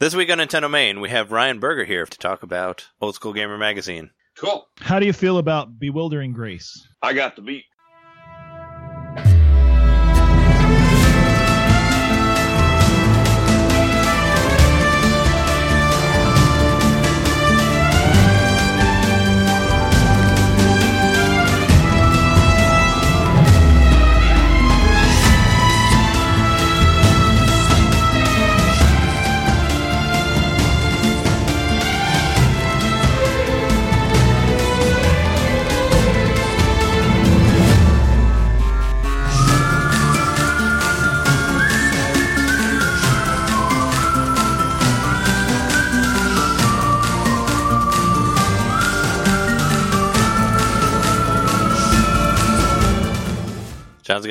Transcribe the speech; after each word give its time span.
This 0.00 0.14
week 0.14 0.30
on 0.30 0.38
Nintendo 0.38 0.70
Main, 0.70 1.00
we 1.00 1.08
have 1.08 1.32
Ryan 1.32 1.58
Berger 1.58 1.84
here 1.84 2.06
to 2.06 2.18
talk 2.18 2.44
about 2.44 2.86
Old 3.00 3.16
School 3.16 3.32
Gamer 3.32 3.58
Magazine. 3.58 4.10
Cool. 4.36 4.64
How 4.78 5.00
do 5.00 5.06
you 5.06 5.12
feel 5.12 5.38
about 5.38 5.80
Bewildering 5.80 6.32
Grace? 6.32 6.86
I 7.02 7.14
got 7.14 7.34
the 7.34 7.42
beat. 7.42 7.64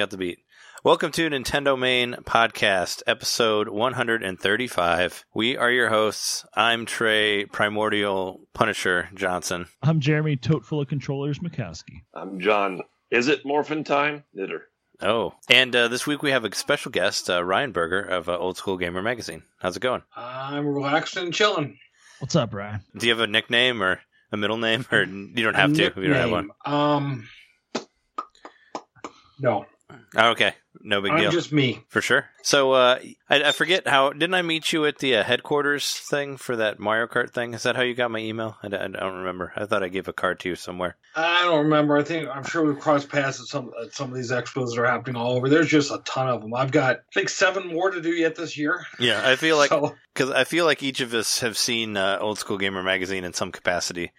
Got 0.08 0.12
the 0.12 0.18
beat. 0.18 0.40
Welcome 0.86 1.12
to 1.12 1.30
Nintendo 1.30 1.78
Main 1.78 2.14
Podcast, 2.24 3.04
episode 3.08 3.68
135. 3.68 5.26
We 5.34 5.58
are 5.58 5.70
your 5.70 5.90
hosts. 5.90 6.46
I'm 6.54 6.86
Trey 6.86 7.44
Primordial 7.44 8.40
Punisher 8.54 9.10
Johnson. 9.14 9.68
I'm 9.84 10.00
Jeremy, 10.00 10.38
tote 10.38 10.64
full 10.64 10.80
of 10.80 10.88
controllers, 10.88 11.40
Mikowski. 11.40 12.04
I'm 12.14 12.40
John. 12.40 12.84
Is 13.12 13.28
it 13.28 13.46
morphin 13.46 13.84
time? 13.84 14.24
Knitter. 14.34 14.70
Oh, 15.02 15.34
and 15.50 15.76
uh, 15.76 15.90
this 15.90 16.08
week 16.08 16.24
we 16.24 16.32
have 16.32 16.46
a 16.46 16.56
special 16.56 16.90
guest, 16.90 17.30
uh, 17.30 17.44
Ryan 17.44 17.74
Berger 17.74 18.00
of 18.00 18.30
uh, 18.30 18.38
Old 18.38 18.56
School 18.56 18.78
Gamer 18.78 19.02
Magazine. 19.02 19.44
How's 19.60 19.76
it 19.76 19.82
going? 19.82 20.04
I'm 20.16 20.66
relaxed 20.66 21.18
and 21.18 21.34
chilling. 21.34 21.80
What's 22.20 22.38
up, 22.38 22.54
Ryan? 22.54 22.80
Do 22.98 23.08
you 23.08 23.12
have 23.12 23.20
a 23.20 23.28
nickname 23.28 23.84
or 23.84 24.00
a 24.32 24.38
middle 24.38 24.58
name, 24.58 24.86
or 24.90 25.04
you 25.04 25.44
don't 25.44 25.58
have 25.58 25.72
A 25.72 25.76
to 25.76 25.84
if 25.88 25.98
you 25.98 26.08
don't 26.08 26.16
have 26.16 26.32
one? 26.32 26.50
Um, 26.66 27.28
no, 29.40 29.66
okay, 30.16 30.54
no 30.82 31.02
big 31.02 31.12
I'm 31.12 31.20
deal. 31.20 31.32
just 31.32 31.52
me. 31.52 31.84
For 31.90 32.02
sure. 32.02 32.26
So 32.44 32.74
uh, 32.74 33.00
I, 33.30 33.44
I 33.44 33.52
forget 33.52 33.88
how 33.88 34.12
didn't 34.12 34.34
I 34.34 34.42
meet 34.42 34.72
you 34.72 34.86
at 34.86 35.00
the 35.00 35.18
uh, 35.18 35.24
headquarters 35.24 35.94
thing 35.94 36.38
for 36.38 36.56
that 36.58 36.80
Mario 36.80 37.08
Kart 37.08 37.32
thing? 37.32 37.54
Is 37.54 37.64
that 37.64 37.76
how 37.76 37.82
you 37.82 37.94
got 37.94 38.12
my 38.12 38.20
email? 38.20 38.58
I 38.64 38.68
don't 38.70 38.94
remember. 38.94 39.54
I 39.56 39.66
thought 39.66 39.84
I 39.84 39.90
gave 39.90 40.08
a 40.08 40.14
card 40.14 40.40
to 40.42 40.50
you 40.50 40.56
somewhere. 40.56 40.98
I 41.16 41.46
don't 41.46 41.66
remember. 41.66 41.98
I 41.98 42.04
think 42.04 42.30
I'm 42.30 42.44
sure 42.44 42.64
we've 42.64 42.80
crossed 42.80 43.10
paths 43.10 43.40
at 43.40 43.48
some 43.48 43.72
at 43.84 43.94
some 43.94 44.10
of 44.10 44.16
these 44.16 44.32
expos 44.32 44.72
that 44.72 44.80
are 44.80 44.86
happening 44.86 45.16
all 45.16 45.36
over. 45.36 45.50
There's 45.50 45.68
just 45.70 45.92
a 45.92 46.02
ton 46.06 46.28
of 46.30 46.42
them. 46.42 46.54
I've 46.54 46.72
got 46.72 46.98
I 46.98 47.00
think 47.14 47.30
seven 47.30 47.68
more 47.68 47.90
to 47.92 48.02
do 48.02 48.12
yet 48.12 48.36
this 48.36 48.58
year. 48.58 48.86
Yeah, 49.00 49.22
I 49.28 49.36
feel 49.36 49.58
like 49.58 49.70
So, 49.78 49.96
because 50.14 50.32
I 50.32 50.44
feel 50.44 50.66
like 50.66 50.82
each 50.84 51.02
of 51.02 51.14
us 51.14 51.40
have 51.40 51.58
seen 51.58 51.98
uh, 51.98 52.18
Old 52.20 52.40
School 52.40 52.58
Gamer 52.58 52.84
magazine 52.84 53.24
in 53.24 53.34
some 53.34 53.52
capacity. 53.52 54.12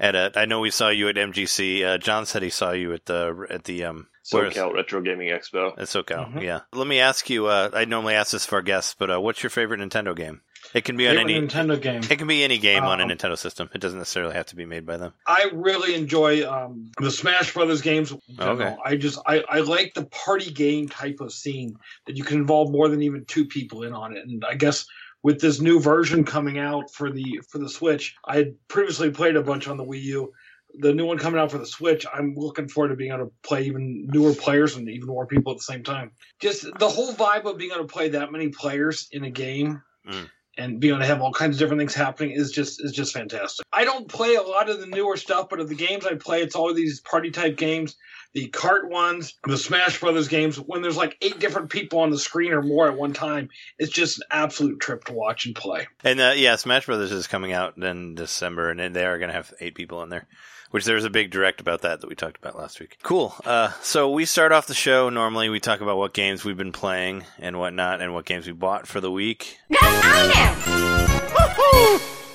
At 0.00 0.14
a, 0.14 0.32
I 0.34 0.46
know 0.46 0.60
we 0.60 0.70
saw 0.70 0.88
you 0.88 1.08
at 1.08 1.16
MGC. 1.16 1.84
Uh, 1.84 1.98
John 1.98 2.26
said 2.26 2.42
he 2.42 2.50
saw 2.50 2.72
you 2.72 2.92
at 2.92 3.06
the 3.06 3.46
at 3.50 3.64
the 3.64 3.84
um. 3.84 4.08
Where's- 4.30 4.54
SoCal 4.54 4.72
Retro 4.74 5.00
Gaming 5.00 5.28
Expo. 5.28 5.72
At 5.78 5.88
SoCal, 5.88 6.32
Mhm. 6.34 6.42
yeah. 6.42 6.60
Let 6.72 6.86
me 6.86 7.00
ask 7.00 7.28
you. 7.30 7.46
Uh, 7.46 7.70
I 7.72 7.84
normally 7.84 8.14
ask 8.14 8.32
this 8.32 8.46
for 8.46 8.56
our 8.56 8.62
guests, 8.62 8.94
but 8.98 9.10
uh, 9.10 9.20
what's 9.20 9.42
your 9.42 9.50
favorite 9.50 9.80
Nintendo 9.80 10.14
game? 10.16 10.40
It 10.72 10.84
can 10.86 10.96
be 10.96 11.06
on 11.06 11.18
any. 11.18 11.34
Nintendo 11.38 11.78
game. 11.80 12.02
It 12.08 12.16
can 12.18 12.26
be 12.26 12.42
any 12.42 12.56
game 12.56 12.84
on 12.84 12.98
a 12.98 13.04
Um, 13.04 13.10
Nintendo 13.10 13.36
system. 13.36 13.68
It 13.74 13.82
doesn't 13.82 13.98
necessarily 13.98 14.32
have 14.34 14.46
to 14.46 14.56
be 14.56 14.64
made 14.64 14.86
by 14.86 14.96
them. 14.96 15.12
I 15.26 15.50
really 15.52 15.94
enjoy 15.94 16.48
um, 16.50 16.90
the 16.98 17.10
Smash 17.10 17.52
Brothers 17.52 17.82
games. 17.82 18.14
Okay. 18.40 18.74
I 18.82 18.96
just 18.96 19.18
I, 19.26 19.44
I 19.46 19.58
like 19.60 19.92
the 19.92 20.06
party 20.06 20.50
game 20.50 20.88
type 20.88 21.20
of 21.20 21.32
scene 21.34 21.76
that 22.06 22.16
you 22.16 22.24
can 22.24 22.38
involve 22.38 22.70
more 22.72 22.88
than 22.88 23.02
even 23.02 23.26
two 23.26 23.44
people 23.44 23.82
in 23.82 23.92
on 23.92 24.16
it. 24.16 24.24
And 24.26 24.42
I 24.42 24.54
guess 24.54 24.86
with 25.22 25.38
this 25.38 25.60
new 25.60 25.80
version 25.80 26.24
coming 26.24 26.58
out 26.58 26.90
for 26.90 27.10
the 27.10 27.40
for 27.50 27.58
the 27.58 27.68
Switch, 27.68 28.16
I 28.24 28.36
had 28.36 28.54
previously 28.68 29.10
played 29.10 29.36
a 29.36 29.42
bunch 29.42 29.68
on 29.68 29.76
the 29.76 29.84
Wii 29.84 30.02
U. 30.04 30.32
The 30.78 30.92
new 30.92 31.06
one 31.06 31.18
coming 31.18 31.40
out 31.40 31.50
for 31.50 31.58
the 31.58 31.66
Switch, 31.66 32.04
I'm 32.12 32.34
looking 32.36 32.68
forward 32.68 32.88
to 32.88 32.96
being 32.96 33.12
able 33.12 33.26
to 33.26 33.32
play 33.42 33.64
even 33.64 34.06
newer 34.08 34.34
players 34.34 34.76
and 34.76 34.88
even 34.88 35.06
more 35.08 35.26
people 35.26 35.52
at 35.52 35.58
the 35.58 35.64
same 35.64 35.84
time. 35.84 36.10
Just 36.40 36.66
the 36.78 36.88
whole 36.88 37.12
vibe 37.12 37.44
of 37.44 37.58
being 37.58 37.70
able 37.70 37.86
to 37.86 37.92
play 37.92 38.08
that 38.10 38.32
many 38.32 38.48
players 38.48 39.08
in 39.12 39.24
a 39.24 39.30
game 39.30 39.82
Mm. 40.06 40.28
and 40.58 40.80
being 40.80 40.92
able 40.92 41.00
to 41.00 41.06
have 41.06 41.22
all 41.22 41.32
kinds 41.32 41.56
of 41.56 41.60
different 41.60 41.80
things 41.80 41.94
happening 41.94 42.32
is 42.32 42.50
just 42.50 42.84
is 42.84 42.92
just 42.92 43.14
fantastic. 43.14 43.64
I 43.72 43.84
don't 43.84 44.06
play 44.06 44.34
a 44.34 44.42
lot 44.42 44.68
of 44.68 44.80
the 44.80 44.86
newer 44.86 45.16
stuff, 45.16 45.48
but 45.48 45.60
of 45.60 45.68
the 45.68 45.74
games 45.74 46.04
I 46.04 46.14
play, 46.16 46.42
it's 46.42 46.54
all 46.54 46.74
these 46.74 47.00
party 47.00 47.30
type 47.30 47.56
games, 47.56 47.96
the 48.34 48.48
cart 48.48 48.90
ones, 48.90 49.32
the 49.46 49.56
Smash 49.56 50.00
Brothers 50.00 50.28
games. 50.28 50.56
When 50.56 50.82
there's 50.82 50.96
like 50.96 51.16
eight 51.22 51.38
different 51.38 51.70
people 51.70 52.00
on 52.00 52.10
the 52.10 52.18
screen 52.18 52.52
or 52.52 52.60
more 52.60 52.86
at 52.90 52.98
one 52.98 53.14
time, 53.14 53.48
it's 53.78 53.90
just 53.92 54.18
an 54.18 54.24
absolute 54.30 54.78
trip 54.80 55.04
to 55.04 55.14
watch 55.14 55.46
and 55.46 55.54
play. 55.54 55.86
And 56.02 56.20
uh, 56.20 56.32
yeah, 56.36 56.56
Smash 56.56 56.84
Brothers 56.86 57.12
is 57.12 57.26
coming 57.26 57.52
out 57.52 57.78
in 57.78 58.14
December, 58.14 58.70
and 58.70 58.94
they 58.94 59.06
are 59.06 59.18
going 59.18 59.30
to 59.30 59.34
have 59.34 59.54
eight 59.60 59.74
people 59.74 60.02
in 60.02 60.10
there. 60.10 60.26
Which 60.74 60.86
there 60.86 60.96
was 60.96 61.04
a 61.04 61.10
big 61.10 61.30
direct 61.30 61.60
about 61.60 61.82
that 61.82 62.00
that 62.00 62.08
we 62.08 62.16
talked 62.16 62.36
about 62.36 62.58
last 62.58 62.80
week. 62.80 62.98
Cool. 63.04 63.32
Uh, 63.44 63.70
so 63.80 64.10
we 64.10 64.24
start 64.24 64.50
off 64.50 64.66
the 64.66 64.74
show. 64.74 65.08
Normally, 65.08 65.48
we 65.48 65.60
talk 65.60 65.80
about 65.80 65.98
what 65.98 66.12
games 66.12 66.44
we've 66.44 66.56
been 66.56 66.72
playing 66.72 67.22
and 67.38 67.60
whatnot, 67.60 68.00
and 68.00 68.12
what 68.12 68.24
games 68.24 68.44
we 68.48 68.52
bought 68.54 68.88
for 68.88 69.00
the 69.00 69.08
week. 69.08 69.56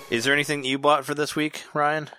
Is 0.09 0.23
there 0.23 0.33
anything 0.33 0.61
that 0.61 0.67
you 0.69 0.79
bought 0.79 1.03
for 1.03 1.13
this 1.13 1.35
week, 1.35 1.63
Ryan, 1.73 2.09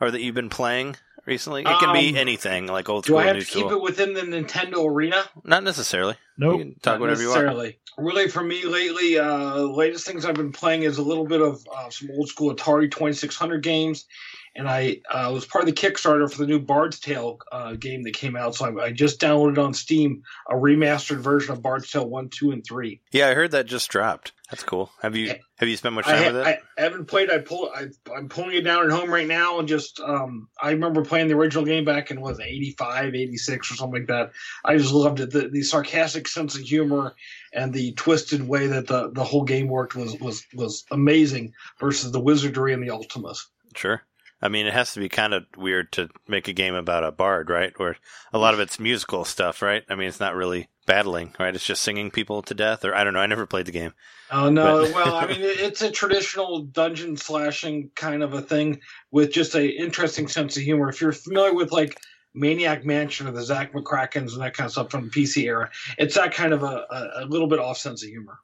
or 0.00 0.10
that 0.10 0.20
you've 0.20 0.34
been 0.34 0.48
playing 0.50 0.96
recently? 1.24 1.62
It 1.62 1.78
can 1.78 1.92
be 1.92 2.08
Um, 2.10 2.16
anything, 2.16 2.66
like 2.66 2.88
old 2.88 3.04
school. 3.04 3.18
Do 3.18 3.22
I 3.22 3.26
have 3.26 3.36
new 3.36 3.42
to 3.42 3.46
keep 3.46 3.66
school. 3.66 3.72
it 3.78 3.80
within 3.82 4.12
the 4.14 4.22
Nintendo 4.22 4.84
arena? 4.84 5.22
Not 5.44 5.62
necessarily. 5.62 6.16
You 6.36 6.46
Nope. 6.46 6.58
can 6.58 6.74
talk 6.82 6.94
Not 6.94 7.00
whatever 7.00 7.22
you 7.22 7.28
want. 7.28 7.74
Really, 7.96 8.26
for 8.28 8.42
me 8.42 8.64
lately, 8.64 9.20
uh, 9.20 9.54
latest 9.58 10.04
things 10.04 10.24
I've 10.24 10.34
been 10.34 10.50
playing 10.52 10.82
is 10.82 10.98
a 10.98 11.02
little 11.02 11.26
bit 11.26 11.40
of 11.40 11.64
uh, 11.72 11.90
some 11.90 12.08
old 12.10 12.28
school 12.28 12.52
Atari 12.52 12.90
2600 12.90 13.62
games, 13.62 14.06
and 14.54 14.68
I 14.68 15.00
uh, 15.10 15.30
was 15.32 15.46
part 15.46 15.66
of 15.66 15.74
the 15.74 15.80
Kickstarter 15.80 16.30
for 16.30 16.38
the 16.38 16.46
new 16.46 16.60
Bard's 16.60 16.98
Tale 16.98 17.38
uh, 17.52 17.74
game 17.74 18.02
that 18.02 18.14
came 18.14 18.36
out. 18.36 18.54
So 18.54 18.66
I, 18.66 18.86
I 18.86 18.92
just 18.92 19.20
downloaded 19.20 19.62
on 19.62 19.74
Steam 19.74 20.22
a 20.48 20.54
remastered 20.54 21.18
version 21.18 21.52
of 21.52 21.62
Bard's 21.62 21.90
Tale 21.90 22.08
one, 22.08 22.28
two, 22.28 22.50
and 22.50 22.64
three. 22.64 23.00
Yeah, 23.12 23.28
I 23.28 23.34
heard 23.34 23.52
that 23.52 23.66
just 23.66 23.90
dropped. 23.90 24.32
That's 24.50 24.64
cool. 24.64 24.90
Have 25.00 25.14
you 25.14 25.34
have 25.58 25.68
you 25.68 25.76
spent 25.76 25.94
much 25.94 26.06
time 26.06 26.18
ha- 26.18 26.26
with 26.26 26.36
it? 26.36 26.60
I 26.76 26.82
haven't 26.82 27.04
played. 27.04 27.30
I 27.30 27.38
pull. 27.38 27.70
I, 27.72 27.86
I'm 28.14 28.28
pulling 28.28 28.56
it 28.56 28.62
down 28.62 28.84
at 28.84 28.90
home 28.90 29.08
right 29.08 29.28
now, 29.28 29.60
and 29.60 29.68
just 29.68 30.00
um, 30.00 30.48
I 30.60 30.72
remember 30.72 31.04
playing 31.04 31.28
the 31.28 31.34
original 31.34 31.64
game 31.64 31.84
back 31.84 32.10
in 32.10 32.20
was 32.20 32.40
it 32.40 32.46
85, 32.46 33.14
86 33.14 33.70
or 33.70 33.74
something 33.74 34.00
like 34.00 34.08
that. 34.08 34.32
I 34.64 34.76
just 34.76 34.92
loved 34.92 35.20
it. 35.20 35.30
The, 35.30 35.48
the 35.48 35.62
sarcastic 35.62 36.26
sense 36.26 36.56
of 36.56 36.62
humor 36.62 37.14
and 37.52 37.72
the 37.72 37.92
twisted 37.92 38.46
way 38.46 38.66
that 38.66 38.88
the, 38.88 39.10
the 39.12 39.24
whole 39.24 39.44
game 39.44 39.68
worked 39.68 39.94
was 39.94 40.18
was 40.18 40.44
was 40.52 40.84
amazing. 40.90 41.52
Versus 41.78 42.10
the 42.10 42.20
wizardry 42.20 42.74
and 42.74 42.82
the 42.82 42.88
Ultimas. 42.88 43.38
Sure. 43.76 44.02
I 44.42 44.48
mean, 44.48 44.66
it 44.66 44.72
has 44.72 44.94
to 44.94 45.00
be 45.00 45.08
kind 45.08 45.34
of 45.34 45.44
weird 45.56 45.92
to 45.92 46.08
make 46.26 46.48
a 46.48 46.52
game 46.52 46.74
about 46.74 47.04
a 47.04 47.12
bard, 47.12 47.50
right? 47.50 47.72
Or 47.78 47.96
a 48.32 48.38
lot 48.38 48.54
of 48.54 48.60
it's 48.60 48.80
musical 48.80 49.24
stuff, 49.24 49.60
right? 49.60 49.84
I 49.88 49.94
mean, 49.94 50.08
it's 50.08 50.20
not 50.20 50.34
really 50.34 50.68
battling, 50.86 51.34
right? 51.38 51.54
It's 51.54 51.64
just 51.64 51.82
singing 51.82 52.10
people 52.10 52.42
to 52.42 52.54
death, 52.54 52.84
or 52.84 52.94
I 52.94 53.04
don't 53.04 53.12
know. 53.12 53.20
I 53.20 53.26
never 53.26 53.46
played 53.46 53.66
the 53.66 53.72
game. 53.72 53.92
Oh 54.30 54.48
no! 54.48 54.82
Well, 54.94 55.14
I 55.14 55.26
mean, 55.28 55.40
it's 55.40 55.82
a 55.82 55.90
traditional 55.90 56.60
dungeon 56.60 57.16
slashing 57.16 57.90
kind 57.94 58.22
of 58.22 58.32
a 58.32 58.40
thing 58.40 58.80
with 59.10 59.32
just 59.32 59.54
a 59.54 59.68
interesting 59.68 60.26
sense 60.26 60.56
of 60.56 60.62
humor. 60.62 60.88
If 60.88 61.00
you're 61.00 61.12
familiar 61.12 61.54
with 61.54 61.70
like 61.70 62.00
Maniac 62.34 62.84
Mansion 62.84 63.28
or 63.28 63.32
the 63.32 63.42
Zak 63.42 63.72
McKrackens 63.72 64.32
and 64.32 64.40
that 64.40 64.54
kind 64.54 64.66
of 64.66 64.72
stuff 64.72 64.90
from 64.90 65.04
the 65.04 65.10
PC 65.10 65.44
era, 65.44 65.70
it's 65.98 66.14
that 66.14 66.32
kind 66.32 66.52
of 66.52 66.62
a, 66.62 66.86
a, 66.90 67.10
a 67.16 67.26
little 67.26 67.48
bit 67.48 67.58
off 67.58 67.78
sense 67.78 68.02
of 68.02 68.08
humor. 68.08 68.38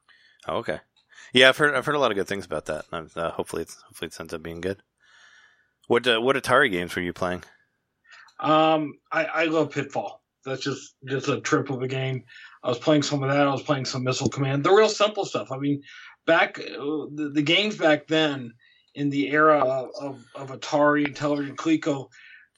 Oh, 0.47 0.57
okay. 0.57 0.79
Yeah, 1.33 1.49
I've 1.49 1.57
heard 1.57 1.73
I've 1.73 1.85
heard 1.85 1.95
a 1.95 1.99
lot 1.99 2.11
of 2.11 2.17
good 2.17 2.27
things 2.27 2.45
about 2.45 2.65
that. 2.65 2.85
Uh, 2.91 3.31
hopefully, 3.31 3.63
it's 3.63 3.81
hopefully 3.87 4.07
it 4.07 4.19
ends 4.19 4.33
up 4.33 4.43
being 4.43 4.61
good. 4.61 4.81
What 5.87 6.07
uh, 6.07 6.21
what 6.21 6.35
Atari 6.35 6.71
games 6.71 6.95
were 6.95 7.01
you 7.01 7.13
playing? 7.13 7.43
Um, 8.39 8.93
I, 9.11 9.25
I 9.25 9.45
love 9.45 9.71
Pitfall. 9.71 10.21
That's 10.45 10.61
just 10.61 10.95
just 11.05 11.27
a 11.27 11.41
trip 11.41 11.69
of 11.69 11.81
a 11.81 11.87
game. 11.87 12.23
I 12.63 12.69
was 12.69 12.79
playing 12.79 13.03
some 13.03 13.23
of 13.23 13.29
that. 13.29 13.47
I 13.47 13.51
was 13.51 13.63
playing 13.63 13.85
some 13.85 14.03
Missile 14.03 14.29
Command. 14.29 14.63
The 14.63 14.71
real 14.71 14.89
simple 14.89 15.25
stuff. 15.25 15.51
I 15.51 15.57
mean, 15.57 15.81
back 16.25 16.59
uh, 16.59 17.07
the, 17.13 17.31
the 17.33 17.41
games 17.41 17.77
back 17.77 18.07
then 18.07 18.53
in 18.93 19.09
the 19.09 19.29
era 19.29 19.59
of, 19.59 19.89
of, 19.99 20.25
of 20.35 20.59
Atari 20.59 21.05
and 21.05 21.15
Television 21.15 21.55
Coleco, 21.55 22.09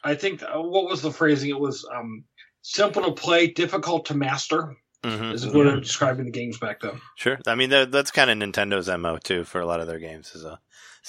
I 0.03 0.15
think 0.15 0.41
uh, 0.43 0.61
what 0.61 0.85
was 0.85 1.01
the 1.01 1.11
phrasing? 1.11 1.49
It 1.49 1.59
was 1.59 1.85
um, 1.93 2.23
simple 2.61 3.03
to 3.03 3.11
play, 3.11 3.47
difficult 3.47 4.05
to 4.05 4.15
master. 4.15 4.75
Mm-hmm. 5.03 5.31
Is 5.31 5.47
what 5.47 5.65
I'm 5.65 5.79
describing 5.79 6.25
the 6.25 6.31
games 6.31 6.57
back 6.57 6.81
then. 6.81 6.99
Sure. 7.15 7.39
I 7.47 7.55
mean, 7.55 7.69
that's 7.69 8.11
kind 8.11 8.29
of 8.29 8.37
Nintendo's 8.37 8.89
mo 8.99 9.17
too 9.17 9.45
for 9.45 9.61
a 9.61 9.65
lot 9.65 9.79
of 9.79 9.87
their 9.87 9.99
games. 9.99 10.35
Is 10.35 10.43
a 10.43 10.59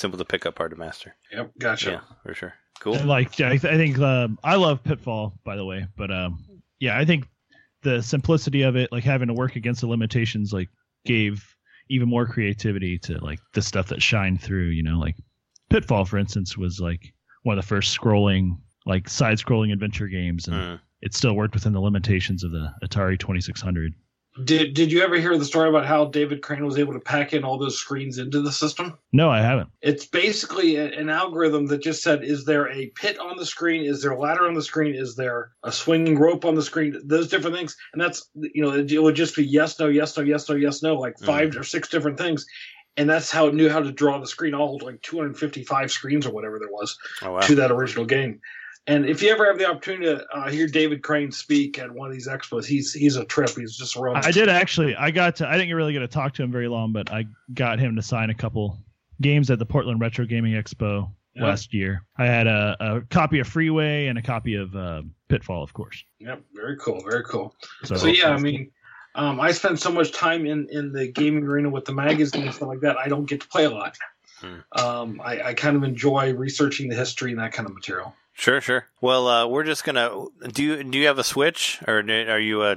simple 0.01 0.19
to 0.19 0.25
pick 0.25 0.47
up, 0.47 0.59
hard 0.59 0.71
to 0.73 0.77
master. 0.77 1.15
Yep, 1.33 1.53
gotcha. 1.59 1.91
Yeah, 1.91 2.01
for 2.25 2.35
sure. 2.35 2.55
Cool. 2.81 2.95
And, 2.95 3.09
like 3.09 3.41
I, 3.41 3.57
th- 3.57 3.65
I 3.65 3.77
think 3.77 3.99
um, 3.99 4.39
I 4.43 4.57
love 4.57 4.83
Pitfall, 4.83 5.35
by 5.45 5.57
the 5.57 5.65
way, 5.65 5.87
but 5.97 6.11
um, 6.11 6.45
yeah, 6.79 6.99
I 6.99 7.05
think 7.05 7.27
the 7.83 8.03
simplicity 8.03 8.63
of 8.63 8.77
it, 8.77 8.91
like 8.91 9.05
having 9.05 9.29
to 9.29 9.35
work 9.35 9.57
against 9.57 9.83
the 9.83 9.87
limitations, 9.87 10.53
like 10.53 10.69
gave 11.05 11.45
even 11.91 12.09
more 12.09 12.27
creativity 12.27 12.99
to 12.99 13.19
like 13.19 13.39
the 13.55 13.63
stuff 13.63 13.89
that 13.89 14.03
shined 14.03 14.41
through. 14.41 14.69
You 14.69 14.83
know, 14.83 14.99
like 14.99 15.17
Pitfall, 15.69 16.05
for 16.07 16.19
instance, 16.19 16.57
was 16.57 16.81
like 16.81 17.13
one 17.43 17.59
of 17.59 17.63
the 17.65 17.69
first 17.69 17.97
scrolling 17.99 18.57
like 18.87 19.09
side-scrolling 19.09 19.73
adventure 19.73 20.09
games, 20.09 20.49
and 20.49 20.57
Mm. 20.57 20.81
it 21.03 21.15
still 21.15 21.35
worked 21.35 21.53
within 21.55 21.75
the 21.75 21.81
limitations 21.81 22.43
of 22.45 22.51
the 22.51 22.73
Atari 22.83 23.19
2600. 23.19 23.93
Did 24.45 24.75
Did 24.75 24.93
you 24.93 25.03
ever 25.03 25.17
hear 25.17 25.37
the 25.37 25.45
story 25.45 25.69
about 25.69 25.87
how 25.87 26.05
David 26.05 26.41
Crane 26.41 26.65
was 26.65 26.79
able 26.79 26.93
to 26.93 27.01
pack 27.01 27.33
in 27.33 27.43
all 27.43 27.59
those 27.59 27.77
screens 27.77 28.19
into 28.19 28.41
the 28.41 28.53
system? 28.53 28.97
No, 29.13 29.29
I 29.29 29.41
haven't. 29.43 29.71
It's 29.83 30.07
basically 30.07 30.77
a, 30.77 30.87
an 30.87 31.11
algorithm 31.11 31.67
that 31.67 31.83
just 31.83 32.03
said, 32.03 32.23
is 32.23 32.45
there 32.45 32.71
a 32.71 32.93
pit 32.95 33.19
on 33.19 33.37
the 33.37 33.45
screen? 33.45 33.85
Is 33.85 34.03
there 34.03 34.13
a 34.13 34.19
ladder 34.19 34.47
on 34.47 34.55
the 34.55 34.63
screen? 34.63 34.95
Is 34.95 35.17
there 35.17 35.51
a 35.65 35.73
swinging 35.73 36.17
rope 36.17 36.45
on 36.45 36.55
the 36.55 36.63
screen? 36.63 37.01
Those 37.05 37.29
different 37.29 37.57
things. 37.57 37.77
And 37.93 38.01
that's, 38.01 38.31
you 38.35 38.63
know, 38.63 38.73
it 38.73 39.03
would 39.03 39.17
just 39.17 39.35
be 39.35 39.45
yes, 39.45 39.79
no, 39.81 39.89
yes, 39.89 40.17
no, 40.17 40.23
yes, 40.23 40.49
no, 40.49 40.55
yes, 40.55 40.81
no, 40.81 40.95
like 40.95 41.17
mm. 41.17 41.27
5 41.27 41.57
or 41.57 41.65
six 41.65 41.89
different 41.89 42.17
things. 42.17 42.47
And 42.97 43.11
that's 43.11 43.31
how 43.31 43.49
it 43.49 43.55
knew 43.55 43.69
how 43.69 43.81
to 43.81 43.91
draw 43.91 44.19
the 44.19 44.27
screen, 44.27 44.55
all 44.55 44.79
like 44.83 45.03
255 45.03 45.91
screens 45.91 46.27
or 46.27 46.33
whatever 46.33 46.59
there 46.59 46.71
was 46.71 46.97
Oh 47.23 47.33
wow. 47.33 47.41
to 47.41 47.57
that 47.57 47.73
original 47.73 48.05
game. 48.05 48.41
And 48.87 49.07
if 49.07 49.23
you 49.23 49.31
ever 49.31 49.47
have 49.47 49.59
the 49.59 49.69
opportunity 49.69 50.07
to 50.07 50.27
uh, 50.35 50.51
hear 50.51 50.67
David 50.67 51.03
Crane 51.03 51.31
speak 51.31 51.79
at 51.79 51.91
one 51.91 52.09
of 52.09 52.15
these 52.15 52.27
expos, 52.29 52.65
he's 52.65 52.93
he's 52.93 53.17
a 53.17 53.25
trip. 53.25 53.51
He's 53.51 53.77
just 53.77 53.97
a 53.97 54.01
real. 54.01 54.15
I 54.17 54.31
did 54.31 54.49
actually. 54.49 54.97
I 54.97 55.11
got 55.11 55.37
to. 55.37 55.49
I 55.49 55.57
didn't 55.59 55.75
really 55.75 55.93
get 55.93 56.01
to 56.01 56.09
talk 56.09 56.35
to 56.35 56.43
him 56.43 56.51
very 56.51 56.69
long, 56.69 56.93
but 56.93 57.13
I 57.13 57.27
got 57.55 57.79
him 57.79 57.95
to 57.97 58.03
sign 58.03 58.31
a 58.31 58.35
couple 58.35 58.79
games 59.21 59.51
at 59.51 59.59
the 59.59 59.67
Portland 59.67 60.01
Retro 60.01 60.25
Gaming 60.25 60.55
Expo 60.55 61.11
Yeah. 61.35 61.45
last 61.45 61.75
year. 61.75 62.05
I 62.17 62.25
had 62.25 62.47
a, 62.47 62.77
a 62.81 63.01
copy 63.03 63.39
of 63.39 63.47
Freeway 63.47 64.07
and 64.07 64.19
a 64.19 64.23
copy 64.23 64.55
of 64.55 64.75
uh, 64.75 65.03
Pitfall, 65.29 65.63
of 65.63 65.73
course. 65.75 66.03
Yep, 66.19 66.43
very 66.55 66.77
cool, 66.79 67.03
very 67.09 67.25
cool. 67.25 67.55
So, 67.85 67.97
So 67.97 68.07
yeah, 68.07 68.31
I 68.31 68.39
mean, 68.39 68.71
um, 69.15 69.41
I 69.41 69.53
spend 69.53 69.79
so 69.79 69.93
much 69.93 70.13
time 70.13 70.47
in 70.47 70.67
in 70.71 70.91
the 70.93 71.07
gaming 71.09 71.45
arena 71.45 71.69
with 71.69 71.85
the 71.85 71.93
magazine 71.93 72.45
and 72.45 72.55
stuff 72.55 72.69
like 72.69 72.81
that. 72.81 72.97
I 72.97 73.09
don't 73.09 73.27
get 73.27 73.43
to 73.43 73.49
play 73.49 73.65
a 73.67 73.71
lot. 73.71 73.97
Hmm. 74.41 74.61
Um, 74.73 75.21
I, 75.23 75.43
I 75.43 75.55
kind 75.55 75.77
of 75.77 75.85
enjoy 75.85 76.33
researching 76.33 76.89
the 76.89 76.97
history 76.97 77.33
and 77.33 77.41
that 77.41 77.53
kind 77.53 77.69
of 77.69 77.75
material. 77.75 78.15
Sure, 78.33 78.61
sure. 78.61 78.87
Well, 79.01 79.29
uh, 79.29 79.47
we're 79.47 79.65
just 79.65 79.85
gonna. 79.85 80.25
Do 80.53 80.63
you 80.63 80.83
do 80.83 80.99
you 80.99 81.07
have 81.09 81.19
a 81.19 81.25
Switch, 81.25 81.79
or 81.87 81.99
are 81.99 82.39
you 82.39 82.63
uh 82.63 82.77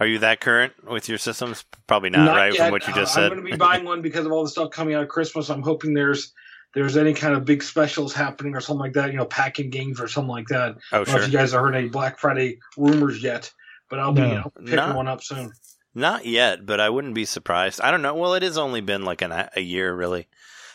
are 0.00 0.06
you 0.06 0.18
that 0.20 0.40
current 0.40 0.72
with 0.88 1.08
your 1.08 1.18
systems? 1.18 1.64
Probably 1.86 2.10
not, 2.10 2.28
right? 2.36 2.52
yet. 2.52 2.62
From 2.64 2.70
what 2.72 2.86
you 2.86 2.94
just 2.94 3.12
Uh, 3.12 3.14
said. 3.14 3.24
I'm 3.32 3.38
going 3.38 3.44
to 3.46 3.50
be 3.52 3.56
buying 3.56 3.84
one 3.84 4.00
because 4.02 4.26
of 4.26 4.32
all 4.32 4.44
the 4.44 4.50
stuff 4.50 4.70
coming 4.70 4.94
out 4.94 5.02
of 5.02 5.08
Christmas. 5.08 5.50
I'm 5.50 5.62
hoping 5.62 5.94
there's 5.94 6.32
there's 6.74 6.96
any 6.96 7.14
kind 7.14 7.34
of 7.34 7.44
big 7.44 7.62
specials 7.62 8.12
happening 8.12 8.54
or 8.54 8.60
something 8.60 8.80
like 8.80 8.92
that. 8.94 9.10
You 9.10 9.16
know, 9.16 9.24
packing 9.24 9.70
games 9.70 10.00
or 10.00 10.08
something 10.08 10.30
like 10.30 10.46
that. 10.48 10.76
oh, 10.92 10.96
I 10.96 10.96
don't 10.98 11.06
know 11.08 11.12
sure. 11.14 11.22
if 11.22 11.32
you 11.32 11.38
guys 11.38 11.52
have 11.52 11.60
heard 11.60 11.74
any 11.74 11.88
Black 11.88 12.18
Friday 12.18 12.58
rumors 12.76 13.22
yet, 13.22 13.52
but 13.90 13.98
I'll 14.00 14.12
be 14.12 14.20
No. 14.22 14.36
I'll 14.36 14.52
be 14.56 14.64
picking 14.64 14.76
Not- 14.76 14.96
one 14.96 15.08
up 15.08 15.22
soon. 15.22 15.52
Not 15.94 16.26
yet, 16.26 16.64
but 16.64 16.78
I 16.80 16.90
wouldn't 16.90 17.14
be 17.14 17.24
surprised. 17.24 17.80
I 17.80 17.90
don't 17.90 18.02
know. 18.02 18.14
Well, 18.14 18.34
it 18.34 18.42
has 18.44 18.56
only 18.58 18.80
been 18.80 19.04
like 19.04 19.20
an, 19.22 19.32
a 19.32 19.60
year, 19.60 19.92
really, 19.92 20.28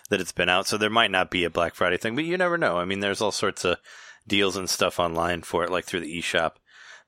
that 0.10 0.22
it's 0.22 0.32
been 0.32 0.50
out, 0.50 0.68
so 0.68 0.78
there 0.78 0.90
might 0.90 1.12
not 1.12 1.32
be 1.32 1.44
a 1.44 1.50
Black 1.50 1.76
Friday 1.76 1.98
thing, 1.98 2.16
but 2.16 2.26
you 2.26 2.38
never 2.38 2.58
know. 2.58 2.78
I 2.78 2.86
mean, 2.86 3.00
there's 3.00 3.22
all 3.22 3.32
sorts 3.32 3.66
of 3.66 3.78
deals 4.28 4.56
and 4.58 4.70
stuff 4.70 5.00
online 5.00 5.42
for 5.42 5.64
it, 5.64 5.70
like 5.72 5.86
through 5.86 6.02
the 6.02 6.20
eShop. 6.20 6.54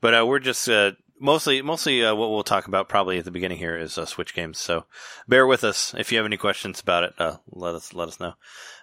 But 0.02 0.14
uh, 0.20 0.26
we're 0.26 0.40
just 0.40 0.68
uh, 0.70 0.92
mostly 1.20 1.62
mostly 1.62 2.04
uh, 2.04 2.16
what 2.16 2.32
we'll 2.32 2.44
talk 2.44 2.68
about 2.68 2.90
probably 2.90 3.18
at 3.18 3.26
the 3.26 3.32
beginning 3.32 3.58
here 3.58 3.78
is 3.78 3.98
uh, 3.98 4.06
Switch 4.06 4.34
games. 4.34 4.60
So 4.60 4.86
bear 5.28 5.48
with 5.48 5.64
us. 5.64 5.94
If 5.98 6.12
you 6.12 6.18
have 6.18 6.26
any 6.26 6.38
questions 6.38 6.82
about 6.82 7.04
it, 7.04 7.14
uh, 7.18 7.38
let 7.50 7.76
us 7.76 7.94
let 7.94 8.08
us 8.08 8.20
know. 8.20 8.34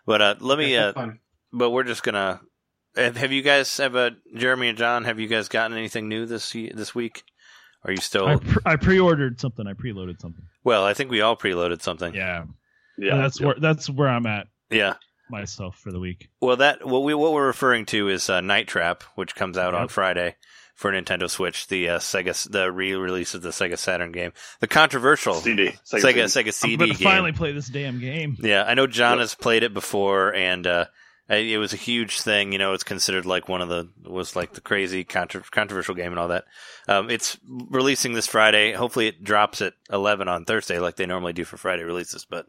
But 0.06 0.22
uh, 0.22 0.34
let 0.40 0.58
me. 0.58 0.76
Uh, 0.76 0.92
but 1.52 1.70
we're 1.70 1.84
just 1.84 2.02
gonna. 2.02 2.40
Have, 2.96 3.16
have 3.16 3.32
you 3.32 3.42
guys 3.42 3.74
have 3.78 3.94
a 3.94 4.12
Jeremy 4.36 4.68
and 4.68 4.78
John? 4.78 5.04
Have 5.04 5.18
you 5.18 5.28
guys 5.28 5.48
gotten 5.48 5.76
anything 5.76 6.08
new 6.08 6.26
this 6.26 6.52
this 6.52 6.94
week? 6.94 7.22
Are 7.84 7.90
you 7.90 7.98
still? 7.98 8.26
I, 8.26 8.36
pre- 8.36 8.62
I 8.64 8.76
pre-ordered 8.76 9.40
something. 9.40 9.66
I 9.66 9.72
preloaded 9.72 10.20
something. 10.20 10.44
well, 10.62 10.84
I 10.84 10.94
think 10.94 11.10
we 11.10 11.20
all 11.20 11.36
preloaded 11.36 11.82
something. 11.82 12.14
Yeah, 12.14 12.44
Yeah, 12.98 13.16
that's 13.16 13.40
yeah. 13.40 13.46
where 13.46 13.56
that's 13.58 13.88
where 13.90 14.08
I'm 14.08 14.26
at 14.26 14.46
Yeah. 14.70 14.94
myself 15.30 15.78
for 15.78 15.90
the 15.92 16.00
week. 16.00 16.28
Well, 16.40 16.56
that 16.56 16.86
what 16.86 17.02
we 17.02 17.14
what 17.14 17.32
we're 17.32 17.46
referring 17.46 17.86
to 17.86 18.08
is 18.08 18.28
uh, 18.28 18.40
Night 18.40 18.68
Trap, 18.68 19.02
which 19.14 19.34
comes 19.34 19.56
out 19.58 19.74
on 19.74 19.88
Friday 19.88 20.36
for 20.74 20.90
Nintendo 20.92 21.28
Switch. 21.30 21.68
The 21.68 21.88
uh, 21.90 21.98
Sega 21.98 22.50
the 22.50 22.70
re-release 22.70 23.34
of 23.34 23.42
the 23.42 23.50
Sega 23.50 23.78
Saturn 23.78 24.12
game, 24.12 24.32
the 24.60 24.66
controversial 24.68 25.34
CD. 25.34 25.68
Sega 25.86 26.00
CD. 26.00 26.12
Sega 26.22 26.46
I'm 26.46 26.52
CD 26.52 26.76
gonna 26.76 26.94
game. 26.94 27.04
finally 27.04 27.32
play 27.32 27.52
this 27.52 27.68
damn 27.68 27.98
game. 28.00 28.36
Yeah, 28.40 28.64
I 28.64 28.74
know 28.74 28.86
John 28.86 29.18
Yep. 29.18 29.20
has 29.20 29.34
played 29.34 29.62
it 29.62 29.72
before, 29.74 30.34
and 30.34 30.66
uh, 30.66 30.84
it 31.28 31.58
was 31.58 31.72
a 31.72 31.76
huge 31.76 32.20
thing. 32.20 32.52
You 32.52 32.58
know, 32.58 32.72
it's 32.72 32.84
considered 32.84 33.24
like 33.24 33.48
one 33.48 33.62
of 33.62 33.68
the 33.68 33.88
was 34.04 34.36
like 34.36 34.52
the 34.52 34.60
crazy 34.60 35.04
contro- 35.04 35.42
controversial 35.50 35.94
game 35.94 36.12
and 36.12 36.18
all 36.18 36.28
that. 36.28 36.44
Um, 36.88 37.10
it's 37.10 37.38
releasing 37.46 38.12
this 38.12 38.26
Friday. 38.26 38.72
Hopefully, 38.72 39.06
it 39.06 39.22
drops 39.22 39.62
at 39.62 39.74
eleven 39.90 40.28
on 40.28 40.44
Thursday, 40.44 40.78
like 40.78 40.96
they 40.96 41.06
normally 41.06 41.32
do 41.32 41.44
for 41.44 41.56
Friday 41.56 41.84
releases. 41.84 42.24
But 42.24 42.46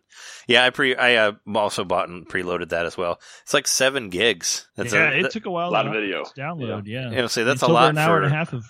yeah, 0.47 0.65
I 0.65 0.69
pre 0.71 0.95
I 0.95 1.15
uh, 1.15 1.31
also 1.55 1.83
bought 1.83 2.09
and 2.09 2.27
preloaded 2.27 2.69
that 2.69 2.85
as 2.85 2.97
well. 2.97 3.19
It's 3.43 3.53
like 3.53 3.67
seven 3.67 4.09
gigs. 4.09 4.67
That's 4.75 4.93
yeah, 4.93 5.11
a, 5.11 5.25
it 5.25 5.31
took 5.31 5.45
a 5.45 5.51
while. 5.51 5.69
A 5.69 5.71
lot 5.71 5.83
to 5.83 5.89
of 5.89 5.95
video. 5.95 6.23
download. 6.37 6.83
Yeah, 6.85 7.09
you 7.09 7.17
know, 7.17 7.27
say 7.27 7.43
that's 7.43 7.61
It's 7.61 7.63
a 7.63 7.65
over 7.65 7.73
lot 7.73 7.89
an 7.89 7.97
hour 7.97 8.19
for 8.19 8.23
and 8.23 8.33
a 8.33 8.35
half 8.35 8.53
of 8.53 8.65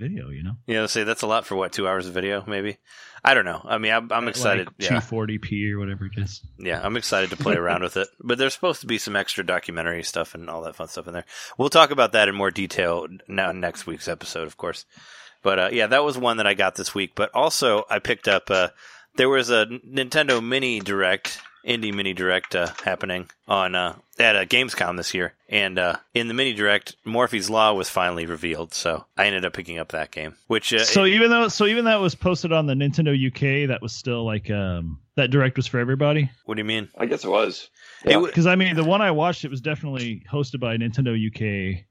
video. 0.00 0.30
You 0.30 0.42
know, 0.42 0.56
know, 0.66 0.86
say 0.86 1.04
that's 1.04 1.22
a 1.22 1.26
lot 1.26 1.46
for 1.46 1.54
what 1.54 1.72
two 1.72 1.86
hours 1.86 2.08
of 2.08 2.14
video, 2.14 2.42
maybe. 2.46 2.78
I 3.22 3.34
don't 3.34 3.44
know. 3.44 3.60
I 3.64 3.78
mean, 3.78 3.92
I'm, 3.92 4.10
I'm 4.10 4.28
excited. 4.28 4.68
Like 4.78 4.90
240p 4.90 5.72
or 5.72 5.78
whatever 5.78 6.06
it 6.06 6.16
is. 6.16 6.42
Yeah, 6.58 6.80
I'm 6.82 6.96
excited 6.96 7.30
to 7.30 7.36
play 7.36 7.54
around 7.54 7.82
with 7.82 7.96
it. 7.96 8.08
But 8.22 8.38
there's 8.38 8.54
supposed 8.54 8.80
to 8.80 8.86
be 8.86 8.98
some 8.98 9.16
extra 9.16 9.44
documentary 9.44 10.02
stuff 10.02 10.34
and 10.34 10.48
all 10.48 10.62
that 10.62 10.76
fun 10.76 10.88
stuff 10.88 11.06
in 11.06 11.12
there. 11.12 11.26
We'll 11.58 11.68
talk 11.68 11.90
about 11.90 12.12
that 12.12 12.28
in 12.28 12.34
more 12.34 12.50
detail 12.50 13.06
now 13.28 13.52
next 13.52 13.86
week's 13.86 14.08
episode, 14.08 14.46
of 14.46 14.56
course. 14.56 14.86
But 15.42 15.58
uh, 15.58 15.68
yeah, 15.72 15.86
that 15.88 16.04
was 16.04 16.16
one 16.16 16.38
that 16.38 16.46
I 16.46 16.54
got 16.54 16.76
this 16.76 16.94
week. 16.94 17.12
But 17.14 17.30
also, 17.34 17.84
I 17.90 17.98
picked 17.98 18.28
up. 18.28 18.50
Uh, 18.50 18.68
there 19.16 19.28
was 19.28 19.50
a 19.50 19.66
Nintendo 19.66 20.42
Mini 20.42 20.80
Direct, 20.80 21.40
Indie 21.66 21.92
Mini 21.94 22.14
Direct 22.14 22.54
uh, 22.54 22.68
happening 22.84 23.28
on 23.46 23.74
uh, 23.74 23.96
at 24.18 24.36
uh, 24.36 24.44
Gamescom 24.44 24.96
this 24.96 25.12
year, 25.14 25.34
and 25.48 25.78
uh, 25.78 25.96
in 26.14 26.28
the 26.28 26.34
Mini 26.34 26.54
Direct, 26.54 26.96
Morphies 27.06 27.50
Law 27.50 27.74
was 27.74 27.88
finally 27.90 28.26
revealed. 28.26 28.72
So 28.74 29.04
I 29.16 29.26
ended 29.26 29.44
up 29.44 29.52
picking 29.52 29.78
up 29.78 29.88
that 29.92 30.10
game, 30.10 30.34
which 30.46 30.72
uh, 30.72 30.84
so 30.84 31.04
even 31.04 31.30
though 31.30 31.48
so 31.48 31.66
even 31.66 31.84
that 31.84 32.00
was 32.00 32.14
posted 32.14 32.52
on 32.52 32.66
the 32.66 32.74
Nintendo 32.74 33.14
UK, 33.14 33.68
that 33.68 33.82
was 33.82 33.92
still 33.92 34.24
like 34.24 34.50
um 34.50 35.00
that 35.16 35.30
direct 35.30 35.56
was 35.56 35.66
for 35.66 35.78
everybody. 35.78 36.30
what 36.46 36.54
do 36.54 36.60
you 36.60 36.64
mean? 36.64 36.88
I 36.96 37.06
guess 37.06 37.24
it 37.24 37.30
was. 37.30 37.68
It 38.04 38.08
Yeah. 38.10 38.14
w- 38.14 38.30
Because 38.32 38.46
I 38.46 38.54
mean, 38.56 38.74
the 38.76 38.84
one 38.84 39.02
I 39.02 39.10
watched, 39.10 39.44
it 39.44 39.50
was 39.50 39.60
definitely 39.60 40.22
hosted 40.32 40.60
by 40.60 40.76
Nintendo 40.78 41.12
UK, 41.14 41.84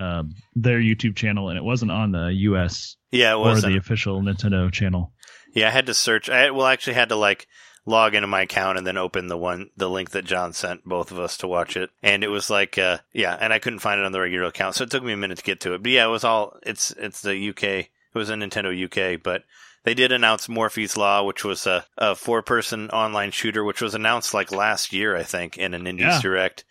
um, 0.00 0.34
their 0.54 0.78
YouTube 0.78 1.16
channel, 1.16 1.48
and 1.48 1.58
it 1.58 1.64
wasn't 1.64 1.90
on 1.90 2.12
the 2.12 2.32
US 2.50 2.96
yeah, 3.10 3.32
it 3.32 3.36
or 3.36 3.40
was 3.50 3.62
the 3.62 3.76
official 3.76 4.20
Nintendo 4.22 4.70
channel. 4.70 5.12
Yeah, 5.54 5.68
I 5.68 5.70
had 5.70 5.86
to 5.86 5.94
search. 5.94 6.28
I 6.28 6.50
well, 6.50 6.66
actually 6.66 6.94
had 6.94 7.08
to 7.08 7.16
like 7.16 7.46
log 7.86 8.14
into 8.14 8.26
my 8.26 8.42
account 8.42 8.76
and 8.76 8.86
then 8.86 8.98
open 8.98 9.28
the 9.28 9.38
one 9.38 9.70
the 9.76 9.88
link 9.88 10.10
that 10.10 10.24
John 10.24 10.52
sent 10.52 10.84
both 10.84 11.10
of 11.12 11.18
us 11.20 11.38
to 11.38 11.48
watch 11.48 11.76
it, 11.76 11.90
and 12.02 12.22
it 12.24 12.28
was 12.28 12.50
like, 12.50 12.76
uh, 12.76 12.98
yeah, 13.12 13.36
and 13.40 13.52
I 13.52 13.58
couldn't 13.58 13.78
find 13.78 14.00
it 14.00 14.04
on 14.04 14.12
the 14.12 14.20
regular 14.20 14.46
account, 14.48 14.74
so 14.74 14.84
it 14.84 14.90
took 14.90 15.04
me 15.04 15.12
a 15.12 15.16
minute 15.16 15.38
to 15.38 15.44
get 15.44 15.60
to 15.60 15.74
it. 15.74 15.82
But 15.82 15.92
yeah, 15.92 16.04
it 16.04 16.10
was 16.10 16.24
all 16.24 16.58
it's 16.64 16.90
it's 16.98 17.22
the 17.22 17.50
UK. 17.50 17.62
It 17.64 17.88
was 18.18 18.28
a 18.30 18.34
Nintendo 18.34 18.72
UK, 19.16 19.22
but 19.22 19.44
they 19.84 19.94
did 19.94 20.10
announce 20.10 20.48
Morphies 20.48 20.96
Law, 20.96 21.22
which 21.22 21.44
was 21.44 21.66
a, 21.66 21.84
a 21.96 22.16
four 22.16 22.42
person 22.42 22.90
online 22.90 23.30
shooter, 23.30 23.62
which 23.62 23.80
was 23.80 23.94
announced 23.94 24.34
like 24.34 24.50
last 24.50 24.92
year, 24.92 25.14
I 25.16 25.22
think, 25.22 25.56
in 25.56 25.74
an 25.74 25.86
Indies 25.86 26.06
Yeah. 26.06 26.20
Direct. 26.20 26.64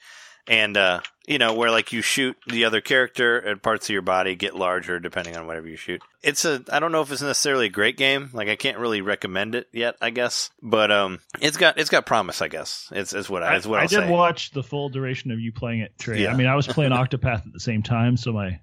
And 0.47 0.77
uh, 0.77 1.01
you 1.27 1.39
know, 1.39 1.55
where 1.55 1.71
like 1.71 1.91
you 1.91 2.01
shoot 2.03 2.37
the 2.47 2.65
other 2.65 2.79
character 2.81 3.39
and 3.39 3.61
parts 3.61 3.87
of 3.87 3.93
your 3.93 4.03
body 4.03 4.35
get 4.35 4.55
larger 4.55 4.99
depending 4.99 5.35
on 5.35 5.47
whatever 5.47 5.67
you 5.67 5.75
shoot. 5.75 6.01
It's 6.21 6.45
a 6.45 6.63
I 6.71 6.79
don't 6.79 6.91
know 6.91 7.01
if 7.01 7.11
it's 7.11 7.21
necessarily 7.23 7.65
a 7.65 7.69
great 7.69 7.97
game. 7.97 8.29
Like 8.31 8.47
I 8.47 8.55
can't 8.55 8.77
really 8.77 9.01
recommend 9.01 9.55
it 9.55 9.67
yet, 9.73 9.95
I 10.01 10.11
guess. 10.11 10.51
But 10.61 10.91
um 10.91 11.19
it's 11.41 11.57
got 11.57 11.79
it's 11.79 11.89
got 11.89 12.05
promise, 12.05 12.43
I 12.43 12.47
guess. 12.47 12.89
It's 12.91 13.13
is 13.13 13.27
what 13.27 13.41
I, 13.41 13.53
I, 13.53 13.55
is 13.57 13.67
what 13.67 13.79
I 13.79 13.83
I'll 13.83 13.87
did 13.87 13.99
say. 14.01 14.09
watch 14.11 14.51
the 14.51 14.61
full 14.61 14.89
duration 14.89 15.31
of 15.31 15.39
you 15.39 15.51
playing 15.51 15.79
it, 15.79 15.97
Trey. 15.97 16.21
Yeah. 16.21 16.31
I 16.31 16.35
mean, 16.35 16.47
I 16.47 16.55
was 16.55 16.67
playing 16.67 16.91
Octopath 16.93 17.45
at 17.47 17.53
the 17.53 17.59
same 17.59 17.81
time, 17.81 18.17
so 18.17 18.31
my 18.31 18.59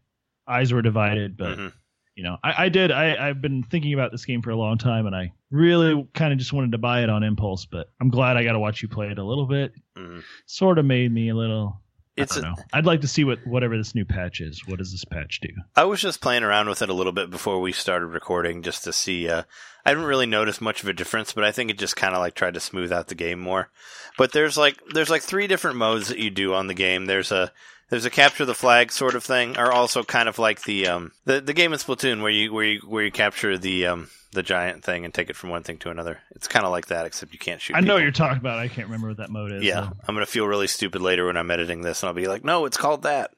eyes 0.46 0.72
were 0.72 0.82
divided. 0.82 1.36
But 1.36 1.58
Mhm. 1.58 1.72
You 2.14 2.22
know, 2.24 2.36
I, 2.44 2.64
I 2.64 2.68
did. 2.68 2.90
I, 2.90 3.28
I've 3.28 3.40
been 3.40 3.62
thinking 3.62 3.94
about 3.94 4.12
this 4.12 4.24
game 4.24 4.42
for 4.42 4.50
a 4.50 4.56
long 4.56 4.78
time, 4.78 5.06
and 5.06 5.14
I 5.16 5.32
really 5.50 6.06
kind 6.14 6.32
of 6.32 6.38
just 6.38 6.52
wanted 6.52 6.72
to 6.72 6.78
buy 6.78 7.02
it 7.02 7.10
on 7.10 7.22
impulse. 7.22 7.66
But 7.66 7.88
I'm 8.00 8.10
glad 8.10 8.36
I 8.36 8.44
got 8.44 8.52
to 8.52 8.58
watch 8.60 8.82
you 8.82 8.88
play 8.88 9.08
it 9.08 9.18
a 9.18 9.24
little 9.24 9.46
bit. 9.46 9.72
Mhm. 9.96 10.22
Sort 10.46 10.78
of 10.78 10.84
made 10.84 11.10
me 11.12 11.28
a 11.30 11.34
little. 11.34 11.80
It's 12.14 12.36
I 12.36 12.40
a- 12.40 12.42
don't 12.42 12.50
know. 12.56 12.62
I'd 12.74 12.84
like 12.84 13.00
to 13.00 13.08
see 13.08 13.24
what 13.24 13.38
whatever 13.46 13.76
this 13.78 13.94
new 13.94 14.04
patch 14.04 14.40
is. 14.42 14.66
What 14.66 14.78
does 14.78 14.92
this 14.92 15.04
patch 15.06 15.40
do? 15.40 15.48
I 15.74 15.84
was 15.84 16.00
just 16.02 16.20
playing 16.20 16.42
around 16.42 16.68
with 16.68 16.82
it 16.82 16.90
a 16.90 16.94
little 16.94 17.12
bit 17.12 17.30
before 17.30 17.58
we 17.60 17.72
started 17.72 18.06
recording 18.08 18.62
just 18.62 18.84
to 18.84 18.92
see. 18.92 19.28
Uh, 19.30 19.44
I 19.86 19.90
didn't 19.92 20.04
really 20.04 20.26
notice 20.26 20.60
much 20.60 20.82
of 20.82 20.88
a 20.88 20.92
difference, 20.92 21.32
but 21.32 21.42
I 21.44 21.50
think 21.52 21.70
it 21.70 21.78
just 21.78 21.96
kind 21.96 22.14
of 22.14 22.20
like 22.20 22.34
tried 22.34 22.54
to 22.54 22.60
smooth 22.60 22.92
out 22.92 23.08
the 23.08 23.14
game 23.14 23.40
more. 23.40 23.70
But 24.18 24.32
there's 24.32 24.58
like 24.58 24.76
there's 24.92 25.08
like 25.10 25.22
three 25.22 25.46
different 25.46 25.78
modes 25.78 26.08
that 26.08 26.18
you 26.18 26.28
do 26.28 26.52
on 26.52 26.66
the 26.66 26.74
game. 26.74 27.06
There's 27.06 27.32
a 27.32 27.50
there's 27.92 28.06
a 28.06 28.10
capture 28.10 28.46
the 28.46 28.54
flag 28.54 28.90
sort 28.90 29.14
of 29.14 29.22
thing, 29.22 29.58
or 29.58 29.70
also 29.70 30.02
kind 30.02 30.26
of 30.28 30.38
like 30.38 30.62
the 30.62 30.88
um 30.88 31.12
the 31.26 31.40
the 31.42 31.52
game 31.52 31.72
in 31.74 31.78
Splatoon 31.78 32.22
where 32.22 32.30
you 32.30 32.52
where 32.52 32.64
you 32.64 32.80
where 32.88 33.04
you 33.04 33.12
capture 33.12 33.58
the 33.58 33.86
um 33.86 34.08
the 34.32 34.42
giant 34.42 34.82
thing 34.82 35.04
and 35.04 35.12
take 35.12 35.28
it 35.28 35.36
from 35.36 35.50
one 35.50 35.62
thing 35.62 35.76
to 35.76 35.90
another. 35.90 36.18
It's 36.34 36.48
kind 36.48 36.64
of 36.64 36.72
like 36.72 36.86
that, 36.86 37.04
except 37.04 37.34
you 37.34 37.38
can't 37.38 37.60
shoot. 37.60 37.76
I 37.76 37.80
know 37.80 37.82
people. 37.84 37.94
what 37.96 38.02
you're 38.04 38.12
talking 38.12 38.38
about. 38.38 38.58
I 38.58 38.68
can't 38.68 38.86
remember 38.86 39.08
what 39.08 39.18
that 39.18 39.28
mode 39.28 39.52
is. 39.52 39.62
Yeah, 39.62 39.80
though. 39.82 39.90
I'm 40.08 40.14
gonna 40.14 40.24
feel 40.24 40.46
really 40.48 40.68
stupid 40.68 41.02
later 41.02 41.26
when 41.26 41.36
I'm 41.36 41.50
editing 41.50 41.82
this, 41.82 42.02
and 42.02 42.08
I'll 42.08 42.14
be 42.14 42.28
like, 42.28 42.44
"No, 42.44 42.64
it's 42.64 42.78
called 42.78 43.02
that." 43.02 43.32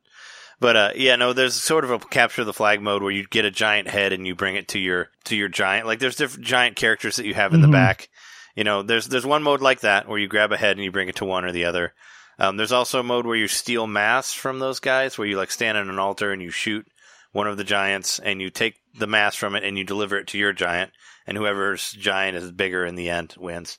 But 0.61 0.76
uh, 0.76 0.90
yeah, 0.94 1.16
no, 1.16 1.32
there's 1.32 1.54
sort 1.54 1.82
of 1.84 1.90
a 1.90 1.99
capture 1.99 2.44
the 2.44 2.52
flag 2.52 2.80
mode 2.80 3.02
where 3.02 3.11
you 3.11 3.26
get 3.26 3.44
a 3.44 3.50
giant 3.50 3.88
head 3.88 4.12
and 4.12 4.25
you 4.25 4.37
bring 4.37 4.54
it 4.54 4.68
to 4.68 4.78
your 4.78 5.11
to 5.25 5.34
your 5.34 5.49
giant. 5.49 5.87
Like 5.88 5.99
there's 5.99 6.14
different 6.14 6.46
giant 6.46 6.76
characters 6.76 7.16
that 7.16 7.26
you 7.26 7.34
have 7.34 7.52
in 7.54 7.61
the 7.61 7.66
Mhm. 7.66 7.73
back, 7.73 8.08
You 8.54 8.62
know, 8.62 8.82
there's 8.84 9.08
there's 9.08 9.26
one 9.26 9.42
mode 9.42 9.61
like 9.62 9.80
that 9.80 10.06
where 10.06 10.18
you 10.18 10.28
grab 10.28 10.52
a 10.52 10.56
head 10.56 10.76
and 10.76 10.84
you 10.84 10.92
bring 10.92 11.08
it 11.08 11.16
to 11.16 11.25
one 11.25 11.44
or 11.44 11.50
the 11.50 11.64
other. 11.64 11.92
Um, 12.38 12.56
there's 12.56 12.72
also 12.72 13.00
a 13.00 13.04
mode 13.04 13.26
where 13.26 13.36
you 13.36 13.48
steal 13.48 13.86
mass 13.86 14.32
from 14.32 14.58
those 14.58 14.80
guys, 14.80 15.16
where 15.16 15.26
you 15.26 15.36
like 15.36 15.50
stand 15.50 15.78
on 15.78 15.88
an 15.88 15.98
altar 15.98 16.32
and 16.32 16.42
you 16.42 16.50
shoot 16.50 16.86
one 17.32 17.46
of 17.46 17.56
the 17.56 17.64
giants 17.64 18.18
and 18.18 18.40
you 18.40 18.50
take 18.50 18.76
the 18.98 19.06
mass 19.06 19.34
from 19.34 19.54
it 19.54 19.64
and 19.64 19.76
you 19.76 19.84
deliver 19.84 20.16
it 20.16 20.28
to 20.28 20.38
your 20.38 20.52
giant, 20.52 20.92
and 21.26 21.36
whoever's 21.36 21.92
giant 21.92 22.36
is 22.36 22.50
bigger 22.52 22.84
in 22.84 22.94
the 22.94 23.10
end 23.10 23.34
wins. 23.38 23.78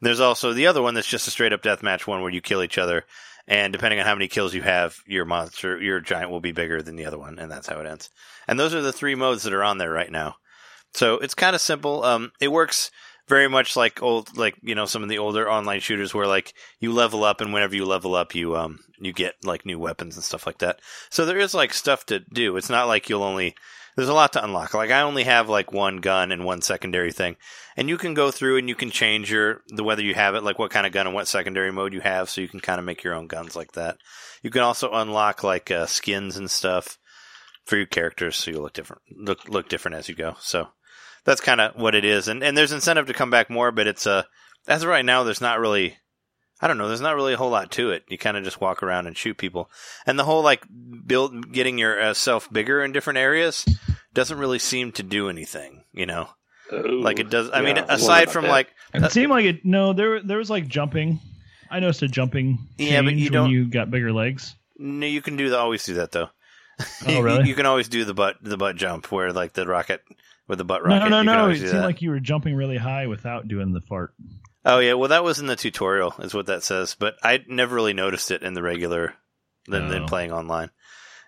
There's 0.00 0.20
also 0.20 0.52
the 0.52 0.66
other 0.66 0.82
one 0.82 0.94
that's 0.94 1.06
just 1.06 1.28
a 1.28 1.30
straight 1.30 1.52
up 1.52 1.62
deathmatch 1.62 2.06
one 2.06 2.20
where 2.22 2.32
you 2.32 2.40
kill 2.40 2.62
each 2.62 2.78
other, 2.78 3.04
and 3.48 3.72
depending 3.72 4.00
on 4.00 4.06
how 4.06 4.14
many 4.14 4.28
kills 4.28 4.54
you 4.54 4.62
have, 4.62 4.96
your 5.06 5.24
monster, 5.24 5.80
your 5.80 6.00
giant 6.00 6.30
will 6.30 6.40
be 6.40 6.52
bigger 6.52 6.82
than 6.82 6.96
the 6.96 7.06
other 7.06 7.18
one, 7.18 7.38
and 7.38 7.50
that's 7.50 7.68
how 7.68 7.80
it 7.80 7.86
ends. 7.86 8.10
And 8.46 8.58
those 8.58 8.74
are 8.74 8.82
the 8.82 8.92
three 8.92 9.14
modes 9.14 9.44
that 9.44 9.52
are 9.54 9.64
on 9.64 9.78
there 9.78 9.90
right 9.90 10.10
now. 10.10 10.36
So 10.94 11.14
it's 11.14 11.34
kind 11.34 11.54
of 11.54 11.60
simple. 11.60 12.04
Um, 12.04 12.32
it 12.40 12.48
works 12.48 12.90
very 13.28 13.48
much 13.48 13.76
like 13.76 14.02
old, 14.02 14.36
like 14.36 14.56
you 14.62 14.74
know, 14.74 14.86
some 14.86 15.02
of 15.02 15.08
the 15.08 15.18
older 15.18 15.50
online 15.50 15.80
shooters 15.80 16.14
where 16.14 16.26
like 16.26 16.54
you 16.80 16.92
level 16.92 17.24
up, 17.24 17.40
and 17.40 17.52
whenever 17.52 17.74
you 17.74 17.84
level 17.84 18.14
up, 18.14 18.34
you 18.34 18.56
um 18.56 18.80
you 18.98 19.12
get 19.12 19.34
like 19.44 19.66
new 19.66 19.78
weapons 19.78 20.16
and 20.16 20.24
stuff 20.24 20.46
like 20.46 20.58
that. 20.58 20.80
So 21.10 21.24
there 21.24 21.38
is 21.38 21.54
like 21.54 21.74
stuff 21.74 22.06
to 22.06 22.20
do. 22.20 22.56
It's 22.56 22.70
not 22.70 22.88
like 22.88 23.08
you'll 23.08 23.22
only 23.22 23.54
there's 23.96 24.08
a 24.08 24.14
lot 24.14 24.34
to 24.34 24.44
unlock. 24.44 24.74
Like 24.74 24.90
I 24.90 25.00
only 25.00 25.24
have 25.24 25.48
like 25.48 25.72
one 25.72 25.98
gun 25.98 26.30
and 26.30 26.44
one 26.44 26.60
secondary 26.60 27.12
thing, 27.12 27.36
and 27.76 27.88
you 27.88 27.96
can 27.96 28.14
go 28.14 28.30
through 28.30 28.58
and 28.58 28.68
you 28.68 28.74
can 28.74 28.90
change 28.90 29.32
your 29.32 29.62
the 29.68 29.82
whether 29.82 30.02
you 30.02 30.14
have 30.14 30.34
it, 30.34 30.44
like 30.44 30.58
what 30.58 30.70
kind 30.70 30.86
of 30.86 30.92
gun 30.92 31.06
and 31.06 31.14
what 31.14 31.28
secondary 31.28 31.72
mode 31.72 31.94
you 31.94 32.00
have, 32.00 32.30
so 32.30 32.40
you 32.40 32.48
can 32.48 32.60
kind 32.60 32.78
of 32.78 32.84
make 32.84 33.02
your 33.02 33.14
own 33.14 33.26
guns 33.26 33.56
like 33.56 33.72
that. 33.72 33.96
You 34.42 34.50
can 34.50 34.62
also 34.62 34.92
unlock 34.92 35.42
like 35.42 35.70
uh, 35.70 35.86
skins 35.86 36.36
and 36.36 36.50
stuff 36.50 36.98
for 37.64 37.76
your 37.76 37.86
characters, 37.86 38.36
so 38.36 38.50
you 38.50 38.60
look 38.60 38.74
different, 38.74 39.02
look 39.16 39.48
look 39.48 39.68
different 39.68 39.96
as 39.96 40.08
you 40.08 40.14
go. 40.14 40.36
So 40.40 40.68
that's 41.26 41.40
kind 41.42 41.60
of 41.60 41.76
what 41.76 41.94
it 41.94 42.04
is, 42.06 42.28
and 42.28 42.42
and 42.42 42.56
there's 42.56 42.72
incentive 42.72 43.06
to 43.08 43.12
come 43.12 43.28
back 43.30 43.50
more, 43.50 43.70
but 43.72 43.86
it's 43.86 44.06
uh 44.06 44.22
as 44.66 44.82
of 44.82 44.88
right 44.88 45.04
now, 45.04 45.22
there's 45.24 45.40
not 45.42 45.60
really. 45.60 45.96
I 46.58 46.68
don't 46.68 46.78
know. 46.78 46.88
There's 46.88 47.02
not 47.02 47.14
really 47.16 47.34
a 47.34 47.36
whole 47.36 47.50
lot 47.50 47.70
to 47.72 47.90
it. 47.90 48.04
You 48.08 48.16
kind 48.16 48.34
of 48.38 48.42
just 48.42 48.62
walk 48.62 48.82
around 48.82 49.06
and 49.06 49.14
shoot 49.16 49.36
people, 49.36 49.70
and 50.06 50.18
the 50.18 50.24
whole 50.24 50.42
like 50.42 50.62
build 51.06 51.52
getting 51.52 51.76
yourself 51.76 52.50
bigger 52.50 52.82
in 52.82 52.92
different 52.92 53.18
areas 53.18 53.66
doesn't 54.14 54.38
really 54.38 54.58
seem 54.58 54.92
to 54.92 55.02
do 55.02 55.28
anything. 55.28 55.84
You 55.92 56.06
know, 56.06 56.30
Ooh, 56.72 57.02
like 57.02 57.18
it 57.18 57.28
does. 57.28 57.50
I 57.50 57.60
yeah, 57.60 57.74
mean, 57.74 57.84
aside 57.88 58.30
from 58.30 58.44
that. 58.44 58.50
like, 58.50 58.68
It 58.94 59.12
seemed 59.12 59.30
like 59.30 59.44
it. 59.44 59.64
No, 59.66 59.92
there 59.92 60.22
there 60.22 60.38
was 60.38 60.48
like 60.48 60.66
jumping. 60.66 61.20
I 61.70 61.80
noticed 61.80 62.02
a 62.02 62.08
jumping. 62.08 62.68
Yeah, 62.78 63.02
but 63.02 63.14
you 63.14 63.28
don't- 63.28 63.50
you 63.50 63.68
got 63.68 63.90
bigger 63.90 64.12
legs. 64.12 64.54
no, 64.78 65.04
you 65.06 65.20
can 65.20 65.36
do 65.36 65.50
the 65.50 65.58
always 65.58 65.84
do 65.84 65.94
that 65.94 66.12
though. 66.12 66.30
Oh, 67.06 67.10
You- 67.10 67.22
really? 67.22 67.44
You, 67.48 67.54
can 67.54 67.66
always 67.66 67.88
do 67.88 68.04
the 68.06 68.14
butt 68.14 68.36
the 68.40 68.56
butt 68.56 68.76
jump 68.76 69.10
where 69.12 69.32
like 69.32 69.52
the 69.52 69.66
rocket 69.66 70.00
with 70.48 70.58
the 70.58 70.64
butt 70.64 70.82
No, 70.86 70.94
rocket. 70.96 71.10
no, 71.10 71.20
you 71.20 71.24
can 71.28 71.36
no. 71.38 71.48
It 71.50 71.56
seemed 71.58 71.70
that. 71.72 71.84
like 71.84 72.02
you 72.02 72.10
were 72.10 72.20
jumping 72.20 72.54
really 72.54 72.76
high 72.76 73.06
without 73.06 73.48
doing 73.48 73.72
the 73.72 73.80
fart. 73.80 74.14
Oh 74.64 74.78
yeah, 74.80 74.94
well 74.94 75.08
that 75.10 75.24
was 75.24 75.38
in 75.38 75.46
the 75.46 75.56
tutorial, 75.56 76.14
is 76.18 76.34
what 76.34 76.46
that 76.46 76.62
says. 76.62 76.96
But 76.98 77.14
I 77.22 77.44
never 77.48 77.74
really 77.74 77.92
noticed 77.94 78.30
it 78.30 78.42
in 78.42 78.54
the 78.54 78.62
regular 78.62 79.14
than, 79.68 79.88
than 79.88 80.02
Oh. 80.02 80.06
playing 80.06 80.32
online. 80.32 80.70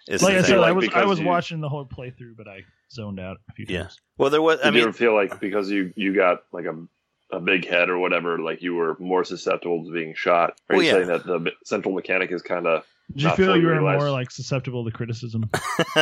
Is 0.08 0.22
like 0.22 0.34
I 0.36 0.42
said, 0.42 0.58
like 0.58 0.68
I 0.68 0.72
was 0.72 0.88
I 0.94 1.04
was 1.04 1.20
you- 1.20 1.26
watching 1.26 1.60
the 1.60 1.68
whole 1.68 1.86
playthrough, 1.86 2.36
but 2.36 2.48
I 2.48 2.60
zoned 2.90 3.20
out 3.20 3.36
a 3.48 3.52
few 3.52 3.66
Yeah. 3.68 3.82
times. 3.82 3.98
well, 4.16 4.30
there 4.30 4.40
was. 4.42 4.58
I 4.60 4.64
Did 4.64 4.74
you 4.74 4.80
mean, 4.80 4.88
ever 4.88 4.92
feel 4.92 5.14
like 5.14 5.38
because 5.40 5.70
you 5.70 5.92
you 5.96 6.14
got 6.14 6.38
like 6.52 6.64
a 6.64 6.86
a 7.30 7.40
big 7.40 7.66
head 7.68 7.90
or 7.90 7.98
whatever, 7.98 8.38
like 8.38 8.62
you 8.62 8.74
were 8.74 8.96
more 8.98 9.22
susceptible 9.22 9.84
to 9.84 9.92
being 9.92 10.14
shot? 10.14 10.58
Are 10.70 10.76
Well, 10.76 10.82
you 10.82 10.88
yeah. 10.88 10.94
saying 10.94 11.08
that 11.08 11.24
the 11.26 11.52
central 11.64 11.94
mechanic 11.94 12.32
is 12.32 12.40
kind 12.42 12.66
of 12.66 12.84
Did 13.12 13.22
you 13.22 13.30
feel 13.36 13.56
you 13.56 13.66
were 13.66 13.72
realized. 13.72 14.00
more 14.00 14.10
like 14.10 14.30
susceptible 14.30 14.84
to 14.84 14.90
criticism? 14.90 15.48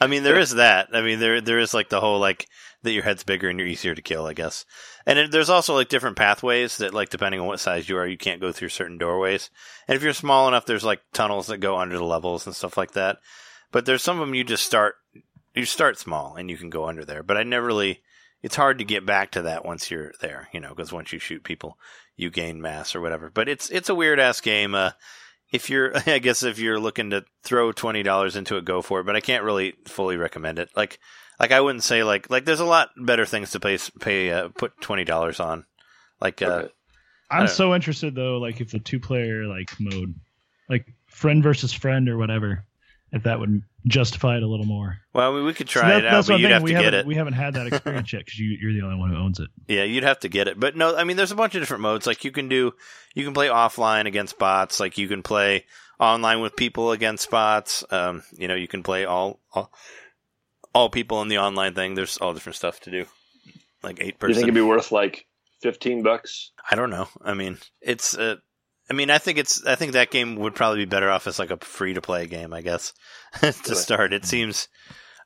I 0.00 0.06
mean, 0.06 0.22
there 0.22 0.38
is 0.38 0.52
that. 0.52 0.88
I 0.92 1.02
mean, 1.02 1.18
there 1.18 1.40
there 1.40 1.58
is 1.58 1.74
like 1.74 1.88
the 1.88 2.00
whole 2.00 2.20
like 2.20 2.46
that 2.82 2.92
your 2.92 3.02
head's 3.02 3.24
bigger 3.24 3.48
and 3.48 3.58
you're 3.58 3.66
easier 3.66 3.94
to 3.94 4.02
kill, 4.02 4.26
I 4.26 4.32
guess. 4.32 4.64
And 5.06 5.18
it, 5.18 5.30
there's 5.32 5.50
also 5.50 5.74
like 5.74 5.88
different 5.88 6.16
pathways 6.16 6.78
that 6.78 6.94
like 6.94 7.08
depending 7.08 7.40
on 7.40 7.46
what 7.46 7.58
size 7.58 7.88
you 7.88 7.96
are, 7.96 8.06
you 8.06 8.16
can't 8.16 8.40
go 8.40 8.52
through 8.52 8.68
certain 8.68 8.96
doorways. 8.96 9.50
And 9.88 9.96
if 9.96 10.02
you're 10.02 10.12
small 10.12 10.46
enough, 10.46 10.66
there's 10.66 10.84
like 10.84 11.00
tunnels 11.12 11.48
that 11.48 11.58
go 11.58 11.78
under 11.78 11.96
the 11.96 12.04
levels 12.04 12.46
and 12.46 12.54
stuff 12.54 12.76
like 12.76 12.92
that. 12.92 13.18
But 13.72 13.84
there's 13.84 14.02
some 14.02 14.20
of 14.20 14.26
them 14.26 14.36
you 14.36 14.44
just 14.44 14.64
start 14.64 14.94
you 15.54 15.64
start 15.64 15.98
small 15.98 16.36
and 16.36 16.48
you 16.48 16.56
can 16.56 16.70
go 16.70 16.86
under 16.86 17.04
there. 17.04 17.22
But 17.22 17.36
I 17.36 17.42
never 17.42 17.66
really. 17.66 18.02
It's 18.40 18.56
hard 18.56 18.78
to 18.78 18.84
get 18.84 19.06
back 19.06 19.32
to 19.32 19.42
that 19.42 19.64
once 19.64 19.90
you're 19.90 20.12
there, 20.20 20.48
you 20.52 20.60
know, 20.60 20.68
because 20.68 20.92
once 20.92 21.14
you 21.14 21.18
shoot 21.18 21.42
people, 21.42 21.78
you 22.14 22.28
gain 22.28 22.60
mass 22.60 22.94
or 22.94 23.00
whatever. 23.00 23.30
But 23.30 23.48
it's 23.48 23.70
it's 23.70 23.88
a 23.88 23.94
weird 23.94 24.20
ass 24.20 24.40
game. 24.42 24.74
Uh, 24.74 24.90
if 25.54 25.70
you're, 25.70 25.92
I 26.06 26.18
guess 26.18 26.42
if 26.42 26.58
you're 26.58 26.78
looking 26.80 27.10
to 27.10 27.24
throw 27.44 27.72
twenty 27.72 28.02
dollars 28.02 28.36
into 28.36 28.56
it, 28.56 28.64
go 28.64 28.82
for 28.82 29.00
it. 29.00 29.04
But 29.04 29.16
I 29.16 29.20
can't 29.20 29.44
really 29.44 29.74
fully 29.86 30.16
recommend 30.16 30.58
it. 30.58 30.68
Like, 30.76 30.98
like 31.40 31.52
I 31.52 31.60
wouldn't 31.60 31.84
say 31.84 32.02
like 32.04 32.28
like 32.30 32.44
there's 32.44 32.60
a 32.60 32.64
lot 32.64 32.90
better 32.96 33.24
things 33.26 33.52
to 33.52 33.60
pay 33.60 33.78
pay 34.00 34.30
uh, 34.32 34.48
put 34.48 34.80
twenty 34.80 35.04
dollars 35.04 35.40
on. 35.40 35.64
Like, 36.20 36.42
uh, 36.42 36.46
Okay. 36.46 36.68
I 37.30 37.36
I'm 37.38 37.46
don't- 37.46 37.54
so 37.54 37.74
interested 37.74 38.14
though, 38.14 38.38
like 38.38 38.60
if 38.60 38.70
the 38.70 38.78
two 38.78 39.00
player 39.00 39.46
like 39.46 39.70
mode, 39.80 40.14
like 40.68 40.86
friend 41.06 41.42
versus 41.42 41.72
friend 41.72 42.08
or 42.08 42.18
whatever, 42.18 42.64
if 43.14 43.22
that 43.22 43.38
would 43.40 43.62
justify 43.86 44.36
it 44.36 44.42
a 44.42 44.46
little 44.46 44.66
more. 44.66 44.98
well, 45.12 45.30
I 45.32 45.34
mean, 45.36 45.44
we 45.46 45.54
could 45.54 45.68
So 45.68 45.80
try 45.80 45.90
that- 45.90 46.04
it 46.04 46.06
out, 46.06 46.26
but 46.26 46.40
you'd 46.40 46.50
have 46.50 46.62
we 46.62 46.70
to 46.72 46.74
get 46.74 46.84
haven't- 46.84 47.00
it. 47.00 47.06
We 47.06 47.14
haven't 47.14 47.32
had 47.34 47.54
that 47.54 47.66
experience 47.72 48.12
yet 48.12 48.24
because 48.24 48.38
you, 48.38 48.56
you're 48.60 48.72
the 48.72 48.82
only 48.82 48.96
one 48.98 49.10
who 49.10 49.16
owns 49.16 49.38
it. 49.40 49.48
Yeah, 49.68 49.84
you'd 49.84 50.02
have 50.04 50.18
to 50.20 50.28
get 50.28 50.48
it. 50.48 50.58
But 50.58 50.76
no, 50.76 50.96
I 50.96 51.04
mean, 51.04 51.16
there's 51.16 51.32
a 51.32 51.36
bunch 51.36 51.54
of 51.54 51.62
different 51.62 51.82
modes. 51.82 52.06
Like 52.06 52.24
you 52.24 52.32
can 52.32 52.48
do, 52.48 52.74
you 53.14 53.24
can 53.24 53.32
play 53.34 53.48
offline 53.48 54.06
against 54.06 54.38
bots. 54.38 54.80
Like 54.80 54.98
you 54.98 55.06
can 55.08 55.22
play 55.22 55.64
online 56.00 56.40
with 56.40 56.56
people 56.56 56.92
against 56.92 57.30
bots. 57.30 57.84
Um, 57.90 58.22
you 58.32 58.48
know, 58.48 58.54
you 58.56 58.66
can 58.68 58.82
play 58.82 59.04
all, 59.04 59.40
all, 59.52 59.72
all 60.74 60.90
people 60.90 61.22
in 61.22 61.28
the 61.28 61.38
online 61.38 61.74
thing. 61.74 61.94
There's 61.94 62.16
all 62.18 62.34
different 62.34 62.56
stuff 62.56 62.80
to 62.80 62.90
do. 62.90 63.06
Like 63.82 63.98
eight 64.00 64.18
Do 64.18 64.28
you 64.28 64.34
think 64.34 64.44
it'd 64.44 64.54
be 64.54 64.60
worth 64.62 64.90
like 64.90 65.26
fifteen 65.60 66.02
bucks? 66.02 66.50
I 66.70 66.74
don't 66.74 66.90
know. 66.90 67.06
I 67.22 67.34
mean, 67.34 67.58
it's, 67.80 68.16
uh, 68.16 68.36
I 68.90 68.94
mean, 68.94 69.10
I 69.10 69.18
think 69.18 69.38
it's, 69.38 69.64
I 69.64 69.76
think 69.76 69.92
that 69.92 70.10
game 70.10 70.36
would 70.36 70.54
probably 70.54 70.80
be 70.80 70.84
better 70.90 71.10
off 71.10 71.26
as 71.26 71.38
like 71.38 71.50
a 71.50 71.56
free 71.58 71.94
to 71.94 72.02
play 72.02 72.26
game, 72.26 72.52
I 72.52 72.60
guess, 72.60 72.92
to 73.40 73.52
start. 73.52 74.12
It 74.12 74.24
seems, 74.24 74.68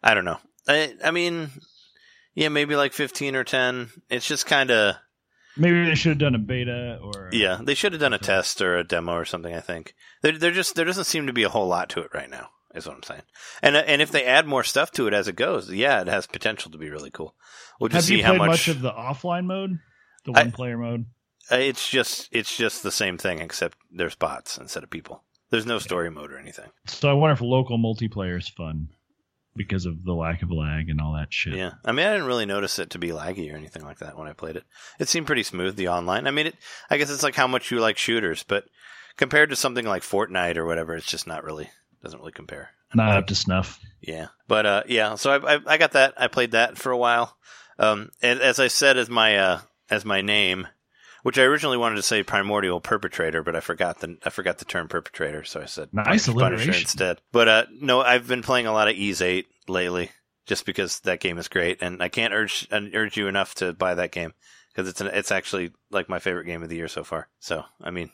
I 0.02 0.14
don't 0.14 0.24
know. 0.24 0.38
I, 0.68 0.94
I 1.04 1.10
mean, 1.10 1.50
yeah, 2.34 2.50
maybe 2.50 2.76
like 2.76 2.92
15 2.92 3.34
or 3.34 3.44
10. 3.44 3.90
It's 4.10 4.26
just 4.26 4.46
kind 4.46 4.70
of, 4.70 4.96
Maybe 5.56 5.84
they 5.86 5.96
should 5.96 6.10
have 6.10 6.18
done 6.18 6.36
a 6.36 6.38
beta 6.38 7.00
or 7.02 7.30
Yeah, 7.32 7.58
they 7.60 7.74
should 7.74 7.92
have 7.92 8.00
done 8.00 8.12
a 8.12 8.18
test 8.18 8.62
or 8.62 8.76
a 8.76 8.84
demo 8.84 9.14
or 9.14 9.24
something. 9.24 9.52
I 9.52 9.60
think 9.60 9.92
there, 10.22 10.38
there 10.38 10.52
just 10.52 10.76
there 10.76 10.84
doesn't 10.84 11.04
seem 11.04 11.26
to 11.26 11.32
be 11.32 11.42
a 11.42 11.48
whole 11.48 11.66
lot 11.66 11.88
to 11.90 12.00
it 12.00 12.14
right 12.14 12.30
now. 12.30 12.50
Is 12.74 12.86
what 12.86 12.94
I'm 12.94 13.02
saying. 13.02 13.22
And 13.60 13.74
uh, 13.74 13.82
and 13.84 14.00
if 14.00 14.12
they 14.12 14.24
add 14.24 14.46
more 14.46 14.62
stuff 14.62 14.92
to 14.92 15.08
it 15.08 15.14
as 15.14 15.26
it 15.26 15.34
goes, 15.34 15.72
yeah, 15.72 16.00
it 16.00 16.06
has 16.06 16.28
potential 16.28 16.70
to 16.70 16.78
be 16.78 16.90
really 16.90 17.10
cool. 17.10 17.34
We'll 17.80 17.88
just 17.88 18.08
Have 18.08 18.12
you 18.12 18.18
see 18.18 18.22
how 18.22 18.32
played 18.32 18.38
much. 18.38 18.48
much 18.48 18.68
of 18.68 18.82
the 18.82 18.92
offline 18.92 19.46
mode, 19.46 19.78
the 20.24 20.32
one 20.32 20.52
player 20.52 20.78
mode? 20.78 21.06
Uh, 21.50 21.56
it's 21.56 21.88
just 21.88 22.28
it's 22.32 22.56
just 22.56 22.82
the 22.82 22.92
same 22.92 23.18
thing 23.18 23.40
except 23.40 23.78
there's 23.90 24.14
bots 24.14 24.58
instead 24.58 24.82
of 24.82 24.90
people. 24.90 25.24
There's 25.50 25.66
no 25.66 25.78
story 25.78 26.10
mode 26.10 26.32
or 26.32 26.38
anything. 26.38 26.70
So 26.86 27.08
I 27.08 27.14
wonder 27.14 27.32
if 27.32 27.40
local 27.40 27.78
multiplayer 27.78 28.38
is 28.38 28.48
fun 28.48 28.88
because 29.56 29.86
of 29.86 30.04
the 30.04 30.12
lack 30.12 30.42
of 30.42 30.50
lag 30.50 30.88
and 30.88 31.00
all 31.00 31.14
that 31.14 31.32
shit. 31.32 31.54
Yeah, 31.54 31.72
I 31.84 31.92
mean, 31.92 32.06
I 32.06 32.12
didn't 32.12 32.26
really 32.26 32.46
notice 32.46 32.78
it 32.78 32.90
to 32.90 32.98
be 32.98 33.08
laggy 33.08 33.52
or 33.52 33.56
anything 33.56 33.84
like 33.84 33.98
that 33.98 34.16
when 34.16 34.28
I 34.28 34.32
played 34.32 34.56
it. 34.56 34.64
It 34.98 35.08
seemed 35.08 35.26
pretty 35.26 35.42
smooth. 35.42 35.76
The 35.76 35.88
online, 35.88 36.26
I 36.26 36.30
mean, 36.30 36.48
it. 36.48 36.54
I 36.90 36.96
guess 36.98 37.10
it's 37.10 37.22
like 37.22 37.34
how 37.34 37.46
much 37.46 37.70
you 37.70 37.80
like 37.80 37.98
shooters, 37.98 38.42
but 38.42 38.64
compared 39.16 39.50
to 39.50 39.56
something 39.56 39.86
like 39.86 40.02
Fortnite 40.02 40.56
or 40.56 40.66
whatever, 40.66 40.94
it's 40.94 41.06
just 41.10 41.26
not 41.26 41.44
really 41.44 41.70
doesn't 42.02 42.18
really 42.20 42.32
compare. 42.32 42.70
Not 42.94 43.16
up 43.16 43.26
to 43.26 43.34
snuff. 43.34 43.80
Yeah, 44.00 44.28
but 44.46 44.64
uh, 44.64 44.82
yeah. 44.86 45.16
So 45.16 45.30
I, 45.30 45.56
I 45.56 45.60
I 45.66 45.78
got 45.78 45.92
that. 45.92 46.14
I 46.16 46.28
played 46.28 46.52
that 46.52 46.78
for 46.78 46.90
a 46.90 46.96
while. 46.96 47.36
Um, 47.78 48.10
and 48.22 48.40
as 48.40 48.58
I 48.58 48.68
said 48.68 48.96
as 48.96 49.10
my 49.10 49.36
uh 49.36 49.60
as 49.90 50.04
my 50.04 50.22
name, 50.22 50.68
which 51.28 51.38
I 51.38 51.42
originally 51.42 51.76
wanted 51.76 51.96
to 51.96 52.02
say 52.02 52.22
primordial 52.22 52.80
perpetrator, 52.80 53.42
but 53.42 53.54
I 53.54 53.60
forgot 53.60 54.00
the 54.00 54.16
I 54.24 54.30
forgot 54.30 54.56
the 54.56 54.64
term 54.64 54.88
perpetrator, 54.88 55.44
so 55.44 55.60
I 55.60 55.66
said 55.66 55.90
Nice 55.92 56.26
Punisher 56.26 56.70
instead. 56.70 57.20
But 57.32 57.48
uh, 57.48 57.66
no, 57.70 58.00
I've 58.00 58.26
been 58.26 58.40
playing 58.40 58.64
a 58.64 58.72
lot 58.72 58.88
of 58.88 58.96
Ys 58.96 59.18
VIII 59.18 59.46
lately, 59.68 60.10
just 60.46 60.64
because 60.64 61.00
that 61.00 61.20
game 61.20 61.36
is 61.36 61.48
great, 61.48 61.82
and 61.82 62.02
I 62.02 62.08
can't 62.08 62.32
urge 62.32 62.66
uh, 62.72 62.80
urge 62.94 63.18
you 63.18 63.28
enough 63.28 63.54
to 63.56 63.74
buy 63.74 63.94
that 63.96 64.10
game 64.10 64.32
because 64.72 64.88
it's 64.88 65.02
an, 65.02 65.08
it's 65.08 65.30
actually 65.30 65.72
like 65.90 66.08
my 66.08 66.18
favorite 66.18 66.46
game 66.46 66.62
of 66.62 66.70
the 66.70 66.76
year 66.76 66.88
so 66.88 67.04
far. 67.04 67.28
So 67.40 67.62
I 67.82 67.90
mean, 67.90 68.08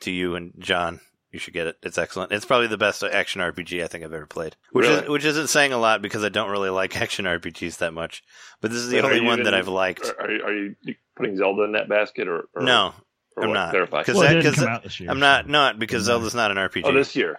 to 0.00 0.10
you 0.10 0.34
and 0.34 0.52
John, 0.58 0.98
you 1.32 1.38
should 1.38 1.54
get 1.54 1.66
it. 1.66 1.76
It's 1.82 1.98
excellent. 1.98 2.32
It's 2.32 2.44
probably 2.44 2.66
the 2.68 2.78
best 2.78 3.02
action 3.02 3.40
RPG 3.40 3.82
I 3.82 3.86
think 3.88 4.04
I've 4.04 4.12
ever 4.12 4.26
played. 4.26 4.56
Which 4.72 4.86
is, 4.86 5.08
which 5.08 5.24
isn't 5.24 5.48
saying 5.48 5.72
a 5.72 5.78
lot 5.78 6.00
because 6.02 6.24
I 6.24 6.28
don't 6.28 6.50
really 6.50 6.70
like 6.70 6.96
action 7.00 7.24
RPGs 7.24 7.78
that 7.78 7.92
much. 7.92 8.22
But 8.60 8.70
this 8.70 8.80
is 8.80 8.88
the 8.90 8.96
But 9.00 9.04
are 9.04 9.08
only 9.08 9.20
you 9.22 9.26
one 9.26 9.38
that 9.42 9.48
even- 9.48 9.54
I've 9.54 9.68
liked. 9.68 10.12
Are, 10.18 10.24
are, 10.26 10.52
you, 10.54 10.74
putting 11.16 11.36
Zelda 11.36 11.62
in 11.64 11.72
that 11.72 11.88
basket 11.88 12.28
or, 12.28 12.48
or 12.54 12.62
no, 12.62 12.92
or 13.36 13.44
I'm 13.44 13.48
what? 13.50 13.54
not. 13.54 13.70
Clarify. 13.70 14.02
'Cause 14.04 14.14
Well, 14.14 14.24
that- 14.24 14.32
it 14.36 14.42
didn't 14.42 14.54
'cause 14.54 14.64
come 14.64 14.72
out 14.72 14.82
this 14.82 15.00
year. 15.00 15.10
I'm 15.10 15.20
not 15.20 15.48
not 15.48 15.78
because 15.78 16.02
Doesn't 16.06 16.20
Zelda's 16.20 16.34
not 16.34 16.50
an 16.50 16.56
RPG. 16.58 16.82
Oh, 16.84 16.92
this 16.92 17.14
year. 17.16 17.38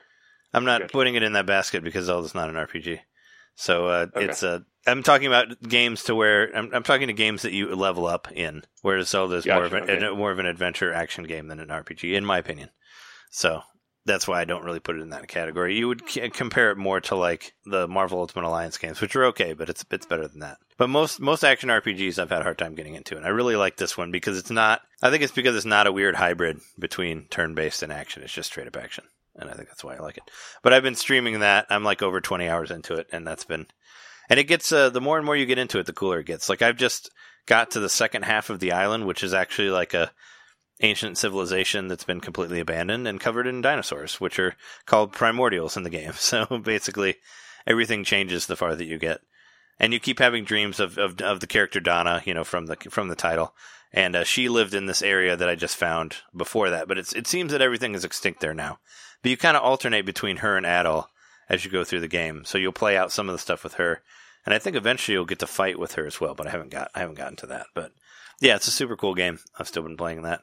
I'm 0.53 0.65
not 0.65 0.81
Gotcha. 0.81 0.91
putting 0.93 1.15
it 1.15 1.23
in 1.23 1.33
that 1.33 1.45
basket 1.45 1.83
because 1.83 2.05
Zelda's 2.05 2.33
not 2.35 2.49
an 2.49 2.55
RPG. 2.55 2.99
So 3.55 3.87
uh, 3.87 4.05
Okay. 4.15 4.25
it's 4.25 4.43
uh, 4.43 4.59
I'm 4.85 5.03
talking 5.03 5.27
about 5.27 5.61
games 5.61 6.03
to 6.05 6.15
where 6.15 6.55
I'm, 6.55 6.73
I'm 6.73 6.83
talking 6.83 7.07
to 7.07 7.13
games 7.13 7.41
that 7.41 7.51
you 7.51 7.75
level 7.75 8.05
up 8.07 8.31
in, 8.31 8.63
whereas 8.83 9.09
Zelda 9.09 9.35
is 9.35 9.45
more 9.45 9.65
of 9.65 9.73
an, 9.73 9.83
okay. 9.89 10.09
more 10.15 10.31
of 10.31 10.39
an 10.39 10.45
adventure 10.45 10.93
action 10.93 11.23
game 11.25 11.47
than 11.47 11.59
an 11.59 11.67
RPG, 11.69 12.15
in 12.15 12.23
my 12.23 12.37
opinion. 12.37 12.69
So 13.31 13.63
that's 14.07 14.27
why 14.27 14.41
I 14.41 14.45
don't 14.45 14.63
really 14.63 14.79
put 14.79 14.95
it 14.95 15.01
in 15.01 15.09
that 15.09 15.27
category. 15.27 15.75
You 15.75 15.89
would 15.89 16.09
c- 16.09 16.27
compare 16.29 16.71
it 16.71 16.77
more 16.77 16.99
to 17.01 17.15
like 17.15 17.53
the 17.65 17.87
Marvel 17.87 18.19
Ultimate 18.19 18.47
Alliance 18.47 18.77
games, 18.77 19.01
which 19.01 19.15
are 19.15 19.25
okay, 19.25 19.53
but 19.53 19.69
it's 19.69 19.85
it's 19.91 20.05
better 20.05 20.27
than 20.27 20.39
that. 20.39 20.57
But 20.77 20.89
most 20.89 21.19
most 21.19 21.43
action 21.43 21.69
RPGs 21.69 22.17
I've 22.17 22.29
had 22.29 22.41
a 22.41 22.43
hard 22.43 22.57
time 22.57 22.73
getting 22.73 22.95
into, 22.95 23.17
and 23.17 23.25
I 23.25 23.29
really 23.29 23.55
like 23.55 23.77
this 23.77 23.97
one 23.97 24.11
because 24.11 24.37
it's 24.37 24.49
not. 24.49 24.81
I 25.03 25.11
think 25.11 25.21
it's 25.21 25.33
because 25.33 25.55
it's 25.55 25.65
not 25.65 25.85
a 25.85 25.91
weird 25.91 26.15
hybrid 26.15 26.59
between 26.79 27.25
turn 27.25 27.53
based 27.53 27.83
and 27.83 27.91
action. 27.91 28.23
It's 28.23 28.33
just 28.33 28.49
straight 28.49 28.67
up 28.67 28.77
action, 28.77 29.03
and 29.35 29.49
I 29.49 29.53
think 29.53 29.67
that's 29.67 29.83
why 29.83 29.95
I 29.95 29.99
like 29.99 30.17
it. 30.17 30.31
But 30.63 30.73
I've 30.73 30.83
been 30.83 30.95
streaming 30.95 31.41
that. 31.41 31.67
I'm 31.69 31.83
like 31.83 32.01
over 32.01 32.21
20 32.21 32.47
hours 32.47 32.71
into 32.71 32.95
it, 32.95 33.07
and 33.11 33.27
that's 33.27 33.45
been. 33.45 33.67
And 34.29 34.39
it 34.39 34.45
gets 34.45 34.71
uh, 34.71 34.89
the 34.89 35.01
more 35.01 35.17
and 35.17 35.25
more 35.25 35.35
you 35.35 35.45
get 35.45 35.59
into 35.59 35.79
it, 35.79 35.85
the 35.85 35.93
cooler 35.93 36.19
it 36.19 36.25
gets. 36.25 36.49
Like 36.49 36.61
I've 36.61 36.77
just 36.77 37.11
got 37.45 37.71
to 37.71 37.79
the 37.79 37.89
second 37.89 38.23
half 38.23 38.49
of 38.49 38.59
the 38.59 38.71
island, 38.71 39.05
which 39.05 39.23
is 39.23 39.33
actually 39.33 39.69
like 39.69 39.93
a 39.93 40.11
ancient 40.81 41.17
civilization 41.17 41.87
that's 41.87 42.03
been 42.03 42.21
completely 42.21 42.59
abandoned 42.59 43.07
and 43.07 43.19
covered 43.19 43.47
in 43.47 43.61
dinosaurs, 43.61 44.21
which 44.21 44.37
are 44.39 44.55
called 44.85 45.13
primordials 45.13 45.75
in 45.77 45.83
the 45.83 45.89
game. 45.89 46.13
So 46.17 46.45
basically, 46.63 47.15
everything 47.65 48.03
changes 48.03 48.45
the 48.45 48.55
farther 48.55 48.83
you 48.83 48.97
get 48.97 49.21
and 49.79 49.93
you 49.93 49.99
keep 49.99 50.19
having 50.19 50.43
dreams 50.43 50.79
of, 50.79 50.97
of, 50.97 51.21
of 51.21 51.39
the 51.39 51.47
character 51.47 51.79
Dana, 51.79 52.21
you 52.25 52.33
know, 52.33 52.43
from 52.43 52.65
the 52.65 52.75
from 52.89 53.07
the 53.07 53.15
title. 53.15 53.53
And 53.93 54.15
uh, 54.15 54.23
she 54.25 54.49
lived 54.49 54.73
in 54.73 54.85
this 54.85 55.01
area 55.01 55.37
that 55.37 55.47
I 55.47 55.55
just 55.55 55.77
found 55.77 56.17
before 56.35 56.69
that, 56.69 56.87
but 56.87 56.97
it 56.97 57.25
seems 57.25 57.51
that 57.51 57.61
everything 57.61 57.95
is 57.95 58.03
extinct 58.03 58.41
there 58.41 58.53
now. 58.53 58.79
But 59.21 59.31
you 59.31 59.37
kind 59.37 59.55
of 59.55 59.63
alternate 59.63 60.05
between 60.05 60.37
her 60.37 60.57
and 60.57 60.65
Adol 60.65 61.05
as 61.49 61.63
you 61.63 61.71
go 61.71 61.85
through 61.85 62.01
the 62.01 62.07
game, 62.09 62.43
so 62.43 62.57
you'll 62.57 62.73
play 62.73 62.97
out 62.97 63.13
some 63.13 63.29
of 63.29 63.33
the 63.33 63.39
stuff 63.39 63.63
with 63.63 63.75
her, 63.75 64.01
and 64.45 64.53
I 64.53 64.59
think 64.59 64.75
eventually 64.75 65.13
you'll 65.13 65.25
get 65.25 65.39
to 65.39 65.47
fight 65.47 65.79
with 65.79 65.93
her 65.93 66.05
as 66.05 66.19
well. 66.19 66.35
But 66.35 66.47
I 66.47 66.49
haven't 66.51 66.71
got 66.71 66.91
I 66.93 66.99
haven't 66.99 67.17
gotten 67.17 67.37
to 67.37 67.47
that. 67.47 67.67
But 67.73 67.93
yeah, 68.41 68.55
it's 68.55 68.67
a 68.67 68.71
super 68.71 68.97
cool 68.97 69.15
game. 69.15 69.39
I've 69.57 69.67
still 69.67 69.83
been 69.83 69.97
playing 69.97 70.23
that. 70.23 70.41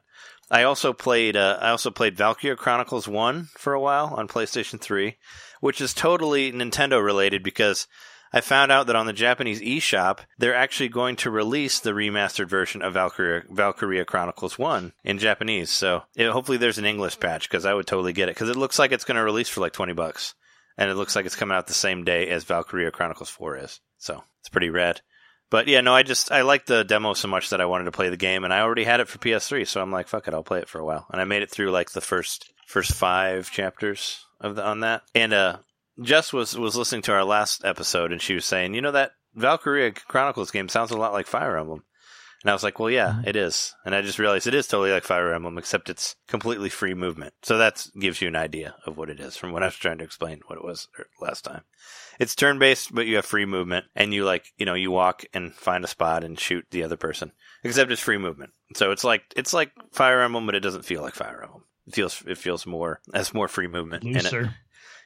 I 0.51 0.63
also 0.65 0.93
played 0.93 1.37
uh, 1.37 1.59
I 1.61 1.71
also 1.71 1.91
played 1.91 2.17
Valkyria 2.17 2.57
Chronicles 2.57 3.09
One 3.09 3.49
for 3.57 3.73
a 3.73 3.81
while 3.81 4.15
on 4.17 4.29
PlayStation 4.29 4.81
Three, 4.81 5.17
which 5.61 5.81
is 5.81 5.95
totally 5.95 6.53
Nintendo 6.53 7.03
related 7.03 7.43
because 7.43 7.87
I 8.35 8.41
found 8.41 8.73
out 8.73 8.89
that 8.89 8.97
on 8.97 9.07
the 9.07 9.13
Japanese 9.13 9.61
eShop, 9.61 10.19
they're 10.39 10.57
actually 10.57 10.89
going 10.89 11.15
to 11.17 11.31
release 11.31 11.79
the 11.79 11.93
remastered 11.93 12.49
version 12.49 12.83
of 12.83 12.95
Valkyria, 12.95 13.45
Valkyria 13.49 14.05
Chronicles 14.05 14.59
1 14.59 14.93
in 15.05 15.21
Japanese. 15.21 15.71
So 15.71 16.03
it, 16.17 16.29
hopefully 16.33 16.59
there's 16.59 16.79
an 16.79 16.85
English 16.85 17.21
patch 17.21 17.49
because 17.49 17.65
I 17.65 17.73
would 17.73 17.87
totally 17.87 18.13
get 18.13 18.29
it 18.29 18.35
because 18.35 18.49
it 18.49 18.57
looks 18.57 18.77
like 18.77 18.91
it's 18.91 19.05
going 19.05 19.19
to 19.19 19.23
release 19.23 19.49
for 19.49 19.61
like 19.61 19.73
20 19.73 19.93
bucks. 19.93 20.35
And 20.77 20.91
it 20.91 20.97
looks 20.97 21.15
like 21.15 21.27
it's 21.27 21.37
coming 21.37 21.57
out 21.57 21.69
the 21.69 21.75
same 21.75 22.03
day 22.03 22.29
as 22.29 22.43
Valkyria 22.43 22.91
Chronicles 22.91 23.31
4 23.31 23.59
is. 23.59 23.81
So 23.99 24.25
it's 24.41 24.49
pretty 24.49 24.69
rad. 24.71 25.01
But 25.51 25.69
yeah, 25.69 25.81
no, 25.81 25.95
I 25.95 26.03
just 26.03 26.33
I 26.33 26.43
liked 26.43 26.67
the 26.67 26.85
demo 26.85 27.15
so 27.15 27.29
much 27.29 27.51
that 27.51 27.61
I 27.61 27.67
wanted 27.67 27.85
to 27.85 27.93
play 27.93 28.09
the 28.09 28.17
game, 28.17 28.45
and 28.45 28.53
I 28.53 28.61
already 28.61 28.85
had 28.85 29.01
it 29.01 29.09
for 29.09 29.19
PS3, 29.19 29.67
so 29.67 29.81
I'm 29.81 29.93
like, 29.93 30.09
fuck 30.09 30.27
it, 30.27 30.35
I'll 30.35 30.43
play 30.43 30.59
it 30.59 30.69
for 30.69 30.81
a 30.81 30.85
while. 30.85 31.07
And 31.11 31.21
I 31.21 31.25
made 31.25 31.43
it 31.43 31.51
through 31.51 31.71
like 31.71 31.91
the 31.91 32.01
first 32.01 32.53
first 32.67 32.93
five 32.93 33.51
chapters 33.51 34.25
of 34.41 34.57
the 34.57 34.65
on 34.65 34.81
that. 34.81 35.03
And 35.15 35.33
uh, 35.33 35.59
Jess 36.01 36.33
was 36.33 36.57
was 36.57 36.77
listening 36.77 37.03
to 37.03 37.13
our 37.13 37.25
last 37.25 37.65
episode, 37.65 38.13
and 38.13 38.21
she 38.21 38.35
was 38.35 38.45
saying, 38.45 38.75
you 38.75 38.81
know, 38.81 38.93
that 38.93 39.13
Valkyria 39.35 39.93
Chronicles 39.93 40.51
game 40.51 40.69
sounds 40.69 40.91
a 40.91 40.97
lot 40.97 41.13
like 41.13 41.27
Fire 41.27 41.57
Emblem. 41.57 41.85
And 42.45 42.51
I 42.51 42.53
was 42.53 42.63
like, 42.63 42.79
well, 42.79 42.91
yeah, 42.91 43.09
mm-hmm. 43.09 43.29
it 43.29 43.37
is. 43.37 43.75
And 43.87 43.95
I 43.95 44.03
just 44.03 44.19
realized 44.19 44.47
it 44.47 44.55
is 44.55 44.69
totally 44.69 44.93
like 44.93 45.05
Fire 45.05 45.33
Emblem, 45.33 45.57
except 45.57 45.89
it's 45.89 46.15
completely 46.29 46.69
free 46.69 46.93
movement. 46.93 47.33
So 47.43 47.57
that 47.57 47.87
gives 47.99 48.21
you 48.21 48.29
an 48.29 48.37
idea 48.37 48.75
of 48.87 48.99
what 48.99 49.09
it 49.09 49.19
is 49.19 49.35
from 49.35 49.53
what 49.53 49.63
I 49.63 49.67
was 49.67 49.77
trying 49.77 49.97
to 49.99 50.05
explain 50.05 50.43
what 50.47 50.59
it 50.59 50.65
was 50.65 50.87
er, 50.99 51.07
last 51.23 51.45
time. 51.45 51.63
It's 52.21 52.35
turn 52.35 52.59
based, 52.59 52.95
but 52.95 53.07
you 53.07 53.17
have 53.17 53.25
free 53.25 53.47
movement 53.47 53.87
and 53.97 54.13
you 54.13 54.27
like, 54.27 54.53
you 54.59 54.67
know, 54.67 54.75
you 54.75 54.91
walk 54.91 55.25
and 55.33 55.55
find 55.55 55.85
a 55.85 55.89
spot 55.89 56.23
and 56.23 56.39
shoot 56.39 56.67
the 56.71 56.83
other 56.83 56.99
person, 56.99 57.33
except 57.63 57.91
it's 57.91 58.03
free 58.03 58.19
movement. 58.19 58.53
So 58.77 58.91
it's 58.91 59.05
like, 59.05 59.23
it's 59.35 59.55
like 59.55 59.73
Fire 59.93 60.21
Emblem, 60.21 60.45
but 60.45 60.55
it 60.55 60.61
doesn't 60.61 60.85
feel 60.85 61.01
like 61.01 61.15
Fire 61.15 61.41
Emblem. 61.43 61.65
It 61.87 61.95
feels, 61.95 62.23
it 62.27 62.37
feels 62.37 62.67
more, 62.67 63.01
has 63.15 63.33
more 63.33 63.49
free 63.49 63.69
movement 63.69 64.05
Looser. 64.05 64.55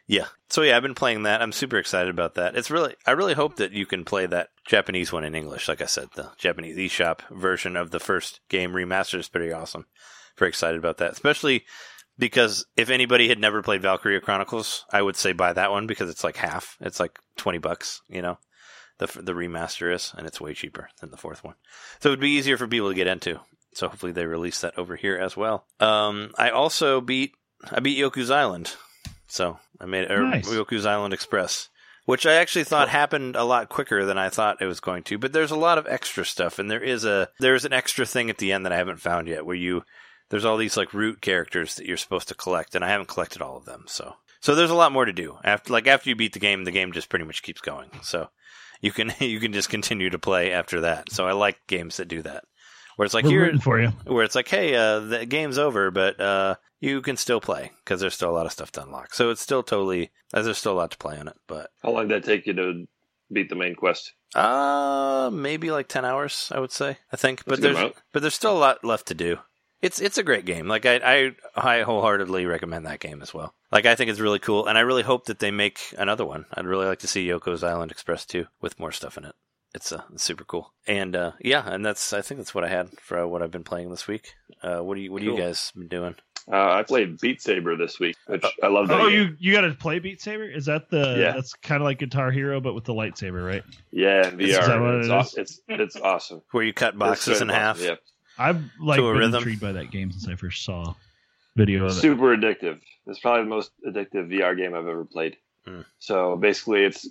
Yeah. 0.08 0.26
So 0.48 0.62
yeah, 0.62 0.76
I've 0.76 0.82
been 0.82 0.94
playing 0.94 1.24
that. 1.24 1.42
I'm 1.42 1.52
super 1.52 1.76
excited 1.76 2.08
about 2.08 2.34
that. 2.34 2.56
It's 2.56 2.70
really 2.70 2.96
I 3.06 3.12
really 3.12 3.34
hope 3.34 3.56
that 3.56 3.72
you 3.72 3.86
can 3.86 4.04
play 4.04 4.26
that 4.26 4.48
Japanese 4.66 5.12
one 5.12 5.22
in 5.22 5.34
English. 5.34 5.68
Like 5.68 5.82
I 5.82 5.86
said, 5.86 6.08
the 6.16 6.30
Japanese 6.38 6.76
eShop 6.76 7.20
version 7.30 7.76
of 7.76 7.90
the 7.90 8.00
first 8.00 8.40
game 8.48 8.72
remastered 8.72 9.20
is 9.20 9.28
pretty 9.28 9.52
awesome. 9.52 9.86
Very 10.38 10.48
excited 10.48 10.78
about 10.78 10.96
that. 10.96 11.12
Especially 11.12 11.66
because 12.18 12.64
if 12.76 12.88
anybody 12.88 13.28
had 13.28 13.38
never 13.38 13.62
played 13.62 13.82
Valkyria 13.82 14.20
Chronicles, 14.20 14.86
I 14.90 15.02
would 15.02 15.14
say 15.14 15.32
buy 15.32 15.52
that 15.52 15.70
one 15.70 15.86
because 15.86 16.08
it's 16.08 16.25
like 16.25 16.36
half. 16.36 16.78
It's 16.80 16.99
like 16.99 17.18
20 17.36 17.58
bucks, 17.58 18.00
you 18.08 18.23
know. 18.23 18.38
The 18.97 19.06
the 19.23 19.34
remaster 19.34 19.94
is 19.94 20.12
and 20.16 20.26
it's 20.26 20.40
way 20.40 20.54
cheaper 20.54 20.88
than 21.00 21.10
the 21.10 21.18
fourth 21.18 21.44
one. 21.44 21.54
So 22.00 22.08
it 22.08 22.12
would 22.12 22.21
be 22.21 22.30
easier 22.30 22.56
for 22.56 22.66
people 22.66 22.88
to 22.88 22.94
get 22.94 23.06
into. 23.06 23.38
So 23.75 23.88
hopefully 23.88 24.12
they 24.12 24.25
release 24.25 24.62
that 24.62 24.76
over 24.78 24.97
here 24.97 25.18
as 25.18 25.36
well. 25.36 25.66
Um 25.78 26.32
I 26.38 26.49
also 26.49 27.02
beat 27.02 27.34
I 27.71 27.80
beat 27.80 27.99
Yoku's 27.99 28.30
Island. 28.30 28.75
So 29.28 29.58
I 29.80 29.86
made 29.86 30.04
it, 30.10 30.19
Nice. 30.19 30.49
Yoku's 30.49 30.86
Island 30.86 31.14
Express, 31.14 31.69
which 32.06 32.26
I 32.26 32.34
actually 32.34 32.64
thought 32.64 32.88
happened 32.88 33.36
a 33.36 33.45
lot 33.45 33.69
quicker 33.69 34.04
than 34.04 34.19
I 34.19 34.28
thought 34.30 34.60
it 34.62 34.67
was 34.67 34.80
going 34.80 35.02
to. 35.04 35.19
But 35.19 35.32
there's 35.32 35.50
a 35.50 35.56
lot 35.56 35.78
of 35.78 35.86
extra 35.86 36.25
stuff, 36.25 36.58
and 36.58 36.71
there 36.71 36.82
is 36.82 37.04
a 37.04 37.28
there's 37.38 37.64
an 37.64 37.73
extra 37.73 38.06
thing 38.06 38.30
at 38.30 38.38
the 38.38 38.52
end 38.52 38.64
that 38.64 38.73
I 38.73 38.76
haven't 38.78 39.00
found 39.00 39.28
yet, 39.28 39.45
where 39.47 39.54
you 39.56 39.84
there's 40.30 40.45
all 40.45 40.56
these 40.56 40.76
like 40.76 40.93
root 40.95 41.21
characters 41.21 41.76
that 41.76 41.86
you're 41.86 41.97
supposed 41.97 42.28
to 42.28 42.34
collect, 42.34 42.75
and 42.75 42.84
I 42.84 42.88
haven't 42.88 43.08
collected 43.08 43.43
all 43.43 43.56
of 43.56 43.64
them. 43.67 43.84
So 43.86 44.14
so 44.41 44.54
there's 44.54 44.71
a 44.71 44.75
lot 44.75 44.93
more 44.93 45.04
to 45.04 45.12
do. 45.12 45.36
After 45.45 45.73
like 45.73 45.86
after 45.86 46.08
you 46.08 46.17
beat 46.17 46.32
the 46.32 46.38
game, 46.38 46.64
the 46.64 46.71
game 46.71 46.93
just 46.93 47.08
pretty 47.10 47.25
much 47.26 47.43
keeps 47.43 47.60
going. 47.60 47.91
So 48.02 48.30
you 48.80 48.93
can 48.93 49.12
you 49.21 49.41
can 49.41 49.52
just 49.52 49.69
continue 49.69 50.08
to 50.10 50.19
play 50.19 50.52
after 50.52 50.80
that. 50.82 51.12
So 51.12 51.26
I 51.26 51.32
like 51.32 51.60
games 51.67 51.99
that 51.99 52.08
do 52.08 52.23
that. 52.23 52.45
Where 52.97 53.04
it's 53.04 53.14
like 53.14 53.26
We're 53.26 53.50
here, 53.52 53.58
for 53.60 53.80
you. 53.80 53.88
where 54.06 54.25
it's 54.25 54.34
like, 54.34 54.49
hey, 54.49 54.75
uh, 54.75 54.99
the 54.99 55.25
game's 55.25 55.56
over, 55.56 55.93
but 55.93 56.21
uh, 56.21 56.56
you 56.80 57.00
can 57.02 57.17
still 57.17 57.41
play 57.41 57.73
because 57.84 58.00
there's 58.00 58.14
still 58.14 58.30
a 58.30 58.36
lot 58.38 58.47
of 58.47 58.52
stuff 58.52 58.71
to 58.73 58.82
unlock. 58.82 59.14
So 59.14 59.30
it's 59.30 59.41
still 59.41 59.62
totally, 59.62 60.10
uh, 60.32 60.43
there's 60.43 60.58
still 60.58 60.73
a 60.73 60.80
lot 60.80 60.91
to 60.93 60.99
play 60.99 61.19
on 61.19 61.28
it. 61.28 61.36
But 61.47 61.71
How 61.82 61.91
long 61.91 62.08
did 62.08 62.23
that 62.23 62.26
take 62.26 62.47
you 62.47 62.52
to 62.54 62.86
beat 63.32 63.49
the 63.49 63.56
main 63.56 63.75
quest? 63.75 64.12
uh, 64.34 65.30
maybe 65.32 65.71
like 65.71 65.88
ten 65.88 66.04
hours, 66.04 66.50
I 66.54 66.60
would 66.60 66.73
say. 66.73 66.99
I 67.12 67.17
think, 67.17 67.45
but 67.45 67.50
That's 67.52 67.60
good 67.60 67.67
there's 67.69 67.78
amount. 67.78 67.95
but 68.12 68.23
there's 68.23 68.34
still 68.34 68.56
a 68.56 68.58
lot 68.58 68.84
left 68.84 69.06
to 69.08 69.14
do. 69.14 69.38
It's 69.80 70.00
it's 70.00 70.19
a 70.19 70.25
great 70.25 70.45
game. 70.45 70.67
Like 70.67 70.84
I, 70.86 70.97
I 71.56 71.78
I 71.78 71.82
wholeheartedly 71.82 72.47
recommend 72.47 72.84
that 72.86 72.99
game 73.00 73.23
as 73.23 73.32
well. 73.32 73.54
Like 73.71 73.86
I 73.86 73.95
think 73.95 74.10
it's 74.10 74.19
really 74.21 74.41
cool, 74.41 74.67
and 74.67 74.76
I 74.76 74.80
really 74.82 75.02
hope 75.04 75.26
that 75.26 75.38
they 75.38 75.50
make 75.50 75.78
another 75.97 76.25
one. 76.26 76.47
I'd 76.52 76.67
really 76.67 76.86
like 76.86 76.99
to 77.00 77.06
see 77.06 77.26
Yoku's 77.26 77.62
Island 77.62 77.91
Express 77.93 78.26
2 78.26 78.47
with 78.60 78.78
more 78.80 78.91
stuff 78.93 79.17
in 79.17 79.25
it. 79.25 79.34
It's 79.75 79.93
uh, 79.93 80.02
it's 80.12 80.25
super 80.25 80.45
cool. 80.45 80.73
And 80.86 81.14
uh, 81.14 81.32
yeah, 81.41 81.62
and 81.64 81.84
that's 81.86 82.12
I 82.12 82.23
think 82.23 82.38
that's 82.38 82.54
what 82.54 82.64
I 82.64 82.69
had 82.69 82.88
for 83.00 83.26
what 83.28 83.41
I've 83.43 83.50
been 83.52 83.62
playing 83.64 83.91
this 83.91 84.08
week. 84.08 84.32
Uh, 84.62 84.78
what 84.78 84.97
do 84.97 85.00
you 85.00 85.12
what 85.12 85.21
do 85.23 85.26
you 85.30 85.36
guys 85.38 85.71
been 85.76 85.88
doing? 85.88 86.17
Uh, 86.50 86.73
I 86.73 86.82
played 86.82 87.21
Beat 87.21 87.43
Saber 87.43 87.76
this 87.76 88.00
week, 88.00 88.17
which 88.26 88.45
I 88.63 88.69
love. 88.69 88.89
That 88.89 89.00
Oh, 89.00 89.11
game. 89.11 89.19
you 89.19 89.37
you 89.39 89.52
got 89.52 89.63
to 89.63 89.75
play 89.75 89.99
Beat 89.99 90.21
Saber? 90.23 90.45
Is 90.45 90.65
that 90.67 90.89
the 90.89 91.17
Yeah. 91.19 91.32
that's 91.32 91.52
kind 91.54 91.82
of 91.82 91.84
like 91.84 91.99
Guitar 91.99 92.30
Hero 92.30 92.58
but 92.61 92.75
with 92.75 92.84
the 92.84 92.95
lightsaber, 92.95 93.47
right? 93.47 93.63
yeah, 93.91 94.28
in 94.28 94.41
Is 94.41 94.56
that 94.56 94.80
what 94.80 94.91
VR. 94.91 94.99
It's, 95.00 95.06
it 95.08 95.13
aw- 95.13 95.41
it's 95.43 95.61
it's 95.69 95.97
awesome. 95.97 96.41
Where 96.52 96.65
you 96.65 96.73
cut 96.73 96.97
boxes 96.99 97.39
so 97.39 97.43
in 97.43 97.49
half? 97.50 97.76
awesome, 97.76 97.89
Yeah, 97.89 97.95
I've 98.39 98.63
like 98.80 98.99
been 98.99 99.06
rhythm. 99.17 99.34
intrigued 99.34 99.61
by 99.61 99.73
that 99.73 99.91
game 99.91 100.11
since 100.11 100.26
I 100.26 100.37
first 100.37 100.65
saw 100.65 100.95
video 101.56 101.84
of 101.84 101.91
it. 101.91 101.95
super 101.95 102.34
addictive. 102.37 102.80
It's 103.06 103.19
probably 103.21 103.43
the 103.45 103.49
most 103.50 103.71
addictive 103.87 104.28
VR 104.32 104.56
game 104.56 104.75
I've 104.75 104.87
ever 104.89 105.04
played. 105.04 105.37
Hmm. 105.67 105.80
So 105.99 106.37
basically, 106.37 106.84
it's 106.84 107.06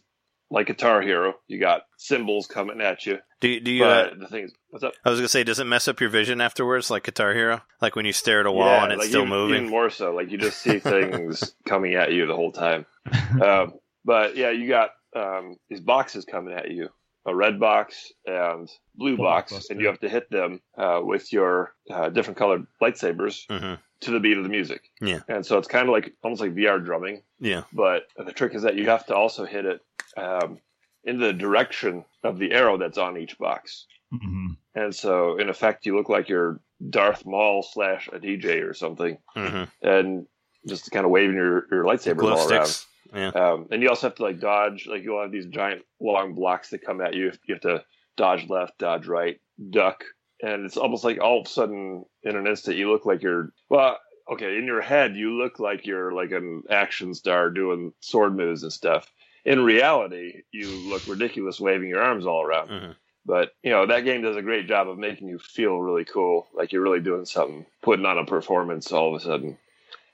like 0.50 0.68
Guitar 0.68 1.02
Hero. 1.02 1.36
You 1.48 1.60
got 1.60 1.84
symbols 1.98 2.48
coming 2.48 2.82
at 2.82 3.06
you, 3.06 3.20
Do 3.42 3.50
you, 3.50 3.60
do 3.60 3.72
you? 3.72 3.86
Uh, 3.86 4.10
the 4.18 4.28
thing 4.28 4.46
is, 4.46 4.54
what's 4.70 4.84
up? 4.84 4.94
I 5.04 5.10
was 5.10 5.20
gonna 5.20 5.28
say, 5.28 5.44
does 5.44 5.60
it 5.60 5.66
mess 5.66 5.88
up 5.88 6.00
your 6.00 6.10
vision 6.10 6.42
afterwards, 6.42 6.90
like 6.90 7.04
Guitar 7.04 7.34
Hero? 7.34 7.62
Like 7.82 7.96
when 7.96 8.06
you 8.06 8.14
stare 8.14 8.40
at 8.42 8.46
a 8.46 8.52
wall 8.52 8.68
Yeah, 8.68 8.84
and 8.84 8.94
it's 8.94 9.00
like 9.00 9.10
still 9.10 9.22
even, 9.22 9.30
moving? 9.30 9.58
Even 9.58 9.70
more 9.70 9.90
so, 9.90 10.14
like 10.14 10.32
you 10.32 10.38
just 10.38 10.60
see 10.60 10.80
things 10.80 11.56
coming 11.66 11.96
at 11.96 12.14
you 12.14 12.26
the 12.28 12.36
whole 12.36 12.52
time. 12.52 12.86
Um, 13.42 13.74
but 14.04 14.36
yeah, 14.38 14.52
you 14.52 14.68
got 14.68 14.92
um, 15.16 15.58
these 15.70 15.82
boxes 15.82 16.26
coming 16.26 16.54
at 16.54 16.72
you. 16.72 16.90
A 17.26 17.36
red 17.36 17.60
box 17.60 18.14
and 18.26 18.70
blue 18.96 19.18
box, 19.18 19.70
and 19.70 19.82
you 19.82 19.88
have 19.88 20.00
to 20.00 20.08
hit 20.08 20.30
them 20.32 20.62
uh, 20.78 21.02
with 21.04 21.34
your 21.34 21.74
uh, 21.92 22.08
different 22.10 22.38
colored 22.38 22.66
lightsabers 22.82 23.44
hmm 23.50 23.74
to 24.02 24.12
the 24.12 24.20
beat 24.20 24.38
of 24.38 24.44
the 24.44 24.50
music. 24.50 24.82
Yeah. 25.02 25.20
And 25.28 25.46
so 25.46 25.58
it's 25.58 25.68
kind 25.68 25.88
of 25.88 25.94
like 25.94 26.14
almost 26.24 26.42
like 26.42 26.54
VR 26.54 26.84
drumming, 26.84 27.24
Yeah. 27.40 27.64
but 27.74 28.04
the 28.18 28.32
trick 28.32 28.54
is 28.54 28.62
that 28.64 28.76
you 28.76 28.90
have 28.90 29.06
to 29.08 29.16
also 29.16 29.46
hit 29.46 29.66
it 29.66 29.82
um, 30.16 30.60
in 31.04 31.20
the 31.20 31.34
direction 31.34 32.06
of 32.24 32.38
the 32.38 32.52
arrow 32.52 32.78
that's 32.78 32.98
on 32.98 33.18
each 33.18 33.38
box. 33.38 33.86
hmm 34.12 34.50
And 34.76 34.94
so, 34.94 35.38
in 35.38 35.50
effect, 35.50 35.86
you 35.86 35.96
look 35.96 36.10
like 36.10 36.30
you're 36.30 36.60
Darth 36.90 37.26
Maul 37.26 37.64
slash 37.64 38.08
a 38.14 38.20
DJ 38.20 38.62
or 38.68 38.74
something, 38.74 39.18
hmm 39.36 39.64
and 39.82 40.28
just 40.68 40.92
kind 40.92 41.06
of 41.06 41.12
waving 41.12 41.36
your, 41.36 41.66
your 41.72 41.84
lightsaber 41.86 42.18
Glow 42.18 42.36
all 42.36 42.52
around. 42.52 42.84
Yeah. 43.16 43.30
Um, 43.30 43.68
and 43.72 43.82
you 43.82 43.88
also 43.90 44.08
have 44.08 44.16
to 44.18 44.24
like 44.24 44.40
dodge, 44.40 44.86
like 44.86 45.02
you'll 45.02 45.22
have 45.22 45.32
these 45.32 45.46
giant 45.46 45.84
long 46.02 46.34
blocks 46.36 46.70
that 46.72 46.84
come 46.86 47.00
at 47.00 47.14
you. 47.16 47.32
You 47.48 47.56
have 47.56 47.62
to 47.62 47.86
dodge 48.18 48.50
left, 48.50 48.78
dodge 48.78 49.08
right, 49.08 49.40
duck, 49.70 50.04
and 50.42 50.66
it's 50.66 50.78
almost 50.78 51.04
like 51.04 51.20
all 51.20 51.42
of 51.42 51.48
a 51.48 51.50
sudden, 51.50 52.06
in 52.24 52.36
an 52.36 52.48
instant, 52.48 52.78
you 52.78 52.92
look 52.92 53.06
like 53.06 53.22
you're 53.22 53.52
well. 53.70 53.98
Okay, 54.30 54.58
in 54.58 54.66
your 54.66 54.82
head, 54.82 55.16
you 55.16 55.38
look 55.38 55.58
like 55.58 55.86
you're 55.86 56.12
like 56.12 56.32
an 56.32 56.64
action 56.70 57.14
star 57.14 57.50
doing 57.50 57.94
sword 58.02 58.36
moves 58.36 58.64
and 58.64 58.74
stuff. 58.74 59.10
In 59.46 59.64
reality, 59.64 60.42
you 60.52 60.68
look 60.90 61.08
ridiculous 61.08 61.62
waving 61.62 61.88
your 61.88 62.02
arms 62.02 62.26
all 62.26 62.44
around. 62.44 62.68
hmm 62.68 62.92
But 63.26 63.54
you 63.64 63.72
know 63.72 63.86
that 63.86 64.04
game 64.04 64.22
does 64.22 64.36
a 64.36 64.42
great 64.42 64.68
job 64.68 64.90
of 64.90 64.98
making 64.98 65.30
you 65.30 65.40
feel 65.40 65.80
really 65.80 66.06
cool, 66.06 66.48
like 66.54 66.72
you're 66.72 66.82
really 66.82 67.00
doing 67.00 67.26
something, 67.26 67.66
putting 67.82 68.06
on 68.06 68.18
a 68.18 68.26
performance 68.26 68.92
all 68.92 69.16
of 69.16 69.22
a 69.22 69.24
sudden. 69.24 69.58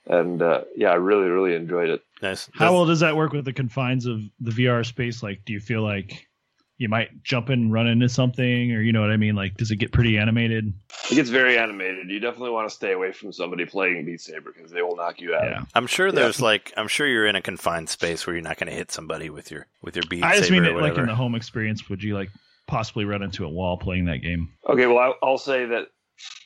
And 0.06 0.42
uh, 0.42 0.62
yeah, 0.76 0.90
I 0.90 0.96
really, 0.96 1.28
really 1.28 1.54
enjoyed 1.54 1.88
it. 1.88 2.02
Nice. 2.22 2.48
How 2.54 2.72
well 2.72 2.86
does 2.86 3.00
that 3.00 3.16
work 3.16 3.32
with 3.32 3.44
the 3.44 3.52
confines 3.52 4.06
of 4.06 4.20
the 4.40 4.50
VR 4.50 4.84
space? 4.86 5.22
Like, 5.22 5.44
do 5.44 5.52
you 5.52 5.60
feel 5.60 5.82
like 5.82 6.28
you 6.76 6.88
might 6.88 7.22
jump 7.22 7.50
and 7.50 7.72
run 7.72 7.86
into 7.86 8.08
something, 8.08 8.72
or 8.72 8.80
you 8.80 8.92
know 8.92 9.00
what 9.00 9.10
I 9.10 9.16
mean? 9.16 9.36
Like, 9.36 9.56
does 9.56 9.70
it 9.70 9.76
get 9.76 9.92
pretty 9.92 10.18
animated? 10.18 10.72
It 11.10 11.14
gets 11.14 11.30
very 11.30 11.56
animated. 11.56 12.10
You 12.10 12.18
definitely 12.18 12.50
want 12.50 12.68
to 12.68 12.74
stay 12.74 12.92
away 12.92 13.12
from 13.12 13.32
somebody 13.32 13.64
playing 13.64 14.04
Beat 14.04 14.20
Saber 14.20 14.52
because 14.54 14.72
they 14.72 14.82
will 14.82 14.96
knock 14.96 15.20
you 15.20 15.34
out. 15.36 15.44
Yeah. 15.44 15.64
I'm 15.74 15.86
sure 15.86 16.10
there's 16.10 16.40
like 16.40 16.72
I'm 16.76 16.88
sure 16.88 17.06
you're 17.06 17.26
in 17.26 17.36
a 17.36 17.42
confined 17.42 17.88
space 17.88 18.26
where 18.26 18.34
you're 18.34 18.42
not 18.42 18.56
going 18.56 18.68
to 18.70 18.76
hit 18.76 18.90
somebody 18.90 19.30
with 19.30 19.50
your 19.52 19.66
with 19.82 19.94
your 19.94 20.04
beat 20.10 20.20
Saber. 20.22 20.26
I 20.32 20.36
just 20.36 20.48
saber 20.48 20.60
mean 20.62 20.72
or 20.72 20.78
it 20.78 20.82
like 20.82 20.98
in 20.98 21.06
the 21.06 21.14
home 21.14 21.34
experience. 21.36 21.88
Would 21.88 22.02
you 22.02 22.14
like 22.14 22.30
possibly 22.66 23.04
run 23.04 23.22
into 23.22 23.44
a 23.44 23.48
wall 23.48 23.76
playing 23.76 24.06
that 24.06 24.18
game? 24.22 24.50
Okay, 24.68 24.86
well, 24.86 24.98
I- 24.98 25.26
I'll 25.26 25.38
say 25.38 25.66
that, 25.66 25.88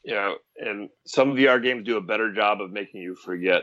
you 0.04 0.12
know, 0.14 0.34
and 0.58 0.90
some 1.06 1.34
VR 1.36 1.62
games 1.62 1.86
do 1.86 1.96
a 1.96 2.00
better 2.02 2.32
job 2.32 2.60
of 2.60 2.70
making 2.70 3.00
you 3.00 3.14
forget 3.14 3.62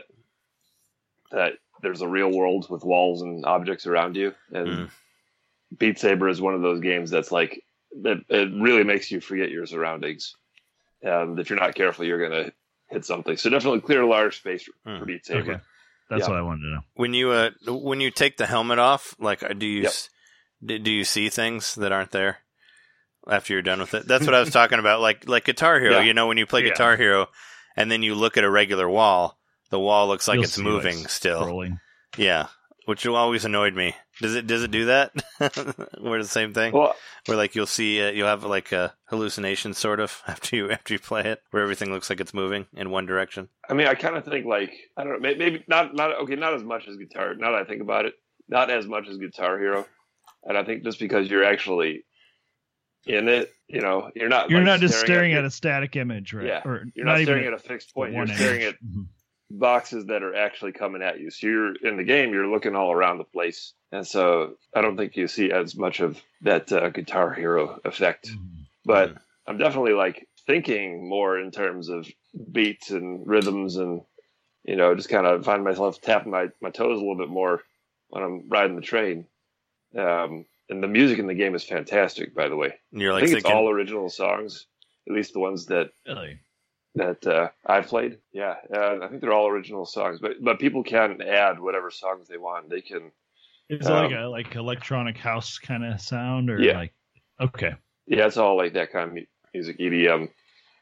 that 1.30 1.52
there's 1.82 2.00
a 2.00 2.08
real 2.08 2.30
world 2.32 2.66
with 2.70 2.82
walls 2.84 3.22
and 3.22 3.44
objects 3.44 3.86
around 3.86 4.16
you. 4.16 4.34
And 4.50 4.68
Mm. 4.68 4.90
Beat 5.76 5.98
Saber 5.98 6.28
is 6.28 6.40
one 6.40 6.54
of 6.54 6.62
those 6.62 6.80
games 6.80 7.10
that's 7.10 7.32
like, 7.32 7.62
that 8.02 8.18
it 8.28 8.50
really 8.60 8.84
makes 8.84 9.10
you 9.10 9.20
forget 9.20 9.50
your 9.50 9.66
surroundings. 9.66 10.34
Um, 11.06 11.38
if 11.38 11.50
you're 11.50 11.58
not 11.58 11.74
careful, 11.74 12.04
you're 12.04 12.28
going 12.28 12.44
to 12.46 12.52
hit 12.88 13.04
something. 13.04 13.36
So 13.36 13.50
definitely 13.50 13.80
clear 13.80 14.02
a 14.02 14.06
large 14.08 14.38
space 14.38 14.64
for, 14.64 14.72
Mm. 14.88 14.98
for 15.00 15.04
Beat 15.06 15.26
Saber. 15.26 15.40
Okay. 15.52 15.60
That's 16.08 16.22
Yeah. 16.22 16.28
what 16.28 16.38
I 16.38 16.42
wanted 16.42 16.60
to 16.62 16.66
know. 16.68 16.80
when 16.94 17.14
you 17.14 17.30
uh 17.32 17.50
when 17.66 18.00
you 18.00 18.12
take 18.12 18.36
the 18.36 18.46
helmet 18.46 18.78
off, 18.78 19.16
like 19.18 19.42
uh, 19.42 19.48
do 19.54 19.66
you 19.66 19.82
Yep. 19.82 19.92
do, 20.64 20.78
do 20.78 20.90
you 20.92 21.02
see 21.04 21.28
things 21.28 21.74
that 21.74 21.90
aren't 21.90 22.12
there 22.12 22.38
after 23.28 23.52
you're 23.54 23.62
done 23.62 23.80
with 23.80 23.92
it? 23.94 24.06
That's 24.06 24.24
what 24.24 24.34
I 24.34 24.38
was 24.40 24.50
talking 24.50 24.78
about. 24.78 25.00
Like 25.00 25.28
like 25.28 25.44
Guitar 25.44 25.80
Hero, 25.80 25.96
Yeah. 25.98 26.02
you 26.02 26.14
know, 26.14 26.28
when 26.28 26.38
you 26.38 26.46
play 26.46 26.62
Yeah. 26.62 26.68
Guitar 26.70 26.96
Hero, 26.96 27.26
and 27.76 27.90
then 27.90 28.04
you 28.04 28.14
look 28.14 28.36
at 28.36 28.44
a 28.44 28.50
regular 28.50 28.88
wall, 28.88 29.36
the 29.70 29.80
wall 29.80 30.06
looks 30.06 30.28
like 30.28 30.36
You'll 30.36 30.44
it's 30.44 30.58
moving 30.58 30.98
like, 31.00 31.08
still. 31.08 31.42
Scrolling. 31.42 31.80
Yeah, 32.16 32.46
which 32.86 33.06
always 33.06 33.44
annoyed 33.44 33.74
me. 33.74 33.94
Does 34.20 34.34
it 34.34 34.46
does 34.46 34.62
it 34.62 34.70
do 34.70 34.86
that? 34.86 35.12
We're 36.00 36.22
the 36.22 36.28
same 36.28 36.54
thing. 36.54 36.72
Well, 36.72 36.94
Where 37.26 37.36
like 37.36 37.54
you'll 37.54 37.66
see 37.66 38.00
uh, 38.02 38.10
you'll 38.10 38.26
have 38.28 38.42
like 38.44 38.72
a 38.72 38.94
hallucination 39.10 39.74
sort 39.74 40.00
of 40.00 40.22
after 40.26 40.56
you 40.56 40.70
after 40.70 40.94
you 40.94 40.98
play 40.98 41.22
it, 41.22 41.42
where 41.50 41.62
everything 41.62 41.92
looks 41.92 42.08
like 42.08 42.20
it's 42.20 42.32
moving 42.34 42.66
in 42.74 42.90
one 42.90 43.04
direction. 43.06 43.48
I 43.68 43.74
mean, 43.74 43.86
I 43.86 43.94
kind 43.94 44.16
of 44.16 44.24
think 44.24 44.46
like 44.46 44.72
I 44.96 45.04
don't 45.04 45.12
know, 45.12 45.18
may- 45.18 45.36
maybe 45.36 45.62
not 45.68 45.94
not 45.94 46.12
okay, 46.22 46.36
not 46.36 46.54
as 46.54 46.62
much 46.62 46.88
as 46.88 46.96
guitar. 46.96 47.34
Now 47.34 47.52
that 47.52 47.60
I 47.60 47.64
think 47.64 47.82
about 47.82 48.06
it, 48.06 48.14
not 48.48 48.70
as 48.70 48.86
much 48.86 49.06
as 49.08 49.18
Guitar 49.18 49.58
Hero, 49.58 49.86
and 50.44 50.56
I 50.56 50.64
think 50.64 50.82
just 50.84 50.98
because 50.98 51.28
you're 51.28 51.44
actually 51.44 52.04
in 53.06 53.28
it, 53.28 53.52
you 53.68 53.80
know, 53.80 54.10
you're 54.16 54.28
not 54.28 54.50
You're 54.50 54.58
like, 54.60 54.66
not 54.66 54.80
just 54.80 54.98
staring 55.00 55.30
your- 55.32 55.40
at 55.40 55.44
a 55.44 55.50
static 55.50 55.94
image, 55.96 56.32
right? 56.32 56.46
Yeah. 56.46 56.62
Or 56.64 56.84
You're 56.94 57.06
not, 57.06 57.20
even 57.20 57.26
staring 57.26 57.46
at 57.46 57.52
a 57.52 57.58
fixed 57.58 57.94
point. 57.94 58.12
You're 58.12 58.24
one 58.24 58.34
staring 58.34 58.62
image. 58.62 58.74
at 58.74 58.84
Mhm. 58.84 59.06
Boxes 59.50 60.06
that 60.06 60.22
are 60.22 60.34
actually 60.34 60.72
coming 60.72 61.02
at 61.02 61.20
you. 61.20 61.30
So 61.30 61.46
you're 61.46 61.74
in 61.76 61.96
the 61.96 62.04
game. 62.04 62.32
You're 62.32 62.48
looking 62.48 62.74
all 62.74 62.92
around 62.92 63.18
the 63.18 63.24
place, 63.24 63.72
and 63.92 64.06
so 64.06 64.56
I 64.74 64.80
don't 64.80 64.96
think 64.96 65.16
you 65.16 65.28
see 65.28 65.52
as 65.52 65.76
much 65.76 66.00
of 66.00 66.20
that 66.42 66.72
uh, 66.72 66.90
Guitar 66.90 67.32
Hero 67.32 67.80
effect. 67.84 68.28
Mhm. 68.28 68.66
But 68.84 69.10
Mhm. 69.10 69.20
I'm 69.46 69.58
definitely 69.58 69.92
like 69.92 70.28
thinking 70.46 71.08
more 71.08 71.38
in 71.38 71.50
terms 71.50 71.88
of 71.88 72.08
beats 72.52 72.90
and 72.90 73.26
rhythms 73.26 73.76
and 73.76 74.02
you 74.64 74.76
know 74.76 74.94
just 74.94 75.08
kind 75.08 75.26
of 75.26 75.44
find 75.44 75.64
myself 75.64 76.00
tapping 76.00 76.32
my, 76.32 76.48
my 76.60 76.70
toes 76.70 76.98
a 76.98 77.00
little 77.00 77.16
bit 77.16 77.28
more 77.28 77.62
when 78.08 78.22
I'm 78.22 78.48
riding 78.48 78.76
the 78.76 78.82
train. 78.82 79.26
Um, 79.96 80.44
and 80.68 80.82
the 80.82 80.88
music 80.88 81.18
in 81.20 81.28
the 81.28 81.34
game 81.34 81.54
is 81.54 81.62
fantastic, 81.64 82.34
by 82.34 82.48
the 82.48 82.56
way. 82.56 82.74
And 82.92 83.00
you're 83.00 83.12
I 83.12 83.14
like 83.14 83.22
think 83.22 83.34
thinking, 83.34 83.50
it's 83.52 83.54
all 83.54 83.70
original 83.70 84.10
songs, 84.10 84.66
at 85.08 85.14
least 85.14 85.32
the 85.32 85.38
ones 85.40 85.66
that 85.66 85.90
Really? 86.06 86.40
That 86.96 87.26
uh, 87.26 87.48
I've 87.64 87.86
played. 87.86 88.18
Yeah, 88.32 88.56
uh, 88.74 88.98
I 89.02 89.08
think 89.08 89.20
they're 89.20 89.32
all 89.32 89.48
original 89.48 89.86
songs, 89.86 90.18
but 90.20 90.42
but 90.42 90.58
people 90.58 90.82
can 90.82 91.22
add 91.22 91.60
whatever 91.60 91.90
songs 91.90 92.26
they 92.28 92.38
want. 92.38 92.68
They 92.68 92.80
can. 92.80 93.12
Is 93.68 93.86
it 93.86 93.92
like 93.92 94.12
Um, 94.12 94.18
a 94.18 94.28
like 94.28 94.54
electronic 94.56 95.16
house 95.18 95.58
kind 95.58 95.84
of 95.84 96.00
sound, 96.00 96.50
or 96.50 96.60
Yeah. 96.60 96.78
like? 96.78 96.94
Okay. 97.40 97.74
Yeah, 98.06 98.26
it's 98.26 98.36
all 98.36 98.56
like 98.56 98.72
that 98.74 98.92
kind 98.92 99.18
of 99.18 99.24
music, 99.52 99.78
EDM. 99.78 100.30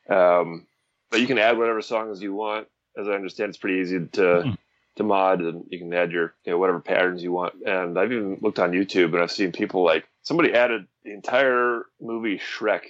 Um, 0.09 0.67
but 1.11 1.21
you 1.21 1.27
can 1.27 1.39
add 1.39 1.59
whatever 1.59 1.83
songs 1.83 2.23
you 2.23 2.35
want. 2.35 2.69
As 2.97 3.09
I 3.09 3.13
understand, 3.13 3.49
it's 3.51 3.59
pretty 3.59 3.81
easy 3.81 4.07
to 4.13 4.43
Hmm. 4.43 4.51
to 4.97 5.03
mod, 5.03 5.41
and 5.41 5.65
you 5.71 5.81
can 5.81 5.93
add 5.93 6.13
your 6.13 6.35
you 6.45 6.53
know 6.53 6.59
whatever 6.59 6.81
patterns 6.81 7.23
you 7.23 7.33
want. 7.33 7.55
And 7.67 7.99
I've 7.99 8.13
even 8.13 8.39
looked 8.41 8.61
on 8.61 8.71
YouTube, 8.73 9.13
and 9.15 9.19
I've 9.23 9.33
seen 9.33 9.51
people 9.51 9.83
like 9.83 10.07
somebody 10.23 10.55
added 10.55 10.87
the 11.03 11.13
entire 11.13 11.87
movie 12.01 12.39
Shrek 12.39 12.83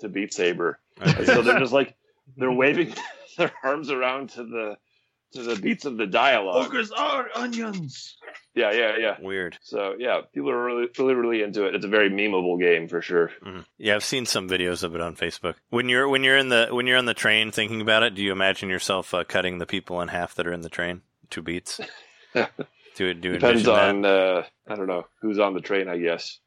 to 0.00 0.08
Beat 0.08 0.34
Saber, 0.34 0.80
and 1.00 1.26
so 1.26 1.42
they're 1.42 1.58
just 1.60 1.72
like 1.72 1.94
they're 2.36 2.52
waving 2.52 2.94
their 3.38 3.52
arms 3.62 3.90
around 3.90 4.30
to 4.30 4.44
the 4.44 4.76
to 5.32 5.42
the 5.42 5.56
beats 5.60 5.84
of 5.84 5.96
the 5.96 6.06
dialogue. 6.06 6.66
Ogres 6.66 6.92
are 6.92 7.28
onions. 7.34 8.16
Yeah, 8.54 8.70
yeah, 8.70 8.96
yeah. 8.96 9.16
weird. 9.20 9.58
So 9.62 9.96
yeah, 9.98 10.20
people 10.32 10.50
are 10.50 10.64
really, 10.64 10.86
really, 10.96 11.14
really 11.14 11.42
into 11.42 11.66
it. 11.66 11.74
It's 11.74 11.84
a 11.84 11.88
very 11.88 12.08
memeable 12.08 12.60
game 12.60 12.86
for 12.88 13.02
sure. 13.02 13.32
Mhm. 13.44 13.64
Yeah, 13.76 13.96
I've 13.96 14.04
seen 14.04 14.26
some 14.26 14.48
videos 14.48 14.84
of 14.84 14.94
it 14.94 15.00
on 15.00 15.16
Facebook. 15.16 15.56
When 15.70 15.88
you're 15.88 16.08
when 16.08 16.22
you're 16.22 16.38
in 16.38 16.50
the 16.50 16.68
when 16.70 16.86
you're 16.86 16.98
on 16.98 17.06
the 17.06 17.14
train 17.14 17.50
thinking 17.50 17.80
about 17.80 18.04
it, 18.04 18.14
do 18.14 18.22
you 18.22 18.30
imagine 18.30 18.68
yourself 18.68 19.12
uh, 19.12 19.24
cutting 19.24 19.58
the 19.58 19.66
people 19.66 20.00
in 20.00 20.08
half 20.08 20.36
that 20.36 20.46
are 20.46 20.52
in 20.52 20.60
the 20.60 20.68
train? 20.68 21.02
Two 21.30 21.42
beats. 21.42 21.80
do 22.34 23.06
it. 23.06 23.20
Do 23.20 23.32
Depends 23.32 23.66
envision 23.66 23.72
that? 23.74 23.88
on 23.88 24.04
uh, 24.04 24.42
I 24.68 24.74
don't 24.76 24.86
know 24.86 25.06
who's 25.20 25.40
on 25.40 25.54
the 25.54 25.60
train. 25.60 25.88
I 25.88 25.98
guess 25.98 26.38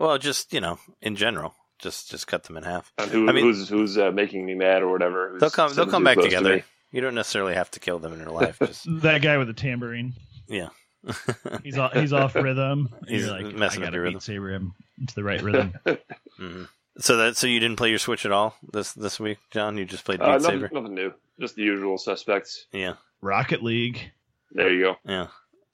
Well, 0.00 0.18
just 0.18 0.52
you 0.52 0.60
know, 0.60 0.80
in 1.00 1.14
general, 1.14 1.54
just 1.78 2.10
just 2.10 2.26
cut 2.26 2.44
them 2.44 2.56
in 2.56 2.62
half. 2.64 2.92
and 2.98 3.10
who, 3.10 3.28
I 3.28 3.32
mean- 3.32 3.44
who's 3.44 3.68
who's 3.68 3.98
uh, 3.98 4.10
making 4.10 4.44
me 4.46 4.54
mad 4.54 4.82
or 4.82 4.90
whatever. 4.90 5.30
who's 5.32 5.40
They'll 5.40 5.50
come. 5.50 5.72
They'll 5.74 5.86
come 5.86 6.04
back 6.04 6.14
close 6.14 6.30
to 6.30 6.36
together. 6.36 6.64
You 6.92 7.00
don't 7.00 7.14
necessarily 7.14 7.54
have 7.54 7.70
to 7.72 7.80
kill 7.80 7.98
them 7.98 8.12
in 8.14 8.20
your 8.20 8.30
life. 8.30 8.58
Just 8.60 8.84
That 9.02 9.20
guy 9.22 9.36
with 9.38 9.48
the 9.48 9.54
tambourine. 9.54 10.14
yeah. 10.48 10.68
He's 11.62 11.78
off. 11.78 11.92
He's 11.92 12.12
off 12.12 12.34
rhythm. 12.34 12.88
He's 13.08 13.28
like, 13.28 13.44
messing 13.54 13.82
I 13.82 13.86
with 13.86 13.94
gotta 13.94 13.96
your 14.02 14.10
beat 14.12 14.22
Saber 14.22 14.50
him 14.50 14.74
into 14.98 15.14
the 15.14 15.22
right 15.24 15.40
rhythm. 15.42 15.74
hmm 16.36 16.62
So 16.98 17.16
that 17.18 17.36
so 17.36 17.46
you 17.46 17.60
didn't 17.60 17.76
play 17.76 17.90
your 17.90 17.98
Switch 17.98 18.24
at 18.26 18.32
all 18.32 18.56
this 18.72 18.92
this 18.92 19.20
week, 19.20 19.38
John? 19.52 19.76
You 19.78 19.84
just 19.84 20.04
played 20.04 20.18
Beat 20.20 20.26
Uh, 20.26 20.38
nothing, 20.38 20.60
Saber. 20.60 20.70
nothing 20.72 20.94
new. 20.94 21.12
Just 21.38 21.54
the 21.56 21.62
usual 21.62 21.98
suspects. 21.98 22.66
Yeah, 22.72 22.94
Rocket 23.20 23.62
League. 23.62 24.10
There 24.52 24.72
you 24.72 24.82
go. 24.82 24.96
yeah. 25.04 25.26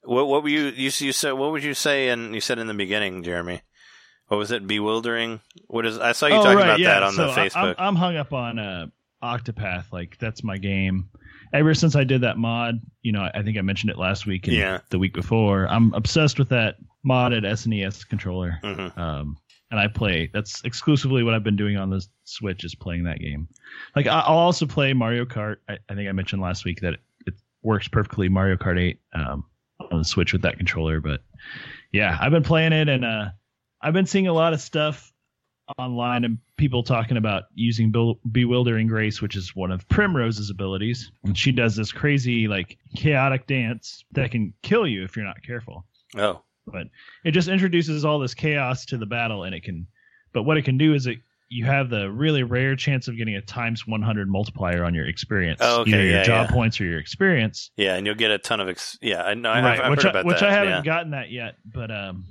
What 0.03 0.27
what 0.27 0.43
were 0.43 0.49
you 0.49 0.65
you 0.65 0.91
you 0.97 1.11
said? 1.13 1.31
What 1.31 1.51
would 1.51 1.63
you 1.63 1.73
say? 1.73 2.09
And 2.09 2.35
you 2.35 2.41
said 2.41 2.59
in 2.59 2.67
the 2.67 2.73
beginning, 2.73 3.23
Jeremy. 3.23 3.61
What 4.33 4.39
was 4.39 4.51
it? 4.51 4.65
Bewildering. 4.65 5.41
What 5.67 5.85
is? 5.85 5.99
I 5.99 6.13
saw 6.13 6.25
you 6.25 6.33
oh, 6.33 6.41
talking 6.41 6.57
right, 6.57 6.63
about 6.63 6.79
yeah. 6.79 6.95
that 6.95 7.03
on 7.03 7.13
so 7.13 7.27
the 7.27 7.33
I- 7.33 7.49
Facebook. 7.49 7.75
I'm, 7.77 7.89
I'm 7.89 7.95
hung 7.95 8.17
up 8.17 8.33
on 8.33 8.57
uh, 8.57 8.87
Octopath. 9.23 9.91
Like 9.91 10.17
that's 10.17 10.43
my 10.43 10.57
game. 10.57 11.07
Ever 11.53 11.75
since 11.75 11.95
I 11.95 12.03
did 12.03 12.21
that 12.21 12.39
mod, 12.39 12.81
you 13.03 13.11
know, 13.11 13.29
I 13.31 13.43
think 13.43 13.59
I 13.59 13.61
mentioned 13.61 13.91
it 13.91 13.97
last 13.99 14.25
week 14.25 14.47
and 14.47 14.57
Yeah. 14.57 14.79
the 14.89 14.97
week 14.97 15.13
before. 15.13 15.67
I'm 15.67 15.93
obsessed 15.93 16.39
with 16.39 16.49
that 16.49 16.77
modded 17.05 17.43
SNES 17.45 18.09
controller. 18.09 18.57
hmm 18.63 18.99
Um, 18.99 19.37
and 19.69 19.79
I 19.79 19.87
play. 19.87 20.31
That's 20.33 20.63
exclusively 20.63 21.21
what 21.21 21.35
I've 21.35 21.43
been 21.43 21.55
doing 21.55 21.77
on 21.77 21.91
the 21.91 22.03
Switch 22.23 22.63
is 22.63 22.73
playing 22.73 23.03
that 23.03 23.19
game. 23.19 23.47
Like 23.95 24.07
I- 24.07 24.21
I'll 24.21 24.39
also 24.39 24.65
play 24.65 24.93
Mario 24.93 25.25
Kart. 25.25 25.57
I, 25.69 25.77
I 25.87 25.93
think 25.93 26.09
I 26.09 26.11
mentioned 26.11 26.41
last 26.41 26.65
week 26.65 26.81
that 26.81 26.93
it, 26.95 26.99
it 27.27 27.33
works 27.61 27.87
perfectly 27.87 28.29
Mario 28.29 28.55
Kart 28.55 28.79
8 28.79 28.99
um, 29.13 29.45
on 29.91 29.99
the 29.99 30.05
Switch 30.05 30.33
with 30.33 30.41
that 30.41 30.57
controller. 30.57 31.01
But 31.01 31.21
yeah, 31.91 32.17
I've 32.19 32.31
been 32.31 32.41
playing 32.41 32.73
it, 32.73 32.89
and 32.89 33.05
uh, 33.05 33.25
I've 33.83 33.93
been 33.93 34.05
seeing 34.05 34.27
a 34.27 34.33
lot 34.33 34.53
of 34.53 34.61
stuff 34.61 35.11
online 35.77 36.23
and 36.23 36.37
people 36.57 36.83
talking 36.83 37.17
about 37.17 37.43
using 37.53 37.91
Be- 37.91 38.15
Bewildering 38.31 38.87
Grace, 38.87 39.21
which 39.21 39.35
is 39.35 39.55
one 39.55 39.71
of 39.71 39.87
Primrose's 39.89 40.49
abilities, 40.49 41.11
and 41.23 41.37
she 41.37 41.51
does 41.51 41.75
this 41.75 41.91
crazy 41.91 42.47
like 42.47 42.77
chaotic 42.95 43.45
dance 43.47 44.03
that 44.13 44.31
can 44.31 44.53
kill 44.61 44.87
you 44.87 45.03
if 45.03 45.15
you're 45.15 45.25
not 45.25 45.41
careful 45.43 45.85
Oh, 46.17 46.41
but 46.67 46.87
it 47.25 47.31
just 47.31 47.47
introduces 47.47 48.05
all 48.05 48.19
this 48.19 48.33
chaos 48.33 48.85
to 48.87 48.97
the 48.97 49.05
battle 49.05 49.43
and 49.43 49.53
it 49.55 49.63
can 49.63 49.87
but 50.31 50.43
what 50.43 50.57
it 50.57 50.63
can 50.63 50.77
do 50.77 50.93
is 50.93 51.07
it 51.07 51.17
you 51.49 51.65
have 51.65 51.89
the 51.89 52.09
really 52.11 52.43
rare 52.43 52.75
chance 52.75 53.07
of 53.07 53.17
getting 53.17 53.35
a 53.35 53.41
times 53.41 53.85
100 53.87 54.27
multiplier 54.29 54.83
on 54.83 54.93
your 54.93 55.07
experience 55.07 55.59
Oh, 55.63 55.81
okay, 55.81 55.91
either 55.91 56.03
your 56.03 56.11
yeah, 56.17 56.23
job 56.23 56.47
yeah. 56.49 56.53
points 56.55 56.79
or 56.81 56.85
your 56.85 56.99
experience 56.99 57.71
yeah, 57.77 57.95
and 57.95 58.05
you'll 58.05 58.15
get 58.15 58.31
a 58.31 58.37
ton 58.37 58.59
of 58.59 58.69
ex- 58.69 58.97
yeah. 59.01 59.23
I 59.23 59.33
know. 59.33 59.49
I've, 59.51 59.63
right 59.63 59.79
I've 59.81 59.89
which, 59.91 60.03
heard 60.03 60.07
I, 60.15 60.19
about 60.19 60.25
which 60.25 60.39
that. 60.39 60.49
i 60.49 60.53
haven't 60.53 60.69
yeah. 60.69 60.81
gotten 60.83 61.11
that 61.11 61.31
yet 61.31 61.55
but 61.65 61.89
um 61.91 62.25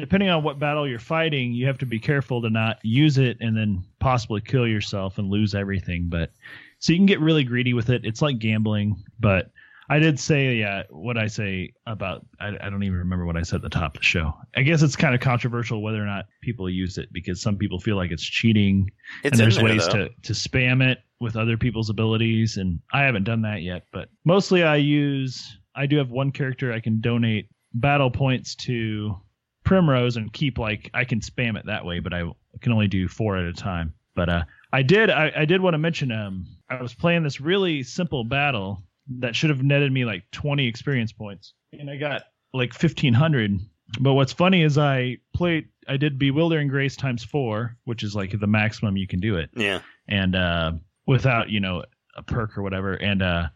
depending 0.00 0.28
on 0.28 0.42
what 0.42 0.58
battle 0.58 0.86
you're 0.88 0.98
fighting 0.98 1.52
you 1.52 1.66
have 1.66 1.78
to 1.78 1.86
be 1.86 1.98
careful 1.98 2.42
to 2.42 2.50
not 2.50 2.78
use 2.82 3.18
it 3.18 3.36
and 3.40 3.56
then 3.56 3.82
possibly 4.00 4.40
kill 4.40 4.66
yourself 4.66 5.18
and 5.18 5.30
lose 5.30 5.54
everything 5.54 6.06
but 6.08 6.30
so 6.78 6.92
you 6.92 6.98
can 6.98 7.06
get 7.06 7.20
really 7.20 7.44
greedy 7.44 7.72
with 7.72 7.90
it 7.90 8.04
it's 8.04 8.20
like 8.20 8.38
gambling 8.38 8.96
but 9.20 9.50
I 9.88 9.98
did 9.98 10.18
say, 10.18 10.54
yeah, 10.54 10.84
what 10.88 11.18
I 11.18 11.26
say 11.26 11.74
about, 11.86 12.24
I, 12.40 12.48
I 12.48 12.70
don't 12.70 12.82
even 12.82 12.98
remember 12.98 13.26
what 13.26 13.36
I 13.36 13.42
said 13.42 13.56
at 13.56 13.62
the 13.62 13.68
top 13.68 13.94
of 13.96 14.00
the 14.00 14.04
show. 14.04 14.32
I 14.56 14.62
guess 14.62 14.82
it's 14.82 14.96
kind 14.96 15.14
of 15.14 15.20
controversial 15.20 15.82
whether 15.82 16.02
or 16.02 16.06
not 16.06 16.24
people 16.40 16.70
use 16.70 16.96
it 16.96 17.12
because 17.12 17.42
some 17.42 17.58
people 17.58 17.78
feel 17.78 17.96
like 17.96 18.10
it's 18.10 18.24
cheating 18.24 18.90
It's 19.22 19.32
and 19.32 19.40
there's 19.40 19.56
there, 19.56 19.64
ways 19.64 19.86
though. 19.86 20.08
to, 20.08 20.08
to 20.08 20.32
spam 20.32 20.82
it 20.82 21.00
with 21.20 21.36
other 21.36 21.58
people's 21.58 21.90
abilities. 21.90 22.56
And 22.56 22.80
I 22.92 23.02
haven't 23.02 23.24
done 23.24 23.42
that 23.42 23.60
yet, 23.60 23.82
but 23.92 24.08
mostly 24.24 24.62
I 24.62 24.76
use, 24.76 25.58
I 25.74 25.84
do 25.86 25.98
have 25.98 26.10
one 26.10 26.32
character 26.32 26.72
I 26.72 26.80
can 26.80 27.00
donate 27.00 27.48
battle 27.74 28.10
points 28.10 28.54
to 28.54 29.16
Primrose 29.64 30.16
and 30.16 30.32
keep 30.32 30.58
like, 30.58 30.90
I 30.94 31.04
can 31.04 31.20
spam 31.20 31.58
it 31.58 31.66
that 31.66 31.84
way, 31.84 32.00
but 32.00 32.12
I 32.14 32.22
can 32.60 32.72
only 32.72 32.88
do 32.88 33.08
four 33.08 33.36
at 33.36 33.44
a 33.44 33.52
time. 33.52 33.94
But, 34.14 34.28
uh, 34.28 34.44
I 34.72 34.82
did, 34.82 35.10
I, 35.10 35.32
I 35.36 35.44
did 35.44 35.60
want 35.60 35.74
to 35.74 35.78
mention, 35.78 36.12
um, 36.12 36.46
I 36.68 36.80
was 36.82 36.94
playing 36.94 37.22
this 37.22 37.40
really 37.40 37.82
simple 37.82 38.24
battle 38.24 38.82
that 39.18 39.34
should 39.36 39.50
have 39.50 39.62
netted 39.62 39.92
me 39.92 40.04
like 40.04 40.22
20 40.32 40.66
experience 40.66 41.12
points 41.12 41.52
and 41.72 41.90
i 41.90 41.96
got 41.96 42.22
like 42.54 42.72
1500 42.72 43.58
But 44.00 44.14
what's 44.14 44.32
funny 44.32 44.62
is 44.62 44.78
I 44.78 45.18
played, 45.34 45.68
I 45.86 45.96
did 45.98 46.18
Bewildering 46.18 46.68
Grace 46.68 46.96
times 46.96 47.22
four, 47.22 47.76
which 47.84 48.02
is 48.02 48.14
like 48.16 48.38
the 48.38 48.46
maximum 48.46 48.96
you 48.96 49.06
can 49.06 49.20
do 49.20 49.36
it, 49.36 49.50
Yeah. 49.54 49.80
and 50.08 50.34
uh, 50.34 50.72
without 51.06 51.50
you 51.50 51.60
know 51.60 51.84
a 52.16 52.22
perk 52.22 52.56
or 52.56 52.62
whatever. 52.62 52.94
And 52.94 53.22
uh, 53.22 53.48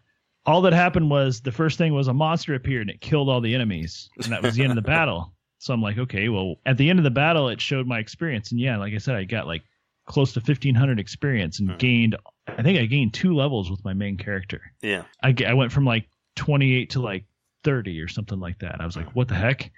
all 0.44 0.61
that 0.62 0.73
happened 0.75 1.11
was 1.11 1.40
the 1.40 1.53
first 1.53 1.79
thing 1.79 1.94
was 1.94 2.09
a 2.09 2.12
monster 2.14 2.55
appeared 2.55 2.83
and 2.83 2.90
it 2.90 3.01
killed 3.01 3.29
all 3.31 3.40
the 3.40 3.55
enemies, 3.55 4.11
and 4.23 4.33
that 4.33 4.42
was 4.42 4.55
the 4.55 4.62
end 4.62 4.71
of 4.73 4.77
the 4.77 4.83
battle. 4.83 5.33
So 5.59 5.75
I'm 5.75 5.83
like, 5.83 5.99
okay, 5.99 6.29
well, 6.29 6.57
at 6.66 6.77
the 6.79 6.88
end 6.88 6.99
of 6.99 7.05
the 7.05 7.11
battle, 7.11 7.49
it 7.49 7.61
showed 7.61 7.87
my 7.87 7.99
experience, 7.99 8.53
and 8.53 8.61
yeah, 8.61 8.77
like 8.79 8.94
I 8.94 8.99
said, 8.99 9.16
I 9.16 9.25
got 9.25 9.47
like 9.47 9.62
close 10.07 10.33
to 10.33 10.40
1500 10.40 10.99
experience 11.01 11.59
and 11.61 11.71
Hmm. 11.73 11.77
gained. 11.77 12.16
I 12.47 12.62
think 12.62 12.79
I 12.79 12.87
gained 12.87 13.12
two 13.12 13.35
levels 13.35 13.71
with 13.71 13.85
my 13.85 13.92
main 13.92 14.16
character. 14.16 14.61
Yeah. 14.83 15.03
i, 15.23 15.35
I 15.47 15.53
went 15.55 15.71
from 15.73 15.85
like 15.85 16.09
28 16.37 16.90
to 16.90 17.01
like 17.01 17.27
30 17.64 18.01
or 18.01 18.09
something 18.09 18.40
like 18.40 18.59
that. 18.61 18.81
I 18.81 18.87
was 18.87 18.97
like, 18.97 19.14
what 19.14 19.29
the 19.29 19.35
heck? 19.35 19.71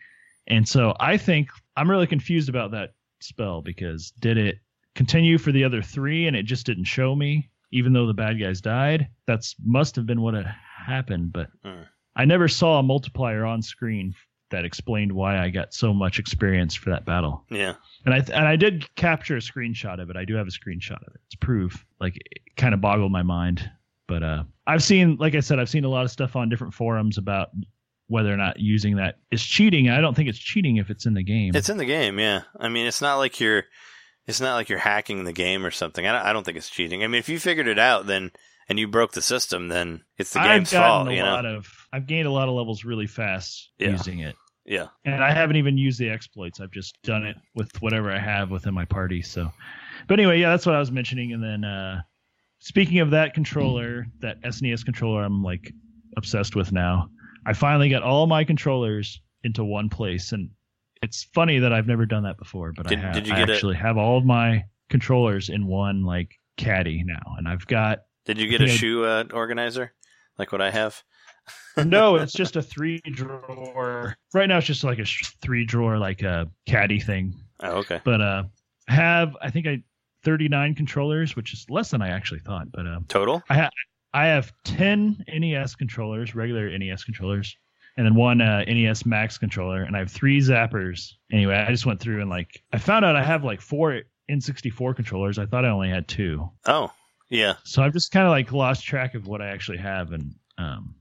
And 0.46 0.68
so 0.68 0.94
I 1.00 1.16
think 1.16 1.48
I'm 1.76 1.90
really 1.90 2.06
confused 2.06 2.48
about 2.48 2.70
that 2.72 2.90
spell 3.20 3.60
because 3.62 4.12
did 4.20 4.36
it 4.38 4.58
continue 4.94 5.36
for 5.38 5.50
the 5.52 5.64
other 5.64 5.82
three 5.82 6.26
and 6.26 6.36
it 6.36 6.44
just 6.44 6.64
didn't 6.66 6.84
show 6.84 7.14
me, 7.16 7.50
even 7.72 7.92
though 7.92 8.06
the 8.06 8.14
bad 8.14 8.38
guys 8.38 8.60
died? 8.60 9.08
That's 9.26 9.56
must 9.64 9.96
have 9.96 10.06
been 10.06 10.20
what 10.20 10.34
had 10.34 10.46
happened, 10.86 11.32
but 11.32 11.48
Hmm. 11.64 11.82
I 12.14 12.24
never 12.24 12.46
saw 12.48 12.78
a 12.78 12.82
multiplier 12.82 13.44
on 13.44 13.62
screen 13.62 14.14
that 14.50 14.64
explained 14.64 15.12
why 15.12 15.38
I 15.38 15.50
got 15.50 15.72
so 15.72 15.92
much 15.92 16.18
experience 16.18 16.74
for 16.74 16.90
that 16.90 17.04
battle. 17.04 17.44
Yeah. 17.50 17.74
And 18.04 18.14
I 18.14 18.18
and 18.18 18.46
I 18.46 18.56
did 18.56 18.92
capture 18.94 19.36
a 19.36 19.40
screenshot 19.40 20.00
of 20.00 20.10
it. 20.10 20.16
I 20.16 20.24
do 20.24 20.34
have 20.34 20.46
a 20.46 20.50
screenshot 20.50 21.00
of 21.06 21.14
it. 21.14 21.20
It's 21.26 21.36
proof. 21.36 21.84
Like 22.00 22.16
it 22.16 22.56
kind 22.56 22.74
of 22.74 22.80
boggled 22.80 23.12
my 23.12 23.22
mind. 23.22 23.70
But 24.06 24.22
uh, 24.24 24.42
I've 24.66 24.82
seen, 24.82 25.18
like 25.20 25.36
I 25.36 25.40
said, 25.40 25.60
I've 25.60 25.68
seen 25.68 25.84
a 25.84 25.88
lot 25.88 26.04
of 26.04 26.10
stuff 26.10 26.34
on 26.34 26.48
different 26.48 26.74
forums 26.74 27.16
about 27.16 27.50
whether 28.08 28.34
or 28.34 28.36
not 28.36 28.58
using 28.58 28.96
that 28.96 29.18
is 29.30 29.40
cheating. 29.40 29.88
I 29.88 30.00
don't 30.00 30.14
think 30.16 30.28
it's 30.28 30.38
cheating 30.38 30.78
if 30.78 30.90
it's 30.90 31.06
in 31.06 31.14
the 31.14 31.22
game. 31.22 31.52
It's 31.54 31.68
in 31.68 31.76
the 31.76 31.84
game, 31.84 32.18
yeah. 32.18 32.40
I 32.58 32.68
mean, 32.68 32.88
it's 32.88 33.00
not 33.00 33.18
like 33.18 33.38
you're, 33.38 33.66
it's 34.26 34.40
not 34.40 34.56
like 34.56 34.68
you're 34.68 34.80
hacking 34.80 35.22
the 35.22 35.32
game 35.32 35.64
or 35.64 35.70
something. 35.70 36.04
I 36.04 36.10
don't, 36.10 36.26
I 36.26 36.32
don't 36.32 36.42
think 36.42 36.56
it's 36.56 36.68
cheating. 36.68 37.04
I 37.04 37.06
mean, 37.06 37.20
if 37.20 37.28
you 37.28 37.38
figured 37.38 37.68
it 37.68 37.78
out, 37.78 38.06
then 38.06 38.32
and 38.70 38.78
you 38.78 38.88
broke 38.88 39.12
the 39.12 39.20
system, 39.20 39.68
then 39.68 40.02
it's 40.16 40.32
the 40.32 40.38
game's 40.40 40.72
fault. 40.72 41.08
a 41.08 41.12
You 41.14 41.18
know? 41.22 41.26
lot 41.32 41.44
of. 41.44 41.66
I've 41.92 42.06
gained 42.06 42.26
a 42.26 42.30
lot 42.30 42.48
of 42.48 42.54
levels 42.54 42.84
really 42.84 43.06
fast 43.06 43.70
Yeah. 43.78 43.90
using 43.90 44.20
it, 44.20 44.36
yeah. 44.64 44.86
and 45.04 45.22
I 45.22 45.32
haven't 45.34 45.56
even 45.56 45.76
used 45.76 45.98
the 45.98 46.08
exploits. 46.08 46.60
I've 46.60 46.70
just 46.70 46.96
done 47.02 47.26
it 47.26 47.36
with 47.54 47.70
whatever 47.82 48.10
I 48.10 48.18
have 48.18 48.50
within 48.50 48.72
my 48.72 48.84
party. 48.86 49.20
So, 49.22 49.52
but 50.08 50.18
anyway, 50.18 50.40
yeah, 50.40 50.50
that's 50.50 50.64
what 50.64 50.74
I 50.74 50.78
was 50.78 50.90
mentioning. 50.92 51.32
And 51.32 51.42
then 51.42 51.64
uh, 51.64 52.02
speaking 52.60 53.00
of 53.00 53.10
that 53.10 53.34
controller, 53.34 54.06
that 54.20 54.40
SNES 54.42 54.84
controller, 54.84 55.22
I'm 55.24 55.42
like 55.42 55.72
obsessed 56.16 56.54
with 56.56 56.70
now. 56.72 57.10
I 57.44 57.52
finally 57.54 57.88
got 57.90 58.02
all 58.02 58.26
my 58.26 58.44
controllers 58.44 59.20
into 59.42 59.64
one 59.64 59.88
place, 59.88 60.32
and 60.32 60.50
it's 61.02 61.24
funny 61.34 61.58
that 61.60 61.72
I've 61.72 61.86
never 61.86 62.04
done 62.06 62.22
that 62.24 62.36
before. 62.38 62.72
But 62.76 62.86
Did- 62.88 62.98
I 62.98 63.02
have. 63.02 63.14
did 63.14 63.26
you 63.26 63.34
I 63.34 63.38
a- 63.40 63.42
actually 63.50 63.76
have 63.76 63.96
all 63.96 64.18
of 64.18 64.24
my 64.24 64.64
controllers 64.90 65.48
in 65.48 65.66
one 65.66 66.04
like 66.04 66.34
caddy 66.56 67.02
now, 67.04 67.34
and 67.38 67.48
I've 67.48 67.66
got 67.66 68.00
Did 68.30 68.38
you 68.38 68.46
get 68.46 68.60
a 68.60 68.68
shoe 68.68 69.04
uh, 69.04 69.24
organizer 69.32 69.92
like 70.38 70.52
what 70.52 70.62
I 70.62 70.70
have? 70.70 71.02
no, 71.84 72.14
it's 72.14 72.32
just 72.32 72.54
a 72.54 72.62
three 72.62 73.00
drawer. 73.00 74.16
Right 74.32 74.46
now, 74.46 74.58
it's 74.58 74.68
just 74.68 74.84
like 74.84 75.00
a 75.00 75.04
three 75.42 75.64
drawer, 75.64 75.98
like 75.98 76.22
a 76.22 76.48
caddy 76.64 77.00
thing. 77.00 77.34
Oh, 77.58 77.78
okay. 77.78 78.00
But 78.04 78.20
uh, 78.20 78.44
have 78.86 79.36
I 79.42 79.50
think 79.50 79.66
I 79.66 79.82
39 80.22 80.76
controllers, 80.76 81.34
which 81.34 81.52
is 81.52 81.66
less 81.68 81.90
than 81.90 82.02
I 82.02 82.10
actually 82.10 82.38
thought. 82.38 82.70
But 82.70 82.86
um, 82.86 83.04
Total? 83.08 83.42
I 83.50 83.54
have 83.54 83.72
I 84.14 84.26
have 84.26 84.52
10 84.62 85.24
NES 85.26 85.74
controllers, 85.74 86.32
regular 86.32 86.70
NES 86.78 87.02
controllers, 87.02 87.56
and 87.96 88.06
then 88.06 88.14
one 88.14 88.40
uh, 88.40 88.62
NES 88.64 89.06
Max 89.06 89.38
controller, 89.38 89.82
and 89.82 89.96
I 89.96 89.98
have 89.98 90.10
three 90.12 90.38
zappers. 90.38 91.14
Anyway, 91.32 91.56
I 91.56 91.68
just 91.72 91.84
went 91.84 91.98
through 91.98 92.20
and 92.20 92.30
like 92.30 92.62
I 92.72 92.78
found 92.78 93.04
out 93.04 93.16
I 93.16 93.24
have 93.24 93.42
like 93.42 93.60
four 93.60 94.02
N64 94.30 94.94
controllers. 94.94 95.36
I 95.36 95.46
thought 95.46 95.64
I 95.64 95.70
only 95.70 95.90
had 95.90 96.06
two, 96.06 96.48
Oh, 96.66 96.92
yeah. 97.30 97.54
so 97.64 97.82
I've 97.82 97.92
just 97.92 98.12
kind 98.12 98.26
of 98.26 98.30
like 98.30 98.52
lost 98.52 98.84
track 98.84 99.14
of 99.14 99.26
what 99.26 99.40
I 99.40 99.48
actually 99.48 99.78
have, 99.78 100.12
and 100.12 100.34
um, 100.58 100.94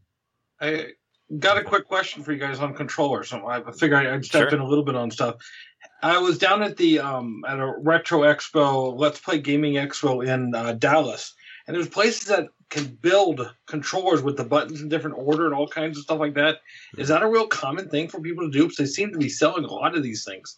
I 0.61 0.91
got 1.37 1.57
a 1.57 1.63
quick 1.63 1.87
question 1.87 2.23
for 2.23 2.31
you 2.31 2.39
guys 2.39 2.59
on 2.59 2.73
controllers. 2.73 3.29
So 3.29 3.45
I 3.47 3.61
figure 3.71 3.97
I'd 3.97 4.25
step 4.25 4.49
Sure. 4.49 4.57
in 4.57 4.61
a 4.63 4.67
little 4.67 4.83
bit 4.85 4.95
on 4.95 5.11
stuff. 5.11 5.35
I 6.01 6.17
was 6.17 6.37
down 6.37 6.63
at 6.63 6.77
the 6.77 6.99
um, 6.99 7.43
at 7.47 7.59
a 7.59 7.73
retro 7.77 8.21
expo, 8.21 8.97
Let's 8.97 9.19
Play 9.19 9.39
Gaming 9.39 9.73
Expo 9.73 10.25
in 10.25 10.55
uh, 10.55 10.73
Dallas, 10.73 11.33
and 11.67 11.75
there's 11.75 11.89
places 11.89 12.25
that 12.27 12.47
can 12.69 12.85
build 12.85 13.51
controllers 13.65 14.21
with 14.21 14.37
the 14.37 14.43
buttons 14.43 14.81
in 14.81 14.89
different 14.89 15.17
order 15.17 15.45
and 15.45 15.55
all 15.55 15.67
kinds 15.67 15.97
of 15.97 16.03
stuff 16.03 16.19
like 16.19 16.35
that. 16.35 16.59
Is 16.97 17.07
that 17.07 17.23
a 17.23 17.27
real 17.27 17.47
common 17.47 17.89
thing 17.89 18.07
for 18.07 18.21
people 18.21 18.45
to 18.45 18.51
do? 18.51 18.63
Because 18.63 18.77
they 18.77 18.85
seem 18.85 19.11
to 19.11 19.17
be 19.17 19.29
selling 19.29 19.65
a 19.65 19.73
lot 19.73 19.95
of 19.97 20.03
these 20.03 20.23
things. 20.23 20.57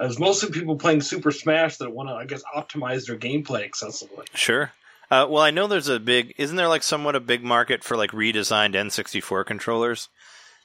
It's 0.00 0.18
mostly 0.18 0.50
people 0.50 0.76
playing 0.76 1.02
Super 1.02 1.30
Smash 1.30 1.76
that 1.76 1.92
want 1.92 2.08
to, 2.08 2.14
I 2.14 2.24
guess, 2.24 2.42
optimize 2.56 3.06
their 3.06 3.18
gameplay 3.18 3.68
accessibly. 3.68 4.24
Sure. 4.34 4.72
Uh, 5.12 5.26
well, 5.28 5.42
I 5.42 5.50
know 5.50 5.66
there's 5.66 5.88
a 5.88 6.00
big, 6.00 6.34
isn't 6.38 6.56
there 6.56 6.68
like 6.68 6.82
somewhat 6.82 7.14
a 7.14 7.20
big 7.20 7.44
market 7.44 7.84
for 7.84 7.98
like 7.98 8.12
redesigned 8.12 8.74
N64 8.74 9.44
controllers? 9.44 10.08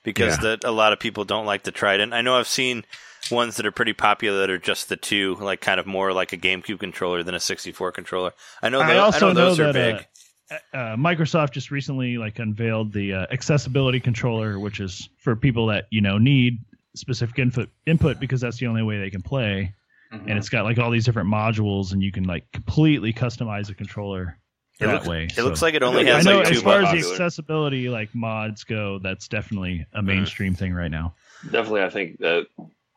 Because 0.03 0.35
Yeah. 0.37 0.41
that 0.51 0.63
a 0.63 0.71
lot 0.71 0.93
of 0.93 0.99
people 1.01 1.25
don't 1.25 1.45
like 1.45 1.63
the 1.63 1.71
Trident. 1.71 2.13
I 2.13 2.21
know 2.21 2.37
I've 2.37 2.47
seen 2.47 2.85
ones 3.29 3.57
that 3.57 3.65
are 3.65 3.73
pretty 3.73 3.91
popular 3.91 4.39
that 4.39 4.49
are 4.49 4.57
just 4.57 4.87
the 4.87 4.95
two, 4.95 5.35
like 5.41 5.59
kind 5.59 5.81
of 5.81 5.85
more 5.85 6.13
like 6.13 6.31
a 6.31 6.37
GameCube 6.37 6.79
controller 6.79 7.23
than 7.23 7.35
a 7.35 7.41
64 7.41 7.91
controller. 7.91 8.31
I 8.63 8.69
know, 8.69 8.79
I 8.79 8.93
tho- 8.93 8.99
also 9.01 9.29
I 9.31 9.33
know 9.33 9.35
those 9.49 9.59
know 9.59 9.69
are 9.69 9.73
big. 9.73 10.07
uh, 10.49 10.55
uh, 10.77 10.95
Microsoft 10.95 11.51
just 11.51 11.69
recently 11.69 12.17
like 12.17 12.39
unveiled 12.39 12.93
the 12.93 13.13
uh, 13.15 13.25
accessibility 13.31 13.99
controller, 13.99 14.57
which 14.57 14.79
is 14.79 15.09
for 15.17 15.35
people 15.35 15.67
that 15.67 15.87
you 15.89 15.99
know 15.99 16.17
need 16.19 16.59
specific 16.95 17.37
input 17.37 17.69
input 17.85 18.17
because 18.21 18.39
that's 18.39 18.59
the 18.59 18.67
only 18.67 18.81
way 18.83 18.97
they 18.97 19.09
can 19.09 19.21
play. 19.21 19.73
Mm-hmm. 20.11 20.29
And 20.29 20.37
it's 20.37 20.49
got 20.49 20.63
like 20.63 20.77
all 20.77 20.89
these 20.91 21.05
different 21.05 21.29
modules, 21.29 21.91
and 21.91 22.01
you 22.01 22.11
can 22.11 22.23
like 22.23 22.49
completely 22.53 23.11
customize 23.11 23.69
a 23.69 23.73
controller 23.73 24.37
It 24.79 24.85
that 24.85 24.93
looks, 24.93 25.07
way. 25.07 25.23
it 25.25 25.31
So- 25.33 25.43
looks 25.43 25.61
like 25.61 25.73
it 25.73 25.83
only 25.83 26.05
Yeah, 26.05 26.13
I 26.13 26.15
has 26.17 26.25
know 26.25 26.37
like 26.39 26.51
as 26.51 26.61
far 26.61 26.81
as 26.83 26.91
the 26.91 27.11
accessibility 27.11 27.89
like 27.89 28.13
mods 28.15 28.63
go, 28.63 28.99
that's 28.99 29.27
definitely 29.27 29.85
a 29.93 30.01
Mhm. 30.01 30.05
mainstream 30.05 30.53
thing 30.55 30.73
right 30.73 30.91
now. 30.91 31.13
definitely 31.51 31.83
i 31.83 31.89
think 31.89 32.17
that 32.17 32.47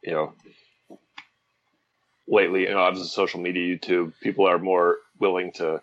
you 0.03 0.13
know 0.13 0.33
lately 2.27 2.63
you 2.63 2.71
know 2.71 2.79
obviously 2.79 3.09
social 3.09 3.41
media 3.41 3.77
youtube 3.77 4.13
people 4.21 4.47
are 4.47 4.59
more 4.59 4.97
willing 5.19 5.53
to 5.53 5.83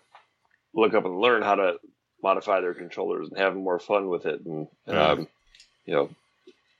look 0.74 0.92
up 0.94 1.04
and 1.04 1.20
learn 1.20 1.42
how 1.42 1.54
to 1.54 1.78
modify 2.22 2.60
their 2.60 2.74
controllers 2.74 3.28
and 3.28 3.38
have 3.38 3.54
more 3.54 3.78
fun 3.78 4.08
with 4.08 4.26
it 4.26 4.40
and 4.44 4.66
um, 4.88 5.28
you 5.86 5.94
know 5.94 6.10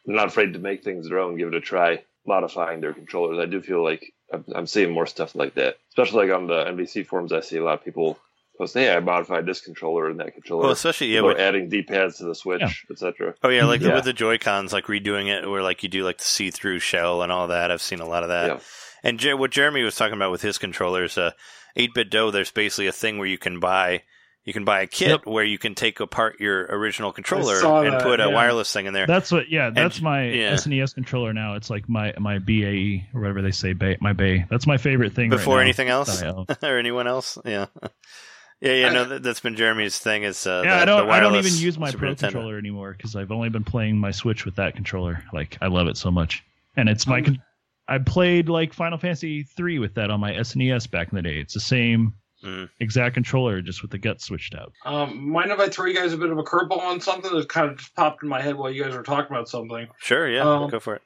they're 0.05 0.17
not 0.17 0.27
afraid 0.27 0.53
to 0.55 0.59
make 0.59 0.83
things 0.83 1.09
their 1.09 1.19
own 1.21 1.37
give 1.37 1.49
it 1.49 1.55
a 1.55 1.61
try 1.61 2.03
modifying 2.27 2.81
their 2.81 2.93
controllers 2.93 3.39
i 3.39 3.47
do 3.47 3.61
feel 3.61 3.83
like 3.85 4.13
i'm, 4.33 4.45
I'm 4.55 4.67
seeing 4.67 4.91
more 4.93 5.07
stuff 5.07 5.35
like 5.35 5.55
that 5.55 5.77
especially 5.91 6.27
like 6.29 6.37
on 6.37 6.47
the 6.47 6.65
nbc 6.65 7.07
forums 7.07 7.33
i 7.33 7.41
see 7.41 7.57
a 7.57 7.65
lot 7.65 7.75
of 7.79 7.85
people 7.85 8.19
post 8.57 8.75
hey 8.75 8.93
i 8.95 9.01
modified 9.01 9.47
this 9.47 9.61
controller 9.61 10.09
and 10.09 10.19
that 10.21 10.35
controller 10.35 10.65
Well, 10.65 10.73
especially 10.73 11.09
yeah, 11.15 11.21
or 11.21 11.29
with, 11.29 11.39
adding 11.39 11.69
d-pads 11.69 12.19
to 12.19 12.25
the 12.25 12.35
switch 12.35 12.61
Yeah. 12.61 12.71
etc 12.91 13.35
oh 13.43 13.49
yeah, 13.49 13.65
like 13.67 13.81
Yeah. 13.81 13.95
with 13.95 14.05
the 14.05 14.13
Joy 14.13 14.39
Cons, 14.39 14.73
like 14.73 14.87
redoing 14.87 15.29
it, 15.29 15.49
where 15.49 15.63
like 15.63 15.83
you 15.83 15.89
do 15.89 16.05
like 16.05 16.19
the 16.19 16.25
see-through 16.25 16.81
shell 16.81 17.23
and 17.23 17.31
all 17.31 17.49
that. 17.49 17.71
I've 17.71 17.81
seen 17.83 18.01
a 18.01 18.09
lot 18.09 18.23
of 18.25 18.31
that. 18.31 18.47
Yeah. 18.49 18.59
And 19.05 19.21
Jer- 19.21 19.37
what 19.37 19.53
Jeremy 19.53 19.83
was 19.85 19.95
talking 19.95 20.15
about 20.17 20.33
with 20.33 20.43
his 20.43 20.59
controllers, 20.59 21.17
uh, 21.17 21.31
8BitDo. 21.77 22.33
There's 22.33 22.51
basically 22.51 22.89
a 22.89 22.93
thing 22.93 23.19
where 23.19 23.29
you 23.29 23.39
can 23.39 23.61
buy, 23.61 24.03
you 24.49 24.55
can 24.55 24.65
buy 24.65 24.81
a 24.81 24.87
kit 24.87 25.09
Yep. 25.09 25.27
where 25.27 25.45
you 25.45 25.59
can 25.59 25.75
take 25.75 26.01
apart 26.01 26.41
your 26.41 26.63
original 26.71 27.13
controller 27.13 27.57
and 27.85 27.93
that, 27.93 28.03
put 28.03 28.19
a 28.19 28.29
yeah. 28.29 28.35
wireless 28.35 28.73
thing 28.73 28.87
in 28.87 28.95
there. 28.95 29.07
That's 29.07 29.31
what, 29.31 29.51
yeah, 29.51 29.69
that's 29.69 30.01
my 30.01 30.25
yeah. 30.25 30.55
SNES 30.55 30.95
controller 30.95 31.35
now. 31.35 31.57
It's 31.57 31.69
like 31.69 31.87
my 31.87 32.15
my 32.19 32.39
BAE 32.39 33.09
or 33.13 33.21
whatever 33.21 33.43
they 33.43 33.51
say, 33.51 33.75
bay, 33.75 33.99
my 34.01 34.15
Bay. 34.15 34.47
That's 34.49 34.67
my 34.67 34.79
favorite 34.79 35.13
thing. 35.13 35.29
right 35.29 35.37
Before 35.37 35.57
now 35.57 35.61
anything 35.65 35.91
else, 35.91 36.21
that 36.21 36.27
I 36.27 36.31
own. 36.31 36.47
or 36.63 36.79
anyone 36.79 37.07
else, 37.07 37.37
yeah, 37.45 37.67
yeah, 38.63 38.73
yeah. 38.73 38.89
No, 38.89 39.05
that, 39.05 39.23
that's 39.23 39.41
been 39.41 39.55
Jeremy's 39.55 39.99
thing. 39.99 40.23
Is 40.23 40.47
uh, 40.47 40.63
yeah, 40.65 40.77
the, 40.77 40.83
I 40.83 40.85
don't. 40.87 41.07
the 41.09 41.13
I 41.13 41.21
don't 41.21 41.37
even 41.37 41.55
use 41.55 41.79
my 41.79 41.91
Pro 41.93 42.15
controller 42.15 42.57
anymore 42.57 42.95
because 42.97 43.17
I've 43.17 43.31
only 43.31 43.51
been 43.51 43.65
playing 43.65 43.99
my 43.99 44.13
Switch 44.13 44.47
with 44.47 44.57
that 44.57 44.75
controller. 44.75 45.23
Like 45.31 45.59
I 45.61 45.67
love 45.67 45.89
it 45.89 45.99
so 45.99 46.11
much, 46.11 46.43
and 46.75 46.89
it's 46.89 47.07
my. 47.07 47.19
Um, 47.19 47.25
con- 47.25 47.43
I 47.87 47.99
played 47.99 48.49
like 48.49 48.73
Final 48.73 48.97
Fantasy 48.97 49.43
three 49.43 49.79
with 49.79 49.97
that 49.97 50.11
on 50.11 50.21
my 50.21 50.33
SNES 50.33 50.91
back 50.91 51.13
in 51.13 51.17
the 51.17 51.23
day. 51.23 51.39
It's 51.39 51.53
the 51.53 51.61
same 51.61 52.15
Mm. 52.45 52.69
exact 52.79 53.15
controller, 53.15 53.61
just 53.63 53.83
with 53.83 53.91
the 53.91 53.99
guts 53.99 54.25
switched 54.27 54.55
out. 54.55 54.73
Um, 54.85 55.29
mind 55.31 55.51
if 55.51 55.59
I 55.59 55.69
throw 55.69 55.87
you 55.87 55.95
guys 55.95 56.13
a 56.13 56.17
bit 56.19 56.31
of 56.31 56.39
a 56.39 56.45
curveball 56.45 56.79
on 56.79 57.01
something 57.01 57.33
that 57.33 57.49
kind 57.49 57.71
of 57.71 57.79
just 57.79 57.95
popped 57.97 58.23
in 58.23 58.29
my 58.29 58.41
head 58.41 58.55
while 58.55 58.71
you 58.71 58.85
guys 58.85 58.95
were 58.95 59.03
talking 59.03 59.35
about 59.35 59.49
something? 59.49 59.89
Sure, 59.99 60.29
yeah, 60.31 60.43
Um, 60.49 60.71
go 60.71 60.79
for 60.79 60.95
it. 60.97 61.03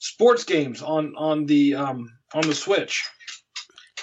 Sports 0.00 0.42
games 0.44 0.82
on 0.82 1.14
on 1.16 1.46
the 1.46 1.76
um, 1.76 2.12
on 2.34 2.42
the 2.42 2.54
Switch. 2.54 3.04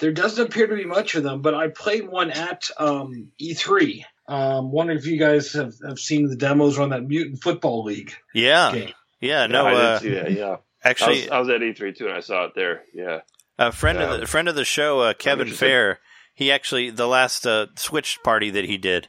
There 0.00 0.12
doesn't 0.12 0.46
appear 0.46 0.66
to 0.66 0.74
be 0.74 0.86
much 0.86 1.14
of 1.14 1.22
them, 1.22 1.42
but 1.42 1.54
I 1.54 1.68
played 1.68 2.08
one 2.08 2.30
at 2.30 2.70
um, 2.78 3.28
E3. 3.38 4.02
Um, 4.28 4.70
wonder 4.72 4.94
if 4.94 5.04
you 5.06 5.18
guys 5.18 5.52
have, 5.52 5.74
have 5.86 5.98
seen 5.98 6.28
the 6.28 6.36
demos 6.36 6.78
on 6.78 6.90
that 6.90 7.02
Mutant 7.06 7.42
Football 7.42 7.84
League 7.84 8.14
Yeah, 8.32 8.72
game. 8.72 8.92
yeah. 9.20 9.46
No, 9.48 9.66
I 9.66 9.74
uh, 9.74 9.98
did 9.98 10.02
see 10.02 10.14
that. 10.14 10.32
Yeah, 10.32 10.56
actually, 10.82 11.28
I 11.30 11.40
was, 11.40 11.50
I 11.50 11.54
was 11.56 11.60
at 11.60 11.60
E3 11.60 11.96
too, 11.98 12.06
and 12.06 12.14
I 12.16 12.20
saw 12.20 12.44
it 12.46 12.52
there. 12.54 12.84
Yeah, 12.94 13.20
A 13.58 13.70
friend 13.72 13.98
of 13.98 14.10
Um, 14.12 14.20
the 14.20 14.26
friend 14.26 14.48
of 14.48 14.54
the 14.54 14.64
show, 14.64 15.00
uh, 15.00 15.12
Kevin. 15.12 15.48
Fair. 15.48 15.98
He 16.34 16.50
actually 16.50 16.90
the 16.90 17.06
last 17.08 17.46
uh, 17.46 17.66
Switch 17.76 18.18
party 18.24 18.50
that 18.50 18.64
he 18.64 18.78
did, 18.78 19.08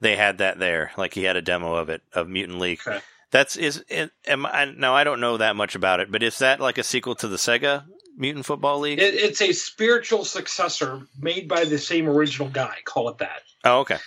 they 0.00 0.16
had 0.16 0.38
that 0.38 0.58
there. 0.58 0.92
Like 0.96 1.14
he 1.14 1.24
had 1.24 1.36
a 1.36 1.42
demo 1.42 1.74
of 1.74 1.88
it 1.88 2.02
of 2.12 2.28
Mutant 2.28 2.58
League. 2.58 2.80
Okay. 2.86 3.00
That's 3.30 3.56
is 3.56 3.84
it, 3.88 4.10
am 4.26 4.46
I, 4.46 4.66
no, 4.66 4.94
I 4.94 5.02
don't 5.04 5.20
know 5.20 5.36
that 5.38 5.56
much 5.56 5.74
about 5.74 5.98
it, 6.00 6.10
but 6.12 6.22
is 6.22 6.38
that 6.38 6.60
like 6.60 6.78
a 6.78 6.82
sequel 6.84 7.16
to 7.16 7.26
the 7.28 7.36
Sega 7.36 7.84
Mutant 8.16 8.46
Football 8.46 8.78
League? 8.80 9.00
It, 9.00 9.14
it's 9.14 9.40
a 9.42 9.52
spiritual 9.52 10.24
successor 10.24 11.02
made 11.18 11.48
by 11.48 11.64
the 11.64 11.78
same 11.78 12.08
original 12.08 12.48
guy. 12.48 12.76
Call 12.84 13.08
it 13.08 13.18
that. 13.18 13.42
oh, 13.64 13.80
okay. 13.80 13.98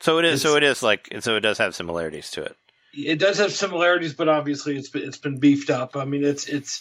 So 0.00 0.18
it 0.18 0.24
is. 0.24 0.42
So 0.42 0.50
It's- 0.56 0.62
it 0.68 0.70
is 0.70 0.82
like. 0.82 1.08
So 1.20 1.34
it 1.36 1.40
does 1.40 1.58
have 1.58 1.74
similarities 1.74 2.30
to 2.32 2.42
it. 2.44 2.56
It 2.94 3.18
does 3.18 3.38
have 3.38 3.52
similarities, 3.52 4.14
but 4.14 4.28
obviously 4.28 4.76
it's 4.76 4.88
been, 4.90 5.02
it's 5.02 5.18
been 5.18 5.38
beefed 5.38 5.70
up. 5.70 5.96
I 5.96 6.04
mean, 6.04 6.22
it's 6.24 6.46
it's 6.48 6.80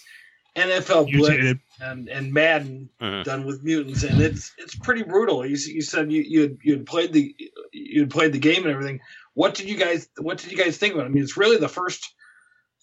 NFL 0.58 1.12
Blitz 1.12 1.60
and, 1.80 2.10
and 2.10 2.34
Madden 2.34 2.90
Mhm. 3.02 3.24
done 3.24 3.46
with 3.46 3.64
mutants, 3.64 4.04
and 4.04 4.20
it's 4.22 4.52
it's 4.58 4.76
pretty 4.76 5.04
brutal. 5.04 5.46
You, 5.46 5.56
you 5.56 5.82
said 5.82 6.12
you 6.12 6.22
you 6.24 6.42
had, 6.42 6.58
you 6.64 6.74
had 6.74 6.86
played 6.86 7.14
the 7.14 7.36
you 7.72 8.02
had 8.02 8.10
played 8.10 8.34
the 8.34 8.40
game 8.40 8.64
and 8.64 8.72
everything. 8.74 9.00
What 9.34 9.54
did 9.54 9.70
you 9.70 9.78
guys 9.78 10.10
What 10.18 10.40
did 10.40 10.52
you 10.52 10.58
guys 10.58 10.78
think 10.78 10.94
about? 10.96 11.06
it? 11.06 11.10
I 11.10 11.12
mean, 11.14 11.24
it's 11.24 11.38
really 11.38 11.58
the 11.58 11.70
first 11.70 12.14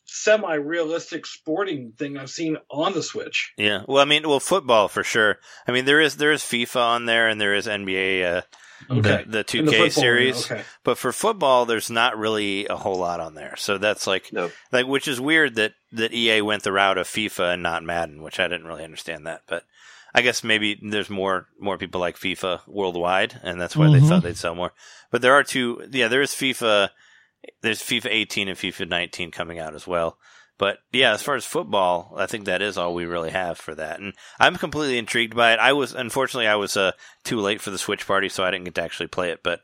semi-realistic 0.06 1.26
sporting 1.26 1.92
thing 1.92 2.16
I've 2.16 2.30
seen 2.30 2.56
on 2.70 2.92
the 2.92 3.02
Switch. 3.02 3.52
Yeah. 3.56 3.82
Well, 3.88 4.00
I 4.02 4.04
mean, 4.04 4.28
well, 4.28 4.40
football 4.40 4.88
for 4.88 5.02
sure. 5.02 5.38
I 5.66 5.72
mean, 5.72 5.84
there 5.86 6.00
is 6.00 6.16
there 6.16 6.32
is 6.32 6.42
FIFA 6.42 6.80
on 6.80 7.06
there, 7.06 7.28
and 7.28 7.40
there 7.40 7.54
is 7.54 7.66
NBA, 7.66 8.24
uh, 8.38 8.42
Okay. 8.90 9.24
the 9.24 9.30
the 9.30 9.38
In 9.40 9.44
two 9.44 9.62
the 9.64 9.70
K 9.70 9.76
football 9.78 10.02
series. 10.02 10.50
Okay. 10.50 10.62
But 10.82 10.98
for 10.98 11.12
football, 11.12 11.64
there's 11.66 11.90
not 11.90 12.18
really 12.18 12.66
a 12.66 12.76
whole 12.76 12.96
lot 12.98 13.20
on 13.20 13.34
there. 13.34 13.54
So 13.56 13.78
that's 13.78 14.06
like 14.06 14.32
No. 14.32 14.50
like 14.72 14.86
which 14.86 15.08
is 15.08 15.20
weird 15.20 15.54
that 15.56 15.74
that 15.92 16.12
EA 16.12 16.42
went 16.42 16.62
the 16.64 16.72
route 16.72 16.98
of 16.98 17.06
FIFA 17.06 17.54
and 17.54 17.62
not 17.62 17.82
Madden, 17.84 18.22
which 18.22 18.38
I 18.40 18.48
didn't 18.48 18.66
really 18.66 18.84
understand 18.84 19.26
that. 19.26 19.42
But 19.46 19.64
I 20.14 20.22
guess 20.22 20.44
maybe 20.44 20.78
there's 20.82 21.10
more 21.10 21.48
more 21.58 21.78
people 21.78 22.00
like 22.00 22.16
FIFA 22.18 22.60
worldwide, 22.66 23.40
and 23.42 23.60
that's 23.60 23.76
why 23.76 23.86
they 23.90 24.00
Mhm. 24.00 24.08
thought 24.08 24.22
they'd 24.22 24.36
sell 24.36 24.54
more. 24.54 24.72
But 25.10 25.22
there 25.22 25.34
are 25.34 25.44
two. 25.44 25.88
Yeah, 25.90 26.08
there 26.08 26.22
is 26.22 26.32
FIFA. 26.32 26.90
There's 27.62 27.82
FIFA 27.82 28.06
18 28.10 28.48
and 28.48 28.56
FIFA 28.58 28.88
19 28.88 29.30
coming 29.30 29.58
out 29.58 29.74
as 29.74 29.86
well. 29.86 30.18
But 30.56 30.78
yeah, 30.92 31.12
as 31.12 31.22
far 31.22 31.34
as 31.34 31.44
football, 31.44 32.14
I 32.16 32.26
think 32.26 32.44
that 32.44 32.62
is 32.62 32.78
all 32.78 32.94
we 32.94 33.06
really 33.06 33.30
have 33.30 33.58
for 33.58 33.74
that. 33.74 33.98
And 34.00 34.12
I'm 34.38 34.56
completely 34.56 34.98
intrigued 34.98 35.34
by 35.34 35.52
it. 35.52 35.58
I 35.58 35.72
was 35.72 35.92
unfortunately 35.94 36.46
I 36.46 36.54
was 36.54 36.76
uh, 36.76 36.92
too 37.24 37.40
late 37.40 37.60
for 37.60 37.70
the 37.70 37.78
Switch 37.78 38.06
party, 38.06 38.28
so 38.28 38.44
I 38.44 38.50
didn't 38.52 38.64
get 38.66 38.74
to 38.76 38.82
actually 38.82 39.08
play 39.08 39.30
it. 39.30 39.42
But 39.42 39.60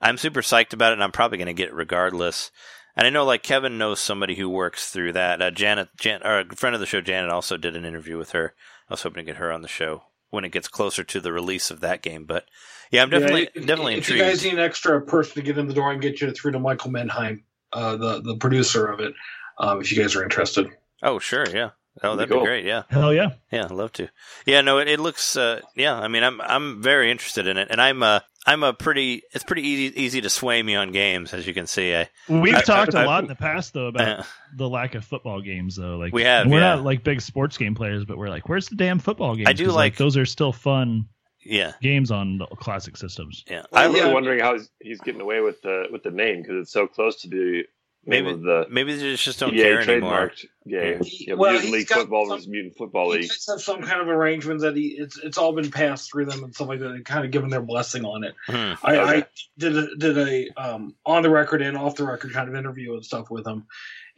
I'm 0.00 0.16
super 0.16 0.40
psyched 0.40 0.72
about 0.72 0.92
it, 0.92 0.94
and 0.94 1.04
I'm 1.04 1.12
probably 1.12 1.36
going 1.38 1.46
to 1.48 1.52
get 1.52 1.68
it 1.68 1.74
regardless. 1.74 2.50
And 2.96 3.06
I 3.06 3.10
know 3.10 3.24
like 3.24 3.42
Kevin 3.42 3.76
knows 3.78 4.00
somebody 4.00 4.34
who 4.34 4.48
works 4.48 4.90
through 4.90 5.12
that. 5.12 5.42
Uh, 5.42 5.50
Janet, 5.50 5.88
Jan, 5.98 6.22
or 6.24 6.40
a 6.40 6.56
friend 6.56 6.74
of 6.74 6.80
the 6.80 6.86
show, 6.86 7.00
Janet, 7.02 7.30
also 7.30 7.56
did 7.56 7.76
an 7.76 7.84
interview 7.84 8.16
with 8.16 8.32
her. 8.32 8.54
I 8.88 8.94
was 8.94 9.02
hoping 9.02 9.24
to 9.24 9.30
get 9.32 9.38
her 9.38 9.52
on 9.52 9.60
the 9.62 9.68
show 9.68 10.04
when 10.30 10.44
it 10.44 10.52
gets 10.52 10.68
closer 10.68 11.04
to 11.04 11.20
the 11.20 11.32
release 11.32 11.70
of 11.70 11.80
that 11.80 12.02
game. 12.02 12.24
But 12.24 12.46
yeah, 12.90 13.02
I'm 13.02 13.10
definitely 13.10 13.42
Yeah, 13.42 13.48
if- 13.56 13.66
definitely 13.66 13.92
if 13.92 13.98
intrigued. 13.98 14.18
you 14.18 14.24
guys 14.24 14.44
need 14.44 14.54
an 14.54 14.60
extra 14.60 15.00
person 15.02 15.34
to 15.34 15.42
get 15.42 15.58
in 15.58 15.68
the 15.68 15.74
door 15.74 15.92
and 15.92 16.00
get 16.00 16.20
you 16.22 16.30
through 16.32 16.52
to 16.52 16.58
Michael 16.58 16.90
Mendheim, 16.90 17.42
uh, 17.72 17.96
the 17.96 18.22
the 18.22 18.36
producer 18.36 18.86
of 18.86 19.00
it, 19.00 19.12
um, 19.60 19.80
if 19.80 19.92
you 19.92 20.02
guys 20.02 20.16
are 20.16 20.22
interested. 20.24 20.68
oh 21.02 21.18
sure, 21.20 21.46
yeah. 21.48 21.70
Oh, 22.02 22.14
that'd 22.16 22.28
be 22.30 22.36
Cool. 22.36 22.44
great. 22.44 22.64
Yeah. 22.64 22.84
Hell 22.88 23.12
yeah. 23.12 23.30
Yeah, 23.50 23.64
I'd 23.64 23.72
love 23.72 23.92
to. 23.94 24.08
Yeah, 24.46 24.60
no, 24.60 24.78
it, 24.78 24.88
it 24.88 25.00
looks. 25.00 25.36
Uh, 25.36 25.60
yeah, 25.74 25.94
I 25.98 26.06
mean, 26.08 26.22
I'm 26.22 26.40
I'm 26.40 26.80
very 26.80 27.10
interested 27.10 27.46
in 27.48 27.56
it, 27.56 27.66
and 27.70 27.80
I'm 27.80 28.02
uh, 28.02 28.20
I'm 28.46 28.62
a 28.62 28.72
pretty. 28.72 29.22
It's 29.32 29.42
pretty 29.44 29.62
easy 29.66 30.00
easy 30.00 30.20
to 30.20 30.30
sway 30.30 30.62
me 30.62 30.76
on 30.76 30.92
games, 30.92 31.34
as 31.34 31.46
you 31.48 31.52
can 31.52 31.66
see. 31.66 31.94
I, 31.94 32.08
We've 32.28 32.54
I- 32.54 32.60
talked 32.62 32.94
I- 32.94 33.02
a 33.02 33.06
lot 33.06 33.24
in 33.24 33.28
the 33.28 33.34
past 33.34 33.74
though 33.74 33.88
about 33.88 34.20
uh, 34.20 34.22
the 34.56 34.68
lack 34.68 34.94
of 34.94 35.04
football 35.04 35.40
games 35.42 35.76
though. 35.76 35.96
Like 35.98 36.12
we 36.14 36.22
have, 36.22 36.46
we're 36.46 36.60
yeah. 36.60 36.76
not 36.76 36.84
like 36.84 37.02
big 37.02 37.20
sports 37.20 37.58
game 37.58 37.74
players, 37.74 38.04
but 38.04 38.16
we're 38.16 38.30
like, 38.30 38.48
where's 38.48 38.68
the 38.68 38.76
damn 38.76 39.00
football 39.00 39.34
games? 39.34 39.48
I 39.48 39.52
do 39.52 39.66
'Cause, 39.66 39.74
like- 39.74 39.96
those 39.96 40.16
are 40.16 40.24
still 40.26 40.52
fun 40.52 41.06
yeah, 41.44 41.72
games 41.82 42.10
on 42.12 42.38
the 42.38 42.46
classic 42.46 42.96
systems. 42.96 43.44
yeah. 43.50 43.64
Well, 43.72 43.82
I 43.82 43.86
I'm 43.86 43.94
yeah. 43.96 44.02
really 44.02 44.14
wondering 44.14 44.40
how 44.40 44.52
he's, 44.54 44.70
he's 44.80 45.00
getting 45.00 45.20
away 45.20 45.40
with 45.40 45.60
the 45.62 45.86
with 45.90 46.04
the 46.04 46.12
name 46.12 46.40
because 46.40 46.56
it's 46.62 46.72
so 46.72 46.86
close 46.86 47.20
to 47.22 47.28
the 47.28 47.34
name 47.34 47.64
Maybe 48.06 48.32
the 48.32 48.66
maybe 48.70 48.94
they 48.96 49.14
just 49.16 49.38
don't 49.38 49.52
EA 49.54 49.58
care 49.58 49.80
anymore. 49.82 50.30
trademarked 50.30 50.44
game. 50.66 51.02
He- 51.04 51.26
Yeah, 51.28 51.34
well, 51.34 51.52
Mutant 51.52 51.72
League 51.72 51.88
Football 51.88 52.26
some- 52.26 52.36
versus 52.38 52.48
Mutant 52.48 52.76
Football 52.76 53.12
He 53.12 53.18
League. 53.18 53.28
does 53.28 53.46
have 53.50 53.60
some 53.60 53.82
kind 53.82 54.00
of 54.00 54.08
arrangements 54.08 54.62
that 54.62 54.74
he 54.74 54.96
it's 54.98 55.18
it's 55.18 55.36
all 55.36 55.52
been 55.52 55.70
passed 55.70 56.10
through 56.10 56.24
them 56.24 56.42
and 56.42 56.54
stuff 56.54 56.68
like 56.68 56.80
that. 56.80 56.90
And 56.92 57.04
kind 57.04 57.24
of 57.26 57.30
given 57.30 57.50
their 57.50 57.60
blessing 57.60 58.04
on 58.06 58.24
it. 58.24 58.34
Hmm. 58.46 58.72
I, 58.82 58.98
I 59.16 59.26
did 59.58 59.76
a, 59.76 59.96
did 59.96 60.16
a 60.18 60.48
um, 60.56 60.94
on 61.04 61.22
the 61.22 61.30
record 61.30 61.60
and 61.60 61.76
off 61.76 61.96
the 61.96 62.04
record 62.04 62.32
kind 62.32 62.48
of 62.48 62.54
interview 62.54 62.94
and 62.94 63.04
stuff 63.04 63.30
with 63.30 63.46
him, 63.46 63.66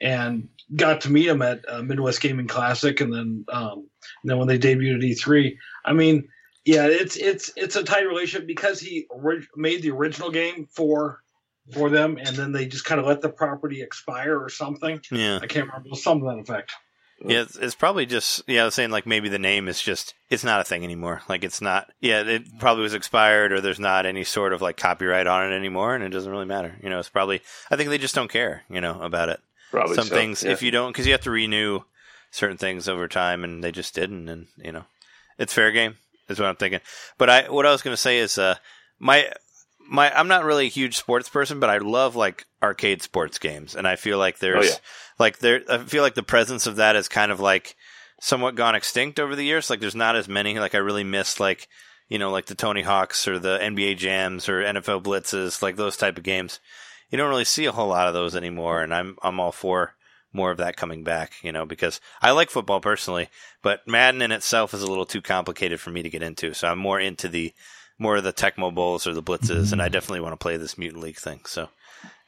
and 0.00 0.48
got 0.76 1.00
to 1.02 1.10
meet 1.10 1.26
him 1.26 1.42
at 1.42 1.64
uh, 1.68 1.82
Midwest 1.82 2.20
Gaming 2.20 2.46
Classic, 2.46 3.00
and 3.00 3.12
then 3.12 3.44
um, 3.52 3.88
and 4.22 4.30
then 4.30 4.38
when 4.38 4.46
they 4.48 4.58
debuted 4.60 4.96
at 4.96 5.00
E3. 5.02 5.56
I 5.84 5.92
mean, 5.92 6.28
yeah, 6.64 6.86
it's 6.86 7.16
it's 7.16 7.50
it's 7.56 7.74
a 7.74 7.82
tight 7.82 8.06
relationship 8.06 8.46
because 8.46 8.78
he 8.78 9.06
ori- 9.10 9.48
made 9.56 9.82
the 9.82 9.90
original 9.90 10.30
game 10.30 10.68
for 10.70 11.18
for 11.70 11.90
them, 11.90 12.16
and 12.16 12.36
then 12.36 12.52
they 12.52 12.66
just 12.66 12.84
kind 12.84 13.00
of 13.00 13.06
let 13.06 13.20
the 13.20 13.28
property 13.28 13.82
expire 13.82 14.38
or 14.38 14.48
something. 14.48 15.00
Yeah, 15.10 15.38
I 15.42 15.46
can't 15.46 15.66
remember, 15.66 15.86
it 15.86 15.90
was 15.90 16.02
something 16.02 16.28
to 16.28 16.34
that 16.34 16.40
effect. 16.40 16.72
yeah. 17.24 17.42
It's, 17.42 17.56
it's 17.56 17.74
probably 17.74 18.06
just 18.06 18.42
yeah. 18.46 18.62
I 18.62 18.64
was 18.64 18.74
saying 18.74 18.90
like 18.90 19.06
maybe 19.06 19.28
the 19.28 19.38
name 19.38 19.68
is 19.68 19.80
just 19.80 20.14
it's 20.28 20.44
not 20.44 20.60
a 20.60 20.64
thing 20.64 20.84
anymore. 20.84 21.22
Like 21.28 21.44
it's 21.44 21.60
not. 21.60 21.90
Yeah, 22.00 22.22
it 22.22 22.58
probably 22.58 22.82
was 22.82 22.94
expired, 22.94 23.52
or 23.52 23.60
there's 23.60 23.80
not 23.80 24.06
any 24.06 24.24
sort 24.24 24.52
of 24.52 24.62
like 24.62 24.76
copyright 24.76 25.26
on 25.26 25.52
it 25.52 25.54
anymore, 25.54 25.94
and 25.94 26.02
it 26.04 26.10
doesn't 26.10 26.30
really 26.30 26.46
matter. 26.46 26.76
You 26.82 26.90
know, 26.90 26.98
it's 26.98 27.08
probably. 27.08 27.42
I 27.70 27.76
think 27.76 27.90
they 27.90 27.98
just 27.98 28.14
don't 28.14 28.30
care. 28.30 28.62
You 28.68 28.80
know 28.80 29.00
about 29.00 29.28
it. 29.28 29.40
Probably 29.70 29.94
some 29.94 30.06
so, 30.06 30.14
things 30.14 30.42
yeah. 30.42 30.50
if 30.50 30.62
you 30.62 30.70
don't 30.70 30.92
because 30.92 31.06
you 31.06 31.12
have 31.12 31.22
to 31.22 31.30
renew 31.30 31.80
certain 32.32 32.56
things 32.56 32.88
over 32.88 33.06
time 33.06 33.44
and 33.44 33.62
they 33.62 33.70
just 33.70 33.94
didn't 33.94 34.28
and 34.28 34.48
you 34.56 34.72
know 34.72 34.84
it's 35.38 35.52
fair 35.52 35.70
game 35.70 35.96
is 36.28 36.40
what 36.40 36.48
i'm 36.48 36.56
thinking 36.56 36.80
but 37.18 37.30
i 37.30 37.48
what 37.50 37.66
i 37.66 37.70
was 37.70 37.82
going 37.82 37.92
to 37.92 38.00
say 38.00 38.18
is 38.18 38.38
uh 38.38 38.54
my 38.98 39.30
my 39.88 40.10
i'm 40.18 40.28
not 40.28 40.44
really 40.44 40.66
a 40.66 40.70
huge 40.70 40.96
sports 40.96 41.28
person 41.28 41.60
but 41.60 41.70
i 41.70 41.78
love 41.78 42.16
like 42.16 42.46
arcade 42.62 43.02
sports 43.02 43.38
games. 43.38 43.74
And 43.74 43.86
i 43.86 43.96
feel 43.96 44.18
like 44.18 44.38
there's 44.38 44.64
Oh, 44.66 44.68
yeah. 44.68 44.76
like 45.18 45.38
there 45.38 45.62
i 45.68 45.78
feel 45.78 46.02
like 46.02 46.14
the 46.14 46.22
presence 46.22 46.66
of 46.66 46.76
that 46.76 46.96
is 46.96 47.08
kind 47.08 47.32
of 47.32 47.40
like 47.40 47.76
somewhat 48.20 48.54
gone 48.54 48.76
extinct 48.76 49.18
over 49.18 49.34
the 49.34 49.44
years. 49.44 49.68
Like 49.68 49.80
there's 49.80 49.96
not 49.96 50.14
as 50.16 50.28
many. 50.28 50.58
Like 50.58 50.74
i 50.74 50.78
really 50.78 51.04
miss 51.04 51.40
like 51.40 51.68
you 52.08 52.18
know 52.18 52.30
like 52.30 52.46
the 52.46 52.54
tony 52.54 52.82
hawks 52.82 53.26
or 53.26 53.38
the 53.38 53.58
nba 53.58 53.96
jams 53.96 54.48
or 54.48 54.62
nfl 54.62 55.02
blitzes 55.02 55.62
like 55.62 55.76
those 55.76 55.96
type 55.96 56.18
of 56.18 56.24
games. 56.24 56.60
You 57.10 57.18
don't 57.18 57.28
really 57.30 57.44
see 57.44 57.66
a 57.66 57.72
whole 57.72 57.88
lot 57.88 58.08
of 58.08 58.14
those 58.14 58.36
anymore 58.36 58.82
and 58.82 58.94
i'm 58.94 59.16
i'm 59.22 59.40
all 59.40 59.52
for 59.52 59.94
more 60.32 60.50
of 60.50 60.56
that 60.58 60.76
coming 60.78 61.04
back 61.04 61.32
you 61.42 61.52
know 61.52 61.66
because 61.66 62.00
i 62.22 62.30
like 62.30 62.48
football 62.48 62.80
personally 62.80 63.28
but 63.60 63.86
madden 63.86 64.22
in 64.22 64.32
itself 64.32 64.72
is 64.72 64.82
a 64.82 64.86
little 64.86 65.04
too 65.04 65.20
complicated 65.20 65.78
for 65.78 65.90
me 65.90 66.02
to 66.02 66.08
get 66.10 66.22
into. 66.22 66.54
So 66.54 66.68
i'm 66.68 66.78
more 66.78 66.98
into 67.00 67.28
the 67.28 67.52
more 68.02 68.16
of 68.16 68.24
the 68.24 68.32
tecmo 68.32 68.74
bowls 68.74 69.06
or 69.06 69.14
the 69.14 69.22
blitzes 69.22 69.72
and 69.72 69.80
i 69.80 69.88
definitely 69.88 70.20
want 70.20 70.32
to 70.32 70.36
play 70.36 70.56
this 70.56 70.76
mutant 70.76 71.02
league 71.02 71.16
thing 71.16 71.40
so 71.46 71.68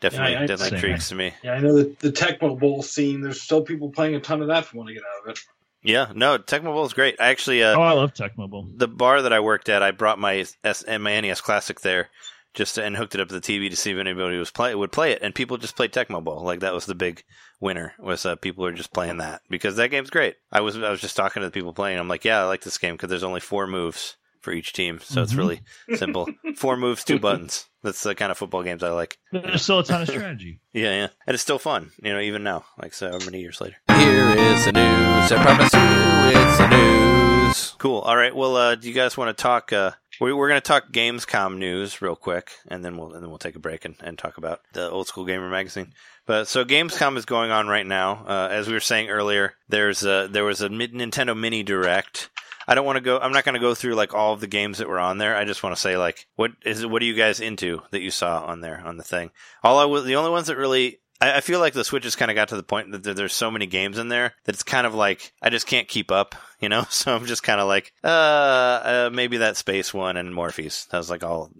definitely 0.01 0.33
Yeah, 0.33 0.41
I- 0.43 0.47
definitely 0.47 0.69
Same 0.69 0.75
intrigues 0.77 1.09
to 1.09 1.15
me 1.17 1.35
Yeah, 1.43 1.53
I 1.55 1.61
know 1.61 1.75
that 1.77 1.99
the 1.99 2.13
Tecmo 2.13 2.59
Bowl 2.59 2.83
scene. 2.83 3.21
There's 3.23 3.41
still 3.43 3.63
people 3.63 3.91
playing 3.91 4.15
a 4.15 4.21
ton 4.21 4.41
of 4.43 4.49
that 4.49 4.65
If 4.65 4.73
you 4.73 4.79
want 4.79 4.89
to 4.89 4.95
get 4.95 5.03
out 5.03 5.25
of 5.29 5.31
it. 5.37 5.41
yeah 5.83 6.13
no 6.15 6.39
tecmo 6.39 6.73
bowl 6.73 6.85
is 6.87 6.93
great 6.95 7.21
I 7.21 7.29
actually 7.29 7.63
uh, 7.63 7.77
Oh, 7.77 7.83
I 7.83 7.93
love 7.93 8.15
Tecmo 8.15 8.49
Bowl. 8.49 8.69
the 8.75 8.89
bar 8.89 9.21
that 9.23 9.33
I 9.33 9.41
worked 9.41 9.69
at, 9.69 9.83
I 9.83 9.91
brought 9.91 10.19
my 10.19 10.45
S 10.63 10.83
and 10.85 11.03
my 11.03 11.21
NES 11.21 11.41
Classic 11.41 11.81
there, 11.81 12.09
just 12.55 12.77
to, 12.77 12.85
and 12.85 12.97
hooked 12.97 13.15
it 13.17 13.21
up 13.21 13.29
to 13.29 13.35
the 13.35 13.41
TV 13.41 13.69
to 13.71 13.77
see 13.77 13.91
if 13.91 13.99
anybody 13.99 14.39
was 14.39 14.51
play 14.53 14.75
would 14.75 14.93
play 14.93 15.13
it, 15.13 15.21
and 15.23 15.35
people 15.35 15.57
just 15.57 15.75
played 15.77 15.93
Tecmo 15.93 16.23
Bowl. 16.23 16.41
Like 16.43 16.61
that 16.61 16.75
was 16.75 16.87
the 16.87 16.95
big 16.95 17.23
winner 17.61 17.95
was 17.99 18.25
uh, 18.27 18.37
people 18.37 18.65
are 18.67 18.73
just 18.73 18.93
playing 18.93 19.19
that 19.19 19.41
because 19.51 19.75
that 19.77 19.91
game's 19.91 20.11
great. 20.11 20.37
I 20.53 20.61
was 20.61 20.77
I 20.77 20.91
was 20.91 21.01
just 21.01 21.17
talking 21.17 21.41
to 21.41 21.47
the 21.49 21.53
people 21.53 21.73
playing. 21.73 21.99
I'm 21.99 22.09
like, 22.09 22.25
yeah, 22.25 22.41
I 22.43 22.45
like 22.45 22.63
this 22.63 22.79
game 22.79 22.95
because 22.95 23.11
there's 23.11 23.23
only 23.25 23.41
four 23.41 23.67
moves 23.67 24.17
for 24.45 24.53
each 24.53 24.73
team, 24.73 25.01
so 25.03 25.23
it's 25.23 25.33
Mhm. 25.33 25.39
really 25.39 25.61
simple. 25.97 26.29
four 26.57 26.77
moves, 26.77 27.03
two 27.03 27.19
buttons. 27.19 27.67
That's 27.83 28.03
the 28.03 28.15
kind 28.15 28.31
of 28.31 28.39
football 28.39 28.63
games 28.63 28.83
I 28.83 28.91
like. 28.91 29.19
There's 29.33 29.63
still 29.63 29.81
a 29.81 29.85
ton 29.85 30.03
of 30.03 30.09
strategy. 30.09 30.61
Yeah, 30.73 30.91
yeah, 30.91 31.09
and 31.27 31.35
it's 31.35 31.43
still 31.43 31.59
fun. 31.61 31.93
You 32.03 32.13
know, 32.13 32.21
even 32.21 32.43
now, 32.43 32.65
like 32.83 32.95
so 32.95 33.17
many 33.25 33.41
years 33.41 33.61
later. 33.61 33.77
Here 33.89 34.31
is 34.31 34.65
the 34.65 34.73
news. 34.73 35.33
I 35.33 35.43
promise 35.43 35.73
you 35.73 36.41
it's 36.41 36.59
the 36.59 36.69
news. 36.69 37.75
Cool. 37.79 38.01
All 38.01 38.17
right. 38.17 38.35
Well, 38.35 38.57
uh, 38.57 38.75
do 38.75 38.89
you 38.89 38.95
guys 38.95 39.17
want 39.17 39.37
to 39.37 39.41
talk? 39.41 39.73
Uh, 39.73 39.93
we, 40.21 40.33
we're 40.33 40.49
going 40.49 40.61
to 40.61 40.67
talk 40.67 40.91
Gamescom 40.91 41.59
news 41.59 42.03
real 42.03 42.17
quick, 42.17 42.51
and 42.67 42.85
then 42.85 42.97
we'll 42.97 43.13
and 43.13 43.23
then 43.23 43.31
we'll 43.31 43.39
take 43.39 43.55
a 43.55 43.61
break 43.61 43.85
and, 43.85 43.95
and 44.01 44.19
talk 44.19 44.37
about 44.39 44.63
the 44.73 44.91
Old 44.91 45.07
School 45.07 45.25
Gamer 45.25 45.49
magazine. 45.49 45.93
But 46.27 46.49
so 46.49 46.65
Gamescom 46.65 47.17
is 47.17 47.25
going 47.25 47.53
on 47.53 47.69
right 47.69 47.87
now. 47.87 48.25
Uh, 48.27 48.49
as 48.51 48.67
we 48.67 48.73
were 48.73 48.81
saying 48.81 49.11
earlier, 49.11 49.55
there's 49.69 50.05
a, 50.05 50.27
there 50.29 50.45
was 50.45 50.61
a 50.61 50.69
Nintendo 50.69 51.39
Mini 51.39 51.63
Direct. 51.63 52.31
I 52.67 52.75
don't 52.75 52.87
want 52.87 52.97
to 52.97 53.03
go. 53.03 53.19
I'm 53.19 53.33
not 53.33 53.45
going 53.45 53.55
to 53.55 53.61
go 53.61 53.75
through 53.75 53.95
like 53.95 54.15
all 54.15 54.33
of 54.33 54.41
the 54.41 54.47
games 54.47 54.79
that 54.79 54.89
were 54.89 54.99
on 54.99 55.19
there. 55.19 55.37
I 55.37 55.45
just 55.45 55.63
want 55.63 55.75
to 55.75 55.81
say 55.81 55.97
like, 55.97 56.27
what 56.37 56.53
is 56.65 56.87
what 56.87 57.03
are 57.03 57.07
you 57.07 57.15
guys 57.15 57.41
into 57.41 57.83
that 57.91 58.01
you 58.01 58.11
saw 58.11 58.45
on 58.45 58.61
there 58.61 58.83
on 58.85 58.97
the 58.97 59.03
thing? 59.03 59.31
All 59.63 59.79
I 59.79 59.85
was 59.85 60.05
the 60.05 60.17
only 60.17 60.31
ones 60.31 60.47
that 60.49 60.57
really. 60.57 61.01
I 61.21 61.37
I 61.37 61.41
feel 61.41 61.61
like 61.61 61.73
the 61.75 61.85
Switch 61.85 62.05
has 62.05 62.17
kind 62.17 62.31
of 62.31 62.35
got 62.35 62.49
to 62.49 62.57
the 62.57 62.63
point 62.63 62.93
that 62.93 63.03
there- 63.03 63.15
there's 63.15 63.33
so 63.33 63.51
many 63.51 63.67
games 63.67 63.99
in 63.99 64.09
there 64.09 64.35
that 64.45 64.55
it's 64.55 64.63
kind 64.63 64.87
of 64.87 64.95
like 64.95 65.33
I 65.43 65.51
just 65.51 65.67
can't 65.67 65.89
keep 65.89 66.11
up, 66.11 66.35
you 66.61 66.69
know. 66.69 66.85
So 66.91 67.15
I'm 67.15 67.27
just 67.27 67.43
kind 67.43 67.61
of 67.61 67.69
like, 67.69 67.93
uh, 68.03 68.07
uh, 68.09 69.11
maybe 69.13 69.39
that 69.39 69.57
space 69.57 69.93
one 69.95 70.17
and 70.17 70.35
Morphies. 70.35 70.89
That 70.89 70.99
was 70.99 71.11
like 71.11 71.23
all, 71.25 71.51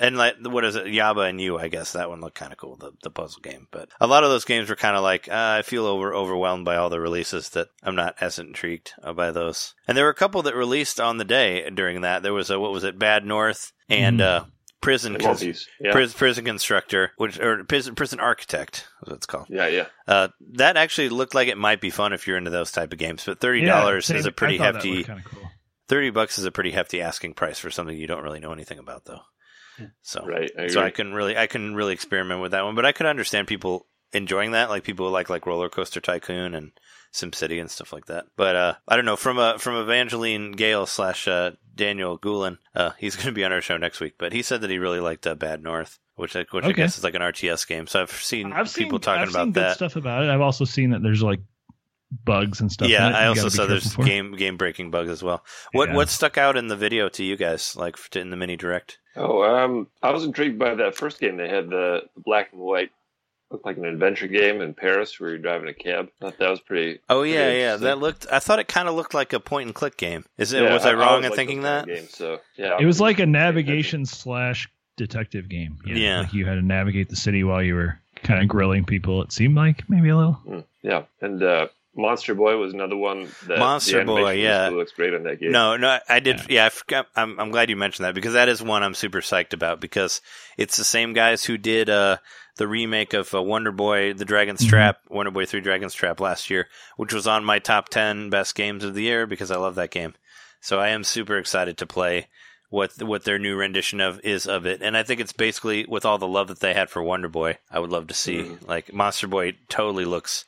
and 0.00 0.16
like 0.16 0.34
what 0.42 0.64
is 0.64 0.76
it, 0.76 0.86
Yaba 0.86 1.28
and 1.28 1.40
you? 1.40 1.58
I 1.58 1.68
guess 1.68 1.92
that 1.92 2.08
one 2.10 2.20
looked 2.20 2.36
kind 2.36 2.52
of 2.52 2.58
cool, 2.58 2.76
the 2.76 2.92
the 3.02 3.10
puzzle 3.10 3.40
game. 3.42 3.66
But 3.70 3.88
a 4.00 4.06
lot 4.06 4.24
of 4.24 4.30
those 4.30 4.44
games 4.44 4.68
were 4.68 4.76
kind 4.76 4.96
of 4.96 5.02
like 5.02 5.28
uh, 5.28 5.56
I 5.58 5.62
feel 5.62 5.86
over 5.86 6.14
overwhelmed 6.14 6.64
by 6.64 6.76
all 6.76 6.90
the 6.90 7.00
releases 7.00 7.50
that 7.50 7.68
I'm 7.82 7.96
not 7.96 8.16
as 8.20 8.38
intrigued 8.38 8.92
uh, 9.02 9.12
by 9.12 9.30
those. 9.30 9.74
And 9.86 9.96
there 9.96 10.04
were 10.04 10.10
a 10.10 10.14
couple 10.14 10.42
that 10.42 10.54
released 10.54 11.00
on 11.00 11.18
the 11.18 11.24
day 11.24 11.68
during 11.70 12.02
that. 12.02 12.22
There 12.22 12.34
was 12.34 12.50
a 12.50 12.58
what 12.60 12.72
was 12.72 12.84
it, 12.84 12.98
Bad 12.98 13.24
North 13.24 13.72
and 13.88 14.20
Mhm. 14.20 14.24
uh, 14.24 14.44
prison 14.80 15.14
One. 15.20 15.36
Yeah. 15.80 15.92
pris- 15.92 16.14
prison 16.14 16.44
constructor, 16.44 17.12
which 17.16 17.38
or 17.38 17.64
prison 17.64 17.94
prison 17.94 18.20
architect, 18.20 18.86
is 19.02 19.08
what 19.08 19.16
it's 19.16 19.26
called. 19.26 19.46
yeah, 19.50 19.66
yeah. 19.68 19.86
Uh, 20.06 20.28
that 20.54 20.76
actually 20.76 21.08
looked 21.08 21.34
like 21.34 21.48
it 21.48 21.58
might 21.58 21.80
be 21.80 21.90
fun 21.90 22.12
if 22.12 22.26
you're 22.26 22.36
into 22.38 22.50
those 22.50 22.70
type 22.72 22.92
of 22.92 22.98
games, 22.98 23.24
but 23.24 23.40
thirty 23.40 23.64
dollars 23.64 24.06
same. 24.06 24.16
is 24.18 24.26
a 24.26 24.30
I 24.30 24.32
pretty 24.32 24.58
thought 24.58 24.74
hefty. 24.76 25.04
looked 25.04 25.24
cool. 25.24 25.50
Thirty 25.88 26.10
bucks 26.10 26.38
is 26.38 26.44
a 26.44 26.50
pretty 26.52 26.70
hefty 26.70 27.00
asking 27.00 27.34
price 27.34 27.58
for 27.58 27.70
something 27.70 27.96
you 27.96 28.06
don't 28.06 28.22
really 28.22 28.40
know 28.40 28.52
anything 28.52 28.78
about, 28.78 29.04
though. 29.06 29.20
So, 30.02 30.24
Right. 30.26 30.50
I 30.58 30.66
so 30.68 30.80
I 30.80 30.84
agree. 30.86 30.92
couldn't 30.96 31.14
really, 31.14 31.36
I 31.36 31.46
couldn't 31.46 31.74
really 31.76 31.94
experiment 31.94 32.40
with 32.42 32.50
that 32.50 32.64
one, 32.64 32.74
but 32.74 32.84
I 32.84 32.92
could 32.92 33.06
understand 33.06 33.46
people 33.46 33.86
enjoying 34.12 34.50
that, 34.52 34.70
like 34.70 34.82
people 34.84 35.06
who 35.06 35.12
like 35.12 35.30
like 35.30 35.46
Roller 35.46 35.68
Coaster 35.68 36.00
Tycoon 36.00 36.54
and 36.54 36.72
SimCity 37.12 37.60
and 37.60 37.70
stuff 37.70 37.92
like 37.92 38.06
that. 38.06 38.26
But 38.36 38.56
uh, 38.56 38.74
I 38.86 38.96
don't 38.96 39.04
know 39.04 39.16
from 39.16 39.38
a 39.38 39.58
from 39.58 39.76
Evangeline 39.76 40.52
Gale 40.52 40.86
slash 40.86 41.26
uh, 41.28 41.52
Daniel 41.74 42.16
Goulin, 42.18 42.58
uh, 42.74 42.90
he's 42.98 43.16
going 43.16 43.26
to 43.26 43.32
be 43.32 43.44
on 43.44 43.52
our 43.52 43.60
show 43.60 43.76
next 43.76 44.00
week. 44.00 44.14
But 44.18 44.32
he 44.32 44.42
said 44.42 44.60
that 44.60 44.70
he 44.70 44.78
really 44.78 45.00
liked 45.00 45.26
uh, 45.26 45.34
Bad 45.34 45.62
North, 45.62 45.98
which 46.16 46.36
I, 46.36 46.44
which 46.50 46.64
I 46.64 46.72
guess 46.72 46.98
is 46.98 47.04
like 47.04 47.14
an 47.14 47.22
RTS 47.22 47.66
game. 47.66 47.86
So 47.86 48.02
I've 48.02 48.10
seen 48.12 48.52
I've 48.52 48.68
seen 48.68 48.84
people 48.84 48.98
talking 48.98 49.22
I've 49.22 49.30
about 49.30 49.44
seen 49.46 49.52
good 49.52 49.62
that. 49.62 49.76
stuff 49.76 49.96
about 49.96 50.24
it. 50.24 50.30
I've 50.30 50.40
also 50.40 50.64
seen 50.64 50.90
that 50.90 51.02
there's 51.02 51.22
like 51.22 51.40
bugs 52.24 52.60
and 52.60 52.72
stuff. 52.72 52.88
yeah, 52.88 53.06
in 53.08 53.12
it 53.14 53.16
I 53.16 53.26
also 53.26 53.48
saw 53.50 53.66
there's 53.66 53.92
for. 53.94 54.02
game 54.02 54.34
game 54.36 54.56
breaking 54.56 54.90
bugs 54.90 55.10
as 55.10 55.22
well. 55.22 55.44
What 55.72 55.90
Yeah. 55.90 55.96
what 55.96 56.08
stuck 56.08 56.38
out 56.38 56.56
in 56.56 56.68
the 56.68 56.76
video 56.76 57.08
to 57.10 57.24
you 57.24 57.36
guys, 57.36 57.76
like 57.76 57.94
f- 57.98 58.16
in 58.16 58.30
the 58.30 58.36
mini 58.36 58.56
direct? 58.56 58.98
Oh, 59.16 59.42
um, 59.42 59.88
I 60.02 60.10
was 60.12 60.24
intrigued 60.24 60.58
by 60.58 60.74
that 60.76 60.96
first 60.96 61.20
game. 61.20 61.36
They 61.36 61.48
had 61.48 61.68
the 61.70 62.02
black 62.16 62.50
and 62.52 62.60
white, 62.60 62.90
looked 63.50 63.64
like 63.64 63.76
an 63.78 63.84
adventure 63.84 64.26
game 64.26 64.60
in 64.60 64.74
Paris 64.74 65.18
where 65.18 65.30
you're 65.30 65.38
driving 65.38 65.68
a 65.68 65.74
cab. 65.74 66.10
thought 66.20 66.38
that 66.38 66.50
was 66.50 66.60
pretty. 66.60 67.00
Oh 67.08 67.22
yeah, 67.22 67.44
pretty 67.44 67.58
yeah. 67.60 67.76
That 67.76 67.98
looked. 67.98 68.26
I 68.30 68.38
thought 68.38 68.58
it 68.58 68.68
kind 68.68 68.88
of 68.88 68.94
looked 68.94 69.14
like 69.14 69.32
a 69.32 69.40
point 69.40 69.66
and 69.66 69.74
click 69.74 69.96
game. 69.96 70.24
Is 70.36 70.52
it? 70.52 70.62
Yeah, 70.62 70.72
was 70.72 70.84
I, 70.84 70.94
wrong 70.94 71.24
in 71.24 71.30
like 71.30 71.36
thinking 71.36 71.62
that? 71.62 71.86
kind 71.86 71.90
of 71.90 71.96
Games, 71.98 72.14
so 72.16 72.40
yeah, 72.56 72.76
It 72.78 72.84
was 72.86 73.00
like 73.00 73.18
a 73.18 73.26
navigation 73.26 74.04
slash 74.06 74.68
detective 74.96 75.48
game. 75.48 75.78
Yeah, 75.86 75.94
Yeah. 75.94 76.20
like 76.20 76.34
you 76.34 76.44
had 76.46 76.56
to 76.56 76.62
navigate 76.62 77.08
the 77.08 77.16
city 77.16 77.44
while 77.44 77.62
you 77.62 77.74
were 77.74 77.98
kind 78.22 78.42
of 78.42 78.48
grilling 78.48 78.84
people. 78.84 79.22
It 79.22 79.32
seemed 79.32 79.54
like 79.56 79.88
maybe 79.88 80.08
a 80.10 80.16
little. 80.16 80.40
Mm, 80.46 80.64
yeah, 80.82 81.02
and 81.20 81.42
uh, 81.42 81.68
Monster 81.96 82.34
Boy 82.34 82.56
was 82.56 82.74
another 82.74 82.96
one 82.96 83.28
that 83.46 83.58
Monster 83.58 84.00
the 84.00 84.04
Boy, 84.04 84.32
yeah. 84.32 84.66
still 84.66 84.78
looks 84.78 84.92
great 84.92 85.14
on 85.14 85.22
that 85.24 85.40
game. 85.40 85.52
No, 85.52 85.76
no, 85.76 85.98
I 86.08 86.20
did. 86.20 86.40
Yeah, 86.50 86.66
I 86.66 86.68
forgot. 86.68 87.06
I'm, 87.16 87.38
I'm 87.40 87.50
glad 87.50 87.70
you 87.70 87.76
mentioned 87.76 88.04
that 88.04 88.14
because 88.14 88.34
that 88.34 88.48
is 88.48 88.62
one 88.62 88.82
I'm 88.82 88.94
super 88.94 89.20
psyched 89.20 89.52
about 89.52 89.80
because 89.80 90.20
it's 90.56 90.76
the 90.76 90.84
same 90.84 91.12
guys 91.12 91.44
who 91.44 91.58
did 91.58 91.88
uh, 91.90 92.18
the 92.58 92.68
remake 92.68 93.14
of 93.14 93.34
uh, 93.34 93.42
Wonder 93.42 93.72
Boy: 93.72 94.12
The 94.12 94.24
Dragon's 94.26 94.60
Mhm. 94.64 94.68
Trap, 94.68 94.98
Wonder 95.08 95.30
Boy 95.32 95.46
Three: 95.46 95.60
Dragon's 95.62 95.94
Trap 95.94 96.20
last 96.20 96.50
year, 96.50 96.68
which 96.96 97.12
was 97.14 97.26
on 97.26 97.44
my 97.44 97.58
top 97.58 97.88
ten 97.88 98.28
best 98.30 98.54
games 98.54 98.84
of 98.84 98.94
the 98.94 99.02
year 99.02 99.26
because 99.26 99.50
I 99.50 99.56
love 99.56 99.74
that 99.76 99.90
game. 99.90 100.14
So 100.60 100.78
I 100.78 100.88
am 100.88 101.02
super 101.04 101.38
excited 101.38 101.78
to 101.78 101.86
play 101.86 102.28
what 102.68 102.92
what 103.02 103.24
their 103.24 103.38
new 103.38 103.56
rendition 103.56 104.00
of 104.00 104.20
is 104.22 104.46
of 104.46 104.66
it, 104.66 104.82
and 104.82 104.96
I 104.96 105.02
think 105.02 105.20
it's 105.20 105.32
basically 105.32 105.86
with 105.88 106.04
all 106.04 106.18
the 106.18 106.28
love 106.28 106.48
that 106.48 106.60
they 106.60 106.74
had 106.74 106.90
for 106.90 107.02
Wonder 107.02 107.28
Boy. 107.28 107.56
I 107.70 107.78
would 107.78 107.90
love 107.90 108.08
to 108.08 108.14
see 108.14 108.38
Mhm. 108.42 108.68
like 108.68 108.92
Monster 108.92 109.26
Boy 109.26 109.56
totally 109.68 110.04
looks 110.04 110.44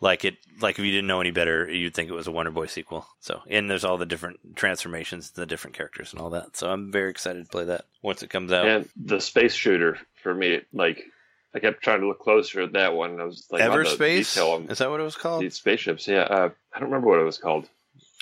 like 0.00 0.24
it 0.24 0.36
like 0.60 0.78
if 0.78 0.84
you 0.84 0.90
didn't 0.90 1.06
know 1.06 1.20
any 1.20 1.30
better 1.30 1.70
you'd 1.70 1.94
think 1.94 2.10
it 2.10 2.14
was 2.14 2.26
a 2.26 2.30
wonder 2.32 2.50
boy 2.50 2.66
sequel 2.66 3.06
so 3.20 3.40
and 3.48 3.70
there's 3.70 3.84
all 3.84 3.96
the 3.96 4.04
different 4.04 4.38
transformations 4.56 5.30
the 5.30 5.46
different 5.46 5.74
characters 5.76 6.12
and 6.12 6.20
all 6.20 6.30
that 6.30 6.56
so 6.56 6.68
i'm 6.68 6.90
very 6.92 7.08
excited 7.10 7.42
to 7.44 7.48
play 7.50 7.64
that 7.64 7.84
once 8.02 8.22
it 8.22 8.28
comes 8.28 8.52
out 8.52 8.66
And 8.66 8.88
the 8.96 9.20
space 9.20 9.54
shooter 9.54 9.98
for 10.22 10.34
me, 10.34 10.60
like 10.72 11.04
I 11.54 11.60
kept 11.60 11.82
trying 11.82 12.00
to 12.00 12.08
look 12.08 12.18
closer 12.20 12.62
at 12.62 12.72
that 12.72 12.94
one. 12.94 13.20
I 13.20 13.24
was 13.24 13.46
like, 13.50 13.60
wow, 13.62 13.76
the 13.76 13.84
everspace 13.84 14.34
detail 14.34 14.50
on 14.52 14.68
is 14.70 14.78
that 14.78 14.90
what 14.90 15.00
it 15.00 15.04
was 15.04 15.16
called 15.16 15.42
these 15.42 15.54
spaceships. 15.54 16.08
Yeah, 16.08 16.22
uh, 16.22 16.48
I 16.72 16.78
don't 16.80 16.88
remember 16.90 17.08
what 17.08 17.20
it 17.20 17.24
was 17.24 17.38
called. 17.38 17.68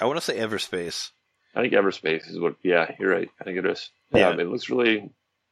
i 0.01 0.05
want 0.05 0.18
to 0.18 0.24
say 0.24 0.39
everspace 0.39 1.11
I 1.55 1.61
think 1.61 1.74
Everspace 1.74 2.30
is 2.30 2.39
what. 2.41 2.55
Yeah, 2.62 2.91
you're 2.99 3.11
right. 3.11 3.28
I 3.39 3.45
think 3.45 3.59
it 3.59 3.66
is. 3.66 3.91
Yeah, 4.11 4.30
Yeah. 4.30 4.41
It 4.41 4.49
looks 4.49 4.70
really 4.70 5.11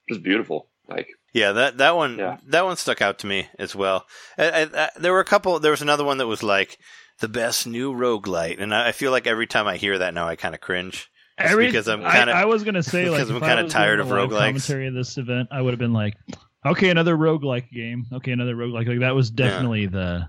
just 0.09 0.22
beautiful. 0.22 0.66
Like 0.89 1.09
yeah 1.33 1.53
that 1.53 1.78
that 1.78 1.95
one 1.95 2.18
Yeah. 2.18 2.39
that 2.49 2.64
one 2.64 2.76
stuck 2.76 3.01
out 3.01 3.18
to 3.20 3.26
me 3.28 3.49
as 3.59 3.76
well 3.76 4.05
I, 4.37 4.51
I, 4.51 4.62
I, 4.62 4.91
there 4.99 5.12
were 5.12 5.20
a 5.20 5.24
couple 5.24 5.61
there 5.61 5.70
was 5.70 5.83
another 5.83 6.03
one 6.05 6.18
that 6.18 6.26
was 6.26 6.43
like 6.43 6.78
the 7.20 7.28
best 7.28 7.66
new 7.66 7.93
roguelite 7.93 8.61
and 8.61 8.74
I, 8.74 8.89
I 8.89 8.93
feel 8.93 9.12
like 9.12 9.28
every 9.28 9.47
time 9.47 9.68
i 9.68 9.76
hear 9.76 9.99
that 9.99 10.12
now 10.14 10.26
i 10.26 10.35
kind 10.35 10.55
of 10.55 10.61
cringe 10.61 11.09
Every- 11.39 11.66
because 11.66 11.87
I'm 11.87 12.01
kinda- 12.03 12.33
I, 12.35 12.47
was 12.47 12.64
gonna 12.64 12.83
say 12.83 13.09
like 13.11 13.20
because 13.20 13.31
I'm 13.31 13.41
kinda 13.41 13.68
tired 13.68 14.01
of 14.01 14.11
a 14.11 14.14
live 14.14 14.31
roguelikes. 14.31 14.39
Commentary 14.66 14.89
of 14.89 14.95
this 14.95 15.16
event, 15.16 15.49
I 15.53 15.62
would 15.62 15.70
have 15.72 15.78
been 15.78 15.93
like, 15.93 16.16
okay, 16.64 16.90
another 16.90 17.16
roguelike 17.16 17.70
game. 17.70 18.06
Okay, 18.12 18.32
another 18.32 18.54
roguelike. 18.54 18.88
Like 18.88 19.00
that 19.00 19.14
was 19.14 19.30
definitely 19.30 19.86
the. 19.86 20.28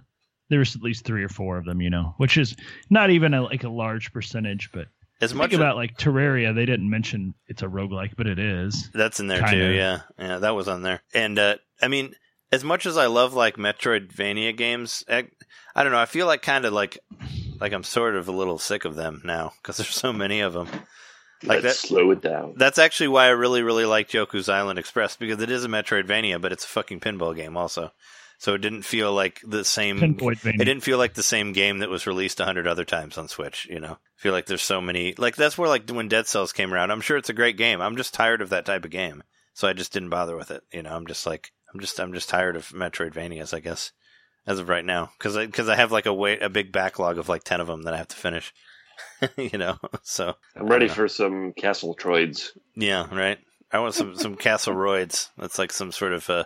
There 0.49 0.59
was 0.59 0.75
at 0.75 0.81
least 0.81 1.05
three 1.05 1.23
or 1.23 1.29
four 1.29 1.57
of 1.57 1.63
them, 1.63 1.81
you 1.81 1.89
know, 1.89 2.13
which 2.17 2.37
is 2.37 2.57
not 2.89 3.09
even 3.09 3.33
a, 3.33 3.41
like 3.43 3.63
a 3.63 3.69
large 3.69 4.11
percentage, 4.11 4.69
but 4.73 4.87
as 5.21 5.33
much 5.33 5.51
think 5.51 5.61
about 5.61 5.77
like 5.77 5.97
Terraria. 5.97 6.53
They 6.53 6.65
didn't 6.65 6.89
mention 6.89 7.33
it's 7.47 7.61
a 7.61 7.67
roguelike, 7.67 8.15
but 8.17 8.27
it 8.27 8.37
is. 8.37 8.89
That's 8.93 9.19
in 9.21 9.27
there 9.27 9.39
Kinda. 9.39 9.51
too. 9.51 9.73
Yeah, 9.73 10.01
yeah, 10.19 10.39
that 10.39 10.55
was 10.55 10.67
on 10.67 10.81
there. 10.81 11.01
And 11.13 11.39
uh, 11.39 11.55
I 11.81 11.87
mean, 11.87 12.15
as 12.51 12.63
much 12.63 12.85
as 12.85 12.97
I 12.97 13.05
love 13.05 13.33
like 13.33 13.55
Metroidvania 13.55 14.55
games, 14.57 15.05
I, 15.07 15.27
I 15.75 15.83
don't 15.83 15.93
know. 15.93 15.99
I 15.99 16.05
feel 16.05 16.27
like 16.27 16.41
kind 16.41 16.65
of 16.65 16.73
like 16.73 16.99
like 17.59 17.71
I'm 17.71 17.83
sort 17.83 18.15
of 18.15 18.27
a 18.27 18.33
little 18.33 18.57
sick 18.57 18.83
of 18.83 18.95
them 18.95 19.21
now 19.23 19.53
because 19.61 19.77
there's 19.77 19.95
so 19.95 20.11
many 20.11 20.41
of 20.41 20.53
them. 20.53 20.67
Like 21.43 21.63
let's 21.63 21.81
that- 21.81 21.87
slow 21.87 22.11
it 22.11 22.21
down. 22.21 22.53
That's 22.57 22.77
actually 22.77 23.09
why 23.09 23.25
I 23.25 23.29
really, 23.29 23.63
really 23.63 23.85
like 23.85 24.09
Yoku's 24.09 24.49
Island 24.49 24.79
Express 24.79 25.15
because 25.15 25.41
it 25.41 25.49
is 25.49 25.65
a 25.65 25.67
Metroidvania, 25.69 26.41
but 26.41 26.51
it's 26.51 26.65
a 26.65 26.69
fucking 26.69 26.99
pinball 26.99 27.35
game 27.35 27.57
also. 27.57 27.91
So 28.37 28.55
it 28.55 28.61
didn't 28.61 28.81
feel 28.81 29.13
like 29.13 29.39
the 29.45 29.63
same. 29.63 30.01
It 30.19 30.57
didn't 30.57 30.81
feel 30.81 30.97
like 30.97 31.13
the 31.13 31.21
same 31.21 31.53
game 31.53 31.79
that 31.79 31.91
was 31.91 32.07
released 32.07 32.39
a 32.39 32.45
hundred 32.45 32.65
other 32.67 32.85
times 32.85 33.19
on 33.19 33.27
Switch. 33.27 33.67
You 33.69 33.79
know, 33.79 33.93
I 33.93 34.17
feel 34.17 34.33
like 34.33 34.47
there's 34.47 34.63
so 34.63 34.81
many. 34.81 35.13
Like 35.15 35.35
that's 35.35 35.59
where 35.59 35.69
like 35.69 35.87
when 35.91 36.07
Dead 36.07 36.25
Cells 36.25 36.51
came 36.51 36.73
around. 36.73 36.89
I'm 36.89 37.01
sure 37.01 37.17
it's 37.17 37.29
a 37.29 37.33
great 37.33 37.55
game. 37.55 37.81
I'm 37.81 37.97
just 37.97 38.15
tired 38.15 38.41
of 38.41 38.49
that 38.49 38.65
type 38.65 38.83
of 38.83 38.89
game, 38.89 39.21
so 39.53 39.67
I 39.67 39.73
just 39.73 39.93
didn't 39.93 40.09
bother 40.09 40.35
with 40.35 40.49
it. 40.49 40.63
You 40.73 40.81
know, 40.81 40.95
I'm 40.95 41.05
just 41.05 41.27
like 41.27 41.51
I'm 41.71 41.79
just 41.79 41.99
I'm 41.99 42.13
just 42.13 42.29
tired 42.29 42.55
of 42.55 42.69
Metroidvanias. 42.69 43.53
I 43.53 43.59
guess 43.59 43.91
as 44.47 44.57
of 44.57 44.69
right 44.69 44.85
now 44.85 45.11
because 45.19 45.37
because 45.37 45.69
I, 45.69 45.75
have 45.75 45.91
like 45.91 46.07
a 46.07 46.13
way 46.13 46.39
a 46.39 46.49
big 46.49 46.71
backlog 46.71 47.19
of 47.19 47.29
like 47.29 47.43
ten 47.43 47.61
of 47.61 47.67
them 47.67 47.83
that 47.83 47.93
I 47.93 47.97
have 47.97 48.07
to 48.07 48.15
finish. 48.15 48.53
you 49.37 49.57
know, 49.57 49.77
so 50.03 50.35
I'm 50.55 50.67
ready 50.67 50.87
for 50.87 51.07
some 51.07 51.53
Castle 51.53 51.95
Troids. 51.95 52.49
yeah, 52.75 53.07
right. 53.13 53.37
I 53.71 53.79
want 53.79 53.93
some 53.93 54.15
some 54.15 54.35
Castle 54.35 54.73
Roids. 54.75 55.29
That's 55.37 55.57
like 55.59 55.71
some 55.71 55.91
sort 55.91 56.13
of 56.13 56.29
uh, 56.29 56.43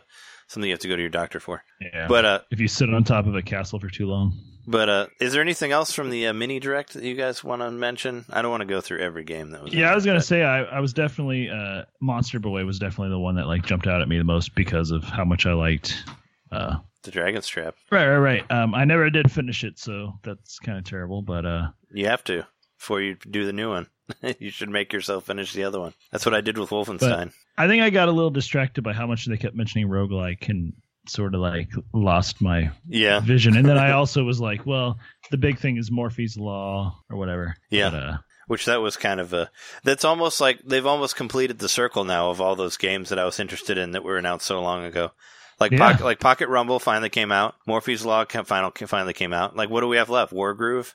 something 0.48 0.68
you 0.70 0.74
have 0.74 0.82
to 0.82 0.88
go 0.88 0.96
to 0.96 1.02
your 1.02 1.10
doctor 1.10 1.40
for. 1.40 1.64
Yeah. 1.82 2.08
But 2.08 2.26
uh, 2.26 2.40
if 2.52 2.60
you 2.60 2.68
sit 2.68 2.94
on 2.94 3.04
top 3.04 3.26
of 3.26 3.36
a 3.36 3.42
castle 3.42 3.80
for 3.80 3.90
too 3.90 4.06
long, 4.06 4.38
but 4.68 4.90
uh, 4.90 5.08
is 5.20 5.34
there 5.34 5.42
anything 5.42 5.72
else 5.72 5.92
from 5.92 6.10
the 6.12 6.28
uh, 6.28 6.34
mini 6.34 6.60
direct 6.60 6.94
that 6.94 7.04
you 7.04 7.16
guys 7.16 7.44
want 7.44 7.62
to 7.64 7.72
mention? 7.72 8.26
I 8.30 8.42
don't 8.44 8.52
want 8.52 8.62
to 8.62 8.68
go 8.68 8.80
through 8.82 9.00
every 9.00 9.24
game 9.24 9.52
that 9.52 9.64
was. 9.64 9.74
yeah, 9.74 9.92
I 9.92 9.96
was 9.96 10.06
gonna 10.06 10.20
but- 10.20 10.26
say 10.26 10.44
I, 10.44 10.64
I 10.64 10.80
was 10.82 10.94
definitely 10.94 11.50
uh, 11.50 11.84
Monster 12.00 12.40
Boy 12.40 12.64
was 12.66 12.78
definitely 12.78 13.10
the 13.10 13.20
one 13.20 13.36
that 13.36 13.48
like 13.48 13.66
jumped 13.66 13.88
out 13.88 14.02
at 14.02 14.08
me 14.08 14.18
the 14.20 14.24
most 14.24 14.54
because 14.54 14.92
of 14.92 15.04
how 15.04 15.26
much 15.26 15.46
I 15.48 15.54
liked. 15.54 16.04
Uh, 16.52 16.76
the 17.02 17.12
Dragon's 17.12 17.48
Trap. 17.48 17.76
right, 17.92 18.08
right, 18.08 18.18
right. 18.18 18.52
Um, 18.52 18.74
I 18.74 18.84
never 18.86 19.10
did 19.12 19.32
finish 19.32 19.64
it, 19.64 19.78
so 19.78 20.14
that's 20.24 20.58
kind 20.60 20.78
of 20.78 20.84
terrible. 20.86 21.22
But 21.22 21.46
uh, 21.46 21.68
You 21.96 22.08
have 22.08 22.24
to 22.26 22.46
before 22.78 23.02
you 23.02 23.16
do 23.30 23.46
the 23.46 23.54
new 23.54 23.70
one. 23.70 23.88
you 24.40 24.52
should 24.52 24.70
make 24.70 24.94
yourself 24.94 25.26
finish 25.26 25.54
the 25.54 25.64
other 25.64 25.80
one. 25.80 25.94
That's 26.12 26.26
what 26.26 26.36
I 26.36 26.42
did 26.42 26.58
with 26.58 26.70
Wolfenstein. 26.70 27.32
I 27.58 27.68
think 27.68 27.82
I 27.82 27.90
got 27.90 28.10
a 28.10 28.12
little 28.12 28.30
distracted 28.30 28.84
by 28.84 28.94
how 28.94 29.08
much 29.08 29.26
they 29.26 29.38
kept 29.38 29.56
mentioning 29.56 29.88
roguelike 29.88 30.48
and 30.50 30.74
sort 31.08 31.34
of 31.36 31.42
like 31.42 31.70
lost 31.94 32.42
my 32.42 32.72
yeah, 32.88 33.20
vision. 33.20 33.56
And 33.56 33.68
then 33.68 33.78
I 33.78 33.92
also 33.94 34.24
was 34.24 34.40
like, 34.40 34.66
well, 34.66 35.00
the 35.32 35.38
big 35.38 35.58
thing 35.60 35.78
is 35.78 35.90
Morphies 35.90 36.38
Law 36.38 37.02
or 37.10 37.18
whatever. 37.18 37.56
Yeah. 37.70 37.90
But, 37.90 38.04
uh, 38.04 38.18
which 38.48 38.66
that 38.66 38.82
was 38.82 38.96
kind 38.96 39.20
of 39.20 39.34
a. 39.34 39.50
That's 39.84 40.06
almost 40.06 40.40
like 40.40 40.60
they've 40.64 40.86
almost 40.86 41.16
completed 41.16 41.58
the 41.58 41.70
circle 41.70 42.04
now 42.04 42.30
of 42.30 42.40
all 42.40 42.56
those 42.56 42.78
games 42.78 43.10
that 43.10 43.18
I 43.18 43.26
was 43.26 43.40
interested 43.40 43.78
in 43.78 43.92
that 43.92 44.04
were 44.04 44.18
announced 44.18 44.46
so 44.46 44.62
long 44.62 44.84
ago. 44.84 45.12
Like 45.60 45.72
Yeah. 45.72 45.80
Pocket, 45.80 46.04
like 46.04 46.20
Pocket 46.20 46.50
Rumble 46.50 46.80
finally 46.80 47.10
came 47.10 47.32
out. 47.32 47.56
Morphies 47.68 48.06
Law 48.06 48.26
ca- 48.26 48.44
final 48.44 48.72
finally 48.86 49.14
came 49.14 49.34
out. 49.34 49.56
Like 49.56 49.70
what 49.70 49.82
do 49.82 49.88
we 49.88 49.98
have 49.98 50.10
left? 50.10 50.32
Wargroove. 50.34 50.94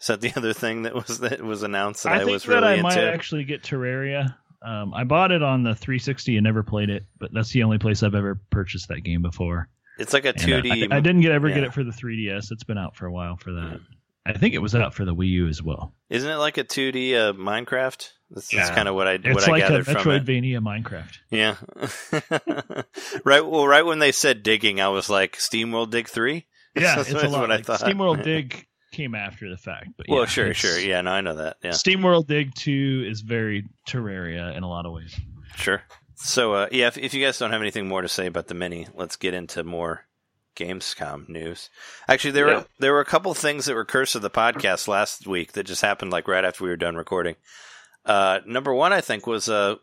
Is 0.00 0.06
that 0.08 0.20
the 0.20 0.32
other 0.36 0.52
thing 0.52 0.82
that 0.82 0.94
was 0.94 1.18
that 1.20 1.42
was 1.42 1.62
announced 1.62 2.04
that 2.04 2.12
I, 2.12 2.16
I 2.16 2.18
think 2.20 2.30
was 2.32 2.44
that 2.44 2.62
really 2.62 2.78
I 2.78 2.82
might 2.82 2.96
into? 2.98 3.12
actually 3.12 3.44
get 3.44 3.62
Terraria. 3.62 4.34
Um, 4.62 4.92
I 4.92 5.04
bought 5.04 5.32
it 5.32 5.42
on 5.42 5.62
the 5.62 5.74
360 5.74 6.36
and 6.36 6.44
never 6.44 6.62
played 6.62 6.90
it, 6.90 7.04
but 7.18 7.30
that's 7.32 7.50
the 7.50 7.62
only 7.62 7.78
place 7.78 8.02
I've 8.02 8.14
ever 8.14 8.38
purchased 8.50 8.88
that 8.88 9.00
game 9.00 9.22
before. 9.22 9.68
It's 9.98 10.12
like 10.12 10.24
a 10.26 10.28
And, 10.30 10.38
uh, 10.40 10.44
two 10.44 10.60
D. 10.62 10.88
I, 10.90 10.96
I 10.96 11.00
didn't 11.00 11.22
get 11.22 11.32
ever 11.32 11.48
get 11.48 11.64
it 11.64 11.72
for 11.72 11.82
the 11.82 11.92
3DS. 11.92 12.50
It's 12.52 12.64
been 12.64 12.76
out 12.78 12.94
for 12.96 13.06
a 13.06 13.12
while 13.12 13.36
for 13.36 13.52
that. 13.52 13.80
I 14.26 14.34
think 14.36 14.52
it 14.54 14.58
was 14.58 14.74
out 14.74 14.94
for 14.94 15.06
the 15.06 15.14
Wii 15.14 15.28
U 15.30 15.48
as 15.48 15.62
well. 15.62 15.94
Isn't 16.10 16.30
it 16.30 16.36
like 16.36 16.58
a 16.58 16.64
two 16.64 16.92
D 16.92 17.16
uh, 17.16 17.32
Minecraft? 17.32 18.10
That's, 18.30 18.48
that's 18.48 18.52
Yeah. 18.52 18.74
kind 18.74 18.86
of 18.86 18.94
what 18.94 19.06
I 19.08 19.12
what 19.16 19.26
It's 19.26 19.48
I 19.48 19.50
like 19.50 19.62
a 19.64 19.68
gathered 19.82 19.88
it. 19.88 19.96
Metroidvania 19.96 20.58
Minecraft. 20.60 21.16
Yeah. 21.30 21.56
right. 23.24 23.44
Well, 23.46 23.66
right 23.66 23.84
when 23.84 23.98
they 23.98 24.12
said 24.12 24.42
digging, 24.42 24.80
I 24.80 24.88
was 24.88 25.08
like, 25.10 25.36
SteamWorld 25.36 25.90
Dig 25.90 26.08
Three. 26.08 26.46
Yeah, 26.76 26.94
That's 26.96 27.10
it's 27.10 27.22
a 27.24 27.28
lot. 27.28 27.40
what 27.40 27.50
I 27.50 27.62
thought. 27.62 27.80
SteamWorld 27.80 28.22
Dig 28.22 28.66
came 28.90 29.14
after 29.14 29.48
the 29.50 29.56
fact, 29.56 29.88
but 29.96 30.06
Well, 30.08 30.20
yeah, 30.20 30.26
sure, 30.26 30.54
sure. 30.54 30.78
Yeah, 30.78 31.00
no, 31.02 31.12
I 31.12 31.20
know 31.20 31.36
that. 31.36 31.56
Yeah, 31.62 31.70
SteamWorld 31.70 32.26
Dig 32.26 32.54
2 32.54 33.04
is 33.08 33.20
very 33.20 33.66
Terraria 33.88 34.56
in 34.56 34.62
a 34.62 34.68
lot 34.68 34.86
of 34.86 34.92
ways. 34.92 35.18
sure. 35.56 35.82
So, 36.16 36.52
uh, 36.52 36.68
yeah, 36.70 36.88
if, 36.88 36.98
if 36.98 37.14
you 37.14 37.24
guys 37.24 37.38
don't 37.38 37.50
have 37.52 37.62
anything 37.62 37.88
more 37.88 38.02
to 38.02 38.08
say 38.08 38.26
about 38.26 38.46
the 38.48 38.54
mini, 38.54 38.86
let's 38.94 39.16
get 39.16 39.32
into 39.32 39.64
more 39.64 40.04
Gamescom 40.56 41.28
news. 41.28 41.70
Actually, 42.08 42.32
there 42.32 42.48
Yeah. 42.48 42.54
were 42.56 42.66
there 42.78 42.92
were 42.92 43.00
a 43.00 43.04
couple 43.06 43.32
things 43.34 43.64
that 43.66 43.74
were 43.74 43.84
cursed 43.86 44.14
of 44.16 44.22
the 44.22 44.28
podcast 44.30 44.86
last 44.88 45.26
week 45.26 45.52
that 45.52 45.64
just 45.64 45.80
happened 45.80 46.10
like 46.10 46.28
right 46.28 46.44
after 46.44 46.64
we 46.64 46.70
were 46.70 46.76
done 46.76 46.96
recording. 46.96 47.36
Uh, 48.04 48.40
number 48.46 48.74
one, 48.74 48.92
I 48.92 49.00
think 49.00 49.26
was 49.26 49.48
uh, 49.48 49.76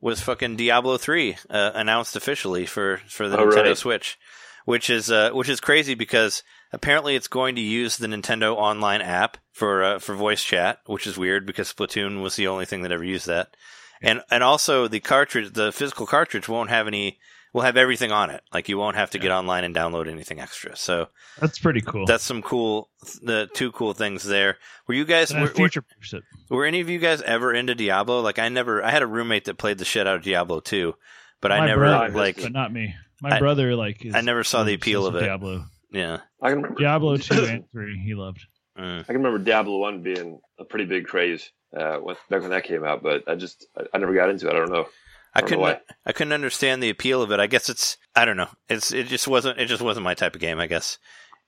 was 0.00 0.20
fucking 0.20 0.56
Diablo 0.56 0.96
three 0.96 1.36
uh, 1.48 1.70
announced 1.74 2.16
officially 2.16 2.66
for 2.66 3.00
for 3.06 3.28
the 3.28 3.38
Oh, 3.38 3.46
Nintendo 3.46 3.66
right. 3.66 3.76
Switch, 3.78 4.18
which 4.64 4.90
is 4.90 5.10
uh, 5.10 5.30
which 5.30 5.48
is 5.48 5.60
crazy 5.60 5.94
because 5.94 6.42
apparently 6.72 7.14
it's 7.16 7.28
going 7.28 7.54
to 7.56 7.60
use 7.60 7.96
the 7.96 8.06
Nintendo 8.06 8.54
Online 8.54 9.00
app 9.00 9.36
for 9.52 9.82
uh, 9.82 9.98
for 9.98 10.14
voice 10.14 10.42
chat, 10.44 10.78
which 10.86 11.06
is 11.06 11.18
weird 11.18 11.46
because 11.46 11.72
Splatoon 11.72 12.22
was 12.22 12.36
the 12.36 12.46
only 12.46 12.64
thing 12.64 12.82
that 12.82 12.92
ever 12.92 13.04
used 13.04 13.26
that, 13.26 13.56
and 14.02 14.22
and 14.30 14.42
also 14.42 14.88
the 14.88 15.00
cartridge, 15.00 15.52
the 15.52 15.72
physical 15.72 16.06
cartridge 16.06 16.48
won't 16.48 16.70
have 16.70 16.86
any. 16.86 17.18
Will 17.52 17.62
have 17.62 17.76
everything 17.76 18.12
on 18.12 18.30
it. 18.30 18.42
Like 18.54 18.68
you 18.68 18.78
won't 18.78 18.94
have 18.94 19.10
to 19.10 19.18
get 19.18 19.32
online 19.32 19.64
and 19.64 19.74
download 19.74 20.08
anything 20.08 20.38
extra. 20.38 20.76
So 20.76 21.08
That's 21.40 21.58
pretty 21.58 21.80
cool. 21.80 22.06
that's 22.06 22.22
some 22.22 22.42
cool, 22.42 22.90
the 23.22 23.48
two 23.52 23.72
cool 23.72 23.92
things 23.92 24.22
there. 24.22 24.58
Were 24.86 24.94
you 24.94 25.04
guys 25.04 25.34
were, 25.34 25.40
were, 25.40 25.46
future 25.48 25.82
it. 26.12 26.22
were 26.48 26.64
any 26.64 26.78
of 26.78 26.88
you 26.88 27.00
guys 27.00 27.20
ever 27.22 27.52
into 27.52 27.74
Diablo? 27.74 28.20
Like 28.20 28.38
I 28.38 28.50
never, 28.50 28.84
I 28.84 28.92
had 28.92 29.02
a 29.02 29.06
roommate 29.08 29.46
that 29.46 29.58
played 29.58 29.78
the 29.78 29.84
shit 29.84 30.06
out 30.06 30.14
of 30.14 30.22
Diablo 30.22 30.60
2, 30.60 30.94
but 31.40 31.50
I 31.50 31.66
never 31.66 31.80
brother, 31.80 32.10
like, 32.10 32.40
but 32.40 32.52
not 32.52 32.72
me. 32.72 32.94
My 33.22 33.36
I- 33.36 33.38
brother 33.38 33.74
like 33.76 34.04
is 34.04 34.14
I 34.14 34.20
never 34.20 34.44
saw 34.44 34.64
the 34.64 34.74
appeal 34.74 35.06
of 35.06 35.14
it. 35.16 35.20
Diablo. 35.20 35.64
yeah. 35.92 36.20
I 36.42 36.48
can 36.50 36.62
remember 36.62 36.80
Diablo 36.80 37.16
two 37.18 37.44
and 37.44 37.64
three, 37.70 37.98
he 38.04 38.14
loved. 38.14 38.44
Mm. 38.78 39.00
I 39.00 39.04
can 39.04 39.16
remember 39.16 39.38
Diablo 39.38 39.78
One 39.78 40.02
being 40.02 40.40
a 40.58 40.64
pretty 40.64 40.84
big 40.86 41.06
craze 41.06 41.50
uh, 41.76 41.96
when, 41.98 42.16
back 42.30 42.40
when 42.40 42.50
that 42.50 42.64
came 42.64 42.84
out, 42.84 43.02
but 43.02 43.24
I 43.28 43.34
just 43.34 43.66
I, 43.76 43.82
I 43.94 43.98
never 43.98 44.14
got 44.14 44.30
into 44.30 44.48
it. 44.48 44.54
I 44.54 44.58
don't 44.58 44.72
know. 44.72 44.86
I 45.34 45.40
don't 45.40 45.48
couldn't, 45.48 45.62
why. 45.62 45.80
I 46.04 46.12
couldn't 46.12 46.32
understand 46.32 46.82
the 46.82 46.90
appeal 46.90 47.22
of 47.22 47.30
it. 47.30 47.38
I 47.38 47.46
guess 47.46 47.68
it's, 47.68 47.96
I 48.16 48.24
don't 48.24 48.36
know. 48.36 48.48
It's, 48.68 48.92
it 48.92 49.06
just 49.06 49.28
wasn't, 49.28 49.60
it 49.60 49.66
just 49.66 49.80
wasn't 49.82 50.02
my 50.02 50.14
type 50.14 50.34
of 50.34 50.40
game. 50.40 50.58
I 50.58 50.66
guess 50.66 50.98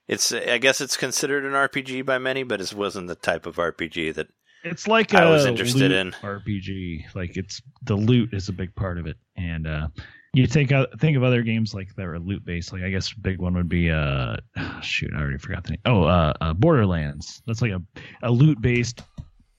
it's, 0.07 0.31
I 0.31 0.57
guess 0.57 0.79
it's 0.79 0.95
considered 0.95 1.43
an 1.43 1.51
RPG 1.51 2.05
by 2.05 2.17
many, 2.17 2.43
but 2.43 2.61
it 2.61 2.73
wasn't 2.73 3.07
the 3.07 3.15
type 3.15 3.45
of 3.45 3.57
RPG 3.57 4.13
that 4.15 4.27
It's 4.63 4.87
like 4.87 5.13
I 5.13 5.23
a 5.23 5.29
was 5.31 5.45
interested 5.45 5.91
loot 5.91 5.91
in. 5.91 6.11
RPG. 6.13 7.13
Like 7.13 7.35
it's 7.35 7.61
the 7.81 7.95
loot 7.95 8.33
is 8.33 8.47
a 8.47 8.53
big 8.53 8.73
part 8.73 8.97
of 8.97 9.05
it, 9.05 9.17
and 9.35 9.67
uh, 9.67 9.87
you 10.33 10.47
think 10.47 10.71
out 10.71 10.99
think 10.99 11.15
of 11.15 11.23
other 11.23 11.43
games 11.43 11.73
like 11.73 11.93
that 11.95 12.05
are 12.05 12.19
loot 12.19 12.43
based. 12.43 12.73
Like 12.73 12.83
I 12.83 12.89
guess 12.89 13.13
big 13.13 13.39
one 13.39 13.53
would 13.53 13.69
be 13.69 13.91
uh, 13.91 14.37
shoot, 14.81 15.11
I 15.15 15.19
already 15.19 15.37
forgot 15.37 15.63
the 15.63 15.71
name. 15.71 15.81
Oh, 15.85 16.03
uh, 16.03 16.33
uh 16.41 16.53
Borderlands. 16.53 17.41
That's 17.45 17.61
like 17.61 17.71
a 17.71 17.81
a 18.23 18.31
loot 18.31 18.59
based 18.59 19.01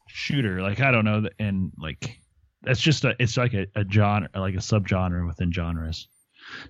shooter. 0.09 0.61
Like 0.61 0.81
I 0.81 0.91
don't 0.91 1.05
know, 1.05 1.29
and 1.39 1.72
like 1.79 2.18
that's 2.62 2.81
just 2.81 3.05
a 3.05 3.14
it's 3.20 3.37
like 3.37 3.55
a, 3.55 3.66
a 3.77 3.85
genre, 3.89 4.29
like 4.35 4.55
a 4.55 4.59
subgenre 4.59 5.27
within 5.27 5.53
genres. 5.53 6.09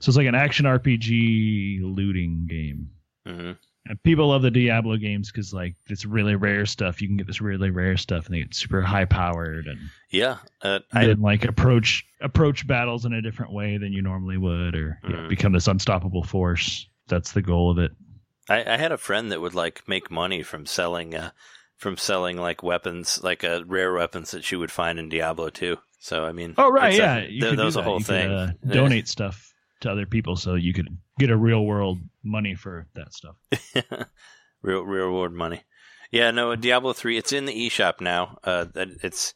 So 0.00 0.10
it's 0.10 0.16
like 0.16 0.26
an 0.26 0.34
action 0.34 0.66
RPG 0.66 1.80
looting 1.82 2.46
game. 2.48 2.90
hmm 3.26 3.32
And 3.40 3.56
people 4.02 4.28
love 4.28 4.42
the 4.42 4.50
Diablo 4.50 4.96
games 4.96 5.30
because 5.30 5.52
like 5.52 5.74
it's 5.88 6.04
really 6.06 6.34
rare 6.36 6.66
stuff. 6.66 7.02
You 7.02 7.08
can 7.08 7.16
get 7.16 7.26
this 7.26 7.40
really 7.40 7.70
rare 7.70 7.96
stuff, 7.96 8.26
and 8.26 8.34
they 8.34 8.40
get 8.40 8.54
super 8.54 8.80
high 8.82 9.04
powered, 9.04 9.66
and 9.66 9.78
yeah, 10.10 10.38
uh, 10.62 10.80
I, 10.92 11.06
then 11.06 11.20
like 11.20 11.44
approach 11.44 12.04
approach 12.20 12.66
battles 12.66 13.04
in 13.04 13.12
a 13.12 13.22
different 13.22 13.52
way 13.52 13.76
than 13.76 13.92
you 13.92 14.02
normally 14.02 14.38
would, 14.38 14.74
or 14.74 14.98
Mhm. 15.04 15.28
become 15.28 15.52
this 15.52 15.68
unstoppable 15.68 16.24
force. 16.24 16.86
That's 17.08 17.32
the 17.32 17.42
goal 17.42 17.70
of 17.70 17.78
it. 17.78 17.92
I, 18.48 18.74
I 18.74 18.76
had 18.76 18.92
a 18.92 18.98
friend 18.98 19.30
that 19.32 19.40
would 19.40 19.54
like 19.54 19.86
make 19.88 20.10
money 20.10 20.42
from 20.42 20.66
selling 20.66 21.14
uh, 21.14 21.30
from 21.76 21.96
selling 21.96 22.36
like 22.38 22.62
weapons, 22.62 23.20
like 23.22 23.44
uh, 23.44 23.62
rare 23.66 23.92
weapons 23.92 24.30
that 24.30 24.44
she 24.44 24.56
would 24.56 24.70
find 24.70 24.98
in 24.98 25.08
Diablo 25.08 25.50
2. 25.50 25.76
So 25.98 26.24
I 26.24 26.32
mean, 26.32 26.54
Oh 26.58 26.70
right, 26.70 26.88
it's 26.92 26.98
a- 26.98 27.02
yeah, 27.02 27.20
th- 27.20 27.30
you 27.32 27.40
that 27.42 27.50
could 27.56 27.64
was 27.64 27.76
a 27.76 27.82
whole 27.82 27.98
You 27.98 28.04
could, 28.04 28.14
thing. 28.14 28.30
uh, 28.30 28.52
donate 28.70 29.08
stuff 29.08 29.53
to 29.80 29.90
other 29.90 30.06
people 30.06 30.36
so 30.36 30.54
you 30.54 30.72
could 30.72 30.88
get 31.18 31.30
a 31.30 31.36
real 31.36 31.64
world 31.64 31.98
money 32.22 32.54
for 32.54 32.86
that 32.94 33.12
stuff. 33.12 33.36
real 34.62 34.82
real 34.82 35.06
reward 35.06 35.32
money. 35.32 35.62
Yeah, 36.10 36.30
no, 36.30 36.54
Diablo 36.54 36.92
3. 36.92 37.18
It's 37.18 37.32
in 37.32 37.44
the 37.44 37.68
eShop 37.68 38.00
now. 38.00 38.38
Uh, 38.44 38.66
that 38.74 38.88
it's. 39.02 39.34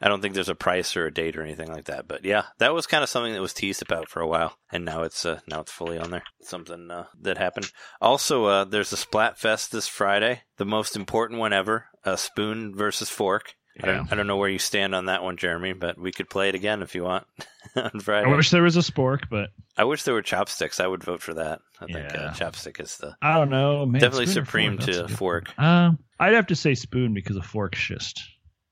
I 0.00 0.08
don't 0.08 0.20
think 0.20 0.34
there's 0.34 0.48
a 0.48 0.54
price 0.54 0.96
or 0.96 1.06
a 1.06 1.12
date 1.12 1.36
or 1.36 1.42
anything 1.42 1.70
like 1.70 1.84
that. 1.84 2.08
But 2.08 2.24
yeah, 2.24 2.44
that 2.58 2.74
was 2.74 2.86
kind 2.86 3.02
of 3.02 3.08
something 3.08 3.32
that 3.32 3.40
was 3.40 3.52
teased 3.52 3.82
about 3.82 4.08
for 4.08 4.20
a 4.20 4.26
while, 4.26 4.56
and 4.72 4.84
now 4.84 5.02
it's 5.02 5.24
uh, 5.24 5.40
now 5.46 5.60
it's 5.60 5.70
fully 5.70 5.98
on 5.98 6.10
there. 6.10 6.24
Something 6.40 6.90
uh, 6.90 7.06
that 7.20 7.38
happened. 7.38 7.70
Also, 8.00 8.46
uh, 8.46 8.64
there's 8.64 8.92
a 8.92 8.96
Splatfest 8.96 9.70
this 9.70 9.86
Friday, 9.86 10.42
the 10.56 10.64
most 10.64 10.96
important 10.96 11.40
one 11.40 11.52
ever. 11.52 11.86
Uh, 12.04 12.16
spoon 12.16 12.74
versus 12.74 13.08
fork. 13.08 13.54
I, 13.82 13.86
don't, 13.86 14.12
I 14.12 14.14
don't 14.16 14.26
know 14.26 14.36
where 14.36 14.48
you 14.48 14.58
stand 14.58 14.94
on 14.94 15.06
that 15.06 15.22
one, 15.22 15.36
Jeremy, 15.36 15.72
but 15.72 15.98
we 15.98 16.12
could 16.12 16.30
play 16.30 16.48
it 16.48 16.54
again 16.54 16.82
if 16.82 16.94
you 16.94 17.02
want 17.02 17.26
on 17.76 17.98
Friday. 18.00 18.30
I 18.30 18.36
wish 18.36 18.50
there 18.50 18.62
was 18.62 18.76
a 18.76 18.80
spork, 18.80 19.28
but 19.30 19.50
I 19.76 19.84
wish 19.84 20.04
there 20.04 20.14
were 20.14 20.22
chopsticks. 20.22 20.78
I 20.80 20.86
would 20.86 21.02
vote 21.02 21.20
for 21.22 21.34
that. 21.34 21.60
I 21.80 21.86
think 21.86 21.98
Yeah. 22.12 22.20
uh, 22.26 22.32
chopstick 22.34 22.80
is 22.80 22.96
the 22.98 23.16
I 23.20 23.34
don't 23.34 23.50
know. 23.50 23.84
Man, 23.84 24.00
definitely 24.00 24.26
supreme 24.26 24.78
fork? 24.78 24.86
To 24.90 25.08
fork. 25.08 25.58
Um, 25.58 25.98
I'd 26.20 26.34
have 26.34 26.46
to 26.48 26.56
say 26.56 26.74
spoon 26.74 27.14
because 27.14 27.36
a 27.36 27.42
fork's 27.42 27.80
just 27.84 28.22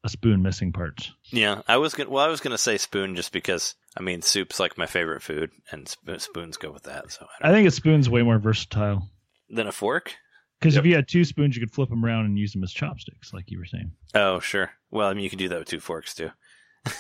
a 0.04 0.08
spoon 0.08 0.42
missing 0.42 0.72
parts. 0.72 1.10
Yeah, 1.30 1.62
I 1.68 1.76
was 1.78 1.94
gonna. 1.94 2.10
Well, 2.10 2.24
I 2.24 2.28
was 2.28 2.40
gonna 2.40 2.58
say 2.58 2.76
spoon 2.78 3.16
just 3.16 3.32
because 3.32 3.74
I 3.96 4.02
mean 4.02 4.22
soup's 4.22 4.60
like 4.60 4.78
my 4.78 4.86
favorite 4.86 5.22
food, 5.22 5.50
and 5.72 5.88
sp- 5.90 6.18
spoons 6.18 6.56
go 6.56 6.70
with 6.70 6.84
that. 6.84 7.10
So 7.12 7.26
I 7.40 7.48
I 7.50 7.52
think 7.52 7.66
a 7.66 7.70
spoon's 7.72 8.08
way 8.10 8.22
more 8.22 8.38
versatile 8.38 9.08
than 9.50 9.66
a 9.66 9.72
fork. 9.72 10.14
Because 10.62 10.74
Yep. 10.76 10.82
if 10.84 10.86
you 10.88 10.94
had 10.94 11.08
two 11.08 11.24
spoons, 11.24 11.56
you 11.56 11.60
could 11.60 11.72
flip 11.74 11.88
them 11.90 12.04
around 12.04 12.26
and 12.26 12.38
use 12.38 12.52
them 12.52 12.62
as 12.62 12.72
chopsticks, 12.72 13.32
like 13.34 13.50
you 13.50 13.58
were 13.58 13.64
saying. 13.64 13.90
Oh, 14.14 14.38
sure. 14.40 14.70
Well, 14.90 15.08
I 15.08 15.14
mean 15.14 15.24
you 15.24 15.30
can 15.30 15.38
do 15.38 15.48
that 15.48 15.58
with 15.58 15.68
two 15.68 15.80
forks 15.80 16.14
too. 16.14 16.30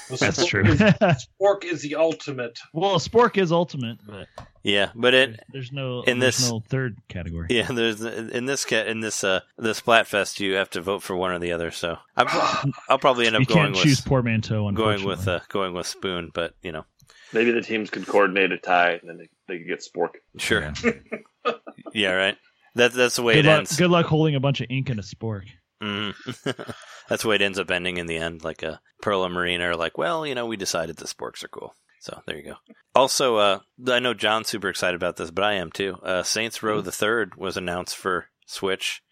The 0.08 0.16
That's 0.16 0.46
true. 0.46 0.64
Is, 0.64 0.78
spork 1.40 1.64
is 1.64 1.82
the 1.82 1.96
ultimate. 1.96 2.58
well, 2.72 2.92
a 2.94 2.98
spork 2.98 3.36
is 3.36 3.50
ultimate, 3.50 3.98
but 4.06 4.28
Yeah, 4.62 4.90
but 4.94 5.12
it. 5.12 5.40
there's 5.52 5.72
no 5.72 6.02
in 6.02 6.20
there's 6.20 6.38
this- 6.38 6.50
no 6.50 6.60
third 6.68 6.98
category. 7.08 7.48
Yeah, 7.50 7.66
there's 7.70 8.00
in 8.00 8.46
this 8.46 8.64
ca- 8.64 8.84
in 8.86 9.00
this 9.00 9.24
uh 9.24 9.40
the 9.58 9.70
Splatfest 9.70 10.38
you 10.38 10.54
have 10.54 10.70
to 10.70 10.80
vote 10.80 11.02
for 11.02 11.16
one 11.16 11.32
or 11.32 11.38
the 11.40 11.50
other. 11.52 11.70
So 11.72 11.96
I'm, 12.16 12.26
I'll 12.88 12.98
probably 12.98 13.26
end 13.26 13.34
up 13.36 13.40
you 13.40 13.46
going 13.46 13.72
can't 13.72 13.76
choose 13.84 13.96
with 13.98 14.06
portmanteau. 14.06 14.70
going 14.70 15.04
with 15.04 15.18
unfortunately. 15.20 15.34
uh, 15.34 15.40
going 15.48 15.74
with 15.74 15.86
spoon, 15.88 16.30
but 16.32 16.54
you 16.62 16.70
know, 16.72 16.84
Maybe 17.32 17.50
the 17.50 17.62
teams 17.62 17.88
could 17.90 18.06
coordinate 18.06 18.52
a 18.52 18.58
tie, 18.58 18.92
and 18.92 19.08
then 19.08 19.16
they, 19.16 19.28
they 19.48 19.58
could 19.58 19.66
get 19.66 19.80
Spork. 19.82 20.10
sure. 20.38 20.72
Yeah. 20.84 21.52
Yeah, 21.94 22.12
right. 22.12 22.36
That 22.74 22.92
that's 22.92 23.16
the 23.16 23.22
way 23.22 23.34
Good 23.34 23.46
it 23.46 23.48
luck, 23.48 23.58
ends. 23.58 23.76
good 23.76 23.90
luck 23.90 24.06
holding 24.06 24.34
a 24.34 24.40
bunch 24.40 24.60
of 24.60 24.66
ink 24.70 24.88
in 24.90 24.98
a 24.98 25.02
spork. 25.02 25.44
Mhm. 25.82 26.14
That's 27.08 27.22
the 27.24 27.28
way 27.28 27.34
it 27.34 27.42
ends 27.42 27.58
up 27.58 27.70
ending 27.70 27.96
in 27.96 28.06
the 28.06 28.16
end. 28.16 28.44
Like 28.44 28.62
a 28.62 28.80
Pearl 29.02 29.24
and 29.24 29.34
Marina 29.34 29.64
are 29.70 29.76
like, 29.76 29.98
well, 29.98 30.24
you 30.26 30.34
know, 30.34 30.46
we 30.46 30.56
decided 30.56 30.96
the 30.96 31.06
sporks 31.06 31.42
are 31.44 31.48
cool. 31.48 31.74
So 32.00 32.20
there 32.26 32.36
you 32.36 32.44
go. 32.44 32.54
Also, 32.94 33.36
uh, 33.36 33.58
I 33.88 33.98
know 33.98 34.14
John's 34.14 34.48
super 34.48 34.68
excited 34.68 34.94
about 34.94 35.16
this, 35.16 35.30
but 35.30 35.44
I 35.44 35.54
am 35.54 35.70
too. 35.72 35.96
Uh, 36.02 36.22
Saints 36.22 36.62
Row 36.62 36.80
the 36.80 36.92
Third 36.92 37.34
was 37.36 37.56
announced 37.56 37.96
for 37.96 38.26
Switch, 38.46 39.02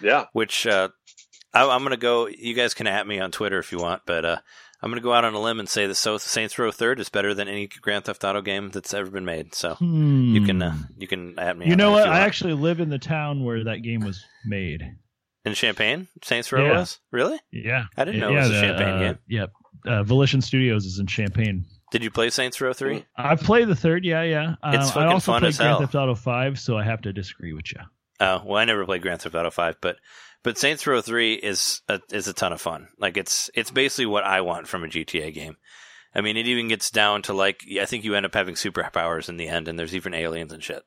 Yeah, 0.00 0.26
which 0.32 0.66
uh, 0.66 0.88
I, 1.54 1.68
I'm 1.68 1.82
gonna 1.84 1.96
go. 1.96 2.26
You 2.26 2.54
guys 2.54 2.74
can 2.74 2.86
at 2.88 3.06
me 3.06 3.20
on 3.20 3.30
Twitter 3.30 3.58
if 3.60 3.70
you 3.72 3.78
want, 3.78 4.02
but 4.04 4.24
uh, 4.80 4.84
I'm 4.84 4.90
gonna 4.90 5.00
go 5.00 5.12
out 5.12 5.24
on 5.24 5.34
a 5.34 5.40
limb 5.40 5.58
and 5.60 5.68
say 5.68 5.86
that 5.86 5.94
Saints 5.94 6.58
Row 6.58 6.70
Third 6.70 7.00
is 7.00 7.08
better 7.08 7.34
than 7.34 7.48
any 7.48 7.66
Grand 7.66 8.04
Theft 8.04 8.24
Auto 8.24 8.40
game 8.40 8.70
that's 8.70 8.94
ever 8.94 9.10
been 9.10 9.24
made. 9.24 9.54
So 9.54 9.76
you 9.80 10.44
can 10.44 10.62
uh, 10.62 10.76
you 10.96 11.06
can 11.06 11.38
at 11.38 11.56
me. 11.56 11.64
Hmm. 11.66 11.70
you 11.70 11.76
know 11.76 11.92
what? 11.92 12.08
I 12.08 12.20
actually 12.20 12.54
live 12.54 12.80
in 12.80 12.88
the 12.88 12.98
town 12.98 13.44
where 13.44 13.64
that 13.64 13.78
game 13.82 14.00
was 14.00 14.24
made. 14.46 14.82
in 15.44 15.54
Champaign, 15.54 16.08
Saints 16.22 16.52
Row 16.52 16.64
Yeah. 16.64 16.78
was 16.78 16.98
really. 17.10 17.38
Yeah, 17.52 17.84
I 17.96 18.04
didn't 18.04 18.20
know 18.20 18.30
yeah, 18.30 18.36
it 18.36 18.40
was 18.40 18.50
a 18.50 18.52
the, 18.54 18.60
Champaign 18.60 18.88
uh, 18.88 18.98
game. 18.98 19.18
Yep. 19.28 19.52
Uh, 19.86 20.02
Volition 20.02 20.40
Studios 20.42 20.84
is 20.84 20.98
in 20.98 21.06
Champaign. 21.06 21.64
Did 21.90 22.02
you 22.04 22.10
play 22.10 22.28
Saints 22.30 22.60
Row 22.60 22.72
Three? 22.74 23.06
I've 23.16 23.40
played 23.40 23.68
the 23.68 23.76
third. 23.76 24.04
Yeah, 24.04 24.22
yeah. 24.22 24.54
Um, 24.62 24.74
It's 24.74 24.90
I 24.90 24.94
fucking 24.94 25.08
also 25.08 25.32
fun 25.32 25.40
played 25.40 25.48
as 25.50 25.56
Grand 25.56 25.70
hell. 25.70 25.80
Theft 25.80 25.94
Auto 25.94 26.14
Five, 26.14 26.58
so 26.60 26.76
I 26.76 26.84
have 26.84 27.00
to 27.02 27.12
disagree 27.12 27.52
with 27.54 27.72
you. 27.72 27.80
Oh 28.20 28.42
well, 28.44 28.58
I 28.58 28.64
never 28.64 28.84
played 28.84 29.00
Grand 29.02 29.22
Theft 29.22 29.34
Auto 29.34 29.50
Five, 29.50 29.76
but 29.80 29.96
but 30.42 30.58
Saints 30.58 30.86
Row 30.86 31.00
Three 31.00 31.34
is 31.34 31.82
a, 31.88 32.00
is 32.12 32.28
a 32.28 32.32
ton 32.32 32.52
of 32.52 32.60
fun. 32.60 32.88
Like 32.98 33.16
it's 33.16 33.50
it's 33.54 33.70
basically 33.70 34.06
what 34.06 34.24
I 34.24 34.40
want 34.40 34.68
from 34.68 34.84
a 34.84 34.88
GTA 34.88 35.32
game. 35.34 35.56
I 36.14 36.20
mean, 36.20 36.36
it 36.36 36.46
even 36.46 36.68
gets 36.68 36.90
down 36.90 37.22
to 37.22 37.32
like 37.34 37.60
I 37.80 37.84
think 37.84 38.04
you 38.04 38.14
end 38.14 38.26
up 38.26 38.34
having 38.34 38.54
superpowers 38.54 39.28
in 39.28 39.36
the 39.36 39.48
end, 39.48 39.68
and 39.68 39.78
there's 39.78 39.94
even 39.94 40.14
aliens 40.14 40.52
and 40.52 40.62
shit, 40.64 40.82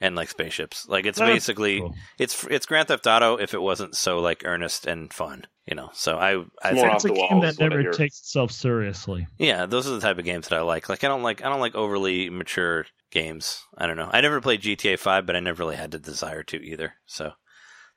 and 0.00 0.16
like 0.16 0.28
spaceships. 0.28 0.86
Like 0.88 1.06
it's 1.06 1.18
That's 1.18 1.30
basically 1.30 1.80
cool. 1.80 1.94
it's 2.18 2.44
it's 2.50 2.66
Grand 2.66 2.88
Theft 2.88 3.06
Auto 3.06 3.36
if 3.36 3.54
it 3.54 3.62
wasn't 3.62 3.94
so 3.94 4.18
like 4.18 4.42
earnest 4.44 4.86
and 4.86 5.12
fun, 5.12 5.44
you 5.66 5.76
know. 5.76 5.90
So 5.92 6.18
I 6.18 6.44
I 6.62 6.72
More 6.72 6.82
think 6.82 6.92
off 6.92 6.96
It's 6.96 7.04
a 7.04 7.08
the 7.08 7.14
game 7.14 7.28
wall 7.30 7.40
that 7.42 7.48
is 7.50 7.58
never 7.60 7.84
takes 7.92 8.18
itself 8.20 8.50
seriously. 8.50 9.26
yeah, 9.38 9.66
those 9.66 9.86
are 9.86 9.90
the 9.94 10.00
type 10.00 10.18
of 10.18 10.24
games 10.24 10.48
that 10.48 10.58
I 10.58 10.62
like. 10.62 10.88
Like 10.88 11.04
I 11.04 11.08
don't 11.08 11.22
like 11.22 11.44
I 11.44 11.48
don't 11.48 11.60
like 11.60 11.74
overly 11.76 12.28
mature 12.28 12.86
games. 13.10 13.62
I 13.76 13.86
don't 13.86 13.96
know. 13.96 14.10
I 14.12 14.20
never 14.20 14.40
played 14.40 14.62
GTA 14.62 14.98
Five, 14.98 15.24
but 15.24 15.36
I 15.36 15.40
never 15.40 15.62
really 15.62 15.76
had 15.76 15.92
the 15.92 15.98
desire 16.00 16.42
to 16.42 16.56
either. 16.62 16.94
So 17.06 17.32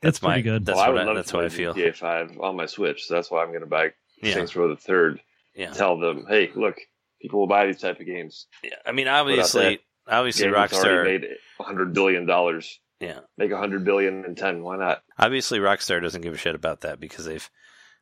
that's 0.02 0.18
It's 0.18 0.20
pretty 0.20 0.36
my 0.38 0.42
good. 0.42 0.66
that's 0.66 0.76
well, 0.78 0.86
I 0.86 0.90
what 0.90 0.94
would 0.96 1.02
I, 1.04 1.06
love 1.06 1.16
that's 1.16 1.32
to 1.32 1.38
what 1.38 1.46
I 1.46 1.50
feel. 1.50 1.74
GTA 1.74 1.96
Five 1.96 2.38
on 2.40 2.56
my 2.56 2.66
Switch, 2.66 3.06
so 3.06 3.14
that's 3.16 3.30
why 3.32 3.42
I'm 3.44 3.50
going 3.50 3.62
to 3.62 3.66
buy 3.68 3.92
Yeah. 4.22 4.34
Saints 4.36 4.56
Row 4.56 4.68
the 4.70 4.76
Third. 4.76 5.22
Yeah. 5.56 5.72
Tell 5.72 5.98
them, 6.00 6.26
hey, 6.30 6.52
look, 6.56 6.78
people 7.22 7.40
will 7.42 7.48
buy 7.48 7.66
these 7.68 7.80
type 7.82 8.00
of 8.00 8.06
games. 8.06 8.48
Yeah, 8.64 8.76
I 8.86 8.92
mean, 8.92 9.06
Without 9.06 9.22
obviously, 9.22 9.80
obviously, 10.08 10.48
Rockstar. 10.48 11.04
made 11.04 11.26
hundred 11.60 11.94
billion 11.94 12.26
dollars. 12.26 12.80
Yeah, 13.00 13.20
Make 13.38 13.52
a 13.52 13.58
hundred 13.58 13.84
billion 13.84 14.24
in 14.26 14.36
ten. 14.36 14.64
Why 14.64 14.78
not? 14.78 15.02
obviously, 15.18 15.60
Rockstar 15.60 16.02
doesn't 16.02 16.22
give 16.22 16.34
a 16.34 16.38
shit 16.38 16.54
about 16.56 16.82
that 16.82 17.00
because 17.00 17.26
they've 17.26 17.50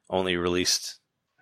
only 0.09 0.35
released 0.37 0.98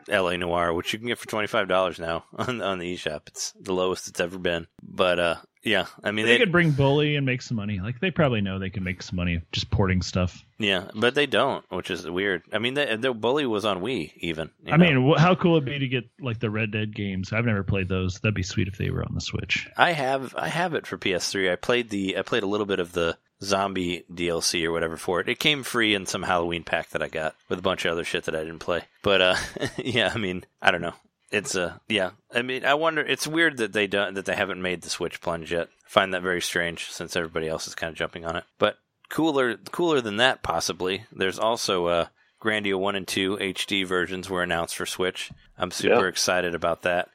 L.A. 0.10 0.38
Noire, 0.38 0.74
which 0.74 0.94
you 0.94 1.00
can 1.00 1.08
get 1.08 1.18
for 1.18 1.28
twenty 1.28 1.48
five 1.48 1.68
dollars 1.68 2.00
now 2.00 2.26
on 2.36 2.62
on 2.62 2.80
the 2.80 2.96
eShop. 2.96 3.28
It's 3.28 3.52
the 3.60 3.74
lowest 3.74 4.08
it's 4.08 4.20
ever 4.20 4.38
been. 4.38 4.68
But 4.82 5.20
uh, 5.20 5.36
yeah, 5.64 5.88
I 6.04 6.12
mean 6.12 6.26
they, 6.26 6.34
they, 6.34 6.38
could 6.38 6.52
bring 6.52 6.72
Bully 6.72 7.16
and 7.16 7.26
make 7.26 7.42
some 7.42 7.58
money. 7.58 7.80
Like 7.80 8.00
they 8.00 8.12
probably 8.12 8.42
know 8.42 8.60
they 8.60 8.70
can 8.70 8.84
make 8.84 9.02
some 9.04 9.18
money 9.18 9.42
just 9.52 9.70
porting 9.70 10.02
stuff. 10.02 10.44
yeah, 10.58 10.90
but 10.96 11.14
they 11.16 11.26
don't, 11.26 11.66
which 11.70 11.92
is 11.92 12.10
weird. 12.10 12.44
I 12.54 12.60
mean, 12.60 12.74
the, 12.74 12.98
the 13.00 13.14
bully 13.14 13.46
was 13.46 13.66
on 13.66 13.82
Wii 13.82 14.14
even. 14.18 14.50
I 14.66 14.78
know? 14.78 15.02
mean, 15.02 15.18
how 15.18 15.36
cool 15.36 15.54
would 15.54 15.68
it 15.68 15.72
be 15.72 15.80
to 15.80 15.88
get 15.88 16.10
like 16.22 16.40
the 16.40 16.50
Red 16.50 16.72
Dead 16.72 16.96
games? 16.96 17.34
I've 17.34 17.46
never 17.46 17.64
played 17.64 17.90
those. 17.90 18.20
That'd 18.20 18.36
be 18.36 18.44
sweet 18.44 18.68
if 18.68 18.78
they 18.78 18.90
were 18.90 19.04
on 19.04 19.14
the 19.14 19.22
Switch. 19.22 19.70
I 19.76 19.92
have 19.92 20.34
I 20.36 20.48
have 20.48 20.74
it 20.74 20.88
for 20.88 20.98
PS3. 20.98 21.52
I 21.52 21.56
played 21.56 21.90
the 21.90 22.18
I 22.18 22.22
played 22.22 22.44
a 22.44 22.48
little 22.48 22.66
bit 22.66 22.80
of 22.80 22.94
the 22.94 23.18
zombie 23.44 24.04
DLC 24.12 24.66
or 24.66 24.72
whatever 24.72 24.98
for 24.98 25.20
it. 25.20 25.30
It 25.30 25.40
came 25.40 25.64
free 25.64 25.94
in 25.94 26.06
some 26.06 26.24
Halloween 26.24 26.64
pack 26.64 26.90
that 26.90 27.04
I 27.04 27.08
got 27.08 27.36
with 27.50 27.60
a 27.60 27.64
bunch 27.64 27.86
of 27.86 27.92
other 27.92 28.04
shit 28.04 28.24
that 28.26 28.36
I 28.36 28.40
didn't 28.44 28.60
play. 28.60 28.84
But 29.04 29.22
uh 29.22 29.36
yeah, 29.78 30.12
I 30.14 30.18
mean, 30.18 30.44
I 30.62 30.72
don't 30.72 30.82
know. 30.82 30.94
It's 31.32 31.56
uh 31.56 31.78
yeah. 31.88 32.12
I 32.34 32.42
mean, 32.42 32.66
I 32.66 32.74
wonder 32.76 33.02
it's 33.02 33.28
weird 33.28 33.58
that 33.58 33.74
they 33.74 33.88
don't 33.88 34.14
that 34.16 34.26
they 34.26 34.36
haven't 34.36 34.62
made 34.62 34.82
the 34.82 34.90
Switch 34.90 35.22
plunge 35.22 35.52
yet. 35.52 35.68
I 35.86 35.90
find 35.90 36.14
that 36.14 36.22
very 36.24 36.42
strange 36.42 36.90
since 36.92 37.16
everybody 37.16 37.48
else 37.48 37.68
is 37.68 37.76
kind 37.76 37.90
of 37.92 37.98
jumping 37.98 38.26
on 38.26 38.36
it. 38.36 38.44
But 38.60 38.78
cooler 39.10 39.58
cooler 39.72 40.02
than 40.02 40.18
that 40.18 40.42
possibly. 40.44 41.06
There's 41.12 41.40
also 41.40 41.86
uh 41.88 42.06
Grandia 42.42 42.78
1 42.80 42.96
and 42.96 43.08
2 43.08 43.38
HD 43.38 43.86
versions 43.86 44.30
were 44.30 44.44
announced 44.44 44.76
for 44.76 44.86
Switch. 44.86 45.32
I'm 45.58 45.72
super 45.72 46.04
Yeah. 46.04 46.08
excited 46.10 46.56
about 46.56 46.84
that. 46.84 47.10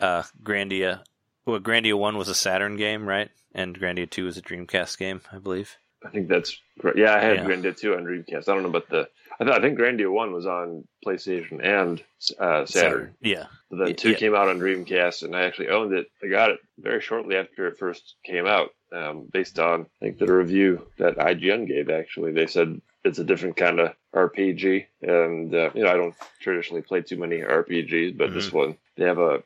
Uh 0.00 0.22
Grandia 0.42 1.00
well, 1.44 1.58
Grandia 1.60 1.94
1 1.98 2.16
was 2.16 2.28
a 2.28 2.34
Saturn 2.36 2.76
game, 2.76 3.04
right? 3.06 3.30
And 3.54 3.78
Grandia 3.78 4.08
2 4.08 4.24
was 4.24 4.36
a 4.36 4.42
Dreamcast 4.42 4.98
game, 4.98 5.20
I 5.32 5.38
believe. 5.38 5.76
I 6.04 6.08
think 6.10 6.28
that's 6.28 6.58
correct. 6.80 6.98
Yeah, 6.98 7.14
I 7.14 7.20
had 7.20 7.36
Yeah. 7.36 7.44
Grandia 7.44 7.76
2 7.76 7.94
on 7.94 8.04
Dreamcast. 8.04 8.48
I 8.48 8.54
don't 8.54 8.62
know 8.62 8.68
about 8.70 8.88
the. 8.88 9.08
I, 9.40 9.44
th- 9.44 9.56
I 9.56 9.60
think 9.60 9.78
Grandia 9.78 10.10
1 10.10 10.32
was 10.32 10.46
on 10.46 10.86
PlayStation 11.06 11.64
and 11.64 12.02
uh, 12.38 12.66
Saturn. 12.66 13.14
Yeah. 13.20 13.46
But 13.70 13.76
then 13.78 13.86
Y- 13.88 13.92
2 13.92 14.10
yeah. 14.10 14.16
came 14.16 14.34
out 14.34 14.48
on 14.48 14.58
Dreamcast, 14.58 15.22
and 15.22 15.34
I 15.36 15.42
actually 15.42 15.68
owned 15.68 15.92
it. 15.94 16.06
I 16.22 16.26
got 16.28 16.50
it 16.50 16.60
very 16.78 17.00
shortly 17.00 17.36
after 17.36 17.66
it 17.68 17.78
first 17.78 18.14
came 18.24 18.46
out, 18.46 18.70
um, 18.92 19.28
based 19.32 19.58
on, 19.58 19.82
I 19.82 20.04
think, 20.04 20.18
the 20.18 20.32
review 20.32 20.86
that 20.98 21.16
IGN 21.18 21.66
gave, 21.68 21.88
actually. 21.88 22.32
They 22.32 22.46
said 22.46 22.80
it's 23.04 23.18
a 23.20 23.24
different 23.24 23.56
kind 23.56 23.80
of 23.80 23.92
RPG. 24.14 24.86
And, 25.02 25.54
uh, 25.54 25.70
you 25.74 25.84
know, 25.84 25.90
I 25.90 25.94
don't 25.96 26.14
traditionally 26.40 26.82
play 26.82 27.02
too 27.02 27.16
many 27.16 27.38
RPGs, 27.40 28.16
but 28.18 28.34
this 28.34 28.52
one, 28.52 28.76
they 28.96 29.04
have 29.06 29.18
a, 29.18 29.42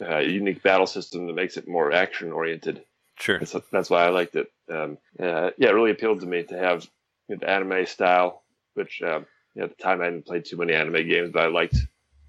a 0.00 0.22
unique 0.22 0.62
battle 0.62 0.86
system 0.86 1.26
that 1.26 1.34
makes 1.34 1.56
it 1.56 1.68
more 1.68 1.92
action 1.92 2.32
oriented. 2.32 2.82
Sure. 3.20 3.38
That's, 3.38 3.54
that's 3.70 3.90
why 3.90 4.04
I 4.04 4.08
liked 4.08 4.34
it. 4.34 4.50
Um, 4.70 4.98
uh, 5.18 5.50
yeah, 5.58 5.68
it 5.68 5.74
really 5.74 5.90
appealed 5.90 6.20
to 6.20 6.26
me 6.26 6.42
to 6.44 6.58
have 6.58 6.88
you 7.28 7.36
know, 7.36 7.40
the 7.40 7.50
anime 7.50 7.86
style, 7.86 8.42
which 8.74 9.02
um, 9.02 9.26
you 9.54 9.60
know, 9.60 9.64
at 9.64 9.76
the 9.76 9.82
time 9.82 10.00
I 10.00 10.04
hadn't 10.04 10.26
played 10.26 10.44
too 10.44 10.56
many 10.56 10.72
anime 10.72 11.06
games, 11.06 11.30
but 11.32 11.44
I 11.44 11.48
liked 11.48 11.76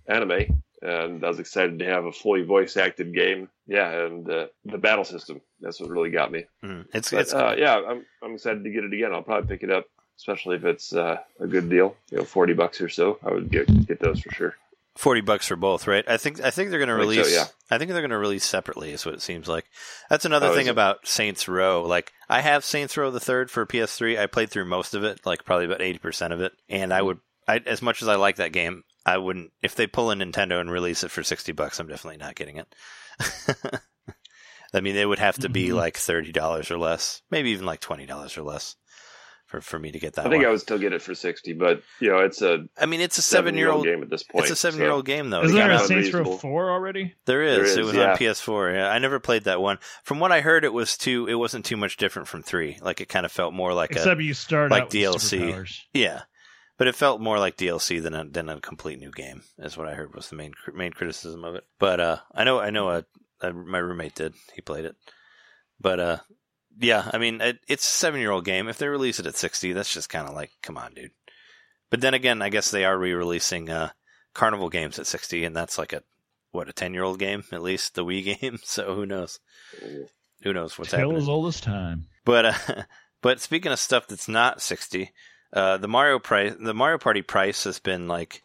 anime, 0.08 0.62
and 0.82 1.24
I 1.24 1.28
was 1.28 1.40
excited 1.40 1.80
to 1.80 1.86
have 1.86 2.06
a 2.06 2.12
fully 2.12 2.44
voice 2.44 2.76
acted 2.78 3.14
game. 3.14 3.50
Yeah, 3.68 3.90
and 3.90 4.30
uh, 4.30 4.48
the 4.66 4.78
battle 4.78 5.06
system. 5.06 5.42
That's 5.62 5.80
what 5.80 5.90
really 5.90 6.10
got 6.10 6.32
me. 6.32 6.46
Mm. 6.64 6.88
It's 6.94 7.12
But, 7.12 7.20
it's 7.22 7.34
uh, 7.34 7.56
yeah, 7.58 7.82
I'm 7.88 8.06
I'm 8.22 8.34
excited 8.34 8.64
to 8.64 8.70
get 8.70 8.84
it 8.84 8.94
again. 8.94 9.14
I'll 9.14 9.22
probably 9.22 9.48
pick 9.48 9.64
it 9.64 9.72
up, 9.72 9.86
especially 10.18 10.58
if 10.58 10.66
it's 10.66 10.94
uh, 10.94 11.20
a 11.40 11.48
good 11.48 11.70
deal. 11.70 11.96
You 12.10 12.18
know, 12.18 12.26
forty 12.26 12.54
bucks 12.54 12.82
or 12.82 12.90
so. 12.90 13.18
I 13.24 13.32
would 13.32 13.50
get 13.50 13.88
get 13.88 14.00
those 14.00 14.20
for 14.20 14.32
sure. 14.34 14.56
40 14.98 15.22
bucks 15.22 15.48
for 15.48 15.56
both, 15.56 15.88
right? 15.88 16.04
I 16.08 16.18
think 16.18 16.42
I 16.42 16.52
think 16.52 16.70
they're 16.70 16.80
going 16.86 16.90
to 16.90 16.96
think 17.06 17.14
so, 17.14 17.20
release 17.22 17.34
yeah. 17.36 17.46
I 17.70 17.78
think 17.78 17.92
they're 17.92 18.02
going 18.02 18.10
to 18.12 18.18
release 18.18 18.44
separately 18.46 18.92
is 18.92 19.06
what 19.06 19.16
it 19.16 19.22
seems 19.22 19.48
like. 19.48 19.66
That's 20.10 20.26
another 20.26 20.48
Oh, 20.48 20.54
thing 20.56 20.68
about 20.68 21.08
Saints 21.08 21.48
Row. 21.48 21.84
Like 21.84 22.12
I 22.30 22.42
have 22.42 22.66
Saints 22.66 22.98
Row 22.98 23.10
the 23.12 23.20
3rd 23.20 23.50
for 23.50 23.66
PS3. 23.66 24.20
I 24.20 24.28
played 24.28 24.50
through 24.50 24.66
most 24.66 24.94
of 24.94 25.04
it, 25.04 25.26
like 25.26 25.46
probably 25.46 25.66
about 25.66 25.80
80% 25.80 26.34
of 26.34 26.42
it, 26.42 26.52
and 26.70 26.94
I 26.94 27.02
would 27.02 27.20
I 27.48 27.62
as 27.66 27.82
much 27.82 28.02
as 28.02 28.08
I 28.10 28.16
like 28.16 28.36
that 28.36 28.52
game, 28.52 28.84
I 29.06 29.18
wouldn't 29.18 29.52
if 29.62 29.76
they 29.76 29.88
pull 29.88 30.12
a 30.12 30.16
Nintendo 30.16 30.60
and 30.60 30.70
release 30.70 31.04
it 31.04 31.12
for 31.12 31.24
60 31.24 31.52
bucks, 31.54 31.80
I'm 31.80 31.88
definitely 31.88 32.18
not 32.18 32.36
getting 32.36 32.58
it. 32.58 32.76
I 34.74 34.80
mean, 34.80 34.96
they 34.96 35.06
would 35.06 35.20
have 35.20 35.38
to 35.40 35.50
be 35.50 35.68
Mhm. 35.70 35.76
like 35.76 35.96
$30 35.98 36.72
or 36.72 36.78
less, 36.78 37.22
maybe 37.30 37.50
even 37.52 37.66
like 37.66 37.82
$20 37.82 38.38
or 38.38 38.42
less 38.44 38.76
for 39.52 39.62
for 39.62 39.78
me 39.78 39.92
to 39.92 40.00
get 40.00 40.14
that 40.14 40.26
I 40.26 40.30
think 40.30 40.40
one. 40.42 40.46
I 40.48 40.50
would 40.52 40.62
still 40.62 40.80
get 40.80 40.94
it 40.94 41.02
for 41.02 41.14
sixty, 41.14 41.54
but 41.54 41.84
you 42.00 42.10
know, 42.10 42.20
it's 42.20 42.42
a 42.42 42.66
I 42.80 42.86
mean, 42.86 43.02
it's 43.02 43.18
a 43.18 43.22
seven-year-old 43.22 43.84
game 43.86 44.02
at 44.02 44.10
this 44.10 44.24
point. 44.24 44.48
it's 44.50 44.64
a 44.64 44.72
7-year-old 44.72 45.06
game 45.06 45.30
though. 45.30 45.44
Isn't 45.44 45.56
there 45.56 45.70
a 45.70 45.76
out- 45.76 45.82
Saints 45.88 46.14
Row 46.14 46.22
unreasonable. 46.22 46.38
4 46.38 46.72
already? 46.72 47.14
There 47.26 47.44
is. 47.44 47.56
There 47.58 47.66
It 47.66 47.68
is, 47.80 47.86
was 47.86 47.96
yeah. 47.96 48.12
on 48.12 48.18
PS4. 48.18 48.74
Yeah, 48.76 48.90
I 48.90 48.98
never 49.00 49.20
played 49.20 49.44
that 49.44 49.62
one. 49.62 49.78
From 50.04 50.20
what 50.20 50.32
I 50.32 50.42
heard, 50.42 50.64
it 50.64 50.74
was 50.74 50.98
too. 50.98 51.28
It 51.28 51.36
wasn't 51.36 51.66
too 51.66 51.78
much 51.78 51.98
different 51.98 52.28
from 52.30 52.42
three. 52.42 52.80
Like 52.82 53.02
it 53.02 53.10
kind 53.10 53.26
of 53.26 53.32
felt 53.32 53.54
more 53.54 53.74
like 53.74 53.92
a 53.92 53.96
Except 53.96 54.22
you 54.22 54.34
start 54.34 54.72
like 54.72 54.84
out 54.84 54.90
DLC. 54.90 55.58
With 55.58 55.70
yeah, 55.94 56.22
but 56.78 56.88
it 56.88 56.96
felt 56.96 57.20
more 57.22 57.38
like 57.38 57.58
DLC 57.58 58.02
than 58.02 58.14
a, 58.14 58.24
than 58.24 58.50
a 58.50 58.60
complete 58.62 59.00
new 59.00 59.12
game. 59.12 59.44
Is 59.60 59.78
what 59.78 59.88
I 59.88 59.94
heard 59.94 60.16
was 60.16 60.30
the 60.30 60.36
main 60.38 60.54
main 60.74 60.94
criticism 60.94 61.44
of 61.44 61.56
it. 61.56 61.66
But 61.78 62.00
uh, 62.00 62.18
I 62.34 62.44
know 62.46 62.60
I 62.60 62.70
know 62.70 62.90
a, 62.90 63.06
a 63.42 63.52
my 63.54 63.78
roommate 63.80 64.16
did. 64.16 64.34
He 64.56 64.62
played 64.62 64.86
it, 64.86 64.96
but 65.80 66.00
uh, 66.00 66.18
yeah. 66.82 67.10
I 67.14 67.18
mean, 67.18 67.40
it, 67.42 67.60
it's 67.68 67.84
a 67.84 67.94
seven 67.94 68.20
year 68.20 68.32
old 68.32 68.46
game. 68.46 68.68
If 68.68 68.78
they 68.78 68.88
release 68.88 69.20
it 69.20 69.26
at 69.26 69.36
sixty, 69.36 69.74
that's 69.74 69.94
just 69.94 70.10
kind 70.10 70.28
of 70.28 70.34
like, 70.34 70.52
come 70.62 70.78
on, 70.78 70.94
dude. 70.94 71.12
But 71.90 72.02
then 72.02 72.14
again, 72.14 72.42
I 72.42 72.50
guess 72.50 72.72
they 72.72 72.86
are 72.86 72.98
re-releasing 72.98 73.70
uh, 73.70 73.90
Carnival 74.34 74.70
games 74.70 74.98
at 75.00 75.08
sixty, 75.08 75.44
and 75.44 75.56
that's 75.56 75.78
like 75.78 75.94
a 75.94 76.04
what 76.52 76.70
a 76.70 76.74
ten 76.74 76.94
year 76.94 77.04
old 77.04 77.20
game 77.20 77.44
at 77.52 77.62
least 77.62 77.96
the 77.96 78.06
Wii 78.06 78.40
game. 78.40 78.60
So 78.64 78.96
who 78.96 79.06
knows? 79.06 79.40
Who 80.44 80.54
knows 80.54 80.78
what's 80.78 80.92
Tale 80.92 81.02
happening? 81.02 81.18
as 81.22 81.30
old 81.30 81.48
as 81.48 81.62
time. 81.62 82.08
But 82.26 82.46
uh, 82.46 82.84
but 83.22 83.40
speaking 83.40 83.72
of 83.72 83.80
stuff 83.80 84.08
that's 84.08 84.28
not 84.28 84.62
sixty, 84.62 85.12
uh, 85.54 85.78
the 85.78 85.88
Mario 85.88 86.20
price, 86.20 86.54
the 86.60 86.74
Mario 86.74 86.98
Party 86.98 87.22
price 87.22 87.64
has 87.66 87.80
been 87.80 88.08
like 88.08 88.42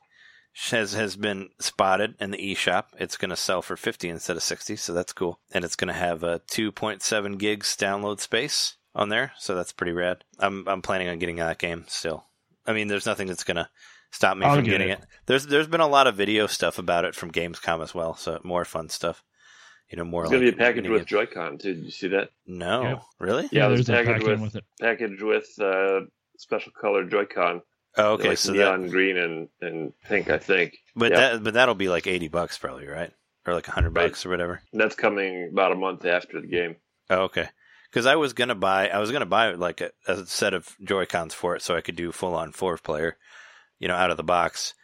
has 0.71 0.93
has 0.95 1.17
been 1.17 1.51
spotted 1.59 2.15
in 2.21 2.31
the 2.31 2.39
eShop. 2.39 2.85
It's 2.99 3.17
going 3.17 3.31
to 3.31 3.37
sell 3.37 3.63
for 3.63 3.77
fifty 3.77 4.09
instead 4.09 4.37
of 4.37 4.43
sixty, 4.43 4.77
so 4.77 4.93
that's 4.93 5.13
cool. 5.13 5.39
And 5.53 5.65
it's 5.65 5.77
going 5.77 5.89
to 5.89 5.95
have 5.95 6.23
a 6.23 6.41
two 6.49 6.73
point 6.73 7.03
seven 7.03 7.37
gigs 7.37 7.77
download 7.77 8.21
space 8.21 8.77
on 8.95 9.09
there, 9.11 9.33
so 9.39 9.55
that's 9.55 9.73
pretty 9.73 9.93
rad. 9.93 10.25
I'm 10.39 10.67
I'm 10.67 10.83
planning 10.83 11.09
on 11.09 11.19
getting 11.19 11.37
that 11.37 11.59
game 11.59 11.85
still. 11.89 12.25
I 12.67 12.73
mean, 12.73 12.89
there's 12.89 13.07
nothing 13.07 13.29
that's 13.29 13.45
going 13.45 13.59
to 13.59 13.69
stop 14.11 14.37
me 14.37 14.47
I'll 14.47 14.57
from 14.57 14.65
get 14.65 14.71
getting 14.73 14.89
it. 14.91 14.99
it. 15.01 15.07
There's 15.27 15.47
there's 15.47 15.69
been 15.69 15.81
a 15.81 15.87
lot 15.87 16.07
of 16.07 16.17
video 16.17 16.47
stuff 16.47 16.79
about 16.79 17.05
it 17.05 17.15
from 17.15 17.31
Gamescom 17.31 17.83
as 17.83 17.95
well, 17.95 18.15
so 18.17 18.41
more 18.43 18.65
fun 18.65 18.89
stuff. 18.89 19.23
You 19.91 19.99
know, 19.99 20.05
more 20.05 20.25
It's 20.25 20.33
like 20.33 20.41
going 20.41 20.51
to 20.51 20.57
be 20.57 20.63
a 20.63 20.67
package 20.67 20.89
with 20.89 21.01
games. 21.03 21.11
Joy-Con 21.11 21.59
too. 21.59 21.75
Did 21.75 21.85
you 21.85 21.91
see 21.93 22.09
that? 22.09 22.31
No, 22.45 22.83
Yeah. 22.83 22.99
really? 23.21 23.49
Yeah, 23.53 23.69
there's 23.69 23.87
there's 23.87 24.01
a 24.01 24.03
a 24.03 24.15
package 24.15 24.27
with- 24.27 24.41
with 24.41 24.57
it. 24.57 24.65
Package 24.81 25.23
with 25.23 25.47
uh, 25.61 26.01
special 26.39 26.73
color 26.73 27.05
Joy-Con. 27.05 27.63
Oh, 27.99 28.13
okay, 28.13 28.29
like 28.31 28.39
so 28.39 28.53
that, 28.53 28.59
neon 28.59 28.89
green 28.89 29.17
and, 29.17 29.49
and 29.61 29.93
pink, 30.05 30.29
I 30.31 30.39
think. 30.39 30.77
But 30.95 31.13
Yeah. 31.13 31.19
that 31.35 31.45
but 31.45 31.55
that'll 31.55 31.75
be 31.75 31.89
like 31.89 32.07
eighty 32.07 32.29
bucks 32.29 32.59
probably, 32.59 32.87
right? 32.87 33.13
Or 33.47 33.55
like 33.55 33.67
hundred 33.67 33.97
Right. 33.97 34.09
bucks 34.09 34.27
or 34.27 34.31
whatever. 34.31 34.61
That's 34.73 34.95
coming 34.95 35.49
about 35.53 35.73
a 35.73 35.77
month 35.77 36.05
after 36.05 36.41
the 36.41 36.47
game. 36.47 36.77
Oh, 37.09 37.23
okay. 37.25 37.49
Because 37.91 38.05
I 38.07 38.17
was 38.17 38.33
gonna 38.33 38.55
buy, 38.55 38.89
I 38.89 38.99
was 38.99 39.11
gonna 39.13 39.25
buy 39.27 39.53
like 39.53 39.81
a, 39.81 39.91
a 40.07 40.27
set 40.27 40.53
of 40.53 40.75
Joy 40.83 41.07
Cons 41.07 41.33
for 41.33 41.57
it, 41.57 41.63
so 41.63 41.75
I 41.77 41.81
could 41.81 41.97
do 41.97 42.13
full 42.13 42.35
on 42.35 42.53
four 42.53 42.77
player, 42.79 43.17
you 43.79 43.89
know, 43.89 43.95
out 43.95 44.11
of 44.11 44.17
the 44.19 44.23
box. 44.25 44.75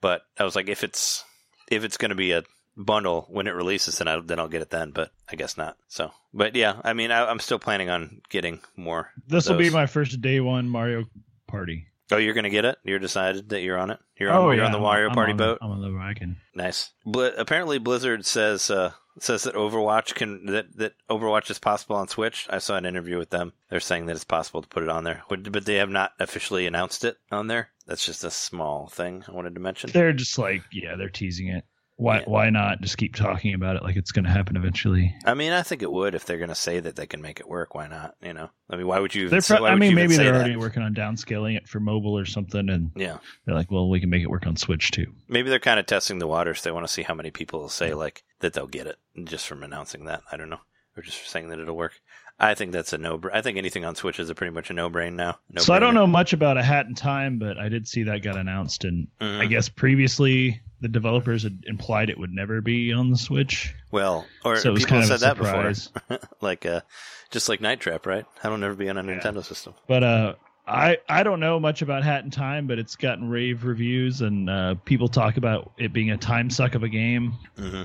But 0.00 0.22
I 0.38 0.44
was 0.44 0.56
like, 0.56 0.68
if 0.68 0.82
it's 0.82 1.24
if 1.70 1.84
it's 1.84 1.96
gonna 1.98 2.14
be 2.16 2.32
a 2.32 2.42
bundle 2.76 3.26
when 3.30 3.46
it 3.46 3.54
releases, 3.54 3.98
then 3.98 4.08
I 4.08 4.18
then 4.20 4.38
I'll 4.40 4.48
get 4.48 4.62
it 4.62 4.70
then. 4.70 4.90
But 4.90 5.10
I 5.30 5.36
guess 5.36 5.56
not. 5.56 5.76
So, 5.88 6.10
but 6.34 6.56
yeah, 6.56 6.80
I 6.82 6.94
mean, 6.94 7.10
I, 7.12 7.26
I'm 7.26 7.38
still 7.40 7.58
planning 7.60 7.90
on 7.90 8.22
getting 8.30 8.60
more. 8.76 9.10
This 9.28 9.48
will 9.48 9.58
be 9.58 9.70
my 9.70 9.86
first 9.86 10.20
day 10.20 10.40
one 10.40 10.68
Mario 10.68 11.04
Party. 11.46 11.86
Oh, 12.10 12.16
you're 12.18 12.34
gonna 12.34 12.50
get 12.50 12.64
it? 12.64 12.78
You're 12.84 12.98
decided 12.98 13.48
that 13.50 13.62
you're 13.62 13.78
on 13.78 13.90
it. 13.90 13.98
You're 14.18 14.30
on, 14.32 14.56
you're 14.56 14.64
on 14.64 14.72
the 14.72 14.78
Mario 14.78 15.08
I'm 15.08 15.14
Party 15.14 15.32
on 15.32 15.38
boat. 15.38 15.58
I'm 15.60 15.70
on 15.70 15.82
the 15.82 15.92
wagon. 15.92 16.36
Nice. 16.54 16.90
Bli- 17.04 17.32
apparently, 17.36 17.78
Blizzard 17.78 18.24
says 18.24 18.70
uh, 18.70 18.92
says 19.18 19.42
that 19.42 19.54
Overwatch 19.54 20.14
can 20.14 20.46
that 20.46 20.76
that 20.76 20.94
Overwatch 21.10 21.50
is 21.50 21.58
possible 21.58 21.96
on 21.96 22.08
Switch. 22.08 22.46
I 22.48 22.58
saw 22.58 22.76
an 22.76 22.86
interview 22.86 23.18
with 23.18 23.30
them. 23.30 23.52
They're 23.70 23.80
saying 23.80 24.06
that 24.06 24.16
it's 24.16 24.24
possible 24.24 24.62
to 24.62 24.68
put 24.68 24.82
it 24.82 24.88
on 24.88 25.04
there, 25.04 25.22
but 25.28 25.64
they 25.64 25.76
have 25.76 25.90
not 25.90 26.12
officially 26.20 26.66
announced 26.66 27.04
it 27.04 27.18
on 27.30 27.48
there. 27.48 27.70
That's 27.86 28.04
just 28.04 28.24
a 28.24 28.30
small 28.30 28.88
thing 28.88 29.24
I 29.28 29.32
wanted 29.32 29.54
to 29.54 29.60
mention. 29.60 29.90
They're 29.92 30.12
just 30.12 30.38
like, 30.38 30.62
yeah, 30.72 30.96
they're 30.96 31.08
teasing 31.08 31.48
it. 31.48 31.64
Why? 31.98 32.18
Yeah. 32.18 32.24
Why 32.26 32.50
not 32.50 32.82
just 32.82 32.98
keep 32.98 33.14
talking 33.14 33.54
about 33.54 33.76
it 33.76 33.82
like 33.82 33.96
it's 33.96 34.12
going 34.12 34.26
to 34.26 34.30
happen 34.30 34.54
eventually? 34.56 35.14
I 35.24 35.32
mean, 35.34 35.52
I 35.52 35.62
think 35.62 35.80
it 35.82 35.90
would 35.90 36.14
if 36.14 36.26
they're 36.26 36.36
going 36.36 36.50
to 36.50 36.54
say 36.54 36.78
that 36.80 36.94
they 36.96 37.06
can 37.06 37.22
make 37.22 37.40
it 37.40 37.48
work. 37.48 37.74
Why 37.74 37.86
not? 37.88 38.14
You 38.22 38.34
know, 38.34 38.50
I 38.68 38.76
mean, 38.76 38.86
why 38.86 39.00
would 39.00 39.14
you? 39.14 39.26
Even 39.26 39.40
Pro- 39.40 39.62
why 39.62 39.70
I 39.70 39.76
mean, 39.76 39.94
maybe 39.94 40.16
they're 40.16 40.32
that? 40.32 40.38
already 40.40 40.56
working 40.56 40.82
on 40.82 40.94
downscaling 40.94 41.56
it 41.56 41.66
for 41.68 41.80
mobile 41.80 42.18
or 42.18 42.26
something, 42.26 42.68
and 42.68 42.90
Yeah, 42.94 43.18
they're 43.46 43.54
like, 43.54 43.70
well, 43.70 43.88
we 43.88 43.98
can 44.00 44.10
make 44.10 44.22
it 44.22 44.30
work 44.30 44.46
on 44.46 44.56
Switch 44.56 44.90
too. 44.90 45.06
maybe 45.28 45.48
they're 45.48 45.58
kind 45.58 45.80
of 45.80 45.86
testing 45.86 46.18
the 46.18 46.26
waters. 46.26 46.62
They 46.62 46.70
want 46.70 46.86
to 46.86 46.92
see 46.92 47.02
how 47.02 47.14
many 47.14 47.30
people 47.30 47.60
will 47.60 47.68
say 47.70 47.94
like 47.94 48.22
that 48.40 48.52
they'll 48.52 48.66
get 48.66 48.86
it 48.86 48.96
just 49.24 49.46
from 49.46 49.62
announcing 49.62 50.04
that. 50.04 50.20
I 50.30 50.36
don't 50.36 50.50
know, 50.50 50.60
or 50.96 51.02
just 51.02 51.26
saying 51.30 51.48
that 51.48 51.58
it'll 51.60 51.76
work. 51.76 51.94
I 52.38 52.54
think 52.54 52.72
that's 52.72 52.92
a 52.92 52.98
no. 52.98 53.20
I 53.32 53.40
think 53.40 53.56
anything 53.56 53.84
on 53.84 53.94
Switch 53.94 54.20
is 54.20 54.28
a 54.28 54.34
pretty 54.34 54.52
much 54.52 54.68
a 54.70 54.74
no 54.74 54.90
brain 54.90 55.16
now. 55.16 55.38
so 55.56 55.72
I 55.72 55.78
don't 55.78 55.94
know 55.94 56.06
much 56.06 56.32
about 56.34 56.58
a 56.58 56.62
Hat 56.62 56.86
in 56.86 56.94
Time, 56.94 57.38
but 57.38 57.56
I 57.58 57.68
did 57.70 57.88
see 57.88 58.02
that 58.04 58.22
got 58.22 58.36
announced, 58.36 58.84
and 58.84 59.08
Mhm. 59.20 59.40
I 59.40 59.46
guess 59.46 59.68
previously 59.70 60.60
the 60.82 60.88
developers 60.88 61.42
had 61.44 61.64
implied 61.66 62.10
it 62.10 62.18
would 62.18 62.32
never 62.32 62.60
be 62.60 62.92
on 62.92 63.10
the 63.10 63.16
Switch. 63.16 63.74
Well, 63.90 64.26
or 64.44 64.56
So 64.56 64.72
it 64.74 64.78
people 64.78 64.90
kind 64.98 65.02
have 65.04 65.12
of 65.12 65.20
said 65.20 65.28
that 65.28 65.38
before, 65.38 66.18
like 66.42 66.66
uh, 66.66 66.82
just 67.30 67.48
like 67.48 67.62
Night 67.62 67.80
Trap, 67.80 68.04
right? 68.04 68.26
That'll 68.42 68.58
never 68.58 68.74
be 68.74 68.90
on 68.90 68.98
a 68.98 69.02
Nintendo 69.02 69.42
system. 69.42 69.72
But 69.88 70.02
uh, 70.02 70.34
I 70.66 70.98
I 71.08 71.22
don't 71.22 71.40
know 71.40 71.58
much 71.58 71.80
about 71.80 72.04
Hat 72.04 72.22
in 72.24 72.30
Time, 72.30 72.66
but 72.66 72.78
it's 72.78 72.96
gotten 72.96 73.30
rave 73.30 73.64
reviews, 73.64 74.20
and 74.20 74.50
uh, 74.50 74.74
people 74.84 75.08
talk 75.08 75.38
about 75.38 75.72
it 75.78 75.94
being 75.94 76.10
a 76.10 76.18
time 76.18 76.50
suck 76.50 76.74
of 76.74 76.82
a 76.82 76.88
game 76.88 77.32
hmm 77.56 77.84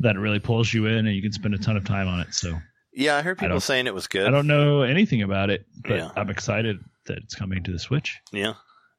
that 0.00 0.18
really 0.18 0.38
pulls 0.38 0.72
you 0.72 0.86
in, 0.86 1.06
and 1.06 1.14
you 1.14 1.22
can 1.22 1.32
spend 1.32 1.54
a 1.54 1.58
ton 1.58 1.76
of 1.76 1.84
time 1.84 2.08
on 2.08 2.20
it. 2.20 2.34
So 2.34 2.58
Yeah, 2.92 3.16
I 3.16 3.22
heard 3.22 3.38
people 3.38 3.54
don't- 3.54 3.60
saying 3.60 3.86
it 3.86 3.94
was 3.94 4.06
good. 4.08 4.26
I 4.26 4.30
don't 4.30 4.46
know 4.46 4.82
anything 4.82 5.22
about 5.22 5.50
it, 5.50 5.64
but 5.82 5.96
Yeah. 5.96 6.10
I'm 6.16 6.30
excited 6.30 6.78
that 7.06 7.18
it's 7.18 7.34
coming 7.34 7.62
to 7.64 7.72
the 7.72 7.78
Switch. 7.78 8.18
Yeah. 8.32 8.54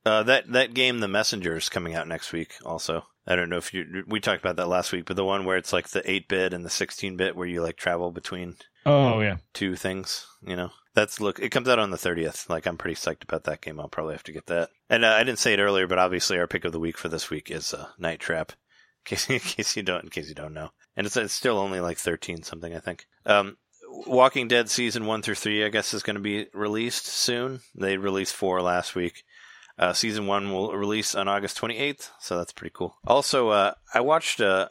Uh, 0.06 0.24
that 0.24 0.52
that 0.54 0.74
game, 0.74 1.00
The 1.00 1.08
Messenger, 1.08 1.58
is 1.58 1.70
coming 1.70 1.94
out 1.94 2.08
next 2.08 2.32
week. 2.34 2.56
Also, 2.66 3.06
I 3.28 3.36
don't 3.36 3.50
know 3.50 3.58
if 3.58 3.72
you 3.74 4.04
we 4.08 4.20
talked 4.20 4.42
about 4.44 4.56
that 4.56 4.68
last 4.68 4.92
week, 4.92 5.06
but 5.06 5.16
the 5.16 5.24
one 5.26 5.46
where 5.46 5.58
it's 5.58 5.72
like 5.74 5.90
the 5.90 6.10
eight 6.10 6.28
bit 6.28 6.54
and 6.54 6.66
the 6.66 6.70
sixteen 6.72 7.18
bit, 7.18 7.36
where 7.36 7.46
you 7.48 7.62
like 7.62 7.76
travel 7.78 8.12
between 8.12 8.56
Oh 8.86 9.20
yeah, 9.20 9.38
two 9.54 9.76
things. 9.76 10.26
You 10.42 10.56
know, 10.56 10.72
that's 10.96 11.22
look. 11.22 11.38
It 11.38 11.50
comes 11.52 11.70
out 11.70 11.78
on 11.78 11.92
the 11.92 11.98
thirtieth. 12.00 12.50
Like 12.50 12.66
I'm 12.66 12.78
pretty 12.78 12.96
psyched 12.96 13.24
about 13.24 13.44
that 13.44 13.62
game. 13.62 13.80
I'll 13.80 13.90
probably 13.90 14.16
have 14.16 14.24
to 14.24 14.32
get 14.32 14.48
that. 14.48 14.70
And 14.90 15.06
uh, 15.06 15.10
I 15.10 15.24
didn't 15.24 15.38
say 15.38 15.54
it 15.54 15.60
earlier, 15.60 15.86
but 15.86 16.00
obviously 16.00 16.40
our 16.40 16.48
pick 16.48 16.66
of 16.66 16.72
the 16.72 16.80
week 16.80 16.98
for 16.98 17.08
this 17.10 17.30
week 17.30 17.52
is 17.52 17.72
uh, 17.72 17.90
Night 18.00 18.20
Trap. 18.20 18.54
In 18.54 18.56
case, 19.06 19.30
in 19.30 19.40
case 19.40 19.78
you 19.78 19.84
don't, 19.84 20.04
in 20.06 20.10
case 20.10 20.30
you 20.30 20.36
don't 20.36 20.56
know, 20.56 20.72
and 20.98 21.06
it's 21.06 21.16
it's 21.16 21.32
still 21.34 21.60
only 21.60 21.80
like 21.80 22.00
thirteen 22.00 22.42
something, 22.42 22.76
I 22.76 22.80
think. 22.80 23.06
Um, 23.28 23.58
Walking 23.92 24.48
Dead 24.48 24.70
season 24.70 25.06
one 25.06 25.22
through 25.22 25.36
three, 25.36 25.66
I 25.66 25.70
guess, 25.70 25.94
is 25.94 26.04
going 26.04 26.16
to 26.16 26.22
be 26.22 26.48
released 26.54 27.06
soon. 27.06 27.62
They 27.76 27.98
released 27.98 28.34
four 28.34 28.62
last 28.62 28.96
week. 28.96 29.24
Uh, 29.78 29.94
season 29.94 30.28
one 30.28 30.52
will 30.52 30.74
release 30.74 31.16
on 31.16 31.28
August 31.28 31.60
28th, 31.60 32.10
so 32.20 32.38
that's 32.38 32.54
pretty 32.54 32.74
cool. 32.76 32.96
Also, 33.06 33.50
uh, 33.50 33.74
I 33.94 34.02
watched. 34.02 34.40
Uh, 34.40 34.68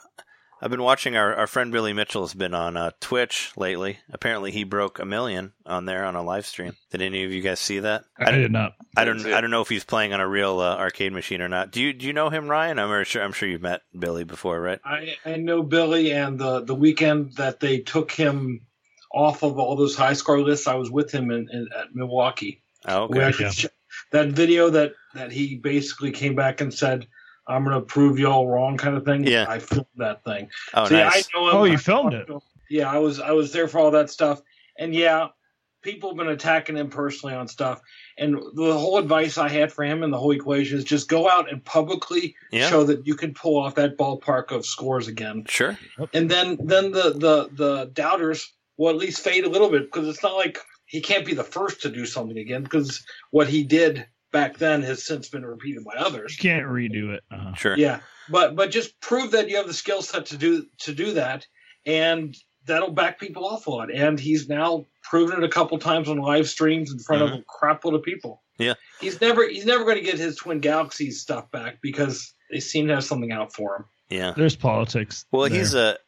I've 0.62 0.70
been 0.70 0.82
watching 0.82 1.16
our, 1.16 1.34
our 1.34 1.46
friend 1.46 1.72
Billy 1.72 1.94
Mitchell 1.94 2.22
has 2.22 2.34
been 2.34 2.52
on 2.52 2.76
uh, 2.76 2.90
Twitch 3.00 3.50
lately. 3.56 3.98
Apparently, 4.12 4.50
he 4.50 4.62
broke 4.62 4.98
a 4.98 5.06
million 5.06 5.52
on 5.64 5.86
there 5.86 6.04
on 6.04 6.16
a 6.16 6.22
live 6.22 6.44
stream. 6.44 6.76
Did 6.90 7.00
any 7.00 7.24
of 7.24 7.32
you 7.32 7.40
guys 7.40 7.60
see 7.60 7.80
that? 7.80 8.04
I, 8.18 8.30
did 8.30 8.52
not. 8.52 8.74
I 8.94 9.04
don't. 9.04 9.16
Didn't 9.16 9.24
see 9.24 9.32
it. 9.32 9.36
I 9.36 9.40
don't 9.40 9.50
know 9.50 9.62
if 9.62 9.68
he's 9.68 9.84
playing 9.84 10.12
on 10.12 10.20
a 10.20 10.28
real 10.28 10.60
uh, 10.60 10.76
arcade 10.76 11.12
machine 11.12 11.40
or 11.40 11.48
not. 11.48 11.72
Do 11.72 11.82
you 11.82 11.92
Do 11.92 12.06
you 12.06 12.12
know 12.12 12.28
him, 12.28 12.46
Ryan? 12.46 12.78
I'm 12.78 13.04
sure. 13.04 13.22
I'm 13.22 13.32
sure 13.32 13.48
you've 13.48 13.62
met 13.62 13.80
Billy 13.98 14.24
before, 14.24 14.60
right? 14.60 14.80
I, 14.84 15.16
I 15.24 15.36
know 15.36 15.62
Billy, 15.62 16.12
and 16.12 16.38
the 16.38 16.60
the 16.60 16.74
weekend 16.74 17.36
that 17.36 17.60
they 17.60 17.78
took 17.78 18.12
him 18.12 18.60
off 19.12 19.42
of 19.42 19.58
all 19.58 19.76
those 19.76 19.96
high 19.96 20.12
score 20.12 20.40
lists, 20.40 20.66
I 20.66 20.74
was 20.74 20.90
with 20.90 21.10
him 21.12 21.30
in, 21.30 21.48
in 21.50 21.68
at 21.78 21.94
Milwaukee. 21.94 22.62
Oh, 22.86 23.02
okay. 23.04 23.32
yeah. 23.38 23.50
ch- 23.50 23.66
that 24.12 24.28
video 24.28 24.70
that 24.70 24.92
that 25.14 25.32
he 25.32 25.56
basically 25.56 26.12
came 26.12 26.34
back 26.34 26.60
and 26.60 26.72
said, 26.72 27.06
"I'm 27.48 27.64
going 27.64 27.74
to 27.74 27.80
prove 27.82 28.18
y'all 28.18 28.46
wrong," 28.48 28.76
kind 28.76 28.96
of 28.96 29.04
thing. 29.04 29.24
Yeah. 29.26 29.46
I 29.48 29.58
filmed 29.58 29.86
that 29.96 30.24
thing. 30.24 30.48
Oh, 30.74 30.86
So, 30.86 30.96
yeah, 30.96 31.04
nice. 31.04 31.28
I 31.34 31.38
know 31.38 31.48
him. 31.50 31.56
Oh, 31.56 31.64
you 31.64 31.72
I 31.74 31.76
filmed 31.76 32.14
it. 32.14 32.28
him. 32.28 32.40
Yeah, 32.70 32.90
I 32.90 32.98
was 32.98 33.20
I 33.20 33.32
was 33.32 33.52
there 33.52 33.66
for 33.68 33.78
all 33.80 33.90
that 33.90 34.10
stuff, 34.10 34.40
and 34.78 34.94
yeah, 34.94 35.28
people 35.82 36.10
have 36.10 36.16
been 36.16 36.28
attacking 36.28 36.76
him 36.76 36.88
personally 36.88 37.34
on 37.34 37.48
stuff. 37.48 37.80
And 38.16 38.36
the 38.54 38.72
whole 38.78 38.98
advice 38.98 39.38
I 39.38 39.48
had 39.48 39.72
for 39.72 39.82
him 39.82 40.02
and 40.02 40.12
the 40.12 40.18
whole 40.18 40.30
equation 40.32 40.76
is 40.78 40.84
just 40.84 41.08
go 41.08 41.28
out 41.28 41.50
and 41.50 41.64
publicly 41.64 42.36
Yeah. 42.52 42.68
show 42.68 42.84
that 42.84 43.06
you 43.06 43.14
can 43.16 43.32
pull 43.34 43.56
off 43.58 43.74
that 43.76 43.96
ballpark 43.96 44.50
of 44.52 44.64
scores 44.66 45.08
again 45.08 45.44
Sure. 45.48 45.78
and 46.12 46.30
then 46.30 46.58
then 46.62 46.92
the 46.92 47.14
the 47.14 47.48
the 47.52 47.90
doubters 47.94 48.52
will 48.80 48.88
at 48.88 48.96
least 48.96 49.22
fade 49.22 49.44
a 49.44 49.48
little 49.48 49.68
bit 49.68 49.82
because 49.82 50.08
it's 50.08 50.22
not 50.22 50.34
like 50.34 50.58
he 50.86 51.02
can't 51.02 51.26
be 51.26 51.34
the 51.34 51.44
first 51.44 51.82
to 51.82 51.90
do 51.90 52.06
something 52.06 52.38
again 52.38 52.62
because 52.62 53.04
what 53.30 53.46
he 53.46 53.62
did 53.62 54.06
back 54.32 54.56
then 54.56 54.82
has 54.82 55.04
since 55.04 55.28
been 55.28 55.44
repeated 55.44 55.84
by 55.84 55.92
others. 55.98 56.34
You 56.38 56.50
can't 56.50 56.66
redo 56.66 57.12
it. 57.12 57.22
Uh-huh. 57.30 57.52
Sure. 57.52 57.76
Yeah, 57.76 58.00
but 58.30 58.56
but 58.56 58.70
just 58.70 58.98
prove 59.02 59.32
that 59.32 59.50
you 59.50 59.56
have 59.56 59.66
the 59.66 59.74
skill 59.74 60.00
set 60.00 60.26
to 60.26 60.38
do 60.38 60.64
to 60.78 60.94
do 60.94 61.12
that, 61.12 61.46
and 61.84 62.34
that'll 62.64 62.92
back 62.92 63.20
people 63.20 63.46
off 63.46 63.66
a 63.66 63.70
lot. 63.70 63.92
And 63.92 64.18
he's 64.18 64.48
now 64.48 64.86
proven 65.02 65.42
it 65.42 65.44
a 65.44 65.50
couple 65.50 65.78
times 65.78 66.08
on 66.08 66.16
live 66.16 66.48
streams 66.48 66.90
in 66.90 67.00
front 67.00 67.22
of 67.22 67.32
a 67.32 67.44
crap 67.46 67.84
load 67.84 67.94
of 67.94 68.02
people. 68.02 68.42
Yeah. 68.56 68.74
he's 68.98 69.20
never 69.20 69.46
he's 69.46 69.66
never 69.66 69.84
going 69.84 69.96
to 69.98 70.02
get 70.02 70.18
his 70.18 70.36
Twin 70.36 70.60
Galaxies 70.60 71.20
stuff 71.20 71.50
back 71.50 71.80
because 71.82 72.32
they 72.50 72.60
seem 72.60 72.88
to 72.88 72.94
have 72.94 73.04
something 73.04 73.30
out 73.30 73.52
for 73.52 73.76
him. 73.76 73.84
Yeah. 74.08 74.32
There's 74.34 74.56
politics. 74.56 75.26
Well, 75.30 75.50
there. 75.50 75.58
he's 75.58 75.74
a. 75.74 75.98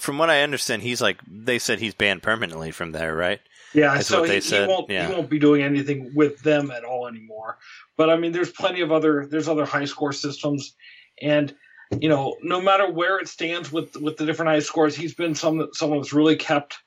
From 0.00 0.18
what 0.18 0.30
I 0.30 0.42
understand, 0.42 0.82
he's 0.82 1.00
like 1.00 1.20
they 1.30 1.58
said 1.58 1.78
he's 1.78 1.94
banned 1.94 2.22
permanently 2.22 2.70
from 2.70 2.92
there, 2.92 3.14
right? 3.14 3.40
Yeah, 3.74 3.94
That's 3.94 4.06
so 4.06 4.20
what 4.20 4.28
they 4.28 4.36
he, 4.36 4.40
said, 4.40 4.62
he 4.62 4.68
won't 4.74 4.90
yeah. 4.90 5.06
he 5.08 5.12
won't 5.12 5.28
be 5.28 5.38
doing 5.38 5.62
anything 5.62 6.12
with 6.14 6.40
them 6.42 6.70
at 6.70 6.84
all 6.84 7.06
anymore. 7.06 7.58
But 7.96 8.10
I 8.10 8.16
mean, 8.16 8.32
there's 8.32 8.50
plenty 8.50 8.80
of 8.80 8.90
other 8.92 9.26
there's 9.26 9.48
other 9.48 9.64
high 9.66 9.84
score 9.84 10.12
systems, 10.12 10.74
and 11.20 11.54
you 12.00 12.08
know, 12.08 12.36
no 12.42 12.60
matter 12.60 12.90
where 12.90 13.18
it 13.18 13.28
stands 13.28 13.70
with 13.72 13.96
with 13.96 14.16
the 14.16 14.26
different 14.26 14.50
high 14.50 14.58
scores, 14.60 14.94
he's 14.96 15.14
been 15.14 15.34
some 15.34 15.68
someone 15.72 15.98
that's 15.98 16.12
really 16.12 16.36
kept 16.36 16.78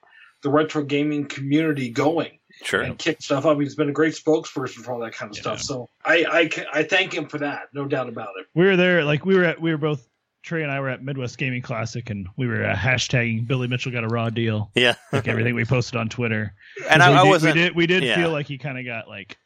the 0.43 0.49
retro 0.49 0.83
gaming 0.83 1.25
community 1.27 1.89
going 1.89 2.39
Sure. 2.63 2.81
and 2.81 2.97
kicked 2.97 3.23
stuff 3.23 3.45
up. 3.45 3.59
He's 3.59 3.75
been 3.75 3.89
a 3.89 3.93
great 3.93 4.13
spokesperson 4.13 4.83
for 4.83 4.91
all 4.93 4.99
that 4.99 5.13
kind 5.13 5.29
of 5.31 5.37
Yeah. 5.37 5.41
stuff. 5.41 5.61
So 5.61 5.87
I 6.03 6.49
I, 6.73 6.79
I 6.79 6.83
thank 6.83 7.13
him 7.13 7.27
for 7.27 7.37
that, 7.39 7.63
no 7.73 7.85
doubt 7.85 8.09
about 8.09 8.29
it. 8.39 8.47
we 8.55 8.65
were 8.65 8.75
there. 8.75 9.03
Like 9.03 9.23
we 9.25 9.35
were 9.35 9.43
at. 9.43 9.61
We 9.61 9.71
were 9.71 9.77
both. 9.77 10.07
Trey 10.43 10.63
and 10.63 10.71
I 10.71 10.79
were 10.79 10.89
at 10.89 11.03
Midwest 11.03 11.37
Gaming 11.37 11.61
Classic, 11.61 12.09
and 12.09 12.27
we 12.37 12.47
were 12.47 12.65
uh, 12.65 12.75
hashtagging 12.75 13.47
Billy 13.47 13.67
Mitchell 13.67 13.91
got 13.91 14.03
a 14.03 14.07
raw 14.07 14.29
deal. 14.29 14.71
Yeah. 14.75 14.95
Like 15.13 15.27
everything 15.27 15.53
we 15.55 15.65
posted 15.65 15.95
on 15.99 16.09
Twitter. 16.09 16.53
and 16.89 17.01
'Cause 17.01 17.01
I, 17.01 17.09
we 17.11 17.15
I 17.17 17.23
did, 17.23 17.29
wasn't. 17.29 17.55
We 17.55 17.61
did. 17.61 17.75
We 17.75 17.87
did 17.87 18.03
yeah. 18.03 18.15
feel 18.15 18.31
like 18.31 18.47
he 18.47 18.57
kind 18.57 18.77
of 18.79 18.85
got 18.85 19.07
like 19.07 19.37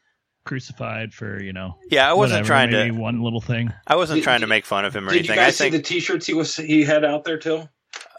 crucified 0.44 1.12
for 1.12 1.42
you 1.42 1.52
know. 1.52 1.76
yeah, 1.90 2.08
I 2.08 2.12
wasn't 2.14 2.36
whatever, 2.42 2.46
trying 2.46 2.70
maybe 2.70 2.94
to. 2.94 3.00
one 3.00 3.22
little 3.22 3.40
thing. 3.40 3.72
I 3.86 3.96
wasn't 3.96 4.18
Did- 4.18 4.24
trying 4.24 4.40
to 4.40 4.46
make 4.46 4.64
fun 4.64 4.84
of 4.84 4.94
him 4.94 5.08
or 5.08 5.12
Did 5.12 5.26
you 5.26 5.32
anything. 5.32 5.38
I 5.38 5.50
think. 5.50 5.72
see 5.72 5.76
the 5.78 5.82
T-shirts 5.82 6.26
he 6.26 6.34
was 6.34 6.56
he 6.56 6.84
had 6.84 7.04
out 7.04 7.24
there 7.24 7.38
too? 7.38 7.68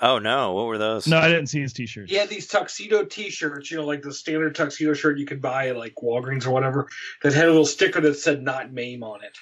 oh 0.01 0.19
no! 0.19 0.53
What 0.53 0.67
were 0.67 0.78
those? 0.78 1.07
No, 1.07 1.17
I 1.17 1.28
didn't 1.28 1.47
see 1.47 1.61
his 1.61 1.73
T-shirts. 1.73 2.11
He 2.11 2.17
had 2.17 2.30
these 2.30 2.47
tuxedo 2.47 3.03
T-shirts, 3.05 3.71
you 3.71 3.78
know, 3.78 3.86
like 3.86 4.01
the 4.03 4.13
standard 4.13 4.53
tuxedo 4.55 4.93
shirt 4.93 5.17
you 5.17 5.25
could 5.25 5.41
buy 5.41 5.69
at 5.69 5.78
like 5.78 5.95
Walgreens 6.03 6.45
or 6.45 6.51
whatever, 6.51 6.88
that 7.23 7.34
had 7.34 7.45
a 7.45 7.49
little 7.49 7.65
sticker 7.65 8.01
that 8.01 8.15
said 8.15 8.43
"Not 8.43 8.71
Mame" 8.71 9.01
on 9.03 9.23
it, 9.23 9.36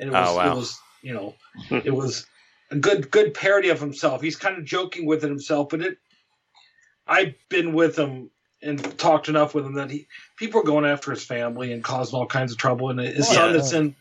and 0.00 0.10
it 0.10 0.12
was, 0.12 0.28
Oh, 0.28 0.36
wow. 0.36 0.52
it 0.52 0.56
was, 0.56 0.78
you 1.02 1.14
know, 1.14 1.34
it 1.70 1.94
was 1.94 2.26
a 2.74 2.78
good, 2.78 3.10
good 3.10 3.34
parody 3.34 3.68
of 3.68 3.80
himself. 3.80 4.20
He's 4.22 4.36
kind 4.36 4.58
of 4.58 4.64
joking 4.64 5.06
with 5.06 5.24
it 5.24 5.28
himself, 5.28 5.68
but 5.70 5.80
it. 5.82 5.98
I've 7.06 7.34
been 7.50 7.74
with 7.74 7.98
him 7.98 8.30
and 8.62 8.98
talked 8.98 9.28
enough 9.28 9.54
with 9.54 9.66
him 9.66 9.74
that 9.74 9.90
he 9.90 10.06
people 10.38 10.60
are 10.60 10.64
going 10.64 10.86
after 10.86 11.10
his 11.10 11.24
family 11.24 11.72
and 11.72 11.84
causing 11.84 12.18
all 12.18 12.26
kinds 12.26 12.50
of 12.52 12.58
trouble, 12.58 12.90
and 12.90 12.98
his 12.98 13.28
Oh, 13.30 13.34
son 13.34 13.52
that's 13.52 13.72
in, 13.72 13.94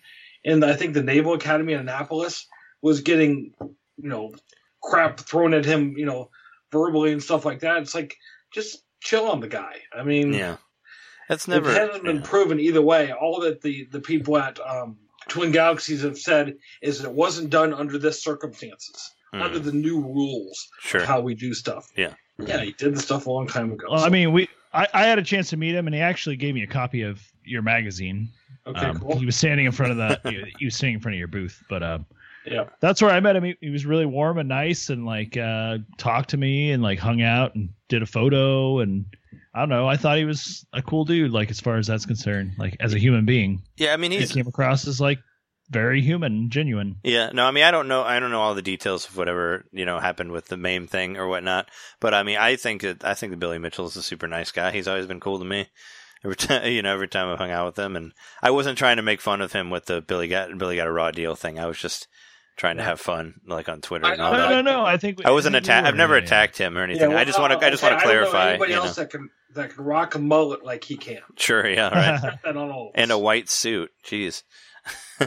in 0.43 0.63
I 0.63 0.73
think 0.73 0.93
the 0.93 1.03
Naval 1.03 1.33
Academy 1.33 1.73
in 1.73 1.81
Annapolis 1.81 2.47
was 2.81 3.01
getting, 3.01 3.53
you 3.61 4.09
know, 4.09 4.33
crap 4.81 5.19
thrown 5.19 5.53
at 5.53 5.65
him, 5.65 5.95
you 5.97 6.05
know, 6.05 6.29
verbally 6.71 7.11
and 7.11 7.21
stuff 7.21 7.45
like 7.45 7.59
that. 7.59 7.81
It's 7.81 7.93
like 7.95 8.15
just 8.53 8.83
chill 9.01 9.25
on 9.25 9.41
the 9.41 9.47
guy. 9.49 9.75
I 9.97 10.03
mean, 10.03 10.33
Yeah. 10.33 10.57
That's 11.29 11.47
never. 11.47 11.69
it 11.69 11.77
hasn't 11.77 12.03
been 12.03 12.21
proven 12.21 12.59
either 12.59 12.81
way. 12.81 13.11
All 13.13 13.39
that 13.41 13.61
the 13.61 13.87
the 13.91 14.01
people 14.01 14.37
at 14.37 14.59
um, 14.59 14.97
Twin 15.33 15.51
Galaxies 15.51 16.03
have 16.03 16.17
said 16.19 16.55
is 16.83 16.99
that 16.99 17.07
it 17.09 17.13
wasn't 17.13 17.49
done 17.49 17.73
under 17.73 17.97
this 17.97 18.23
circumstances, 18.23 19.11
Hmm, 19.33 19.41
under 19.41 19.57
the 19.57 19.71
new 19.71 19.99
rules 19.99 20.67
sure. 20.81 21.01
of 21.01 21.07
how 21.07 21.19
we 21.21 21.33
do 21.33 21.55
stuff. 21.55 21.87
Yeah. 21.97 22.13
yeah, 22.37 22.61
he 22.61 22.71
did 22.73 22.95
the 22.95 22.99
stuff 23.01 23.25
a 23.25 23.31
long 23.31 23.47
time 23.47 23.71
ago. 23.71 23.87
Well, 23.89 24.03
I 24.05 24.09
mean, 24.09 24.31
we. 24.31 24.47
I, 24.73 24.87
I 24.93 25.03
had 25.05 25.17
a 25.17 25.23
chance 25.23 25.49
to 25.49 25.57
meet 25.57 25.73
him, 25.73 25.87
and 25.87 25.95
he 25.95 26.01
actually 26.01 26.35
gave 26.35 26.53
me 26.53 26.61
a 26.61 26.67
copy 26.67 27.01
of 27.01 27.19
your 27.43 27.63
magazine. 27.63 28.29
okay, 28.67 28.85
Um, 28.87 28.99
cool. 28.99 29.17
He 29.17 29.25
was 29.25 29.35
standing 29.35 29.65
in 29.65 29.71
front 29.71 29.91
of 29.91 29.97
the. 29.97 30.19
he, 30.29 30.53
he 30.59 30.65
was 30.65 30.75
standing 30.75 30.95
in 30.95 30.99
front 30.99 31.15
of 31.15 31.19
your 31.19 31.27
booth, 31.27 31.63
but 31.67 31.81
um, 31.81 32.05
Yeah, 32.45 32.65
that's 32.79 33.01
where 33.01 33.09
I 33.11 33.19
met 33.19 33.35
him. 33.35 33.43
He, 33.43 33.55
he 33.59 33.69
was 33.71 33.87
really 33.87 34.05
warm 34.05 34.37
and 34.37 34.47
nice, 34.49 34.89
and 34.91 35.03
like 35.03 35.35
uh, 35.35 35.79
talked 35.97 36.29
to 36.29 36.37
me 36.37 36.71
and 36.71 36.83
like 36.83 36.99
hung 36.99 37.23
out 37.23 37.55
and 37.55 37.69
did 37.87 38.03
a 38.03 38.07
photo. 38.07 38.79
And 38.81 39.05
I 39.53 39.59
don't 39.59 39.69
know. 39.69 39.87
I 39.87 39.97
thought 39.97 40.17
he 40.17 40.25
was 40.25 40.65
a 40.73 40.81
cool 40.81 41.05
dude. 41.05 41.31
Like 41.31 41.51
as 41.51 41.59
far 41.59 41.77
as 41.77 41.87
that's 41.87 42.05
concerned, 42.05 42.53
like 42.57 42.75
as 42.79 42.93
a 42.93 42.99
human 42.99 43.25
being, 43.25 43.63
Yeah, 43.77 43.93
I 43.93 43.97
mean 43.97 44.11
he 44.11 44.19
he's. 44.19 44.31
came 44.31 44.47
across 44.47 44.87
as 44.87 44.99
like 44.99 45.19
very 45.69 46.01
human, 46.01 46.49
genuine. 46.49 46.97
Yeah, 47.03 47.29
no, 47.33 47.45
I 47.45 47.51
mean 47.51 47.63
I 47.63 47.71
don't 47.71 47.87
know. 47.87 48.03
I 48.03 48.19
don't 48.19 48.31
know 48.31 48.41
all 48.41 48.55
the 48.55 48.61
details 48.61 49.07
of 49.07 49.15
whatever 49.17 49.65
you 49.71 49.85
know 49.85 49.99
happened 49.99 50.31
with 50.31 50.47
the 50.47 50.57
MAME 50.57 50.87
thing 50.87 51.17
or 51.17 51.27
whatnot. 51.27 51.69
But 51.99 52.13
I 52.13 52.23
mean, 52.23 52.37
I 52.37 52.55
think 52.55 52.81
that 52.81 53.05
I 53.05 53.13
think 53.13 53.31
that 53.31 53.39
Billy 53.39 53.59
Mitchell 53.59 53.85
is 53.87 53.95
a 53.95 54.03
super 54.03 54.27
nice 54.27 54.51
guy. 54.51 54.71
He's 54.71 54.87
always 54.87 55.05
been 55.07 55.19
cool 55.19 55.39
to 55.39 55.45
me. 55.45 55.67
Every 56.23 56.35
time, 56.35 56.65
you 56.71 56.81
know, 56.81 56.93
every 56.93 57.07
time 57.07 57.27
I've 57.29 57.37
hung 57.37 57.51
out 57.51 57.65
with 57.67 57.79
him, 57.79 57.95
and 57.95 58.11
I 58.41 58.51
wasn't 58.51 58.77
trying 58.77 58.97
to 58.97 59.03
make 59.03 59.21
fun 59.21 59.41
of 59.41 59.53
him 59.53 59.69
with 59.69 59.85
the 59.85 60.01
Billy 60.01 60.27
got 60.27 60.57
Billy 60.57 60.75
got 60.77 60.87
a 60.87 60.91
raw 60.91 61.11
deal 61.11 61.35
thing. 61.35 61.59
I 61.59 61.65
was 61.67 61.77
just 61.77 62.07
trying 62.55 62.77
to 62.77 62.83
have 62.83 62.99
fun, 62.99 63.33
like 63.47 63.67
on 63.67 63.81
Twitter 63.81 64.05
and 64.05 64.21
I- 64.21 64.25
all 64.25 64.33
No, 64.33 64.39
that. 64.49 64.49
no, 64.49 64.61
no. 64.79 64.85
I 64.85 64.97
think 64.97 65.25
I 65.25 65.31
wasn't 65.31 65.55
attacked. 65.55 65.87
I've 65.87 65.95
never 65.95 66.13
yeah, 66.15 66.19
yeah. 66.21 66.25
attacked 66.25 66.57
him 66.57 66.77
or 66.77 66.83
anything. 66.83 67.11
Yeah, 67.11 67.17
I 67.17 67.23
just 67.25 67.39
want 67.39 67.51
to. 67.53 67.65
I 67.65 67.69
just 67.71 67.83
okay, 67.83 67.91
want 67.93 68.03
to 68.03 68.07
I 68.09 68.13
don't 68.13 68.23
know 68.23 68.29
clarify. 68.29 68.49
anybody 68.51 68.73
else 68.73 68.97
know. 68.97 69.03
that 69.03 69.09
can 69.11 69.29
that 69.53 69.73
can 69.75 69.83
rock 69.83 70.15
a 70.15 70.19
mullet 70.19 70.63
like 70.63 70.83
he 70.83 70.95
can. 70.97 71.19
Sure, 71.37 71.67
yeah, 71.67 71.89
right. 71.89 72.37
I 72.45 72.51
don't 72.51 72.91
and 72.95 73.11
a 73.11 73.17
white 73.17 73.49
suit. 73.49 73.91
Jeez. 74.05 74.43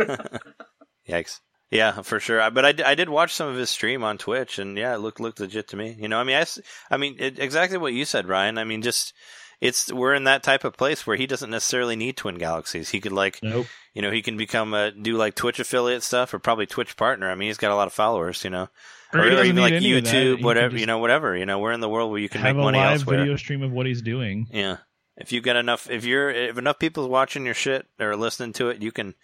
Yikes. 1.08 1.40
Yeah, 1.70 2.02
for 2.02 2.20
sure. 2.20 2.38
But 2.38 2.44
I- 2.46 2.50
But 2.50 2.64
I, 2.64 2.72
d- 2.72 2.82
I 2.84 2.94
did 2.94 3.08
watch 3.08 3.34
some 3.34 3.48
of 3.48 3.56
his 3.56 3.70
stream 3.70 4.04
on 4.04 4.18
Twitch, 4.18 4.58
and 4.58 4.76
yeah, 4.78 4.94
it 4.94 4.98
looked 4.98 5.20
looked 5.20 5.40
legit 5.40 5.68
to 5.68 5.76
me. 5.76 5.96
You 5.98 6.08
know, 6.08 6.18
I 6.18 6.24
mean, 6.24 6.36
I, 6.36 6.40
s- 6.42 6.60
I 6.90 6.96
mean, 6.96 7.16
it, 7.18 7.38
exactly 7.38 7.78
what 7.78 7.92
you 7.92 8.04
said, 8.04 8.28
Ryan. 8.28 8.58
I 8.58 8.64
mean, 8.64 8.82
just 8.82 9.12
it's 9.60 9.92
we're 9.92 10.14
in 10.14 10.24
that 10.24 10.42
type 10.42 10.64
of 10.64 10.76
place 10.76 11.06
where 11.06 11.16
he 11.16 11.26
doesn't 11.26 11.50
necessarily 11.50 11.96
need 11.96 12.16
Twin 12.16 12.36
Galaxies. 12.36 12.90
He 12.90 13.00
could 13.00 13.12
like, 13.12 13.40
Nope. 13.42 13.66
you 13.94 14.02
know, 14.02 14.10
he 14.12 14.22
can 14.22 14.36
become 14.36 14.74
a 14.74 14.92
do 14.92 15.16
like 15.16 15.34
Twitch 15.34 15.58
affiliate 15.58 16.02
stuff 16.04 16.32
or 16.34 16.38
probably 16.38 16.66
Twitch 16.66 16.96
partner. 16.96 17.30
I 17.30 17.34
mean, 17.34 17.48
he's 17.48 17.56
got 17.58 17.72
a 17.72 17.76
lot 17.76 17.86
of 17.88 17.92
followers. 17.92 18.44
You 18.44 18.50
know, 18.50 18.68
Or 19.20 19.24
or, 19.26 19.44
even 19.44 19.56
like 19.56 19.72
any 19.74 19.96
of 19.96 20.04
that. 20.04 20.10
He 20.12 20.18
YouTube, 20.18 20.42
whatever. 20.42 20.70
just 20.70 20.80
You 20.80 20.86
know, 20.86 20.98
whatever. 20.98 21.36
You 21.36 21.46
know, 21.46 21.58
we're 21.58 21.72
in 21.72 21.80
the 21.80 21.88
world 21.88 22.10
where 22.10 22.20
you 22.20 22.28
can 22.28 22.40
have 22.40 22.56
make 22.56 22.62
a 22.62 22.64
money 22.64 22.78
live 22.78 22.92
elsewhere. 23.00 23.18
video 23.18 23.36
stream 23.36 23.62
of 23.62 23.72
what 23.72 23.86
he's 23.86 24.02
doing. 24.02 24.46
Yeah. 24.52 24.78
If 25.16 25.32
you 25.32 25.40
get 25.40 25.56
enough, 25.56 25.88
if 25.90 26.04
you're 26.04 26.30
if 26.30 26.58
enough 26.58 26.78
people 26.78 27.08
watching 27.08 27.44
your 27.46 27.54
shit 27.54 27.86
or 27.98 28.16
listening 28.16 28.52
to 28.54 28.68
it, 28.68 28.82
you 28.82 28.92
can 28.92 29.14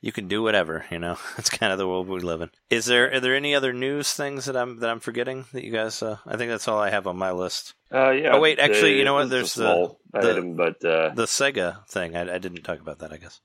you 0.00 0.12
can 0.12 0.28
do 0.28 0.42
whatever. 0.42 0.84
You 0.90 0.98
know, 1.00 1.18
it's 1.38 1.50
kind 1.50 1.72
of 1.72 1.78
the 1.78 1.88
world 1.88 2.06
we 2.08 2.20
live 2.20 2.40
in. 2.40 2.50
Is 2.70 2.86
there 2.86 3.12
are 3.12 3.18
there 3.20 3.34
any 3.34 3.54
other 3.54 3.72
news 3.72 4.12
things 4.12 4.44
that 4.44 4.56
I'm 4.56 4.78
that 4.78 4.88
I'm 4.90 5.00
forgetting 5.00 5.46
that 5.52 5.64
you 5.64 5.72
guys? 5.72 6.02
Uh, 6.02 6.18
I 6.24 6.36
think 6.36 6.50
that's 6.50 6.68
all 6.68 6.78
I 6.78 6.90
have 6.90 7.06
on 7.08 7.16
my 7.16 7.32
list. 7.32 7.74
Uh, 7.92 8.10
yeah. 8.10 8.30
Oh, 8.34 8.40
wait, 8.40 8.60
actually, 8.60 8.96
you 8.98 9.04
know 9.04 9.14
what? 9.14 9.28
There's 9.28 9.54
the- 9.54 9.64
small 9.64 10.00
the- 10.12 10.30
item, 10.30 10.54
but 10.54 10.84
uh, 10.84 11.10
The 11.14 11.24
Sega 11.24 11.84
thing, 11.88 12.14
I, 12.16 12.34
I 12.34 12.38
didn't 12.38 12.62
talk 12.62 12.78
about 12.80 13.00
that. 13.00 13.12
I 13.12 13.16
guess. 13.16 13.40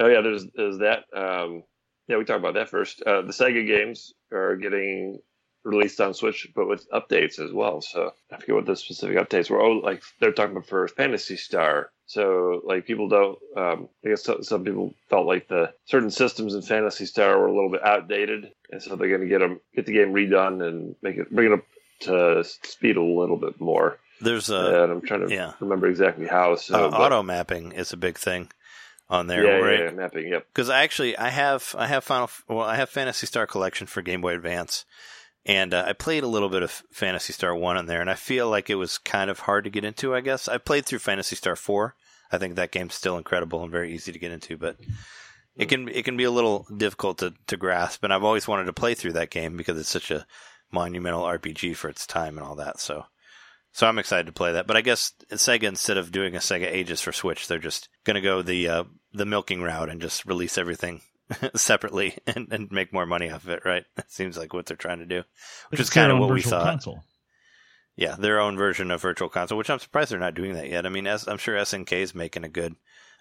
oh 0.00 0.06
yeah, 0.06 0.22
there's 0.22 0.46
there's 0.54 0.78
that. 0.78 1.04
Um, 1.14 1.62
yeah, 2.08 2.16
we 2.16 2.24
talked 2.24 2.40
about 2.40 2.54
that 2.54 2.70
first. 2.70 3.02
Uh, 3.02 3.20
the 3.22 3.32
Sega 3.32 3.66
games 3.66 4.14
are 4.32 4.56
getting 4.56 5.18
released 5.64 6.00
on 6.00 6.14
Switch, 6.14 6.48
but 6.54 6.68
with 6.68 6.88
updates 6.90 7.38
as 7.38 7.52
well. 7.52 7.80
So 7.80 8.12
I 8.30 8.36
forget 8.36 8.54
what 8.54 8.66
the 8.66 8.76
specific 8.76 9.16
updates 9.16 9.50
were. 9.50 9.60
Oh, 9.60 9.72
like 9.72 10.02
they're 10.20 10.32
talking 10.32 10.56
about 10.56 10.68
for 10.68 10.86
Phantasy 10.88 11.36
Star. 11.36 11.90
So 12.06 12.60
like 12.64 12.86
people 12.86 13.08
don't. 13.08 13.38
Um, 13.56 13.88
I 14.04 14.10
guess 14.10 14.24
some, 14.24 14.42
some 14.42 14.64
people 14.64 14.94
felt 15.08 15.26
like 15.26 15.48
the 15.48 15.72
certain 15.86 16.10
systems 16.10 16.54
in 16.54 16.62
Phantasy 16.62 17.06
Star 17.06 17.38
were 17.38 17.46
a 17.46 17.54
little 17.54 17.70
bit 17.70 17.84
outdated, 17.84 18.52
and 18.70 18.82
so 18.82 18.96
they're 18.96 19.08
going 19.08 19.22
to 19.22 19.28
get 19.28 19.40
them 19.40 19.60
get 19.74 19.86
the 19.86 19.94
game 19.94 20.12
redone 20.12 20.66
and 20.66 20.96
make 21.02 21.16
it 21.16 21.30
bring 21.34 21.52
it 21.52 21.54
up 21.54 21.64
to 22.00 22.44
speed 22.44 22.96
a 22.96 23.02
little 23.02 23.36
bit 23.36 23.60
more. 23.60 23.98
There's 24.20 24.50
a 24.50 24.84
and 24.84 24.92
I'm 24.92 25.00
trying 25.00 25.26
to 25.26 25.34
yeah. 25.34 25.52
remember 25.60 25.86
exactly 25.86 26.26
how. 26.26 26.56
So 26.56 26.86
uh, 26.86 26.88
auto 26.88 27.22
mapping 27.22 27.72
is 27.72 27.92
a 27.92 27.96
big 27.96 28.18
thing 28.18 28.50
on 29.08 29.26
there, 29.26 29.44
yeah, 29.44 29.64
right? 29.64 29.78
yeah, 29.78 29.84
yeah, 29.86 29.90
mapping. 29.90 30.28
Yep. 30.28 30.46
because 30.52 30.70
actually 30.70 31.16
I 31.16 31.30
have 31.30 31.74
I 31.78 31.86
have 31.86 32.04
Final 32.04 32.30
well 32.48 32.60
I 32.60 32.76
have 32.76 32.90
Phantasy 32.90 33.26
Star 33.26 33.46
Collection 33.46 33.86
for 33.86 34.02
Game 34.02 34.20
Boy 34.20 34.34
Advance, 34.34 34.84
and 35.46 35.74
uh, 35.74 35.84
I 35.86 35.92
played 35.92 36.22
a 36.22 36.28
little 36.28 36.48
bit 36.48 36.62
of 36.62 36.82
Phantasy 36.90 37.32
Star 37.32 37.54
One 37.54 37.76
on 37.76 37.86
there, 37.86 38.00
and 38.00 38.10
I 38.10 38.14
feel 38.14 38.48
like 38.48 38.70
it 38.70 38.76
was 38.76 38.98
kind 38.98 39.30
of 39.30 39.40
hard 39.40 39.64
to 39.64 39.70
get 39.70 39.84
into. 39.84 40.14
I 40.14 40.20
guess 40.20 40.48
I 40.48 40.58
played 40.58 40.86
through 40.86 41.00
Phantasy 41.00 41.36
Star 41.36 41.56
Four. 41.56 41.94
I 42.32 42.38
think 42.38 42.56
that 42.56 42.70
game's 42.72 42.94
still 42.94 43.18
incredible 43.18 43.62
and 43.62 43.70
very 43.70 43.92
easy 43.94 44.10
to 44.12 44.18
get 44.18 44.32
into, 44.32 44.56
but 44.56 44.76
it 45.56 45.68
can 45.68 45.88
it 45.88 46.04
can 46.04 46.16
be 46.16 46.24
a 46.24 46.30
little 46.30 46.66
difficult 46.74 47.18
to, 47.18 47.34
to 47.46 47.56
grasp. 47.56 48.02
And 48.04 48.12
I've 48.12 48.24
always 48.24 48.48
wanted 48.48 48.64
to 48.64 48.72
play 48.72 48.94
through 48.94 49.12
that 49.14 49.30
game 49.30 49.56
because 49.56 49.78
it's 49.78 49.88
such 49.88 50.10
a 50.10 50.26
monumental 50.72 51.22
RPG 51.22 51.76
for 51.76 51.88
its 51.88 52.06
time 52.06 52.38
and 52.38 52.46
all 52.46 52.56
that. 52.56 52.80
So. 52.80 53.06
So 53.76 53.88
I'm 53.88 53.98
excited 53.98 54.26
to 54.26 54.32
play 54.32 54.52
that, 54.52 54.68
but 54.68 54.76
I 54.76 54.82
guess 54.82 55.14
Sega 55.32 55.64
instead 55.64 55.96
of 55.96 56.12
doing 56.12 56.36
a 56.36 56.38
Sega 56.38 56.72
Ages 56.72 57.00
for 57.00 57.10
Switch, 57.10 57.48
they're 57.48 57.58
just 57.58 57.88
going 58.04 58.14
to 58.14 58.20
go 58.20 58.40
the 58.40 58.68
uh, 58.68 58.84
the 59.12 59.26
milking 59.26 59.62
route 59.62 59.88
and 59.88 60.00
just 60.00 60.24
release 60.26 60.56
everything 60.56 61.00
separately 61.56 62.18
and, 62.26 62.48
and 62.52 62.70
make 62.70 62.92
more 62.92 63.06
money 63.06 63.30
off 63.30 63.44
of 63.44 63.50
it, 63.50 63.64
right? 63.64 63.84
That 63.96 64.10
seems 64.10 64.36
like 64.36 64.52
what 64.52 64.66
they're 64.66 64.76
trying 64.76 64.98
to 64.98 65.06
do, 65.06 65.22
which 65.70 65.80
is 65.80 65.86
It's 65.86 65.94
their 65.94 66.04
kind 66.04 66.12
of 66.12 66.18
what 66.18 66.34
we 66.34 66.42
thought. 66.42 66.64
Console. 66.64 67.04
Yeah, 67.96 68.16
their 68.18 68.40
own 68.40 68.56
version 68.56 68.90
of 68.90 69.00
Virtual 69.00 69.28
Console, 69.28 69.56
which 69.56 69.70
I'm 69.70 69.78
surprised 69.78 70.10
they're 70.10 70.18
not 70.18 70.34
doing 70.34 70.54
that 70.54 70.68
yet. 70.68 70.84
I 70.84 70.88
mean, 70.88 71.06
as, 71.06 71.28
I'm 71.28 71.38
sure 71.38 71.54
SNK 71.56 71.92
is 71.92 72.14
making 72.14 72.42
a 72.44 72.48
good 72.48 72.74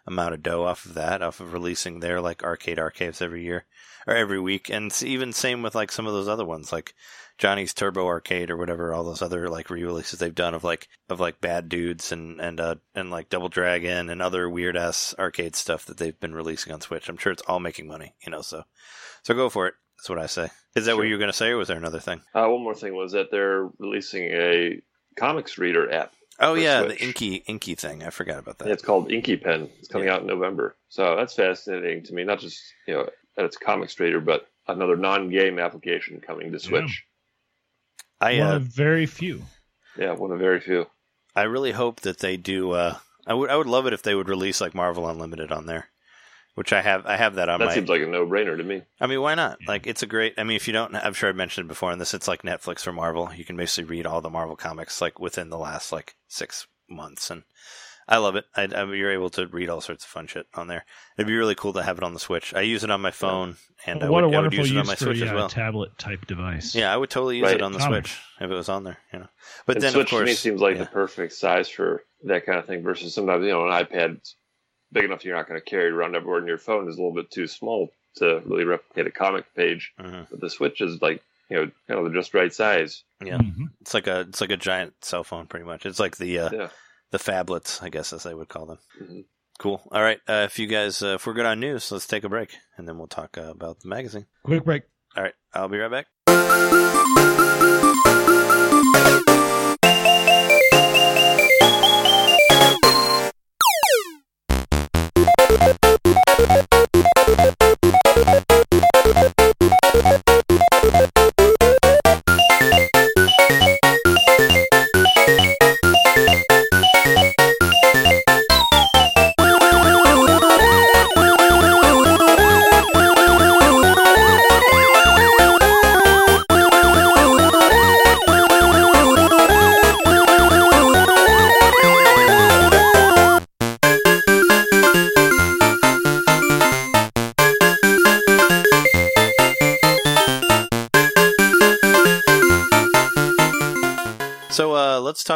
amount 0.05 0.33
of 0.33 0.43
dough 0.43 0.65
off 0.65 0.85
of 0.85 0.93
that, 0.95 1.21
off 1.21 1.39
of 1.39 1.53
releasing 1.53 1.99
their 1.99 2.21
like 2.21 2.43
arcade 2.43 2.79
archives 2.79 3.21
every 3.21 3.43
year 3.43 3.65
or 4.07 4.15
every 4.15 4.39
week, 4.39 4.69
and 4.69 4.93
even 5.03 5.31
same 5.33 5.61
with 5.61 5.75
like 5.75 5.91
some 5.91 6.07
of 6.07 6.13
those 6.13 6.27
other 6.27 6.45
ones, 6.45 6.71
like 6.71 6.93
Johnny's 7.37 7.73
Turbo 7.73 8.05
Arcade 8.05 8.49
or 8.49 8.57
whatever. 8.57 8.93
All 8.93 9.03
those 9.03 9.21
other 9.21 9.49
like 9.49 9.69
re-releases 9.69 10.19
they've 10.19 10.33
done 10.33 10.53
of 10.53 10.63
like 10.63 10.87
of 11.09 11.19
like 11.19 11.41
Bad 11.41 11.69
Dudes 11.69 12.11
and 12.11 12.39
and 12.39 12.59
uh 12.59 12.75
and 12.95 13.09
like 13.09 13.29
Double 13.29 13.49
Dragon 13.49 14.09
and 14.09 14.21
other 14.21 14.49
weird 14.49 14.77
ass 14.77 15.15
arcade 15.17 15.55
stuff 15.55 15.85
that 15.85 15.97
they've 15.97 16.19
been 16.19 16.35
releasing 16.35 16.73
on 16.73 16.81
Switch. 16.81 17.09
I'm 17.09 17.17
sure 17.17 17.31
it's 17.31 17.43
all 17.47 17.59
making 17.59 17.87
money, 17.87 18.13
you 18.25 18.31
know. 18.31 18.41
So 18.41 18.63
so 19.23 19.33
go 19.33 19.49
for 19.49 19.67
it. 19.67 19.73
That's 19.97 20.09
what 20.09 20.19
I 20.19 20.27
say. 20.27 20.49
Is 20.75 20.85
that 20.85 20.97
what 20.97 21.07
you 21.07 21.13
were 21.13 21.19
gonna 21.19 21.33
say, 21.33 21.49
or 21.49 21.57
was 21.57 21.69
there 21.69 21.77
another 21.77 21.99
thing? 21.99 22.21
Uh, 22.33 22.47
one 22.47 22.63
more 22.63 22.75
thing 22.75 22.95
was 22.95 23.13
that 23.13 23.31
they're 23.31 23.69
releasing 23.77 24.25
a 24.25 24.81
comics 25.15 25.57
reader 25.57 25.91
app. 25.91 26.13
Oh 26.39 26.55
yeah, 26.55 26.81
Switch. 26.81 26.99
the 26.99 27.05
Inky 27.05 27.35
Inky 27.47 27.75
thing. 27.75 28.03
I 28.03 28.09
forgot 28.09 28.39
about 28.39 28.57
that. 28.59 28.69
It's 28.69 28.83
called 28.83 29.11
Inky 29.11 29.37
Pen. 29.37 29.69
It's 29.79 29.87
coming 29.87 30.09
out 30.09 30.21
in 30.21 30.27
November. 30.27 30.75
So 30.89 31.15
that's 31.15 31.35
fascinating 31.35 32.03
to 32.03 32.13
me. 32.13 32.23
Not 32.23 32.39
just 32.39 32.61
you 32.87 32.95
know 32.95 33.09
that 33.35 33.45
it's 33.45 33.55
a 33.55 33.59
comics 33.59 33.99
reader, 33.99 34.19
but 34.19 34.47
another 34.67 34.95
non-game 34.95 35.59
application 35.59 36.21
coming 36.21 36.51
to 36.51 36.59
Switch. 36.59 37.05
I 38.19 38.39
One 38.39 38.47
uh, 38.47 38.55
of 38.55 38.63
very 38.63 39.05
few. 39.05 39.43
Yeah, 39.97 40.13
one 40.13 40.31
of 40.31 40.39
very 40.39 40.59
few. 40.59 40.87
I 41.35 41.43
really 41.43 41.71
hope 41.71 42.01
that 42.01 42.19
they 42.19 42.37
do. 42.37 42.71
Uh, 42.71 42.97
I 43.27 43.33
would 43.33 43.49
I 43.49 43.55
would 43.55 43.67
love 43.67 43.85
it 43.85 43.93
if 43.93 44.01
they 44.01 44.15
would 44.15 44.29
release 44.29 44.61
like 44.61 44.73
Marvel 44.73 45.07
Unlimited 45.07 45.51
on 45.51 45.65
there, 45.65 45.89
which 46.55 46.73
I 46.73 46.81
have. 46.81 47.05
I 47.05 47.17
have 47.17 47.35
that 47.35 47.49
on 47.49 47.59
my. 47.59 47.65
that 47.65 47.71
my. 47.71 47.75
seems 47.75 47.89
like 47.89 48.01
a 48.01 48.07
no-brainer 48.07 48.57
to 48.57 48.63
me. 48.63 48.83
I 48.99 49.07
mean, 49.07 49.21
why 49.21 49.35
not? 49.35 49.57
Hmm. 49.61 49.67
Like, 49.67 49.87
it's 49.87 50.03
a 50.03 50.07
great. 50.07 50.33
I 50.37 50.43
mean, 50.43 50.55
if 50.55 50.67
you 50.67 50.73
don't, 50.73 50.95
I'm 50.95 51.13
sure 51.13 51.29
I 51.29 51.33
mentioned 51.33 51.65
it 51.65 51.69
before 51.69 51.91
in 51.91 51.99
this. 51.99 52.13
It's 52.13 52.27
like 52.27 52.43
Netflix 52.43 52.81
for 52.81 52.93
Marvel. 52.93 53.29
You 53.35 53.45
can 53.45 53.57
basically 53.57 53.89
read 53.89 54.05
all 54.05 54.21
the 54.21 54.29
Marvel 54.29 54.55
comics 54.55 55.01
like 55.01 55.19
within 55.19 55.49
the 55.49 55.57
last 55.57 55.91
like 55.91 56.15
six 56.27 56.67
months, 56.89 57.29
and 57.31 57.43
I 58.07 58.17
love 58.17 58.35
it. 58.35 58.45
I, 58.55 58.63
I, 58.63 58.83
you're 58.93 59.13
able 59.13 59.29
to 59.31 59.47
read 59.47 59.69
all 59.69 59.81
sorts 59.81 60.03
of 60.03 60.09
fun 60.09 60.27
shit 60.27 60.45
on 60.53 60.67
there. 60.67 60.85
It'd 61.17 61.27
be 61.27 61.35
really 61.35 61.55
cool 61.55 61.73
to 61.73 61.83
have 61.83 61.97
it 61.97 62.03
on 62.03 62.13
the 62.13 62.19
Switch. 62.19 62.53
I 62.53 62.61
use 62.61 62.83
it 62.83 62.91
on 62.91 63.01
my 63.01 63.11
phone, 63.11 63.55
and 63.85 64.03
I 64.03 64.09
what 64.09 64.23
would, 64.23 64.33
a 64.33 64.37
I 64.37 64.41
would 64.41 64.43
wonderful 64.53 64.59
use 64.59 64.71
it 64.71 64.77
on 64.77 64.81
use 64.83 64.87
my 64.87 64.95
for 64.95 65.05
Switch 65.05 65.19
yeah, 65.19 65.25
as 65.25 65.31
a 65.31 65.33
uh, 65.33 65.37
well. 65.37 65.49
tablet 65.49 65.97
type 65.97 66.25
device. 66.27 66.75
Yeah, 66.75 66.93
I 66.93 66.97
would 66.97 67.09
totally 67.09 67.37
use 67.37 67.45
Right. 67.45 67.55
it 67.55 67.61
on 67.61 67.71
the 67.71 67.79
Comics. 67.79 68.11
Switch 68.11 68.21
if 68.41 68.51
it 68.51 68.53
was 68.53 68.69
on 68.69 68.83
there. 68.83 68.97
You 69.13 69.19
know, 69.19 69.27
but 69.65 69.77
And 69.77 69.83
then 69.83 69.91
Switch 69.93 70.07
of 70.07 70.09
course, 70.09 70.21
to 70.21 70.25
me 70.25 70.33
seems 70.33 70.61
like 70.61 70.75
yeah. 70.75 70.83
the 70.83 70.89
perfect 70.89 71.33
size 71.33 71.69
for 71.69 72.03
that 72.25 72.45
kind 72.45 72.59
of 72.59 72.65
thing. 72.65 72.83
Versus 72.83 73.15
sometimes 73.15 73.43
you 73.45 73.51
know 73.51 73.65
an 73.67 73.85
iPad's 73.85 74.35
big 74.93 75.03
enough 75.05 75.25
you're 75.25 75.35
not 75.35 75.47
going 75.47 75.59
to 75.59 75.65
carry 75.69 75.87
it 75.89 75.93
around 75.93 76.15
everywhere, 76.15 76.39
and 76.39 76.47
your 76.47 76.57
phone 76.57 76.87
is 76.87 76.95
a 76.95 77.01
little 77.01 77.13
bit 77.15 77.29
too 77.31 77.47
small 77.47 77.91
to 78.17 78.41
really 78.45 78.63
replicate 78.65 79.07
a 79.07 79.11
comic 79.11 79.45
page. 79.55 79.91
Mhm. 79.99 80.27
But 80.29 80.39
the 80.39 80.49
Switch 80.49 80.79
is 80.81 81.01
like 81.01 81.21
you 81.49 81.57
know 81.57 81.71
kind 81.87 81.99
of 81.99 82.05
the 82.11 82.17
just 82.19 82.33
right 82.33 82.53
size. 82.53 83.03
Yeah. 83.23 83.37
Mhm. 83.39 83.69
It's 83.81 83.93
like 83.93 84.07
a 84.07 84.21
it's 84.21 84.39
like 84.41 84.51
a 84.51 84.57
giant 84.57 84.93
cell 85.03 85.23
phone, 85.23 85.47
pretty 85.47 85.65
much. 85.65 85.85
It's 85.85 85.99
like 85.99 86.17
the 86.17 86.39
uh, 86.39 86.49
Yeah. 86.53 86.69
the 87.11 87.17
phablets, 87.17 87.81
I 87.83 87.89
guess, 87.89 88.13
as 88.13 88.23
they 88.23 88.33
would 88.33 88.49
call 88.49 88.65
them. 88.65 88.77
Mhm. 89.01 89.25
Cool. 89.59 89.81
All 89.91 90.01
right. 90.01 90.19
Uh, 90.27 90.43
if 90.45 90.57
you 90.57 90.65
guys, 90.67 91.03
uh, 91.03 91.13
if 91.15 91.27
we're 91.27 91.33
good 91.33 91.45
on 91.45 91.59
news, 91.59 91.91
let's 91.91 92.07
take 92.07 92.23
a 92.23 92.29
break, 92.29 92.55
and 92.77 92.87
then 92.87 92.97
we'll 92.97 93.07
talk 93.07 93.37
uh, 93.37 93.43
about 93.51 93.79
the 93.81 93.87
magazine. 93.87 94.25
Quick 94.43 94.63
break. 94.65 94.83
All 95.15 95.23
right. 95.23 95.35
I'll 95.53 95.69
be 95.69 95.77
right 95.77 95.91
back. 95.91 96.07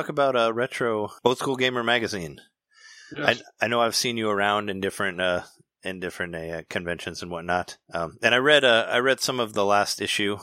Talk 0.07 0.09
about 0.09 0.35
uh, 0.35 0.53
retro 0.53 1.11
old 1.23 1.37
school 1.37 1.55
gamer 1.55 1.83
magazine. 1.83 2.39
Yes. 3.15 3.41
I 3.61 3.65
I 3.65 3.67
know 3.67 3.81
I've 3.81 3.95
seen 3.95 4.17
you 4.17 4.29
around 4.29 4.69
in 4.69 4.79
different 4.79 5.19
uh, 5.21 5.43
in 5.83 5.99
different 5.99 6.35
uh, 6.35 6.61
conventions 6.69 7.21
and 7.21 7.31
whatnot. 7.31 7.77
Um, 7.93 8.17
and 8.21 8.33
I 8.33 8.37
read 8.37 8.63
uh, 8.63 8.87
I 8.89 8.99
read 8.99 9.19
some 9.19 9.39
of 9.39 9.53
the 9.53 9.65
last 9.65 10.01
issue 10.01 10.37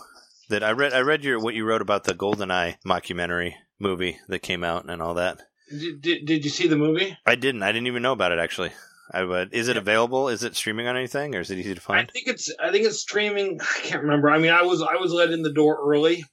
that 0.50 0.62
I 0.62 0.72
read. 0.72 0.92
I 0.92 1.00
read 1.00 1.24
your 1.24 1.40
what 1.40 1.54
you 1.54 1.64
wrote 1.64 1.82
about 1.82 2.04
the 2.04 2.14
GoldenEye 2.14 2.76
mockumentary 2.86 3.54
movie 3.78 4.18
that 4.28 4.40
came 4.40 4.64
out 4.64 4.88
and 4.88 5.00
all 5.00 5.14
that. 5.14 5.38
Did, 5.70 6.02
did, 6.02 6.26
did 6.26 6.44
you 6.44 6.50
see 6.50 6.68
the 6.68 6.76
movie? 6.76 7.16
I 7.26 7.34
didn't. 7.36 7.62
I 7.62 7.72
didn't 7.72 7.86
even 7.86 8.02
know 8.02 8.12
about 8.12 8.32
it 8.32 8.38
actually. 8.38 8.70
I 9.12 9.22
would. 9.22 9.52
Is 9.52 9.68
it 9.68 9.76
available? 9.76 10.28
Is 10.28 10.42
it 10.42 10.56
streaming 10.56 10.86
on 10.86 10.96
anything, 10.96 11.34
or 11.34 11.40
is 11.40 11.50
it 11.50 11.58
easy 11.58 11.74
to 11.74 11.80
find? 11.80 12.08
I 12.08 12.12
think 12.12 12.26
it's 12.26 12.52
I 12.62 12.70
think 12.70 12.86
it's 12.86 13.00
streaming. 13.00 13.60
I 13.60 13.80
can't 13.82 14.02
remember. 14.02 14.30
I 14.30 14.38
mean, 14.38 14.52
I 14.52 14.62
was 14.62 14.82
I 14.82 14.96
was 14.96 15.12
let 15.12 15.30
in 15.30 15.42
the 15.42 15.52
door 15.52 15.78
early, 15.82 16.24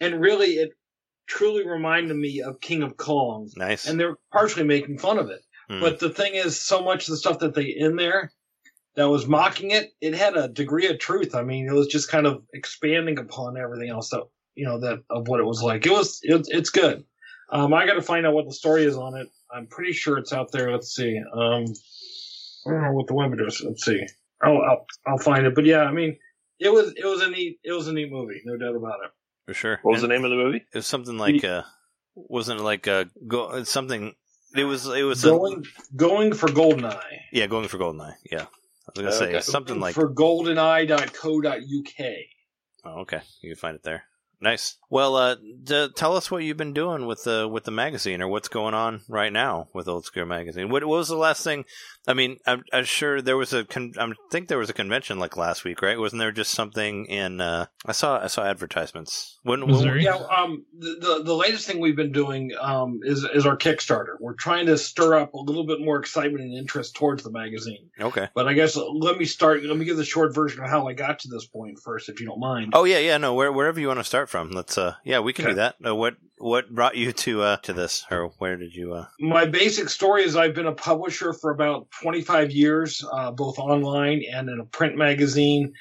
and 0.00 0.20
really 0.20 0.54
it 0.54 0.70
truly 1.30 1.66
reminded 1.66 2.16
me 2.16 2.42
of 2.42 2.60
King 2.60 2.82
of 2.82 2.96
Kong, 2.96 3.48
Nice. 3.56 3.86
and 3.86 3.98
they're 3.98 4.16
partially 4.32 4.64
making 4.64 4.98
fun 4.98 5.16
of 5.16 5.30
it. 5.30 5.40
Hmm. 5.68 5.80
But 5.80 6.00
the 6.00 6.10
thing 6.10 6.34
is, 6.34 6.60
so 6.60 6.82
much 6.82 7.06
of 7.06 7.12
the 7.12 7.16
stuff 7.16 7.38
that 7.38 7.54
they 7.54 7.66
in 7.66 7.94
there 7.94 8.32
that 8.96 9.08
was 9.08 9.28
mocking 9.28 9.70
it, 9.70 9.92
it 10.00 10.14
had 10.14 10.36
a 10.36 10.48
degree 10.48 10.88
of 10.88 10.98
truth. 10.98 11.34
I 11.36 11.42
mean, 11.44 11.68
it 11.68 11.72
was 11.72 11.86
just 11.86 12.10
kind 12.10 12.26
of 12.26 12.42
expanding 12.52 13.18
upon 13.18 13.56
everything 13.56 13.88
else 13.90 14.10
that 14.10 14.24
you 14.56 14.66
know 14.66 14.80
that 14.80 15.04
of 15.08 15.28
what 15.28 15.38
it 15.38 15.46
was 15.46 15.62
like. 15.62 15.86
It 15.86 15.92
was 15.92 16.18
it, 16.22 16.46
it's 16.48 16.70
good. 16.70 17.04
Um, 17.52 17.72
I 17.72 17.86
got 17.86 17.94
to 17.94 18.02
find 18.02 18.26
out 18.26 18.34
what 18.34 18.46
the 18.46 18.54
story 18.54 18.84
is 18.84 18.96
on 18.96 19.16
it. 19.16 19.28
I'm 19.52 19.66
pretty 19.68 19.92
sure 19.92 20.18
it's 20.18 20.32
out 20.32 20.50
there. 20.52 20.70
Let's 20.72 20.94
see. 20.94 21.16
Um, 21.18 21.64
I 22.66 22.70
don't 22.70 22.82
know 22.82 22.92
what 22.92 23.06
the 23.06 23.14
web 23.14 23.32
address. 23.32 23.62
Let's 23.62 23.84
see. 23.84 24.04
I'll, 24.42 24.60
I'll 24.62 24.86
I'll 25.06 25.18
find 25.18 25.46
it. 25.46 25.54
But 25.54 25.64
yeah, 25.64 25.82
I 25.82 25.92
mean, 25.92 26.16
it 26.58 26.72
was 26.72 26.92
it 26.96 27.06
was 27.06 27.22
a 27.22 27.30
neat 27.30 27.60
it 27.62 27.72
was 27.72 27.86
a 27.86 27.92
neat 27.92 28.10
movie, 28.10 28.42
no 28.44 28.56
doubt 28.56 28.74
about 28.74 28.98
it. 29.04 29.10
For 29.50 29.54
sure. 29.54 29.80
What 29.82 29.94
was 29.94 30.04
And 30.04 30.12
the 30.12 30.14
name 30.14 30.24
of 30.24 30.30
the 30.30 30.36
movie? 30.36 30.58
It 30.72 30.78
was 30.78 30.86
something 30.86 31.18
like 31.18 31.42
uh, 31.42 31.64
wasn't 32.14 32.60
it 32.60 32.62
like 32.62 32.86
uh, 32.86 33.06
go 33.26 33.50
it's 33.56 33.68
something 33.68 34.14
it 34.54 34.62
was 34.62 34.86
it 34.86 35.02
was 35.02 35.24
a, 35.24 35.30
Going 35.30 35.64
going 35.96 36.32
for 36.34 36.48
Goldeneye. 36.48 37.18
yeah 37.32 37.48
going 37.48 37.66
for 37.66 37.76
Goldeneye. 37.76 38.14
Yeah, 38.30 38.42
I 38.42 38.92
was 38.94 39.02
gonna 39.02 39.08
Okay. 39.32 39.40
say 39.40 39.50
something 39.50 39.80
like 39.80 39.96
for 39.96 40.08
goldeneye.co.uk. 40.08 42.06
oh 42.84 43.00
okay 43.00 43.20
you 43.42 43.50
can 43.50 43.56
find 43.58 43.74
it 43.74 43.82
there. 43.82 44.04
Nice. 44.42 44.76
Well, 44.88 45.16
uh, 45.16 45.36
d- 45.62 45.90
tell 45.94 46.16
us 46.16 46.30
what 46.30 46.42
you've 46.42 46.56
been 46.56 46.72
doing 46.72 47.06
with 47.06 47.24
the 47.24 47.46
with 47.46 47.64
the 47.64 47.70
magazine, 47.70 48.22
or 48.22 48.28
what's 48.28 48.48
going 48.48 48.74
on 48.74 49.02
right 49.08 49.32
now 49.32 49.68
with 49.74 49.86
Old 49.86 50.04
School 50.04 50.24
Magazine. 50.24 50.70
What, 50.70 50.82
what 50.84 50.96
was 50.96 51.08
the 51.08 51.16
last 51.16 51.44
thing? 51.44 51.64
I 52.08 52.14
mean, 52.14 52.38
I'm, 52.46 52.64
I'm 52.72 52.84
sure 52.84 53.20
there 53.20 53.36
was 53.36 53.52
a. 53.52 53.64
Con- 53.64 53.92
I 53.98 54.10
think 54.32 54.48
there 54.48 54.58
was 54.58 54.70
a 54.70 54.72
convention 54.72 55.18
like 55.18 55.36
last 55.36 55.64
week, 55.64 55.82
right? 55.82 55.98
Wasn't 55.98 56.18
there 56.18 56.32
just 56.32 56.52
something 56.52 57.04
in? 57.04 57.40
Uh, 57.40 57.66
I 57.84 57.92
saw 57.92 58.18
I 58.18 58.26
saw 58.28 58.42
advertisements. 58.42 59.38
When, 59.42 59.60
when 59.60 59.70
Missouri? 59.70 60.04
Yeah, 60.04 60.16
um, 60.16 60.64
the, 60.76 60.96
the 60.98 61.22
the 61.24 61.34
latest 61.34 61.66
thing 61.66 61.78
we've 61.78 61.94
been 61.94 62.12
doing 62.12 62.52
um, 62.58 63.00
is 63.02 63.24
is 63.34 63.46
our 63.46 63.58
Kickstarter. 63.58 64.14
We're 64.18 64.34
trying 64.34 64.66
to 64.66 64.78
stir 64.78 65.18
up 65.18 65.34
a 65.34 65.38
little 65.38 65.66
bit 65.66 65.80
more 65.80 65.98
excitement 65.98 66.42
and 66.42 66.54
interest 66.54 66.96
towards 66.96 67.22
the 67.22 67.30
magazine. 67.30 67.90
okay. 68.00 68.28
But 68.34 68.48
I 68.48 68.54
guess 68.54 68.74
let 68.76 69.18
me 69.18 69.26
start. 69.26 69.62
Let 69.62 69.76
me 69.76 69.84
give 69.84 69.98
the 69.98 70.04
short 70.04 70.34
version 70.34 70.64
of 70.64 70.70
how 70.70 70.88
I 70.88 70.94
got 70.94 71.20
to 71.20 71.28
this 71.28 71.46
point 71.46 71.78
first, 71.78 72.08
if 72.08 72.20
you 72.20 72.26
don't 72.26 72.40
mind. 72.40 72.72
Oh 72.74 72.84
yeah, 72.84 72.98
yeah. 72.98 73.18
No, 73.18 73.34
where, 73.34 73.52
wherever 73.52 73.78
you 73.78 73.88
want 73.88 74.00
to 74.00 74.04
start 74.04 74.29
from. 74.30 74.50
Let's. 74.50 74.78
Uh, 74.78 74.94
yeah, 75.04 75.18
we 75.20 75.32
can 75.32 75.44
Okay. 75.46 75.52
do 75.52 75.56
that. 75.56 75.74
Uh, 75.84 75.94
what 75.94 76.14
what 76.38 76.74
brought 76.74 76.96
you 76.96 77.12
to 77.12 77.42
uh 77.42 77.56
to 77.58 77.72
this, 77.74 78.04
or 78.10 78.28
where 78.38 78.56
did 78.56 78.74
you? 78.74 78.94
uh 78.94 79.06
My 79.18 79.44
basic 79.44 79.88
story 79.90 80.22
is 80.22 80.36
I've 80.36 80.54
been 80.54 80.66
a 80.66 80.72
publisher 80.72 81.32
for 81.34 81.50
about 81.50 81.88
25 82.02 82.50
years, 82.52 83.04
uh, 83.12 83.30
both 83.32 83.58
online 83.58 84.22
and 84.32 84.48
in 84.48 84.60
a 84.60 84.64
print 84.64 84.96
magazine, 84.96 85.72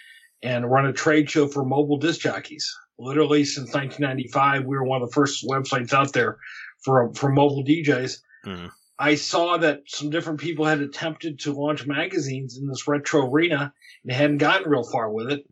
and 0.43 0.69
run 0.69 0.85
a 0.87 0.93
trade 0.93 1.29
show 1.29 1.47
for 1.47 1.63
mobile 1.63 1.97
disc 1.97 2.19
jockeys. 2.21 2.69
Literally 2.97 3.45
since 3.45 3.73
1995, 3.73 4.65
we 4.65 4.75
were 4.75 4.83
one 4.83 5.01
of 5.01 5.07
the 5.07 5.13
first 5.13 5.45
websites 5.47 5.93
out 5.93 6.11
there 6.11 6.37
for 6.83 7.13
for 7.13 7.29
mobile 7.31 7.63
DJs. 7.63 8.17
Mhm. 8.45 8.71
I 9.01 9.15
saw 9.15 9.55
that 9.57 9.83
some 9.87 10.09
different 10.09 10.41
people 10.41 10.65
had 10.65 10.81
attempted 10.81 11.39
to 11.41 11.53
launch 11.53 11.87
magazines 11.87 12.57
in 12.57 12.67
this 12.67 12.85
retro 12.85 13.31
arena 13.31 13.71
and 14.03 14.11
hadn't 14.11 14.39
gotten 14.39 14.69
real 14.69 14.83
far 14.83 15.09
with 15.09 15.31
it, 15.31 15.45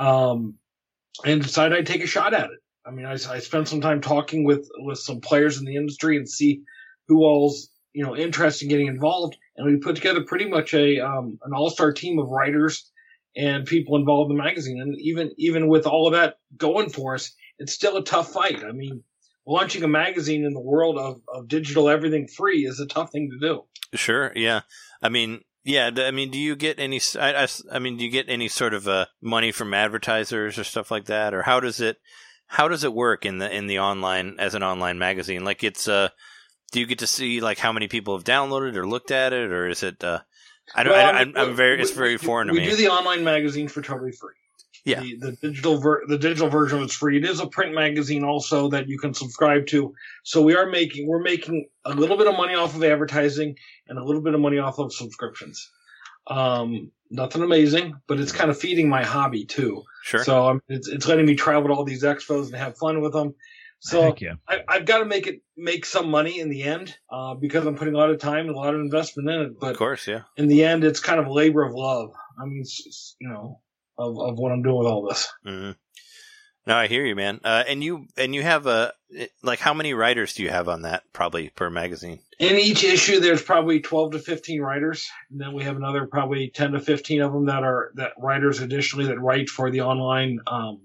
um, 0.00 0.54
and 1.24 1.42
decided 1.42 1.76
I'd 1.76 1.86
take 1.86 2.04
a 2.04 2.06
shot 2.06 2.34
at 2.34 2.50
it. 2.50 2.58
I 2.86 2.90
mean, 2.90 3.06
I, 3.06 3.12
I 3.12 3.38
spent 3.38 3.68
some 3.68 3.80
time 3.80 4.00
talking 4.00 4.44
with 4.44 4.68
with 4.78 4.98
some 4.98 5.20
players 5.20 5.58
in 5.58 5.64
the 5.64 5.76
industry 5.76 6.16
and 6.16 6.28
see 6.28 6.62
who 7.08 7.24
all's 7.24 7.68
you 7.92 8.04
know 8.04 8.16
interested 8.16 8.64
in 8.64 8.70
getting 8.70 8.86
involved, 8.86 9.36
and 9.56 9.66
we 9.66 9.76
put 9.76 9.96
together 9.96 10.22
pretty 10.24 10.48
much 10.48 10.74
a 10.74 11.00
um, 11.00 11.38
an 11.44 11.52
all 11.52 11.70
star 11.70 11.92
team 11.92 12.18
of 12.18 12.28
writers 12.28 12.90
and 13.36 13.66
people 13.66 13.96
involved 13.96 14.30
in 14.30 14.36
the 14.36 14.42
magazine. 14.42 14.80
And 14.80 14.98
even 14.98 15.30
even 15.38 15.68
with 15.68 15.86
all 15.86 16.06
of 16.06 16.14
that 16.14 16.38
going 16.56 16.90
for 16.90 17.14
us, 17.14 17.32
it's 17.58 17.72
still 17.72 17.96
a 17.96 18.04
tough 18.04 18.32
fight. 18.32 18.64
I 18.64 18.72
mean, 18.72 19.02
launching 19.46 19.82
a 19.82 19.88
magazine 19.88 20.44
in 20.44 20.54
the 20.54 20.60
world 20.60 20.98
of, 20.98 21.20
of 21.32 21.48
digital 21.48 21.88
everything 21.88 22.26
free 22.26 22.64
is 22.64 22.80
a 22.80 22.86
tough 22.86 23.12
thing 23.12 23.30
to 23.30 23.46
do. 23.46 23.62
Sure. 23.94 24.32
Yeah. 24.34 24.60
I 25.02 25.08
mean, 25.08 25.40
yeah. 25.64 25.90
I 25.96 26.10
mean, 26.10 26.30
do 26.30 26.38
you 26.38 26.56
get 26.56 26.78
any? 26.78 27.00
I, 27.18 27.46
I 27.72 27.78
mean, 27.78 27.96
do 27.96 28.04
you 28.04 28.10
get 28.10 28.26
any 28.28 28.48
sort 28.48 28.74
of 28.74 28.88
uh, 28.88 29.06
money 29.20 29.52
from 29.52 29.74
advertisers 29.74 30.58
or 30.58 30.64
stuff 30.64 30.90
like 30.90 31.06
that, 31.06 31.34
or 31.34 31.42
how 31.42 31.60
does 31.60 31.80
it? 31.80 31.98
How 32.46 32.66
does 32.68 32.82
it 32.84 32.92
work 32.92 33.24
in 33.24 33.38
the 33.38 33.54
in 33.54 33.66
the 33.66 33.78
online 33.78 34.36
as 34.38 34.54
an 34.54 34.62
online 34.62 34.98
magazine? 34.98 35.44
Like, 35.44 35.62
it's 35.62 35.86
uh, 35.86 36.08
do 36.72 36.80
you 36.80 36.86
get 36.86 36.98
to 37.00 37.06
see 37.06 37.40
like 37.40 37.58
how 37.58 37.72
many 37.72 37.88
people 37.88 38.16
have 38.16 38.24
downloaded 38.24 38.76
or 38.76 38.86
looked 38.88 39.10
at 39.10 39.32
it, 39.32 39.52
or 39.52 39.68
is 39.68 39.82
it? 39.82 40.02
Uh, 40.02 40.20
I 40.74 40.82
don't. 40.82 40.92
Well, 40.92 41.06
I, 41.14 41.20
I'm, 41.20 41.32
I'm 41.36 41.54
very. 41.56 41.80
It's 41.80 41.90
we- 41.92 41.96
very 41.96 42.14
we- 42.14 42.18
foreign 42.18 42.48
to 42.48 42.52
we 42.54 42.64
do 42.64 42.76
the 42.76 42.88
online 42.88 43.24
magazine 43.24 43.68
for 43.68 43.82
totally 43.82 44.12
free. 44.12 44.34
Yeah. 44.84 45.00
The, 45.00 45.36
the 45.40 45.48
digital 45.48 45.78
ver- 45.78 46.06
the 46.06 46.18
digital 46.18 46.48
version 46.48 46.82
is 46.82 46.92
free. 46.92 47.18
It 47.18 47.24
is 47.24 47.40
a 47.40 47.46
print 47.46 47.74
magazine 47.74 48.24
also 48.24 48.68
that 48.70 48.88
you 48.88 48.98
can 48.98 49.14
subscribe 49.14 49.66
to. 49.68 49.94
So 50.24 50.42
we 50.42 50.54
are 50.56 50.66
making 50.66 51.06
we're 51.08 51.22
making 51.22 51.68
a 51.84 51.92
little 51.94 52.16
bit 52.16 52.26
of 52.26 52.36
money 52.36 52.54
off 52.54 52.74
of 52.74 52.82
advertising 52.82 53.56
and 53.88 53.98
a 53.98 54.04
little 54.04 54.22
bit 54.22 54.34
of 54.34 54.40
money 54.40 54.58
off 54.58 54.78
of 54.78 54.92
subscriptions. 54.92 55.70
Um, 56.26 56.92
nothing 57.10 57.42
amazing, 57.42 57.94
but 58.06 58.20
it's 58.20 58.32
kind 58.32 58.50
of 58.50 58.58
feeding 58.58 58.88
my 58.88 59.04
hobby 59.04 59.44
too. 59.44 59.82
sure. 60.02 60.24
So 60.24 60.48
um, 60.48 60.62
it's 60.68 60.88
it's 60.88 61.06
letting 61.06 61.26
me 61.26 61.34
travel 61.34 61.68
to 61.68 61.74
all 61.74 61.84
these 61.84 62.04
expos 62.04 62.46
and 62.46 62.56
have 62.56 62.78
fun 62.78 63.00
with 63.00 63.12
them. 63.12 63.34
So 63.80 64.14
yeah. 64.18 64.34
I, 64.46 64.60
I've 64.68 64.84
got 64.84 64.98
to 64.98 65.06
make 65.06 65.26
it 65.26 65.42
make 65.56 65.86
some 65.86 66.10
money 66.10 66.38
in 66.38 66.50
the 66.50 66.62
end 66.62 66.94
uh, 67.10 67.34
because 67.34 67.66
I'm 67.66 67.76
putting 67.76 67.94
a 67.94 67.96
lot 67.96 68.10
of 68.10 68.18
time 68.18 68.46
and 68.46 68.54
a 68.54 68.58
lot 68.58 68.74
of 68.74 68.80
investment 68.80 69.28
in 69.30 69.40
it. 69.40 69.58
But 69.58 69.72
of 69.72 69.78
course. 69.78 70.06
Yeah. 70.06 70.22
in 70.36 70.48
the 70.48 70.64
end, 70.64 70.84
it's 70.84 71.00
kind 71.00 71.18
of 71.18 71.26
a 71.26 71.32
labor 71.32 71.62
of 71.62 71.74
love. 71.74 72.12
I 72.38 72.44
mean, 72.44 72.60
it's, 72.60 72.82
it's, 72.86 73.16
you 73.20 73.28
know, 73.28 73.60
of, 74.00 74.18
of 74.18 74.38
what 74.38 74.52
I'm 74.52 74.62
doing 74.62 74.78
with 74.78 74.86
all 74.88 75.06
this. 75.08 75.28
hmm 75.44 75.70
No, 76.66 76.76
I 76.76 76.86
hear 76.86 77.04
you, 77.04 77.14
man. 77.16 77.40
Uh, 77.44 77.64
and 77.68 77.82
you 77.84 78.06
and 78.16 78.34
you 78.34 78.42
have 78.42 78.66
a 78.66 78.92
like 79.42 79.58
how 79.58 79.74
many 79.74 79.92
writers 79.94 80.34
do 80.34 80.42
you 80.42 80.50
have 80.50 80.68
on 80.68 80.82
that? 80.82 81.02
Probably 81.12 81.48
per 81.50 81.70
magazine. 81.70 82.20
In 82.38 82.56
each 82.56 82.84
issue, 82.84 83.20
there's 83.20 83.42
probably 83.42 83.80
12 83.80 84.12
to 84.12 84.18
15 84.18 84.60
writers, 84.62 85.08
and 85.30 85.40
then 85.40 85.52
we 85.52 85.64
have 85.64 85.76
another 85.76 86.06
probably 86.06 86.50
10 86.54 86.72
to 86.72 86.80
15 86.80 87.20
of 87.22 87.32
them 87.32 87.46
that 87.46 87.62
are 87.64 87.92
that 87.96 88.12
writers 88.18 88.60
additionally 88.60 89.06
that 89.06 89.20
write 89.20 89.48
for 89.48 89.70
the 89.70 89.80
online 89.82 90.38
um, 90.46 90.80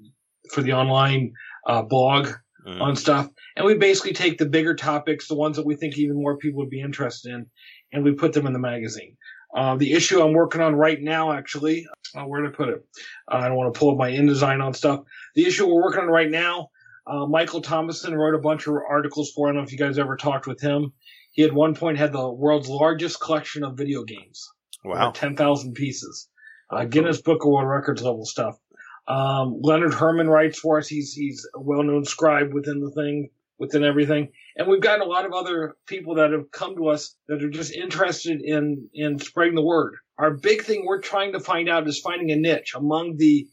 for 0.54 0.62
the 0.62 0.74
online 0.74 1.34
uh, 1.68 1.82
blog 1.82 2.30
Mhm. 2.68 2.82
on 2.82 2.96
stuff. 2.96 3.30
And 3.56 3.64
we 3.66 3.76
basically 3.76 4.14
take 4.14 4.40
the 4.40 4.48
bigger 4.48 4.74
topics, 4.74 5.28
the 5.28 5.36
ones 5.36 5.56
that 5.58 5.68
we 5.68 5.76
think 5.76 6.00
even 6.00 6.16
more 6.20 6.36
people 6.36 6.62
would 6.62 6.72
be 6.72 6.82
interested 6.82 7.32
in, 7.32 7.46
and 7.94 8.04
we 8.04 8.14
put 8.14 8.34
them 8.34 8.48
in 8.48 8.54
the 8.54 8.60
magazine. 8.60 9.18
Uh, 9.56 9.76
the 9.78 9.94
issue 9.94 10.20
I'm 10.20 10.34
working 10.34 10.62
on 10.62 10.74
right 10.76 11.00
now, 11.00 11.32
actually, 11.32 11.86
uh, 12.16 12.24
where 12.24 12.42
to 12.42 12.50
put 12.50 12.70
it? 12.70 12.86
Uh, 13.32 13.38
I 13.38 13.48
don't 13.48 13.58
want 13.58 13.74
to 13.74 13.80
pull 13.80 13.92
up 13.92 13.98
my 13.98 14.12
InDesign 14.12 14.64
on 14.64 14.74
stuff. 14.74 15.02
The 15.36 15.46
issue 15.46 15.68
we're 15.68 15.84
working 15.84 16.02
on 16.02 16.08
right 16.08 16.30
now, 16.30 16.70
uh, 17.08 17.26
Michael 17.26 17.62
Thomasson 17.62 18.16
wrote 18.16 18.36
a 18.36 18.40
bunch 18.40 18.68
of 18.68 18.76
articles 18.90 19.32
for. 19.32 19.48
I 19.48 19.52
don't 19.52 19.58
know 19.58 19.64
if 19.64 19.72
you 19.72 19.78
guys 19.78 20.00
ever 20.00 20.16
talked 20.16 20.48
with 20.48 20.62
him. 20.62 20.94
He 21.32 21.44
at 21.44 21.54
one 21.54 21.76
point 21.76 21.98
had 21.98 22.14
the 22.14 22.30
world's 22.30 22.70
largest 22.70 23.20
collection 23.20 23.64
of 23.64 23.78
video 23.78 24.04
games. 24.04 24.50
Wow. 24.86 25.12
10,000 25.12 25.74
pieces. 25.74 26.30
Uh, 26.70 26.86
Guinness 26.86 27.22
Book 27.22 27.44
of 27.44 27.52
World 27.52 27.68
Records 27.68 28.02
level 28.02 28.26
stuff. 28.26 28.58
Um, 29.08 29.60
Leonard 29.62 29.94
Herman 29.94 30.30
writes 30.30 30.60
for 30.60 30.80
us. 30.80 30.88
He's, 30.88 31.14
he's 31.14 31.48
a 31.54 31.62
well-known 31.62 32.06
scribe 32.06 32.54
within 32.54 32.80
the 32.80 32.92
thing, 32.92 33.30
within 33.60 33.84
everything. 33.84 34.30
And 34.56 34.68
we've 34.68 34.82
gotten 34.82 35.02
a 35.02 35.10
lot 35.10 35.26
of 35.26 35.34
other 35.34 35.76
people 35.86 36.16
that 36.16 36.32
have 36.32 36.50
come 36.52 36.76
to 36.78 36.88
us 36.88 37.16
that 37.28 37.44
are 37.44 37.50
just 37.50 37.74
interested 37.74 38.42
in, 38.42 38.90
in 38.94 39.20
spreading 39.20 39.56
the 39.56 39.62
word. 39.62 39.96
Our 40.18 40.32
big 40.32 40.64
thing 40.64 40.86
we're 40.86 41.02
trying 41.02 41.34
to 41.34 41.40
find 41.40 41.68
out 41.70 41.88
is 41.88 42.00
finding 42.00 42.32
a 42.32 42.36
niche 42.36 42.74
among 42.76 43.18
the 43.18 43.48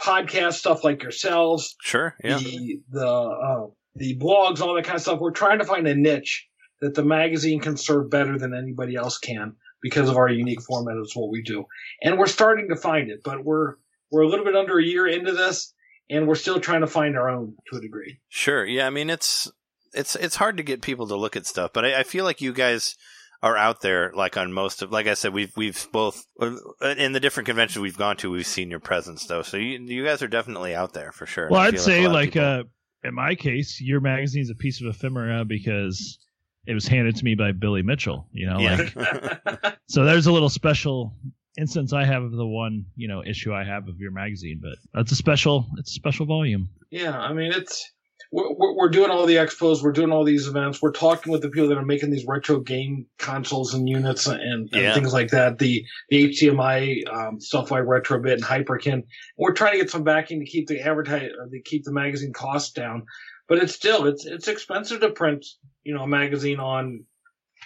podcast 0.00 0.54
stuff 0.54 0.84
like 0.84 1.02
yourselves, 1.02 1.76
Sure. 1.82 2.14
Yeah. 2.22 2.38
the 2.38 2.80
the 2.90 3.06
uh, 3.06 3.66
the 3.94 4.18
blogs, 4.18 4.60
all 4.60 4.74
that 4.74 4.84
kind 4.84 4.96
of 4.96 5.02
stuff. 5.02 5.20
We're 5.20 5.32
trying 5.32 5.58
to 5.58 5.64
find 5.64 5.86
a 5.86 5.94
niche 5.94 6.46
that 6.80 6.94
the 6.94 7.04
magazine 7.04 7.60
can 7.60 7.76
serve 7.76 8.10
better 8.10 8.38
than 8.38 8.54
anybody 8.54 8.94
else 8.94 9.18
can 9.18 9.56
because 9.82 10.08
of 10.08 10.16
our 10.16 10.28
unique 10.28 10.62
format. 10.62 10.96
Is 10.98 11.14
what 11.16 11.30
we 11.30 11.42
do, 11.42 11.64
and 12.02 12.18
we're 12.18 12.26
starting 12.26 12.68
to 12.68 12.76
find 12.76 13.10
it. 13.10 13.20
But 13.24 13.44
we're 13.44 13.74
we're 14.10 14.22
a 14.22 14.28
little 14.28 14.44
bit 14.44 14.56
under 14.56 14.78
a 14.78 14.84
year 14.84 15.06
into 15.06 15.32
this, 15.32 15.74
and 16.08 16.26
we're 16.28 16.36
still 16.36 16.60
trying 16.60 16.82
to 16.82 16.86
find 16.86 17.16
our 17.16 17.28
own 17.28 17.54
to 17.70 17.78
a 17.78 17.80
degree. 17.80 18.20
Sure. 18.28 18.64
Yeah. 18.64 18.86
I 18.86 18.90
mean, 18.90 19.10
it's 19.10 19.50
it's 19.94 20.14
it's 20.16 20.36
hard 20.36 20.56
to 20.58 20.62
get 20.62 20.82
people 20.82 21.08
to 21.08 21.16
look 21.16 21.36
at 21.36 21.46
stuff, 21.46 21.72
but 21.72 21.84
I, 21.84 22.00
I 22.00 22.02
feel 22.04 22.24
like 22.24 22.40
you 22.40 22.52
guys 22.52 22.96
are 23.42 23.56
out 23.56 23.80
there. 23.80 24.12
Like 24.14 24.36
on 24.36 24.52
most 24.52 24.82
of, 24.82 24.90
like 24.92 25.06
I 25.06 25.14
said, 25.14 25.32
we've 25.32 25.52
we've 25.56 25.86
both 25.92 26.24
uh, 26.40 26.56
in 26.96 27.12
the 27.12 27.20
different 27.20 27.46
conventions 27.46 27.80
we've 27.82 27.96
gone 27.98 28.16
to, 28.18 28.30
we've 28.30 28.46
seen 28.46 28.70
your 28.70 28.80
presence 28.80 29.26
though. 29.26 29.42
So 29.42 29.56
you 29.56 29.78
you 29.80 30.04
guys 30.04 30.22
are 30.22 30.28
definitely 30.28 30.74
out 30.74 30.92
there 30.92 31.12
for 31.12 31.26
sure. 31.26 31.48
Well, 31.50 31.60
I 31.60 31.66
I'd 31.66 31.74
feel 31.74 31.82
say 31.82 32.04
a 32.04 32.10
like 32.10 32.32
people- 32.32 32.48
uh, 32.48 32.62
in 33.04 33.14
my 33.14 33.34
case, 33.34 33.80
your 33.80 34.00
magazine's 34.00 34.50
a 34.50 34.54
piece 34.56 34.80
of 34.80 34.88
ephemera 34.88 35.44
because 35.44 36.18
it 36.66 36.74
was 36.74 36.86
handed 36.88 37.14
to 37.16 37.24
me 37.24 37.34
by 37.36 37.52
Billy 37.52 37.82
Mitchell. 37.82 38.28
You 38.32 38.46
know, 38.50 38.56
like 38.58 39.76
so. 39.88 40.04
There's 40.04 40.26
a 40.26 40.32
little 40.32 40.48
special 40.50 41.14
instance 41.56 41.92
I 41.92 42.04
have 42.04 42.22
of 42.22 42.32
the 42.32 42.46
one 42.46 42.86
you 42.96 43.08
know 43.08 43.22
issue 43.24 43.52
I 43.52 43.64
have 43.64 43.88
of 43.88 43.98
your 44.00 44.10
magazine, 44.10 44.60
but 44.60 44.76
that's 44.92 45.12
a 45.12 45.16
special. 45.16 45.66
It's 45.78 45.90
a 45.90 45.94
special 45.94 46.26
volume. 46.26 46.68
Yeah, 46.90 47.16
I 47.18 47.32
mean 47.32 47.52
it's 47.52 47.88
we're, 48.30 48.52
we're 48.52 48.74
we're 48.76 48.88
doing 48.90 49.10
all 49.10 49.26
the 49.26 49.36
expos, 49.36 49.82
we're 49.82 49.92
doing 49.92 50.12
all 50.12 50.24
these 50.24 50.46
events, 50.46 50.82
we're 50.82 50.92
talking 50.92 51.32
with 51.32 51.42
the 51.42 51.48
people 51.48 51.68
that 51.68 51.78
are 51.78 51.84
making 51.84 52.10
these 52.10 52.26
retro 52.26 52.60
game 52.60 53.06
consoles 53.18 53.74
and 53.74 53.88
units 53.88 54.26
and, 54.26 54.40
and 54.40 54.68
Yeah. 54.72 54.94
things 54.94 55.12
like 55.12 55.30
that. 55.30 55.58
The 55.58 55.84
the 56.10 56.28
HDMI 56.30 57.08
um, 57.12 57.40
stuff 57.40 57.70
like 57.70 57.84
Retrobit 57.84 58.34
and 58.34 58.42
Hyperkin. 58.42 59.04
We're 59.36 59.54
trying 59.54 59.72
to 59.72 59.78
get 59.78 59.90
some 59.90 60.04
backing 60.04 60.40
to 60.40 60.46
keep 60.46 60.68
the 60.68 60.80
advertise 60.80 61.30
or 61.38 61.48
to 61.48 61.60
keep 61.64 61.84
the 61.84 61.92
magazine 61.92 62.32
costs 62.32 62.72
down, 62.72 63.04
but 63.48 63.58
it's 63.58 63.74
still 63.74 64.06
it's 64.06 64.26
it's 64.26 64.48
expensive 64.48 65.00
to 65.00 65.10
print 65.10 65.44
you 65.84 65.94
know 65.94 66.02
a 66.02 66.08
magazine 66.08 66.60
on 66.60 67.04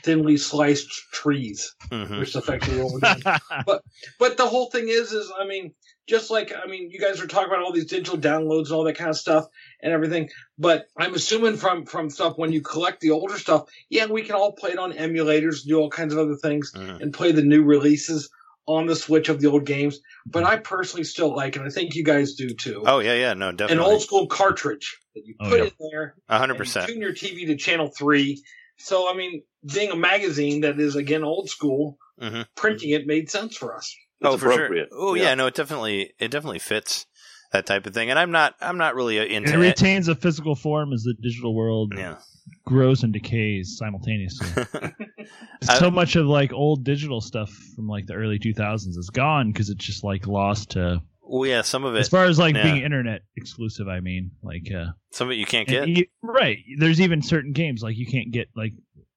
thinly 0.05 0.37
sliced 0.37 0.91
trees, 1.13 1.75
Mhm. 1.91 2.19
which 2.21 2.31
is 2.31 2.37
effectively 2.37 2.81
what 2.83 2.93
we're 2.93 3.01
doing. 3.01 3.23
But 4.19 4.37
the 4.37 4.47
whole 4.47 4.71
thing 4.71 4.89
is, 4.89 5.13
is 5.13 5.31
I 5.39 5.45
mean, 5.47 5.75
just 6.09 6.31
like 6.31 6.53
I 6.53 6.67
mean, 6.69 6.91
you 6.91 6.99
guys 6.99 7.21
are 7.21 7.27
talking 7.27 7.49
about 7.49 7.63
all 7.63 7.73
these 7.73 7.87
digital 7.87 8.19
downloads 8.19 8.67
and 8.67 8.73
all 8.73 8.85
that 8.85 8.97
kind 8.97 9.11
of 9.11 9.17
stuff 9.17 9.47
and 9.83 9.93
everything. 9.93 10.29
But 10.59 10.87
I'm 10.97 11.15
assuming 11.15 11.57
from 11.57 11.87
from 11.87 12.11
stuff 12.11 12.35
when 12.37 12.53
you 12.53 12.61
collect 12.61 13.01
the 13.01 13.11
older 13.11 13.39
stuff, 13.39 13.63
yeah, 13.91 14.07
we 14.07 14.23
can 14.23 14.35
all 14.35 14.53
play 14.53 14.71
it 14.71 14.79
on 14.79 14.93
emulators, 14.93 15.65
do 15.65 15.79
all 15.79 15.91
kinds 15.91 16.13
of 16.13 16.19
other 16.19 16.37
things, 16.37 16.73
Mhm. 16.75 17.01
and 17.01 17.15
play 17.15 17.33
the 17.33 17.43
new 17.43 17.63
releases 17.63 18.29
on 18.67 18.87
the 18.87 18.95
Switch 18.97 19.29
of 19.29 19.41
the 19.41 19.49
old 19.49 19.65
games. 19.67 20.01
But 20.27 20.45
I 20.45 20.57
personally 20.57 21.03
still 21.05 21.35
like, 21.35 21.57
and 21.57 21.65
I 21.67 21.69
think 21.71 21.95
you 21.97 22.05
guys 22.05 22.35
do 22.35 22.49
too, 22.51 22.83
Oh 22.87 23.01
yeah, 23.01 23.15
yeah, 23.15 23.35
no, 23.35 23.51
definitely 23.53 23.85
an 23.85 23.93
old 23.93 24.03
school 24.03 24.27
cartridge 24.29 24.99
that 25.15 25.27
you 25.27 25.35
Oh, 25.41 25.49
put 25.51 25.59
yeah. 25.59 25.65
in 25.67 25.73
there 25.91 26.15
a 26.29 26.39
hundred 26.39 26.53
and 26.55 26.59
percent. 26.59 26.89
tune 26.89 27.01
your 27.01 27.13
TV 27.13 27.47
to 27.47 27.57
channel 27.57 27.89
three. 27.97 28.41
So 28.79 29.09
I 29.13 29.15
mean, 29.15 29.43
being 29.73 29.91
a 29.91 29.97
magazine 29.97 30.63
that 30.63 30.79
is 30.81 30.97
again 30.97 31.25
old 31.25 31.49
school, 31.51 31.99
Mhm. 32.21 32.47
printing 32.57 32.91
it 32.91 33.07
made 33.07 33.31
sense 33.31 33.57
for 33.57 33.77
us. 33.77 33.95
oh, 34.23 34.35
It's 34.35 34.43
for 34.43 34.53
sure. 34.53 34.87
Oh 34.93 35.15
yeah. 35.15 35.23
Yeah. 35.25 35.35
no, 35.35 35.47
it 35.47 35.55
definitely 35.55 36.13
it 36.19 36.31
definitely 36.31 36.59
fits 36.61 37.07
that 37.53 37.67
type 37.67 37.87
of 37.87 37.93
thing. 37.95 38.11
And 38.11 38.19
I'm 38.19 38.31
not 38.31 38.55
I'm 38.61 38.79
not 38.79 38.95
really 38.95 39.19
into 39.35 39.53
It 39.53 39.57
retains 39.57 40.09
a 40.09 40.15
physical 40.15 40.55
form 40.55 40.93
as 40.93 41.03
the 41.03 41.15
digital 41.21 41.55
world 41.55 41.93
Yeah. 41.97 42.17
grows 42.65 43.03
and 43.03 43.13
decays 43.13 43.77
simultaneously. 43.79 44.47
I- 45.69 45.79
so 45.79 45.91
much 45.91 46.17
of 46.17 46.27
like 46.27 46.53
old 46.53 46.85
digital 46.85 47.21
stuff 47.21 47.51
from 47.77 47.87
like 47.89 48.07
the 48.07 48.15
early 48.15 48.39
2000s 48.39 48.97
is 48.97 49.11
gone 49.13 49.53
because 49.53 49.71
it's 49.71 49.85
just 49.85 50.03
like 50.05 50.27
lost 50.27 50.71
to 50.71 51.03
well, 51.25 51.49
yeah. 51.49 51.63
Some 51.63 51.85
of 51.85 51.95
it. 51.95 52.01
as 52.01 52.09
far 52.11 52.25
as 52.27 52.39
like 52.39 52.55
yeah. 52.57 52.65
being 52.65 52.83
internet 52.83 53.23
exclusive. 53.37 53.89
I 53.89 54.01
mean, 54.01 54.33
like 54.43 54.71
uh, 54.75 54.87
some 55.13 55.29
of 55.29 55.33
it 55.33 55.37
you 55.37 55.47
can't 55.47 55.67
get. 55.67 55.89
you- 55.89 56.07
right. 56.23 56.59
There's 56.79 57.01
even 57.01 57.23
certain 57.23 57.53
games 57.53 57.83
like 57.83 57.97
you 57.97 58.07
can't 58.07 58.33
get 58.33 58.49
like 58.55 58.73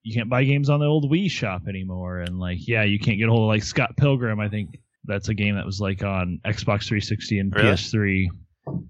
you 0.05 0.13
can't 0.13 0.29
buy 0.29 0.43
games 0.43 0.69
on 0.69 0.79
the 0.79 0.85
old 0.85 1.09
Wii 1.11 1.29
shop 1.29 1.63
anymore, 1.67 2.19
and 2.19 2.39
like 2.39 2.65
yeah, 2.67 2.83
you 2.83 2.99
can't 2.99 3.17
get 3.17 3.27
a 3.27 3.31
hold 3.31 3.43
of 3.43 3.47
like 3.47 3.63
Scott 3.63 3.97
Pilgrim. 3.97 4.39
I 4.39 4.47
think 4.49 4.77
that's 5.03 5.29
a 5.29 5.33
game 5.33 5.55
that 5.55 5.65
was 5.65 5.81
like 5.81 6.03
on 6.03 6.39
Xbox 6.45 6.87
360 6.87 7.39
and 7.39 7.55
Really? 7.55 7.69
PS3. 7.69 8.27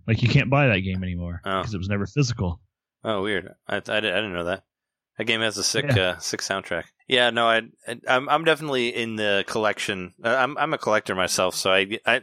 Like 0.08 0.22
you 0.22 0.30
can't 0.30 0.50
buy 0.50 0.68
that 0.68 0.80
game 0.82 1.04
anymore 1.04 1.42
Oh. 1.46 1.60
because 1.62 1.74
it 1.74 1.78
was 1.78 1.90
never 1.90 2.06
physical. 2.06 2.62
Oh, 3.04 3.22
weird. 3.22 3.54
I, 3.68 3.78
I, 3.78 3.80
didn't- 3.80 3.94
I 3.94 4.00
didn't 4.02 4.34
know 4.34 4.46
that. 4.46 4.64
That 5.18 5.26
game 5.26 5.42
has 5.42 5.58
a 5.58 5.64
sick, 5.64 5.86
Yeah. 5.96 6.02
uh, 6.02 6.18
sick 6.18 6.42
soundtrack. 6.42 6.84
Yeah, 7.08 7.30
no, 7.30 7.48
I, 7.48 7.62
I, 7.88 7.98
I'm, 8.08 8.28
I'm 8.30 8.44
definitely 8.44 8.90
in 8.96 9.16
the 9.16 9.44
collection. 9.48 10.14
Uh, 10.24 10.30
I'm, 10.30 10.58
I'm 10.58 10.74
a 10.74 10.78
collector 10.78 11.16
myself, 11.16 11.56
so 11.56 11.72
I, 11.72 12.00
I, 12.06 12.22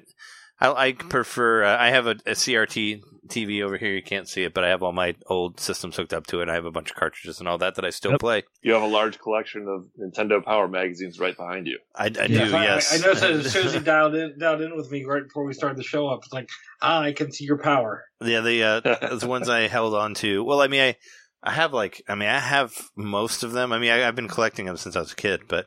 I, 0.60 0.72
I 0.88 0.92
prefer. 0.92 1.64
Uh, 1.64 1.76
I 1.78 1.88
have 1.90 2.06
a, 2.06 2.10
a 2.26 2.32
CRT 2.32 3.00
TV 3.32 3.62
over 3.62 3.76
here. 3.76 3.92
You 3.92 4.02
can't 4.02 4.28
see 4.28 4.42
it, 4.44 4.54
but 4.54 4.62
I 4.64 4.68
have 4.68 4.82
all 4.82 4.92
my 4.92 5.16
old 5.26 5.58
systems 5.58 5.96
hooked 5.96 6.12
up 6.12 6.26
to 6.28 6.40
it. 6.40 6.48
I 6.48 6.54
have 6.54 6.64
a 6.64 6.70
bunch 6.70 6.90
of 6.90 6.96
cartridges 6.96 7.40
and 7.40 7.48
all 7.48 7.58
that 7.58 7.74
that 7.76 7.84
I 7.84 7.90
still 7.90 8.12
Yep. 8.12 8.20
play. 8.20 8.42
You 8.62 8.74
have 8.74 8.82
a 8.82 8.86
large 8.86 9.18
collection 9.18 9.66
of 9.68 9.86
Nintendo 9.98 10.44
Power 10.44 10.68
magazines 10.68 11.18
right 11.18 11.36
behind 11.36 11.66
you. 11.66 11.78
I, 11.96 12.04
I 12.04 12.06
Yeah. 12.06 12.26
do. 12.26 12.56
I- 12.56 12.64
yes, 12.64 12.92
I, 12.92 12.96
I 12.96 12.98
noticed 13.00 13.22
that 13.22 13.30
as 13.46 13.52
soon 13.52 13.66
as 13.66 13.74
he 13.74 13.80
dialed 13.80 14.14
in, 14.14 14.38
dialed 14.38 14.60
in 14.60 14.76
with 14.76 14.90
me 14.90 15.04
right 15.04 15.24
before 15.24 15.44
we 15.44 15.52
started 15.54 15.78
the 15.78 15.82
show 15.82 16.06
up, 16.08 16.20
it's 16.24 16.32
like, 16.32 16.48
ah, 16.82 17.00
I 17.02 17.12
can 17.12 17.32
see 17.32 17.44
your 17.44 17.58
power. 17.58 18.04
Yeah, 18.20 18.40
the 18.42 18.62
uh, 18.62 18.80
the 19.16 19.26
ones 19.26 19.48
I 19.48 19.68
held 19.68 19.94
on 19.94 20.14
to. 20.16 20.44
Well, 20.44 20.60
I 20.60 20.68
mean, 20.68 20.80
I 20.82 20.96
I 21.42 21.50
have 21.52 21.72
like, 21.72 22.02
I 22.08 22.14
mean, 22.14 22.28
I 22.28 22.38
have 22.38 22.72
most 22.94 23.42
of 23.42 23.52
them. 23.52 23.72
I 23.72 23.78
mean, 23.78 23.90
I, 23.90 24.06
I've 24.06 24.14
been 24.14 24.28
collecting 24.28 24.66
them 24.66 24.76
since 24.76 24.94
I 24.94 25.00
was 25.00 25.12
a 25.12 25.16
kid, 25.16 25.42
but 25.48 25.66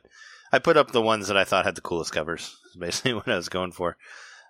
I 0.52 0.58
put 0.58 0.76
up 0.76 0.92
the 0.92 1.02
ones 1.02 1.28
that 1.28 1.36
I 1.36 1.44
thought 1.44 1.64
had 1.66 1.74
the 1.74 1.80
coolest 1.82 2.12
covers. 2.12 2.56
Is 2.70 2.76
basically 2.80 3.14
what 3.14 3.28
I 3.28 3.36
was 3.36 3.48
going 3.48 3.72
for. 3.72 3.96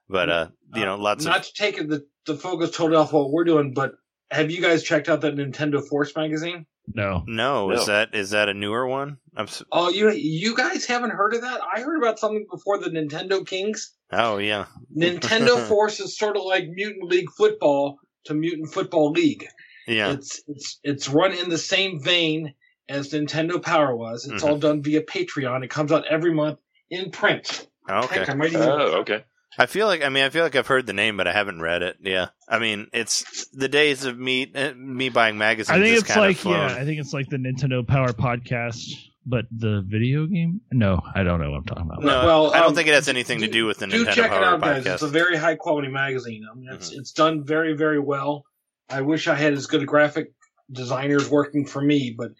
But 0.08 0.30
uh, 0.30 0.48
you 0.74 0.84
know, 0.84 0.96
lots 0.96 1.24
Not 1.24 1.40
of 1.40 1.46
to 1.46 1.52
take 1.54 1.76
the, 1.88 2.06
the 2.26 2.36
focus 2.36 2.70
totally 2.70 2.96
off 2.96 3.12
what 3.12 3.30
we're 3.30 3.44
doing, 3.44 3.72
but 3.74 3.92
have 4.30 4.50
you 4.50 4.60
guys 4.60 4.82
checked 4.82 5.08
out 5.08 5.20
that 5.22 5.34
Nintendo 5.36 5.86
Force 5.86 6.14
magazine? 6.14 6.66
No, 6.94 7.24
no. 7.26 7.72
Is 7.72 7.86
that 7.86 8.14
is 8.14 8.30
that 8.30 8.48
a 8.48 8.54
newer 8.54 8.86
one? 8.86 9.18
I'm 9.36 9.46
s 9.46 9.62
Oh, 9.72 9.90
you 9.90 10.10
you 10.12 10.54
guys 10.56 10.86
haven't 10.86 11.10
heard 11.10 11.34
of 11.34 11.40
that? 11.42 11.60
I 11.74 11.80
heard 11.80 11.98
about 11.98 12.18
something 12.20 12.46
before 12.50 12.78
the 12.78 12.90
Nintendo 12.90 13.44
Kings. 13.44 13.92
oh 14.12 14.38
yeah, 14.38 14.66
Nintendo 14.96 15.58
Force 15.68 15.98
is 16.00 16.16
sort 16.16 16.36
of 16.36 16.44
like 16.44 16.68
Mutant 16.68 17.08
League 17.10 17.30
Football 17.36 17.98
to 18.26 18.34
Mutant 18.34 18.72
Football 18.72 19.10
League. 19.10 19.46
yeah. 19.88 20.12
It's 20.12 20.40
it's 20.46 20.78
it's 20.84 21.08
run 21.08 21.32
in 21.32 21.48
the 21.48 21.58
same 21.58 22.00
vein 22.00 22.54
as 22.88 23.10
Nintendo 23.10 23.60
Power 23.60 23.96
was. 23.96 24.26
It's 24.28 24.44
Mhm. 24.44 24.48
all 24.48 24.58
done 24.58 24.82
via 24.82 25.02
Patreon. 25.02 25.64
It 25.64 25.70
comes 25.70 25.90
out 25.90 26.06
every 26.08 26.32
month 26.32 26.60
in 26.90 27.10
print. 27.10 27.66
Okay. 27.90 28.20
Heck, 28.20 28.28
I 28.28 28.34
might 28.34 28.50
even 28.52 28.62
Oh, 28.62 29.00
okay. 29.00 29.24
I 29.58 29.66
feel 29.66 29.86
like 29.86 30.02
I 30.02 30.08
mean 30.08 30.24
I 30.24 30.28
feel 30.30 30.42
like 30.44 30.54
I've 30.56 30.66
heard 30.66 30.86
the 30.86 30.92
name, 30.92 31.16
but 31.16 31.26
I 31.26 31.32
haven't 31.32 31.60
read 31.60 31.82
it. 31.82 31.96
Yeah, 32.00 32.28
I 32.48 32.58
mean 32.58 32.88
it's 32.92 33.48
the 33.52 33.68
days 33.68 34.04
of 34.04 34.18
me 34.18 34.52
uh, 34.54 34.72
me 34.74 35.08
buying 35.08 35.38
magazines. 35.38 35.76
I 35.78 35.80
think 35.82 35.94
is 35.96 36.02
it's 36.02 36.12
kind 36.12 36.20
like 36.28 36.44
yeah, 36.44 36.74
I 36.78 36.84
think 36.84 37.00
it's 37.00 37.12
like 37.12 37.28
the 37.28 37.36
Nintendo 37.38 37.86
Power 37.86 38.12
podcast, 38.12 38.84
but 39.24 39.46
the 39.50 39.82
video 39.86 40.26
game. 40.26 40.60
No, 40.72 41.00
I 41.14 41.22
don't 41.22 41.40
know 41.40 41.50
what 41.50 41.58
I'm 41.58 41.64
talking 41.64 41.84
about. 41.86 42.02
No, 42.02 42.26
Well, 42.26 42.52
I 42.54 42.58
don't 42.58 42.68
um, 42.70 42.74
think 42.74 42.88
it 42.88 42.94
has 42.94 43.08
anything 43.08 43.40
to 43.40 43.46
do- 43.46 43.52
do 43.52 43.66
with 43.66 43.78
the 43.78 43.86
do 43.86 44.04
Nintendo 44.04 44.12
check 44.12 44.30
Power 44.30 44.40
it 44.40 44.44
out, 44.44 44.60
podcast. 44.60 44.84
guys. 44.84 44.86
It's 44.86 45.02
a 45.02 45.08
very 45.08 45.36
high 45.36 45.54
quality 45.56 45.88
magazine. 45.88 46.44
I 46.50 46.54
mean, 46.54 46.68
it's 46.72 46.90
Mhm. 46.90 46.98
it's 46.98 47.12
done 47.12 47.44
very 47.44 47.74
very 47.74 47.98
well. 48.00 48.44
I 48.88 49.00
wish 49.00 49.26
I 49.26 49.34
had 49.34 49.52
as 49.54 49.66
good 49.66 49.82
a 49.82 49.86
graphic 49.86 50.32
designers 50.70 51.28
working 51.30 51.66
for 51.66 51.80
me, 51.82 52.14
but 52.16 52.32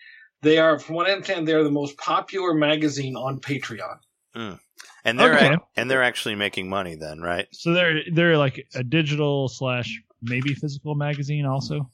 they 0.42 0.58
are, 0.58 0.78
from 0.78 0.94
what 0.96 1.08
I 1.08 1.12
understand, 1.12 1.48
they 1.48 1.54
are 1.54 1.64
the 1.64 1.70
most 1.70 1.96
popular 1.96 2.54
magazine 2.54 3.16
on 3.16 3.40
Patreon. 3.40 3.96
And 5.04 5.18
they're 5.18 5.34
Okay. 5.34 5.56
and 5.76 5.90
they're 5.90 6.02
actually 6.02 6.34
making 6.34 6.68
money 6.68 6.94
then, 6.96 7.20
right? 7.20 7.46
So 7.52 7.72
they're 7.72 8.00
they're 8.12 8.36
like 8.38 8.66
a 8.74 8.82
digital 8.84 9.48
slash 9.48 10.00
maybe 10.22 10.54
physical 10.54 10.94
magazine 10.94 11.46
also. 11.46 11.90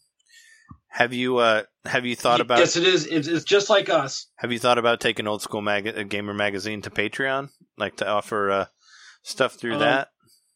Have 0.88 1.12
you 1.14 1.38
uh 1.38 1.62
have 1.86 2.04
you 2.04 2.14
thought 2.14 2.40
about 2.40 2.58
yes, 2.58 2.76
it 2.76 2.84
is. 2.84 3.06
It's, 3.06 3.26
it's 3.26 3.44
just 3.44 3.70
like 3.70 3.88
us. 3.88 4.26
have 4.36 4.52
you 4.52 4.58
thought 4.58 4.78
about 4.78 5.00
taking 5.00 5.26
old 5.26 5.40
school 5.42 5.62
mag- 5.62 5.88
uh, 5.88 6.02
gamer 6.02 6.34
magazine 6.34 6.82
to 6.82 6.90
Patreon, 6.90 7.48
like 7.78 7.96
to 7.96 8.06
offer 8.06 8.50
uh 8.50 8.64
stuff 9.22 9.54
through 9.54 9.74
Um, 9.74 9.80
that? 9.80 10.08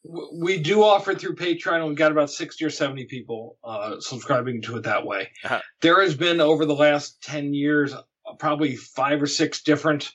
W- 0.04 0.44
We 0.44 0.58
do 0.60 0.84
offer 0.84 1.12
it 1.12 1.20
through 1.20 1.36
Patreon, 1.36 1.86
we've 1.88 1.96
got 1.96 2.12
about 2.12 2.30
sixty 2.30 2.64
or 2.64 2.70
seventy 2.70 3.06
people 3.06 3.56
uh, 3.64 3.98
subscribing 4.00 4.60
to 4.62 4.76
it 4.76 4.82
that 4.84 5.06
way. 5.06 5.30
Uh-huh. 5.44 5.60
There 5.80 6.02
has 6.02 6.14
been 6.14 6.40
over 6.40 6.66
the 6.66 6.74
last 6.76 7.22
ten 7.22 7.54
years, 7.54 7.94
uh, 7.94 8.02
probably 8.38 8.76
five 8.76 9.22
or 9.22 9.26
six 9.26 9.62
different 9.62 10.12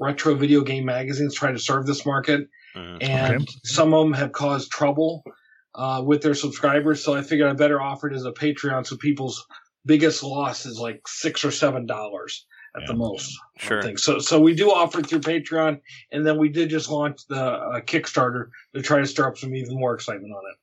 retro 0.00 0.34
video 0.34 0.62
game 0.62 0.84
magazines 0.84 1.34
trying 1.34 1.54
to 1.54 1.60
serve 1.60 1.86
this 1.86 2.04
market. 2.06 2.48
Mhm. 2.74 2.98
and 3.02 3.42
Okay. 3.42 3.46
some 3.64 3.92
of 3.92 4.02
them 4.04 4.14
have 4.14 4.32
caused 4.32 4.70
trouble 4.70 5.22
uh, 5.74 6.02
with 6.04 6.22
their 6.22 6.34
subscribers. 6.34 7.04
So 7.04 7.14
I 7.14 7.20
figured 7.22 7.48
I 7.48 7.52
better 7.52 7.80
offer 7.80 8.08
it 8.08 8.14
as 8.14 8.24
a 8.24 8.32
Patreon, 8.32 8.86
so 8.86 8.96
people's 8.96 9.44
biggest 9.84 10.22
loss 10.22 10.64
is 10.64 10.78
like 10.78 11.06
six 11.06 11.44
or 11.44 11.50
seven 11.50 11.84
dollars 11.86 12.46
at 12.74 12.86
the 12.86 12.94
most. 12.94 13.30
Sure. 13.58 13.82
think. 13.82 13.98
So 13.98 14.18
so 14.20 14.40
we 14.40 14.54
do 14.54 14.70
offer 14.70 15.00
it 15.00 15.06
through 15.06 15.20
Patreon, 15.20 15.80
and 16.12 16.26
then 16.26 16.38
we 16.38 16.48
did 16.48 16.70
just 16.70 16.88
launch 16.90 17.26
the 17.28 17.42
uh, 17.42 17.80
Kickstarter 17.80 18.46
to 18.74 18.80
try 18.80 19.00
to 19.00 19.06
stir 19.06 19.28
up 19.28 19.36
some 19.36 19.54
even 19.54 19.78
more 19.78 19.94
excitement 19.94 20.32
on 20.32 20.42
it. 20.50 20.58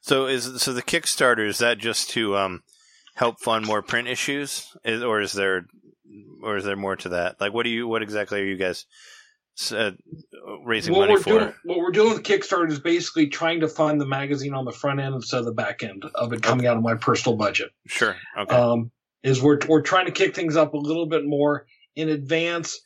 So 0.00 0.26
is 0.26 0.60
so 0.62 0.72
the 0.72 0.82
Kickstarter 0.82 1.46
is 1.46 1.58
that 1.58 1.78
just 1.78 2.10
to 2.10 2.36
um 2.36 2.62
help 3.14 3.40
fund 3.40 3.66
more 3.66 3.82
print 3.82 4.08
issues, 4.08 4.76
is, 4.84 5.02
or 5.02 5.20
is 5.20 5.32
there 5.32 5.66
or 6.42 6.56
is 6.56 6.64
there 6.64 6.76
more 6.76 6.96
to 6.96 7.10
that? 7.10 7.40
Like, 7.40 7.52
what 7.52 7.64
do 7.64 7.70
you 7.70 7.86
what 7.88 8.02
exactly 8.02 8.40
are 8.40 8.44
you 8.44 8.56
guys 8.56 8.86
uh, 9.72 9.92
raising 10.64 10.92
What 10.94 11.00
money 11.08 11.14
we're 11.14 11.20
for? 11.20 11.38
doing, 11.38 11.54
what 11.64 11.78
we're 11.78 11.90
doing 11.90 12.10
with 12.12 12.22
Kickstarter 12.22 12.70
is 12.70 12.78
basically 12.78 13.28
trying 13.28 13.60
to 13.60 13.68
fund 13.68 14.00
the 14.00 14.06
magazine 14.06 14.54
on 14.54 14.64
the 14.64 14.72
front 14.72 15.00
end 15.00 15.14
instead 15.14 15.40
of 15.40 15.46
the 15.46 15.52
back 15.52 15.82
end 15.82 16.04
of 16.14 16.32
it 16.32 16.42
coming 16.42 16.66
out 16.66 16.76
of 16.76 16.82
my 16.82 16.94
personal 16.94 17.36
budget. 17.36 17.70
Sure. 17.86 18.16
Okay. 18.38 18.54
um, 18.54 18.90
is 19.22 19.42
we're 19.42 19.58
we're 19.68 19.82
trying 19.82 20.06
to 20.06 20.12
kick 20.12 20.34
things 20.34 20.56
up 20.56 20.74
a 20.74 20.78
little 20.78 21.06
bit 21.06 21.24
more 21.24 21.66
in 21.96 22.08
advance. 22.08 22.80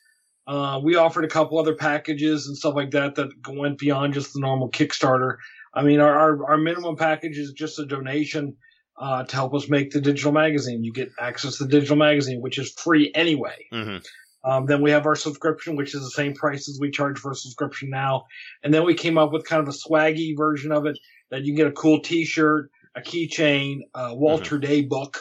Uh, 0.47 0.81
we 0.83 0.97
offered 0.97 1.25
a 1.25 1.29
couple 1.29 1.59
other 1.59 1.75
packages 1.75 2.47
and 2.47 2.57
stuff 2.57 2.75
like 2.75 2.91
that 2.93 3.15
that 3.15 3.29
went 3.49 3.79
beyond 3.79 4.15
just 4.15 4.33
the 4.33 4.41
normal 4.41 4.71
Kickstarter. 4.71 5.37
I 5.75 5.83
mean, 5.83 6.01
our 6.01 6.19
our, 6.19 6.53
our 6.53 6.59
minimum 6.59 6.97
package 6.97 7.37
is 7.37 7.53
just 7.53 7.79
a 7.79 7.87
donation 7.87 8.57
uh, 9.01 9.25
to 9.25 9.35
help 9.35 9.55
us 9.55 9.69
make 9.69 9.91
the 9.91 10.01
digital 10.01 10.31
magazine. 10.31 10.85
You 10.85 10.93
get 10.93 11.11
access 11.19 11.57
to 11.59 11.65
the 11.65 11.71
digital 11.71 11.97
magazine, 11.97 12.41
which 12.41 12.59
is 12.59 12.71
free 12.73 13.11
anyway. 13.15 13.57
hmm 13.73 13.97
Um, 14.45 14.67
then 14.67 14.81
we 14.83 14.91
have 14.91 15.05
our 15.07 15.17
subscription, 15.17 15.77
which 15.77 15.95
is 15.95 16.03
the 16.03 16.11
same 16.11 16.35
price 16.35 16.69
as 16.69 16.79
we 16.81 16.91
charge 16.91 17.19
for 17.19 17.31
a 17.33 17.35
subscription 17.35 17.91
now. 17.91 18.25
And 18.63 18.73
then 18.73 18.85
we 18.85 18.95
came 18.95 19.19
up 19.19 19.33
with 19.33 19.45
kind 19.45 19.61
of 19.63 19.69
a 19.69 19.77
swaggy 19.77 20.37
version 20.37 20.71
of 20.73 20.87
it 20.87 20.99
that 21.31 21.43
you 21.43 21.49
can 21.53 21.57
get 21.57 21.67
a 21.67 21.73
cool 21.73 22.01
T-shirt, 22.01 22.71
a 22.95 23.01
keychain, 23.01 23.81
a 23.95 24.15
Walter 24.15 24.59
Day 24.59 24.83
book, 24.83 25.19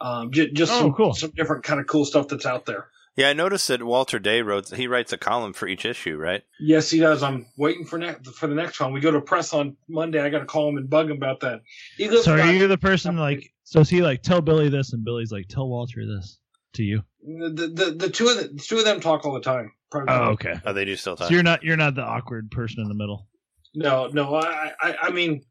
um, 0.00 0.30
j- 0.30 0.50
just 0.52 0.72
Oh, 0.72 0.78
some, 0.80 0.92
cool. 0.92 1.14
some 1.14 1.30
different 1.30 1.64
kind 1.64 1.80
of 1.80 1.86
cool 1.86 2.04
stuff 2.04 2.28
that's 2.28 2.46
out 2.46 2.66
there. 2.66 2.88
Yeah, 3.18 3.30
I 3.30 3.32
noticed 3.32 3.66
that 3.66 3.82
Walter 3.82 4.20
Day 4.20 4.42
wrote 4.42 4.68
he 4.72 4.86
writes 4.86 5.12
a 5.12 5.18
column 5.18 5.52
for 5.52 5.66
each 5.66 5.84
issue, 5.84 6.16
right? 6.16 6.42
Yes, 6.60 6.88
he 6.88 7.00
does. 7.00 7.20
I'm 7.24 7.46
waiting 7.56 7.84
for 7.84 7.98
next 7.98 8.28
for 8.36 8.46
the 8.46 8.54
next 8.54 8.78
one. 8.78 8.92
We 8.92 9.00
go 9.00 9.10
to 9.10 9.20
press 9.20 9.52
on 9.52 9.76
Monday. 9.88 10.20
I 10.20 10.28
got 10.30 10.38
to 10.38 10.44
call 10.46 10.68
him 10.68 10.76
and 10.76 10.88
bug 10.88 11.06
him 11.10 11.16
about 11.16 11.40
that. 11.40 11.62
He 11.96 12.08
lives 12.08 12.24
So 12.26 12.38
are 12.38 12.52
you 12.52 12.68
the 12.68 12.78
person 12.78 13.16
like? 13.16 13.52
So 13.64 13.80
is 13.80 13.90
he 13.90 14.02
like 14.02 14.22
tell 14.22 14.40
Billy 14.40 14.68
this, 14.68 14.92
and 14.92 15.04
Billy's 15.04 15.32
like 15.32 15.48
tell 15.48 15.68
Walter 15.68 16.06
this 16.06 16.38
to 16.74 16.84
you? 16.84 17.02
the, 17.26 17.72
the 17.74 17.96
the 17.98 18.08
two 18.08 18.28
of 18.28 18.36
the, 18.36 18.48
the 18.54 18.62
two 18.62 18.78
of 18.78 18.84
them 18.84 19.00
talk 19.00 19.26
all 19.26 19.34
the 19.34 19.40
time. 19.40 19.72
Probably- 19.90 20.14
Oh, 20.14 20.28
okay. 20.34 20.54
Oh, 20.64 20.72
they 20.72 20.84
do 20.84 20.94
still 20.94 21.16
talk. 21.16 21.26
So 21.26 21.34
you're 21.34 21.42
not 21.42 21.64
you're 21.64 21.76
not 21.76 21.96
the 21.96 22.02
awkward 22.04 22.52
person 22.52 22.82
in 22.82 22.88
the 22.88 22.94
middle. 22.94 23.26
No, 23.74 24.06
no. 24.12 24.34
I, 24.36 24.72
I, 24.80 24.96
I 25.02 25.10
mean, 25.10 25.42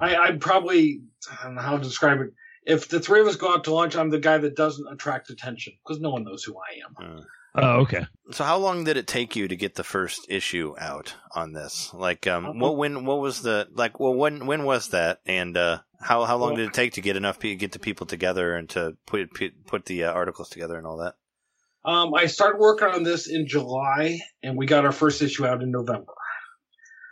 I, 0.00 0.16
I'd 0.16 0.40
probably, 0.40 1.02
I 1.30 1.44
don't 1.44 1.56
know 1.56 1.62
how 1.62 1.76
to 1.76 1.82
describe 1.82 2.20
it. 2.20 2.30
If 2.66 2.88
the 2.88 3.00
three 3.00 3.20
of 3.20 3.26
us 3.28 3.36
go 3.36 3.52
out 3.52 3.64
to 3.64 3.74
lunch, 3.74 3.96
I'm 3.96 4.10
the 4.10 4.18
guy 4.18 4.38
that 4.38 4.56
doesn't 4.56 4.86
attract 4.92 5.30
attention 5.30 5.74
because 5.84 6.00
no 6.00 6.10
one 6.10 6.24
knows 6.24 6.42
who 6.42 6.56
I 6.56 7.04
am. 7.04 7.18
Mm. 7.18 7.24
Oh, 7.58 7.80
okay. 7.82 8.06
So 8.32 8.44
how 8.44 8.58
long 8.58 8.84
did 8.84 8.98
it 8.98 9.06
take 9.06 9.34
you 9.34 9.48
to 9.48 9.56
get 9.56 9.76
the 9.76 9.84
first 9.84 10.26
issue 10.28 10.74
out 10.78 11.14
on 11.34 11.52
this? 11.52 11.90
Like, 11.94 12.26
um, 12.26 12.44
Uh, 12.44 12.52
what 12.52 12.76
when 12.76 13.06
what 13.06 13.20
was 13.20 13.40
the 13.40 13.68
like? 13.72 13.98
Well, 13.98 14.12
when 14.14 14.46
when 14.46 14.64
was 14.64 14.88
that? 14.88 15.20
And 15.24 15.56
uh, 15.56 15.78
how 16.00 16.24
how 16.24 16.36
long 16.36 16.50
Well- 16.50 16.56
did 16.56 16.68
it 16.68 16.74
take 16.74 16.94
to 16.94 17.00
get 17.00 17.16
enough 17.16 17.38
people 17.38 17.58
get 17.58 17.72
the 17.72 17.78
people 17.78 18.04
together 18.06 18.54
and 18.56 18.68
to 18.70 18.96
put 19.06 19.30
put 19.66 19.86
the 19.86 20.04
uh, 20.04 20.12
articles 20.12 20.50
together 20.50 20.76
and 20.76 20.86
all 20.86 20.98
that? 20.98 21.14
Um, 21.84 22.12
I 22.14 22.26
started 22.26 22.58
working 22.58 22.88
on 22.88 23.04
this 23.04 23.28
in 23.28 23.46
July, 23.46 24.18
and 24.42 24.58
we 24.58 24.66
got 24.66 24.84
our 24.84 24.92
first 24.92 25.22
issue 25.22 25.46
out 25.46 25.62
in 25.62 25.70
November. 25.70 26.12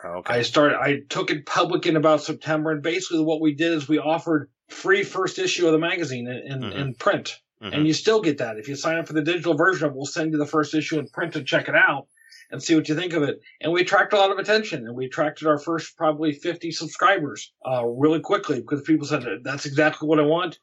Oh, 0.02 0.18
okay. 0.18 0.34
I 0.34 0.42
started. 0.42 0.76
I 0.78 0.98
took 1.08 1.30
it 1.30 1.46
public 1.46 1.86
in 1.86 1.96
about 1.96 2.22
September, 2.22 2.72
and 2.72 2.82
basically 2.82 3.22
what 3.22 3.40
we 3.40 3.54
did 3.54 3.72
is 3.72 3.88
we 3.88 3.98
offered 3.98 4.50
free 4.68 5.02
first 5.02 5.38
issue 5.38 5.66
of 5.66 5.72
the 5.72 5.78
magazine 5.78 6.26
in, 6.28 6.52
in, 6.52 6.60
Mhm. 6.60 6.74
in 6.74 6.94
print. 6.94 7.40
Mhm. 7.62 7.72
and 7.72 7.86
you 7.86 7.94
still 7.94 8.20
get 8.20 8.36
that. 8.38 8.58
If 8.58 8.68
you 8.68 8.74
sign 8.76 8.98
up 8.98 9.06
for 9.06 9.14
the 9.14 9.22
digital 9.22 9.54
version, 9.54 9.94
we'll 9.94 10.04
send 10.04 10.32
you 10.32 10.38
the 10.38 10.44
first 10.44 10.74
issue 10.74 10.98
in 10.98 11.08
print 11.08 11.32
to 11.32 11.42
check 11.42 11.66
it 11.66 11.74
out 11.74 12.08
and 12.50 12.62
see 12.62 12.74
what 12.74 12.88
you 12.90 12.94
think 12.94 13.14
of 13.14 13.22
it. 13.22 13.40
And 13.62 13.72
we 13.72 13.80
attracted 13.80 14.16
a 14.16 14.20
lot 14.20 14.30
of 14.32 14.38
attention, 14.38 14.86
and 14.86 14.94
we 14.94 15.06
attracted 15.06 15.46
our 15.48 15.58
first 15.58 15.96
probably 15.96 16.32
50 16.32 16.70
subscribers 16.72 17.52
uh, 17.66 17.86
really 17.86 18.20
quickly 18.20 18.60
because 18.60 18.82
people 18.82 19.06
said 19.06 19.24
that's 19.44 19.64
exactly 19.64 20.06
what 20.06 20.18
I 20.18 20.24
want. 20.24 20.58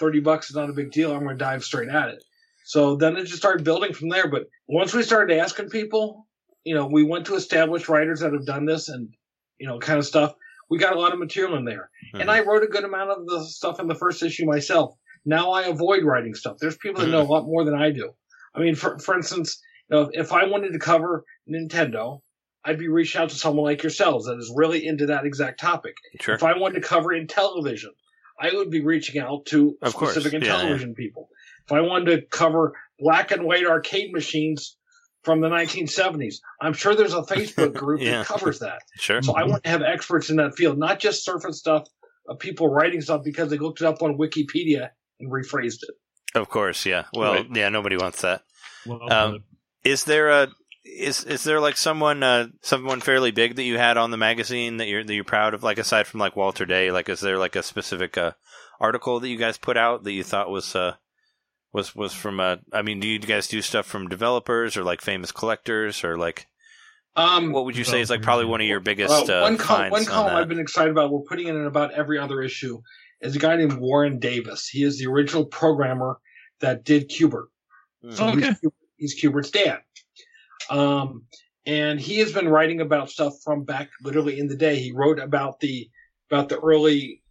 30 0.00 0.20
bucks 0.20 0.48
is 0.48 0.56
not 0.56 0.70
a 0.70 0.72
big 0.72 0.92
deal. 0.92 1.12
I'm 1.12 1.24
going 1.24 1.36
to 1.36 1.44
dive 1.44 1.62
straight 1.62 1.90
at 1.90 2.08
it. 2.08 2.24
So 2.64 2.96
then 2.96 3.16
it 3.16 3.24
just 3.24 3.36
started 3.38 3.62
building 3.64 3.92
from 3.92 4.08
there. 4.08 4.28
But 4.28 4.46
once 4.66 4.94
we 4.94 5.02
started 5.02 5.36
asking 5.38 5.68
people, 5.68 6.26
you 6.64 6.74
know, 6.74 6.86
we 6.86 7.02
went 7.04 7.26
to 7.26 7.34
established 7.34 7.88
writers 7.90 8.20
that 8.20 8.32
have 8.32 8.46
done 8.46 8.64
this 8.64 8.88
and, 8.88 9.10
you 9.58 9.66
know, 9.66 9.78
kind 9.78 9.98
of 9.98 10.06
stuff. 10.06 10.32
We 10.68 10.78
got 10.78 10.94
a 10.96 10.98
lot 11.00 11.12
of 11.12 11.18
material 11.18 11.56
in 11.56 11.64
there. 11.64 11.90
Mhm. 12.14 12.20
And 12.22 12.30
I 12.30 12.40
wrote 12.40 12.62
a 12.62 12.66
good 12.66 12.84
amount 12.84 13.10
of 13.10 13.26
the 13.26 13.44
stuff 13.44 13.78
in 13.80 13.86
the 13.86 13.94
first 13.94 14.22
issue 14.22 14.44
myself. 14.46 14.94
Now 15.24 15.50
I 15.52 15.62
avoid 15.62 16.04
writing 16.04 16.34
stuff. 16.34 16.56
There's 16.60 16.76
people 16.76 17.02
that 17.02 17.10
know 17.10 17.22
a 17.22 17.24
lot 17.24 17.44
more 17.44 17.64
than 17.64 17.74
I 17.74 17.90
do. 17.90 18.12
I 18.54 18.60
mean, 18.60 18.74
for, 18.74 18.98
for 18.98 19.16
instance, 19.16 19.60
you 19.90 19.96
know, 19.96 20.10
if 20.12 20.32
I 20.32 20.44
wanted 20.44 20.72
to 20.72 20.78
cover 20.78 21.24
Nintendo, 21.48 22.20
I'd 22.64 22.78
be 22.78 22.88
reaching 22.88 23.20
out 23.20 23.28
to 23.30 23.36
someone 23.36 23.64
like 23.64 23.82
yourselves 23.82 24.26
that 24.26 24.38
is 24.38 24.52
really 24.56 24.84
into 24.86 25.06
that 25.06 25.24
exact 25.24 25.60
topic. 25.60 25.94
Sure. 26.20 26.34
If 26.34 26.42
I 26.42 26.56
wanted 26.58 26.80
to 26.82 26.88
cover 26.88 27.12
in 27.12 27.26
television, 27.28 27.92
I 28.40 28.50
would 28.52 28.70
be 28.70 28.80
reaching 28.80 29.20
out 29.20 29.46
to 29.46 29.76
Of 29.82 29.94
course. 29.94 30.12
specific 30.12 30.42
Yeah, 30.42 30.48
yeah. 30.48 30.56
television 30.62 30.94
people. 30.94 31.28
If 31.64 31.72
I 31.72 31.80
wanted 31.80 32.16
to 32.16 32.26
cover 32.26 32.74
black 32.98 33.30
and 33.30 33.44
white 33.44 33.66
arcade 33.66 34.12
machines 34.12 34.75
from 35.26 35.40
the 35.42 35.48
1970s, 35.48 36.36
I'm 36.62 36.72
sure 36.72 36.94
there's 36.94 37.12
a 37.12 37.20
Facebook 37.22 37.74
group 37.82 38.00
Yeah. 38.00 38.18
that 38.18 38.26
covers 38.26 38.60
that. 38.60 38.78
Sure. 38.96 39.20
So 39.20 39.34
I 39.34 39.44
want 39.44 39.64
to 39.64 39.70
have 39.70 39.82
experts 39.82 40.30
in 40.30 40.36
that 40.36 40.54
field, 40.56 40.78
not 40.78 41.00
just 41.00 41.24
surface 41.24 41.58
stuff 41.58 41.86
of 42.28 42.38
people 42.38 42.68
writing 42.68 43.00
stuff 43.02 43.22
because 43.24 43.50
they 43.50 43.58
looked 43.58 43.80
it 43.80 43.86
up 43.86 44.02
on 44.02 44.16
Wikipedia 44.16 44.90
and 45.20 45.30
rephrased 45.30 45.82
it. 45.82 45.94
Of 46.34 46.48
course, 46.48 46.86
yeah. 46.86 47.04
Well, 47.12 47.34
Right. 47.34 47.46
yeah, 47.54 47.68
nobody 47.68 47.96
wants 47.96 48.22
that. 48.22 48.42
Well, 48.86 49.12
Um, 49.12 49.44
Is 49.84 50.04
there 50.04 50.30
a 50.30 50.48
is 50.84 51.24
is 51.24 51.42
there 51.42 51.58
like 51.58 51.76
someone 51.76 52.22
uh 52.22 52.46
someone 52.62 53.00
fairly 53.00 53.32
big 53.32 53.56
that 53.56 53.64
you 53.64 53.76
had 53.76 53.96
on 53.96 54.12
the 54.12 54.16
magazine 54.16 54.76
that 54.76 54.86
you're 54.86 55.02
that 55.02 55.12
you're 55.14 55.24
proud 55.24 55.52
of 55.52 55.64
like 55.64 55.78
aside 55.78 56.06
from 56.06 56.20
like 56.20 56.36
Walter 56.36 56.64
Day 56.64 56.92
like 56.92 57.08
is 57.08 57.18
there 57.20 57.38
like 57.38 57.56
a 57.56 57.62
specific 57.64 58.16
uh 58.16 58.30
article 58.80 59.18
that 59.18 59.28
you 59.28 59.36
guys 59.36 59.58
put 59.58 59.76
out 59.76 60.04
that 60.04 60.12
you 60.12 60.22
thought 60.22 60.48
was 60.48 60.76
uh 60.76 60.94
was 61.76 61.94
was 61.94 62.12
from 62.14 62.40
uh 62.40 62.56
I 62.72 62.80
mean 62.82 62.98
do 63.00 63.06
you 63.06 63.18
guys 63.18 63.46
do 63.46 63.60
stuff 63.62 63.86
from 63.86 64.08
developers 64.08 64.76
or 64.76 64.82
like 64.82 65.00
famous 65.02 65.30
collectors 65.30 66.02
or 66.02 66.16
like 66.16 66.48
Um, 67.14 67.52
what 67.52 67.64
would 67.66 67.76
you 67.76 67.84
say 67.84 68.00
is 68.00 68.10
like 68.10 68.22
probably 68.22 68.46
one 68.46 68.60
of 68.60 68.66
your 68.66 68.80
biggest 68.80 69.30
uh, 69.30 69.40
one, 69.40 69.56
col- 69.58 69.76
finds 69.76 69.92
one 69.92 70.04
column 70.06 70.32
that? 70.34 70.40
I've 70.42 70.48
been 70.48 70.58
excited 70.58 70.90
about. 70.90 71.12
We're 71.12 71.20
putting 71.28 71.46
in 71.48 71.64
about 71.66 71.92
every 71.92 72.18
other 72.18 72.42
issue. 72.42 72.80
Is 73.22 73.34
a 73.36 73.38
guy 73.38 73.56
named 73.56 73.74
Warren 73.78 74.18
Davis. 74.18 74.68
He 74.68 74.82
is 74.82 74.98
the 74.98 75.06
original 75.06 75.46
programmer 75.46 76.18
that 76.60 76.84
did 76.84 77.08
Q*bert. 77.08 77.48
So 78.10 78.24
Oh, 78.26 78.28
okay. 78.28 78.40
he's, 78.48 78.58
Q*bert- 78.60 78.74
he's 78.98 79.14
Q*bert's 79.14 79.50
dad. 79.50 79.80
Um, 80.68 81.24
and 81.64 81.98
he 81.98 82.18
has 82.18 82.32
been 82.32 82.48
writing 82.48 82.80
about 82.82 83.10
stuff 83.10 83.34
from 83.42 83.64
back 83.64 83.88
literally 84.02 84.38
in 84.38 84.48
the 84.48 84.56
day. 84.56 84.76
He 84.78 84.92
wrote 84.92 85.18
about 85.18 85.60
the 85.60 85.88
about 86.30 86.48
the 86.50 86.58
early 86.58 87.22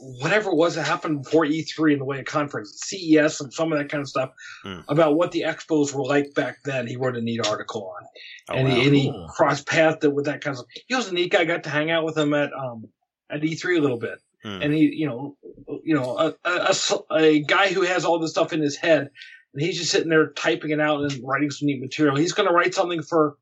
whatever 0.00 0.50
it 0.50 0.56
was 0.56 0.74
that 0.74 0.86
happened 0.86 1.22
before 1.24 1.44
E3 1.44 1.92
in 1.94 1.98
the 1.98 2.04
way 2.04 2.18
of 2.20 2.24
conference, 2.24 2.80
CES, 2.86 3.40
and 3.40 3.52
some 3.52 3.72
of 3.72 3.78
that 3.78 3.88
kind 3.88 4.00
of 4.00 4.08
stuff 4.08 4.30
Hmm. 4.62 4.80
about 4.88 5.14
what 5.16 5.32
the 5.32 5.42
expos 5.42 5.92
were 5.92 6.04
like 6.04 6.32
back 6.34 6.58
then. 6.64 6.86
He 6.86 6.96
wrote 6.96 7.16
a 7.16 7.20
neat 7.20 7.46
article 7.46 7.92
on 7.96 8.06
Oh, 8.50 8.54
and, 8.58 8.68
wow. 8.68 8.74
he, 8.74 8.86
and 8.86 8.96
he 8.96 9.10
Cool. 9.10 9.28
crossed 9.28 9.66
paths 9.66 10.06
with 10.06 10.24
that 10.26 10.42
kind 10.42 10.52
of 10.54 10.58
stuff. 10.58 10.68
He 10.86 10.94
was 10.94 11.08
a 11.08 11.14
neat 11.14 11.32
guy. 11.32 11.40
I 11.40 11.44
got 11.44 11.64
to 11.64 11.70
hang 11.70 11.90
out 11.90 12.04
with 12.04 12.16
him 12.16 12.32
at 12.34 12.52
um 12.52 12.88
at 13.30 13.42
E3 13.42 13.78
a 13.78 13.80
little 13.80 13.98
bit, 13.98 14.18
Hmm. 14.42 14.62
and 14.62 14.72
he, 14.74 14.86
you 14.94 15.06
know, 15.06 15.36
you 15.84 15.94
know, 15.94 16.16
a, 16.18 16.34
a, 16.44 16.50
a 16.56 16.68
s- 16.70 16.92
a 17.10 17.40
guy 17.40 17.72
who 17.72 17.82
has 17.82 18.04
all 18.04 18.18
this 18.18 18.30
stuff 18.32 18.52
in 18.52 18.60
his 18.60 18.76
head, 18.76 19.10
and 19.54 19.62
he's 19.62 19.78
just 19.78 19.90
sitting 19.90 20.08
there 20.08 20.30
typing 20.32 20.70
it 20.70 20.80
out 20.80 21.00
and 21.02 21.20
writing 21.24 21.50
some 21.50 21.66
neat 21.66 21.80
material. 21.80 22.16
He's 22.16 22.32
going 22.32 22.48
to 22.48 22.54
write 22.54 22.74
something 22.74 23.02
for 23.02 23.36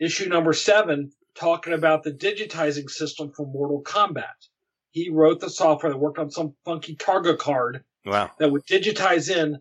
issue 0.00 0.28
number 0.28 0.52
seven, 0.52 1.10
talking 1.34 1.72
about 1.72 2.04
the 2.04 2.12
digitizing 2.12 2.88
system 2.88 3.32
for 3.36 3.46
Mortal 3.46 3.82
Kombat. 3.82 4.47
He 4.90 5.10
wrote 5.10 5.40
the 5.40 5.50
software 5.50 5.92
that 5.92 5.98
worked 5.98 6.18
on 6.18 6.30
some 6.30 6.54
funky 6.64 6.96
Targa 6.96 7.36
card 7.38 7.84
wow 8.04 8.30
that 8.38 8.50
would 8.50 8.64
digitize 8.66 9.34
in 9.34 9.58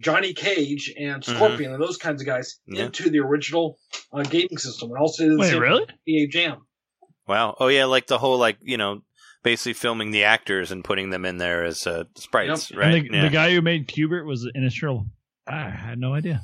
Johnny 0.00 0.32
Cage 0.32 0.92
and 0.98 1.22
Mhm. 1.22 1.34
Scorpion 1.36 1.72
and 1.72 1.82
those 1.82 1.96
kinds 1.96 2.22
of 2.22 2.26
guys 2.26 2.58
Yeah. 2.66 2.84
into 2.84 3.10
the 3.10 3.18
original 3.20 3.78
uh, 4.12 4.22
gaming 4.22 4.58
system, 4.58 4.90
and 4.90 4.98
also 4.98 5.24
did 5.24 5.32
the 5.32 5.38
Wait, 5.38 5.50
same 5.50 5.60
really? 5.60 5.84
for 5.86 5.92
NBA 6.08 6.30
Jam. 6.30 6.66
wow 7.26 7.54
oh 7.60 7.68
yeah 7.68 7.84
like 7.84 8.06
the 8.06 8.18
whole 8.18 8.38
like 8.38 8.56
you 8.62 8.76
know 8.76 9.02
basically 9.42 9.72
filming 9.72 10.10
the 10.10 10.24
actors 10.24 10.70
and 10.72 10.84
putting 10.84 11.10
them 11.10 11.24
in 11.24 11.38
there 11.38 11.64
as 11.64 11.86
uh, 11.86 12.04
sprites 12.16 12.70
right 12.72 12.94
And 12.94 13.10
the, 13.10 13.16
yeah 13.16 13.22
the 13.22 13.30
guy 13.30 13.52
who 13.54 13.62
made 13.62 13.88
Q*bert 13.88 14.26
was 14.26 14.44
an 14.44 14.52
initial. 14.54 15.06
I 15.46 15.70
had 15.70 15.98
no 15.98 16.12
idea. 16.14 16.42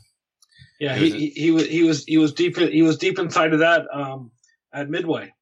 Yeah, 0.80 0.94
he, 0.96 1.10
he 1.10 1.28
he 1.30 1.50
was 1.50 1.66
he 1.66 1.82
was 1.82 2.04
he 2.04 2.16
was 2.18 2.32
deep 2.32 2.56
he 2.58 2.82
was 2.82 2.96
deep 2.98 3.18
inside 3.18 3.52
of 3.52 3.60
that 3.60 3.86
um, 3.92 4.30
at 4.72 4.88
Midway. 4.90 5.32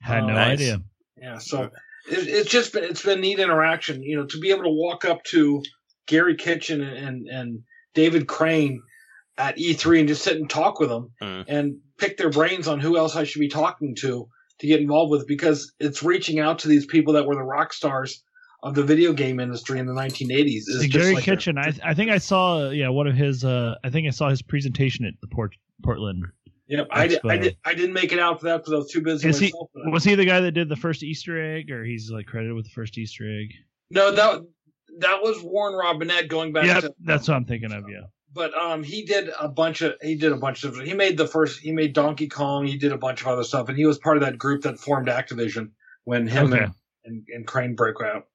Had 0.00 0.24
Oh, 0.24 0.26
no 0.28 0.34
nice. 0.34 0.54
idea. 0.60 0.82
Yeah, 1.16 1.38
so 1.38 1.70
it, 2.10 2.26
it's 2.28 2.50
just 2.50 2.72
been 2.72 2.84
it's 2.84 3.02
been 3.04 3.20
neat 3.20 3.38
interaction. 3.38 4.02
You 4.02 4.16
know, 4.18 4.26
to 4.26 4.38
be 4.38 4.50
able 4.50 4.64
to 4.64 4.70
walk 4.70 5.04
up 5.04 5.22
to 5.30 5.62
Garry 6.06 6.36
Kitchen 6.36 6.80
and 6.82 6.96
and, 6.96 7.28
and 7.28 7.58
David 7.94 8.26
Crane 8.28 8.80
at 9.36 9.56
E3 9.56 10.00
and 10.00 10.08
just 10.08 10.22
sit 10.22 10.36
and 10.36 10.50
talk 10.50 10.80
with 10.80 10.88
them 10.88 11.10
Mm. 11.22 11.44
and 11.48 11.76
pick 11.98 12.16
their 12.16 12.30
brains 12.30 12.66
on 12.68 12.80
who 12.80 12.96
else 12.96 13.14
I 13.16 13.24
should 13.24 13.40
be 13.40 13.48
talking 13.48 13.94
to 14.00 14.28
to 14.60 14.66
get 14.66 14.80
involved 14.80 15.12
with 15.12 15.26
because 15.28 15.72
it's 15.78 16.02
reaching 16.02 16.40
out 16.40 16.58
to 16.60 16.68
these 16.68 16.86
people 16.86 17.12
that 17.14 17.26
were 17.26 17.36
the 17.36 17.42
rock 17.42 17.72
stars 17.72 18.22
of 18.64 18.74
the 18.74 18.82
video 18.82 19.12
game 19.12 19.38
industry 19.38 19.78
in 19.78 19.86
the 19.86 19.92
1980s. 19.92 20.64
It's 20.66 20.80
See, 20.80 20.88
just 20.88 21.02
Gary 21.04 21.14
like- 21.14 21.22
Kitchen. 21.24 21.56
I 21.58 21.72
I 21.84 21.94
think 21.94 22.10
I 22.10 22.18
saw 22.18 22.70
yeah 22.70 22.88
one 22.88 23.06
of 23.06 23.14
his. 23.14 23.44
Uh, 23.44 23.76
I 23.84 23.90
think 23.90 24.06
I 24.08 24.10
saw 24.10 24.28
his 24.30 24.42
presentation 24.42 25.04
at 25.04 25.14
the 25.20 25.28
Port 25.28 25.54
Portland. 25.84 26.24
Yep, 26.68 26.88
I, 26.90 27.06
did, 27.06 27.20
I, 27.24 27.36
did, 27.38 27.56
I 27.64 27.72
didn't 27.74 27.94
make 27.94 28.12
it 28.12 28.18
out 28.18 28.40
for 28.40 28.46
that 28.46 28.58
because 28.58 28.72
I 28.74 28.76
was 28.76 28.90
too 28.90 29.00
busy 29.00 29.28
Is 29.28 29.38
he- 29.38 29.46
myself. 29.46 29.70
for 29.72 29.82
that. 29.84 29.90
Was 29.90 30.04
he 30.04 30.14
the 30.14 30.26
guy 30.26 30.40
that 30.40 30.52
did 30.52 30.68
the 30.68 30.76
first 30.76 31.02
Easter 31.02 31.40
egg, 31.56 31.70
or 31.70 31.82
he's 31.84 32.10
like 32.10 32.26
credited 32.26 32.54
with 32.54 32.64
the 32.66 32.70
first 32.72 32.98
Easter 32.98 33.24
egg? 33.24 33.52
No, 33.90 34.12
that 34.12 34.42
that 34.98 35.22
was 35.22 35.40
Warren 35.42 35.74
Robinett 35.74 36.28
going 36.28 36.52
back 36.52 36.66
Yeah, 36.66 36.80
to. 36.80 36.94
that's 37.00 37.26
what 37.28 37.34
I'm 37.36 37.46
thinking 37.46 37.72
of. 37.72 37.84
Yeah. 37.88 38.02
But 38.34 38.52
um, 38.54 38.82
he 38.82 39.06
did 39.06 39.30
a 39.40 39.48
bunch 39.48 39.80
of 39.80 39.94
he 40.02 40.14
did 40.14 40.32
a 40.32 40.36
bunch 40.36 40.64
of 40.64 40.76
he 40.78 40.92
made 40.92 41.16
the 41.16 41.26
first 41.26 41.60
he 41.60 41.72
made 41.72 41.94
Donkey 41.94 42.28
Kong. 42.28 42.66
He 42.66 42.76
did 42.76 42.92
a 42.92 42.98
bunch 42.98 43.22
of 43.22 43.28
other 43.28 43.44
stuff, 43.44 43.70
and 43.70 43.78
he 43.78 43.86
was 43.86 43.96
part 43.98 44.18
of 44.18 44.22
that 44.24 44.36
group 44.36 44.62
that 44.64 44.78
formed 44.78 45.08
Activision 45.08 45.70
when 46.04 46.26
him 46.26 46.52
Okay. 46.52 46.64
and, 46.64 46.74
and, 47.06 47.26
and 47.34 47.46
Crane 47.46 47.74
broke 47.74 48.02
out. 48.02 48.26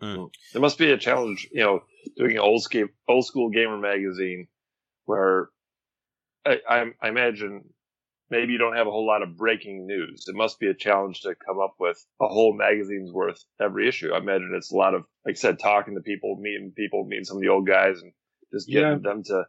There 0.00 0.62
must 0.62 0.78
be 0.78 0.92
a 0.92 0.96
challenge, 0.96 1.48
you 1.52 1.62
know, 1.62 1.80
doing 2.16 2.32
an 2.32 2.38
old 2.38 2.62
school 2.62 2.86
old 3.08 3.26
school 3.26 3.50
gamer 3.50 3.76
magazine 3.76 4.46
where 5.06 5.48
I, 6.46 6.58
I, 6.68 6.84
I 7.02 7.08
imagine 7.08 7.64
maybe 8.30 8.52
you 8.52 8.58
don't 8.58 8.76
have 8.76 8.86
a 8.86 8.90
whole 8.90 9.06
lot 9.06 9.22
of 9.22 9.36
breaking 9.36 9.86
news. 9.86 10.24
It 10.28 10.34
must 10.36 10.58
be 10.60 10.68
a 10.68 10.74
challenge 10.74 11.20
to 11.22 11.34
come 11.34 11.58
up 11.60 11.74
with 11.78 12.04
a 12.20 12.28
whole 12.28 12.54
magazine's 12.56 13.12
worth 13.12 13.42
every 13.60 13.88
issue. 13.88 14.12
I 14.12 14.18
imagine 14.18 14.52
it's 14.56 14.72
a 14.72 14.76
lot 14.76 14.94
of, 14.94 15.04
like 15.26 15.34
I 15.36 15.38
said, 15.38 15.58
talking 15.58 15.94
to 15.94 16.00
people, 16.00 16.36
meeting 16.40 16.72
people, 16.76 17.04
meeting 17.04 17.24
some 17.24 17.36
of 17.38 17.42
the 17.42 17.48
old 17.48 17.66
guys, 17.66 18.00
and 18.00 18.12
just 18.52 18.68
getting 18.68 18.82
Yeah. 18.82 18.96
them 18.98 19.22
to, 19.24 19.44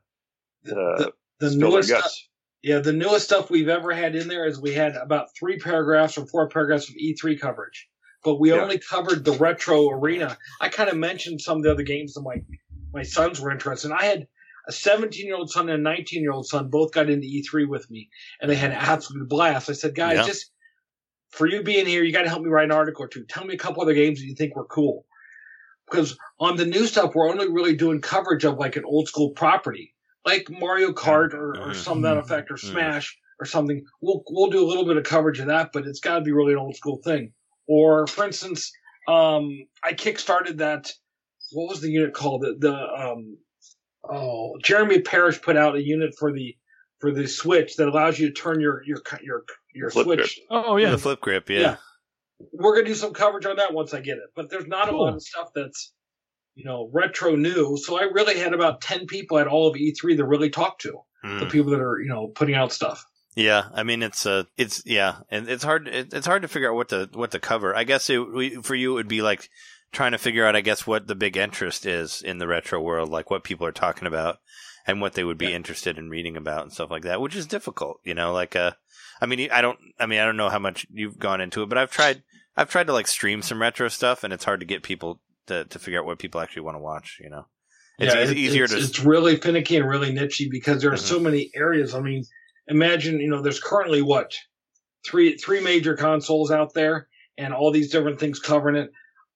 to 0.66 0.74
The, 0.98 1.14
the 1.40 1.50
spill 1.52 1.60
their 1.60 1.70
newest 1.72 1.90
stuff, 1.90 2.02
guts. 2.04 2.30
yeah, 2.64 2.80
the 2.80 2.94
newest 2.94 3.26
stuff 3.26 3.50
we've 3.50 3.70
ever 3.70 3.92
had 3.94 4.16
in 4.16 4.28
there 4.28 4.46
is 4.48 4.60
we 4.60 4.74
had 4.74 4.96
about 4.96 5.28
three 5.40 5.58
paragraphs 5.60 6.18
or 6.18 6.26
four 6.28 6.50
paragraphs 6.50 6.90
of 6.90 6.96
E3 6.96 7.40
coverage, 7.40 7.88
but 8.24 8.40
we 8.40 8.52
Yeah. 8.52 8.62
only 8.62 8.80
covered 8.80 9.24
the 9.26 9.34
retro 9.34 9.90
arena. 9.90 10.38
I 10.60 10.70
kind 10.70 10.90
of 10.90 10.98
mentioned 10.98 11.42
some 11.42 11.58
of 11.58 11.64
the 11.64 11.72
other 11.72 11.84
games 11.84 12.14
that 12.14 12.22
my 12.22 12.38
my 12.94 13.04
sons 13.04 13.40
were 13.40 13.52
interested. 13.52 13.88
in. 13.88 13.94
I 13.94 14.04
had 14.04 14.28
a 14.68 14.72
17 14.72 15.26
year 15.26 15.36
old 15.36 15.50
son 15.50 15.70
and 15.70 15.80
a 15.80 15.90
19 15.90 16.22
year 16.22 16.32
old 16.32 16.48
son 16.48 16.70
both 16.70 16.92
got 16.92 17.10
into 17.10 17.28
E3 17.28 17.68
with 17.68 17.90
me, 17.90 18.10
and 18.40 18.50
they 18.50 18.56
had 18.56 18.72
an 18.72 18.78
absolute 18.78 19.28
blast. 19.28 19.70
I 19.70 19.74
said, 19.74 19.96
guys, 19.96 20.18
Yeah. 20.18 20.26
just 20.26 20.52
for 21.30 21.48
you 21.48 21.64
being 21.64 21.86
here, 21.86 22.04
you 22.04 22.12
got 22.12 22.24
to 22.24 22.30
help 22.30 22.42
me 22.44 22.50
write 22.50 22.66
an 22.66 22.72
article 22.72 23.06
or 23.06 23.08
two. 23.08 23.24
Tell 23.26 23.46
me 23.46 23.54
a 23.54 23.58
couple 23.58 23.82
other 23.82 23.94
games 23.94 24.20
that 24.20 24.26
you 24.26 24.36
think 24.36 24.56
were 24.56 24.66
cool. 24.66 25.06
Because 25.90 26.18
on 26.40 26.56
the 26.58 26.66
new 26.66 26.86
stuff, 26.86 27.16
we're 27.16 27.30
only 27.30 27.50
really 27.50 27.76
doing 27.76 28.00
coverage 28.02 28.46
of 28.46 28.58
like 28.58 28.76
an 28.76 28.86
old 28.86 29.08
school 29.08 29.32
property, 29.32 29.94
like 30.26 30.50
Mario 30.50 30.94
Kart 30.94 31.34
or, 31.34 31.58
or 31.58 31.72
Mhm. 31.72 31.76
some 31.76 31.98
of 31.98 32.04
that 32.04 32.18
effect, 32.18 32.50
or 32.52 32.56
Mhm. 32.56 32.72
Smash 32.72 33.18
or 33.40 33.46
something. 33.46 33.84
We'll 34.00 34.24
we'll 34.30 34.50
do 34.50 34.64
a 34.64 34.68
little 34.68 34.86
bit 34.86 34.98
of 34.98 35.04
coverage 35.04 35.40
of 35.40 35.48
that, 35.48 35.72
but 35.74 35.86
it's 35.88 36.00
got 36.00 36.16
to 36.16 36.22
be 36.22 36.32
really 36.32 36.54
an 36.54 36.60
old 36.60 36.76
school 36.76 37.02
thing. 37.04 37.34
Or 37.68 38.08
for 38.08 38.24
instance, 38.26 38.72
um, 39.08 39.66
I 39.84 39.94
kickstarted 39.94 40.58
that. 40.58 40.92
What 41.52 41.68
was 41.70 41.82
the 41.82 41.90
unit 41.90 42.14
called? 42.14 42.42
The, 42.44 42.56
the 42.58 42.74
um, 42.74 43.38
oh, 44.04 44.58
Jeremy 44.64 45.02
Parish 45.02 45.42
put 45.42 45.58
out 45.58 45.76
a 45.76 45.84
unit 45.84 46.16
for 46.18 46.32
the 46.32 46.56
for 47.00 47.12
the 47.12 47.28
Switch 47.28 47.76
that 47.78 47.88
allows 47.88 48.20
you 48.20 48.28
to 48.28 48.34
turn 48.34 48.62
your 48.62 48.84
your 48.86 49.02
your 49.22 49.44
your 49.74 49.90
Flip 49.90 50.06
Switch. 50.06 50.40
Oh 50.50 50.78
yeah. 50.78 50.92
the 50.92 50.98
flip 50.98 51.22
grip 51.22 51.50
yeah, 51.50 51.60
Yeah. 51.60 51.76
We're 52.54 52.76
gonna 52.76 52.88
do 52.88 52.96
some 52.96 53.14
coverage 53.14 53.46
on 53.46 53.58
that 53.58 53.74
once 53.74 53.94
I 53.94 54.02
get 54.02 54.18
it. 54.18 54.30
But 54.36 54.50
there's 54.50 54.68
not 54.68 54.90
a 54.90 54.98
lot 54.98 55.14
of 55.14 55.22
stuff 55.22 55.50
that's 55.54 55.94
you 56.56 56.66
know 56.66 56.90
retro 56.92 57.36
new. 57.36 57.78
So 57.78 58.00
I 58.00 58.04
really 58.04 58.38
had 58.38 58.54
about 58.54 58.82
ten 58.82 59.06
people 59.06 59.40
at 59.40 59.48
all 59.48 59.68
of 59.68 59.76
E3 59.76 60.18
to 60.18 60.26
really 60.26 60.50
talk 60.50 60.80
to. 60.80 61.02
Mm. 61.24 61.40
The 61.40 61.46
people 61.48 61.72
that 61.72 61.82
are 61.82 62.00
you 62.00 62.10
know 62.10 62.28
putting 62.28 62.56
out 62.56 62.72
stuff. 62.72 63.06
Yeah, 63.36 63.66
I 63.74 63.84
mean 63.84 64.04
it's 64.04 64.26
uh 64.26 64.44
it's 64.58 64.84
yeah, 64.86 65.18
and 65.30 65.48
it's 65.48 65.64
hard 65.64 65.88
it, 65.88 66.14
it's 66.14 66.28
hard 66.28 66.42
to 66.42 66.48
figure 66.48 66.70
out 66.70 66.76
what 66.76 66.90
to 66.90 67.10
what 67.14 67.32
to 67.32 67.40
cover. 67.40 67.76
I 67.76 67.84
guess 67.84 68.10
it 68.10 68.18
we, 68.18 68.56
for 68.56 68.76
you 68.76 68.92
it 68.92 68.96
would 68.96 69.08
be 69.08 69.22
like 69.22 69.50
trying 69.92 70.12
to 70.14 70.18
figure 70.18 70.46
out, 70.46 70.56
I 70.56 70.62
guess, 70.62 70.88
what 70.88 71.08
the 71.08 71.16
big 71.16 71.36
interest 71.38 71.86
is 71.86 72.22
in 72.22 72.38
the 72.38 72.48
retro 72.48 72.80
world, 72.82 73.10
like 73.10 73.30
what 73.30 73.44
people 73.44 73.66
are 73.68 73.72
talking 73.74 74.08
about 74.08 74.38
and 74.88 75.02
what 75.02 75.14
they 75.14 75.24
would 75.24 75.38
be 75.38 75.48
Yeah. 75.48 75.56
interested 75.56 75.98
in 75.98 76.10
reading 76.10 76.38
about 76.38 76.64
and 76.64 76.72
stuff 76.72 76.90
like 76.90 77.04
that, 77.04 77.22
which 77.22 77.36
is 77.36 77.46
difficult, 77.46 78.00
you 78.04 78.14
know, 78.14 78.32
like, 78.32 78.56
uh, 78.56 78.72
I 79.22 79.26
mean, 79.26 79.50
I 79.52 79.62
don't, 79.62 79.78
I 80.00 80.06
mean, 80.06 80.20
I 80.20 80.26
don't 80.26 80.38
know 80.38 80.50
how 80.50 80.60
much 80.60 80.88
you've 80.92 81.20
gone 81.20 81.42
into 81.42 81.62
it, 81.62 81.70
but 81.70 81.78
I've 81.78 81.92
tried, 81.92 82.24
I've 82.56 82.70
tried 82.70 82.88
to 82.88 82.94
like 82.94 83.08
stream 83.08 83.42
some 83.42 83.62
retro 83.62 83.88
stuff 83.90 84.24
and 84.24 84.34
it's 84.34 84.46
hard 84.46 84.62
to 84.62 84.66
get 84.66 84.82
people 84.82 85.20
to, 85.48 85.66
to 85.66 85.80
figure 85.80 86.00
out 86.00 86.06
what 86.06 86.20
people 86.20 86.42
actually 86.42 86.64
want 86.64 86.76
to 86.76 86.82
watch, 86.82 87.18
you 87.22 87.30
know? 87.30 87.46
It's 88.00 88.16
yeah, 88.16 88.24
easy, 88.24 88.32
it- 88.32 88.38
easier 88.38 88.64
it's, 88.64 88.74
to, 88.74 88.80
It's 88.80 89.00
really 89.02 89.36
finicky 89.36 89.76
and 89.78 89.88
really 89.88 90.12
nichey 90.12 90.50
because 90.50 90.82
there 90.82 90.92
are 90.92 90.96
Mhm. 90.96 91.00
so 91.00 91.20
many 91.20 91.52
areas. 91.54 91.94
I 91.94 92.00
mean, 92.00 92.24
imagine 92.68 93.20
you 93.20 93.28
know, 93.30 93.42
there's 93.42 93.60
currently 93.60 94.02
what 94.02 94.34
three 95.06 95.36
three 95.38 95.60
major 95.62 95.96
consoles 95.96 96.50
out 96.52 96.74
there, 96.74 97.08
and 97.38 97.54
all 97.54 97.72
these 97.72 97.92
different 97.92 98.20
things 98.20 98.40
covering 98.40 98.76
it. 98.76 98.92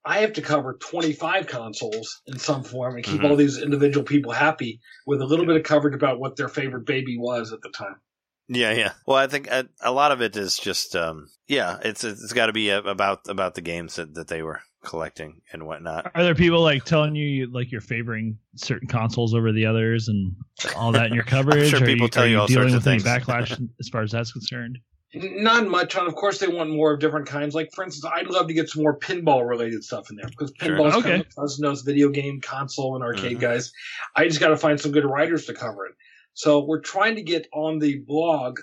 I 0.06 0.20
have 0.20 0.34
to 0.34 0.42
cover 0.42 0.74
25 0.80 1.48
consoles 1.48 2.22
in 2.28 2.38
some 2.38 2.64
form 2.64 2.96
and 2.96 3.04
keep 3.04 3.22
Mhm. 3.22 3.30
all 3.30 3.36
these 3.36 3.58
individual 3.62 4.06
people 4.06 4.32
happy 4.32 4.80
with 5.08 5.20
a 5.22 5.26
little 5.26 5.46
bit 5.46 5.56
of 5.56 5.64
coverage 5.64 5.96
about 5.96 6.20
what 6.20 6.36
their 6.36 6.48
favorite 6.48 6.86
baby 6.86 7.18
was 7.18 7.52
at 7.52 7.62
the 7.62 7.70
time. 7.70 7.96
Yeah, 8.48 8.72
yeah. 8.74 8.94
Well, 9.08 9.18
I 9.18 9.26
think 9.26 9.48
a, 9.48 9.68
a 9.82 9.92
lot 9.92 10.12
of 10.12 10.22
it 10.22 10.38
is 10.38 10.58
just, 10.60 10.96
um, 10.96 11.28
yeah, 11.48 11.80
it's 11.84 12.04
it's 12.04 12.32
got 12.34 12.46
to 12.46 12.54
be 12.54 12.70
about 12.70 13.22
about 13.28 13.56
the 13.56 13.62
games 13.62 13.96
that, 13.96 14.14
that 14.14 14.28
they 14.28 14.44
were 14.44 14.62
collecting 14.84 15.42
and 15.52 15.66
whatnot. 15.66 16.12
Are 16.14 16.24
there 16.24 16.36
people 16.36 16.62
like 16.62 16.86
telling 16.86 17.16
you 17.16 17.26
you- 17.28 17.52
like 17.52 17.72
you're 17.72 17.82
favoring 17.82 18.38
certain 18.56 18.88
consoles 18.88 19.34
over 19.34 19.52
the 19.52 19.66
others 19.66 20.08
and 20.10 20.36
all 20.76 20.92
that 20.92 21.08
in 21.08 21.14
your 21.16 21.24
coverage? 21.36 21.72
sure 21.72 21.82
Are 21.82 21.86
people 21.88 22.06
you, 22.06 22.12
tell 22.12 22.28
you 22.28 22.40
all 22.40 22.46
dealing 22.46 22.70
sorts 22.70 22.86
of 22.86 22.92
things. 22.92 23.04
backlash 23.04 23.60
as 23.80 23.90
far 23.90 24.04
as 24.04 24.12
that's 24.12 24.32
concerned? 24.32 24.78
Not 25.16 25.68
much 25.68 25.96
on. 25.96 26.08
Of 26.08 26.16
course, 26.16 26.40
they 26.40 26.48
want 26.48 26.70
more 26.72 26.94
of 26.94 27.00
different 27.00 27.28
kinds. 27.28 27.56
Like, 27.56 27.70
for 27.74 27.84
instance, 27.84 28.12
I'd 28.14 28.28
love 28.28 28.48
to 28.48 28.54
get 28.54 28.70
some 28.70 28.84
more 28.84 28.98
pinball 29.00 29.48
related 29.48 29.84
stuff 29.84 30.10
in 30.10 30.18
there 30.18 30.28
because 30.28 30.52
Sure. 30.62 30.76
pinball's 30.76 30.96
Okay. 30.96 31.10
kind 31.12 31.26
of 31.38 31.50
knows 31.60 31.82
video 31.84 32.10
game, 32.10 32.42
console, 32.42 32.96
and 32.96 33.04
arcade 33.04 33.38
Mhm. 33.38 33.42
guys. 33.42 33.72
I 34.16 34.28
just 34.28 34.40
got 34.40 34.50
to 34.50 34.58
find 34.58 34.80
some 34.80 34.92
good 34.92 35.06
writers 35.06 35.46
to 35.46 35.54
cover 35.54 35.86
it. 35.86 35.94
So 36.34 36.64
we're 36.66 36.82
trying 36.82 37.16
to 37.16 37.22
get 37.22 37.48
on 37.54 37.80
the 37.80 38.00
blog 38.00 38.60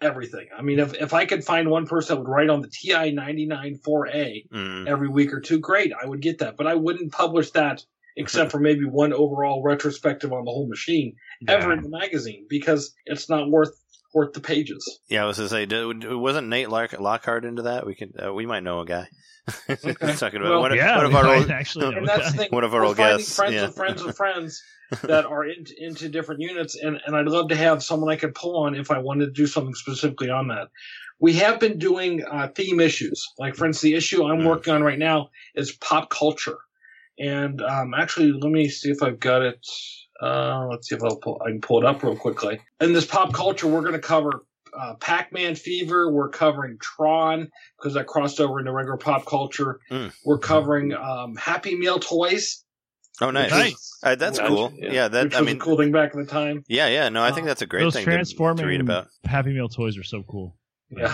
everything. 0.00 0.48
I 0.56 0.62
mean, 0.62 0.78
if 0.78 0.94
if 0.94 1.14
I 1.14 1.24
could 1.26 1.44
find 1.44 1.70
one 1.70 1.86
person 1.86 2.14
that 2.16 2.20
would 2.22 2.28
write 2.30 2.50
on 2.50 2.60
the 2.60 2.68
TI 2.68 3.10
99 3.10 3.76
4A 3.84 4.46
Mm. 4.52 4.86
every 4.88 5.08
week 5.08 5.32
or 5.32 5.40
two, 5.40 5.58
great, 5.58 5.92
I 6.00 6.06
would 6.06 6.20
get 6.20 6.38
that. 6.38 6.56
But 6.56 6.66
I 6.66 6.74
wouldn't 6.74 7.12
publish 7.12 7.50
that 7.52 7.84
except 8.16 8.52
for 8.52 8.60
maybe 8.60 8.84
one 8.84 9.12
overall 9.12 9.62
retrospective 9.62 10.32
on 10.32 10.44
the 10.44 10.50
whole 10.50 10.68
machine 10.68 11.16
ever 11.48 11.72
in 11.72 11.82
the 11.82 11.88
magazine 11.88 12.46
because 12.48 12.94
it's 13.06 13.28
not 13.28 13.50
worth 13.50 13.80
worth 14.14 14.32
the 14.32 14.40
pages. 14.40 15.00
Yeah, 15.08 15.24
I 15.24 15.26
was 15.26 15.36
to 15.38 15.48
say, 15.48 15.66
did, 15.66 16.04
wasn't 16.14 16.48
Nate 16.48 16.70
Lock- 16.70 16.98
Lockhart 16.98 17.44
into 17.44 17.62
that? 17.62 17.84
We 17.86 17.94
could, 17.94 18.12
uh, 18.24 18.32
we 18.32 18.46
might 18.46 18.62
know 18.62 18.80
a 18.80 18.86
guy. 18.86 19.08
Talking 19.68 20.40
about 20.40 20.50
Well, 20.50 20.60
one, 20.60 20.70
of- 20.72 20.76
yeah, 20.78 20.96
one 20.96 21.06
of 21.06 21.14
our 21.14 21.24
might 21.24 21.36
old, 21.40 21.50
actually 21.50 21.90
know 21.90 21.98
and 21.98 22.08
that's 22.08 22.26
the 22.26 22.30
that. 22.32 22.38
thing. 22.38 22.48
One 22.50 22.64
of 22.64 22.72
our 22.74 22.80
We're 22.80 22.86
old 22.86 22.96
finding 22.96 23.18
guests, 23.18 23.36
friends 23.36 23.54
yeah. 23.54 23.64
of 23.64 23.74
friends 23.74 24.00
of 24.02 24.16
friends 24.16 24.62
that 25.02 25.26
are 25.26 25.44
in, 25.44 25.66
into 25.78 26.08
different 26.08 26.40
units, 26.40 26.76
and, 26.76 26.98
and 27.04 27.14
I'd 27.16 27.26
love 27.26 27.48
to 27.48 27.56
have 27.56 27.82
someone 27.82 28.10
I 28.10 28.16
could 28.16 28.34
pull 28.34 28.56
on 28.64 28.74
if 28.74 28.90
I 28.90 28.98
wanted 28.98 29.26
to 29.26 29.32
do 29.32 29.46
something 29.46 29.74
specifically 29.74 30.30
on 30.30 30.48
that. 30.48 30.68
We 31.20 31.34
have 31.34 31.60
been 31.60 31.78
doing 31.78 32.24
uh, 32.24 32.48
theme 32.54 32.80
issues, 32.80 33.26
like 33.38 33.54
for 33.54 33.66
instance, 33.66 33.82
the 33.82 33.94
issue 33.94 34.24
I'm 34.24 34.40
Mm. 34.40 34.46
working 34.46 34.72
on 34.74 34.82
right 34.82 34.98
now 34.98 35.30
is 35.54 35.72
pop 35.72 36.08
culture, 36.10 36.58
and 37.18 37.60
um, 37.62 37.92
actually, 37.94 38.32
let 38.32 38.50
me 38.50 38.68
see 38.68 38.90
if 38.90 39.02
I've 39.02 39.20
got 39.20 39.42
it. 39.42 39.58
Uh, 40.22 40.66
let's 40.70 40.88
see 40.88 40.94
if 40.94 41.02
I'll 41.02 41.16
pull, 41.16 41.40
I 41.44 41.50
can 41.50 41.60
pull 41.60 41.78
it 41.78 41.84
up 41.84 42.02
real 42.02 42.16
quickly. 42.16 42.60
In 42.80 42.92
this 42.92 43.04
pop 43.06 43.32
culture, 43.32 43.66
we're 43.66 43.80
going 43.82 43.94
to 43.94 43.98
cover 43.98 44.44
uh, 44.78 44.94
Pac-Man 45.00 45.54
Fever. 45.56 46.10
We're 46.10 46.28
covering 46.28 46.78
Tron 46.80 47.48
because 47.78 47.94
that 47.94 48.06
crossed 48.06 48.40
over 48.40 48.58
into 48.60 48.72
regular 48.72 48.96
pop 48.96 49.26
culture. 49.26 49.80
Mm. 49.90 50.12
We're 50.24 50.38
covering 50.38 50.92
um, 50.94 51.36
Happy 51.36 51.76
Meal 51.76 51.98
toys. 51.98 52.64
oh, 53.20 53.30
nice. 53.30 53.50
Nice. 53.50 53.90
Uh, 54.02 54.14
that's 54.16 54.38
Nice, 54.38 54.48
cool. 54.48 54.72
yeah. 54.76 54.92
Yeah, 54.92 55.08
that, 55.08 55.24
which 55.24 55.34
I 55.36 55.40
mean, 55.42 55.56
a 55.56 55.58
cool 55.60 55.76
thing 55.76 55.92
back 55.92 56.14
in 56.14 56.20
the 56.20 56.26
time. 56.26 56.62
yeah, 56.68 56.88
yeah, 56.88 57.08
no, 57.08 57.22
I 57.22 57.32
think 57.32 57.46
that's 57.46 57.62
a 57.62 57.66
great 57.66 57.82
Those 57.82 57.94
thing 57.94 58.04
to, 58.04 58.10
to 58.10 58.16
transforming 58.16 58.66
read 58.66 58.80
about. 58.80 59.08
Happy 59.24 59.52
Meal 59.52 59.68
toys 59.68 59.96
are 59.98 60.02
so 60.04 60.22
cool. 60.24 60.56
Yeah. 60.90 61.08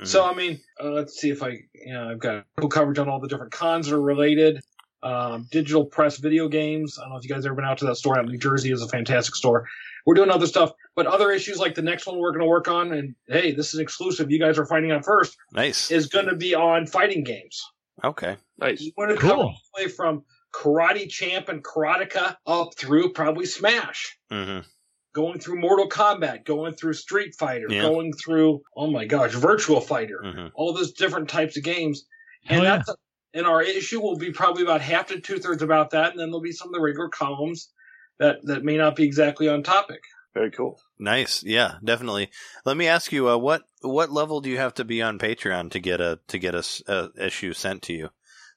Mhm. 0.00 0.06
So 0.06 0.26
I 0.26 0.34
mean, 0.34 0.60
uh, 0.82 0.90
let's 0.90 1.18
see 1.18 1.30
if 1.30 1.42
I, 1.42 1.56
you 1.74 1.94
know, 1.94 2.10
I've 2.10 2.18
got 2.18 2.44
cool 2.58 2.68
coverage 2.68 2.98
on 2.98 3.08
all 3.08 3.18
the 3.18 3.28
different 3.28 3.52
cons 3.52 3.86
that 3.88 3.94
are 3.96 4.00
related. 4.00 4.60
Um, 5.02 5.46
digital 5.52 5.84
press 5.84 6.16
video 6.18 6.48
games. 6.48 6.98
I 6.98 7.02
don't 7.02 7.10
know 7.12 7.18
if 7.18 7.24
you 7.24 7.30
guys 7.30 7.44
ever 7.46 7.54
been 7.54 7.64
out 7.64 7.78
to 7.78 7.84
that 7.86 7.96
store 7.96 8.18
out 8.18 8.24
in 8.24 8.30
New 8.32 8.38
Jersey. 8.38 8.72
is 8.72 8.82
a 8.82 8.88
fantastic 8.88 9.34
store. 9.36 9.66
We're 10.06 10.14
doing 10.14 10.30
other 10.30 10.46
stuff, 10.46 10.72
but 10.94 11.06
other 11.06 11.30
issues 11.30 11.58
like 11.58 11.74
the 11.74 11.82
next 11.82 12.06
one 12.06 12.18
we're 12.18 12.30
going 12.30 12.40
to 12.40 12.46
work 12.48 12.66
on, 12.68 12.92
and 12.92 13.14
hey, 13.28 13.52
this 13.52 13.74
is 13.74 13.80
exclusive. 13.80 14.30
You 14.30 14.38
guys 14.38 14.58
are 14.58 14.66
finding 14.66 14.90
out 14.92 15.04
first. 15.04 15.36
nice. 15.52 15.90
Is 15.90 16.06
going 16.06 16.26
to 16.26 16.36
be 16.36 16.54
on 16.54 16.86
fighting 16.86 17.24
games. 17.24 17.62
Okay. 18.04 18.36
Nice. 18.58 18.80
You 18.80 18.92
want 18.96 19.10
to 19.10 19.16
Cool. 19.16 19.30
cover 19.30 19.42
all 19.42 19.56
the 19.76 19.84
way 19.84 19.88
from 19.90 20.24
Karate 20.54 21.08
Champ 21.08 21.48
and 21.48 21.62
Karateka 21.62 22.36
up 22.46 22.74
through 22.76 23.12
probably 23.12 23.46
Smash. 23.46 24.16
hmm 24.30 24.60
going 25.14 25.38
through 25.40 25.58
Mortal 25.58 25.88
Kombat, 25.88 26.44
going 26.44 26.74
through 26.74 26.92
Street 26.92 27.34
Fighter, 27.38 27.68
Yeah. 27.70 27.80
going 27.82 28.12
through 28.12 28.60
oh 28.76 28.86
my 28.90 29.06
gosh, 29.06 29.32
Virtual 29.32 29.80
Fighter, 29.80 30.20
hmm 30.22 30.46
all 30.54 30.72
those 30.74 30.92
different 30.92 31.28
types 31.28 31.56
of 31.56 31.62
games. 31.64 32.04
Hell 32.44 32.58
And 32.58 32.64
yeah. 32.64 32.76
that's 32.76 32.90
and 33.36 33.46
our 33.46 33.62
issue 33.62 34.00
will 34.00 34.16
be 34.16 34.32
probably 34.32 34.62
about 34.64 34.80
half 34.80 35.06
to 35.08 35.20
two 35.20 35.38
thirds 35.38 35.62
about 35.62 35.90
that, 35.90 36.10
and 36.12 36.18
then 36.20 36.28
there'll 36.28 36.40
be 36.40 36.52
some 36.52 36.68
of 36.68 36.74
the 36.74 36.80
regular 36.80 37.08
columns 37.08 37.68
that 38.18 38.36
that 38.44 38.64
may 38.64 38.76
not 38.76 38.96
be 38.96 39.04
exactly 39.04 39.48
on 39.48 39.62
topic. 39.62 40.00
Very 40.34 40.50
cool. 40.50 40.78
Nice. 40.98 41.42
Yeah, 41.42 41.76
definitely. 41.82 42.30
Let 42.64 42.76
me 42.76 42.86
ask 42.88 43.10
you, 43.12 43.28
uh, 43.28 43.36
what 43.38 43.62
what 43.82 44.10
level 44.10 44.40
do 44.40 44.50
you 44.50 44.58
have 44.58 44.74
to 44.74 44.84
be 44.84 45.00
on 45.02 45.18
Patreon 45.18 45.70
to 45.70 45.78
get 45.78 46.00
a 46.00 46.18
to 46.28 46.38
get 46.38 46.54
a 46.54 47.10
issue 47.18 47.52
sent 47.52 47.82
to 47.82 47.92
you? 47.92 48.10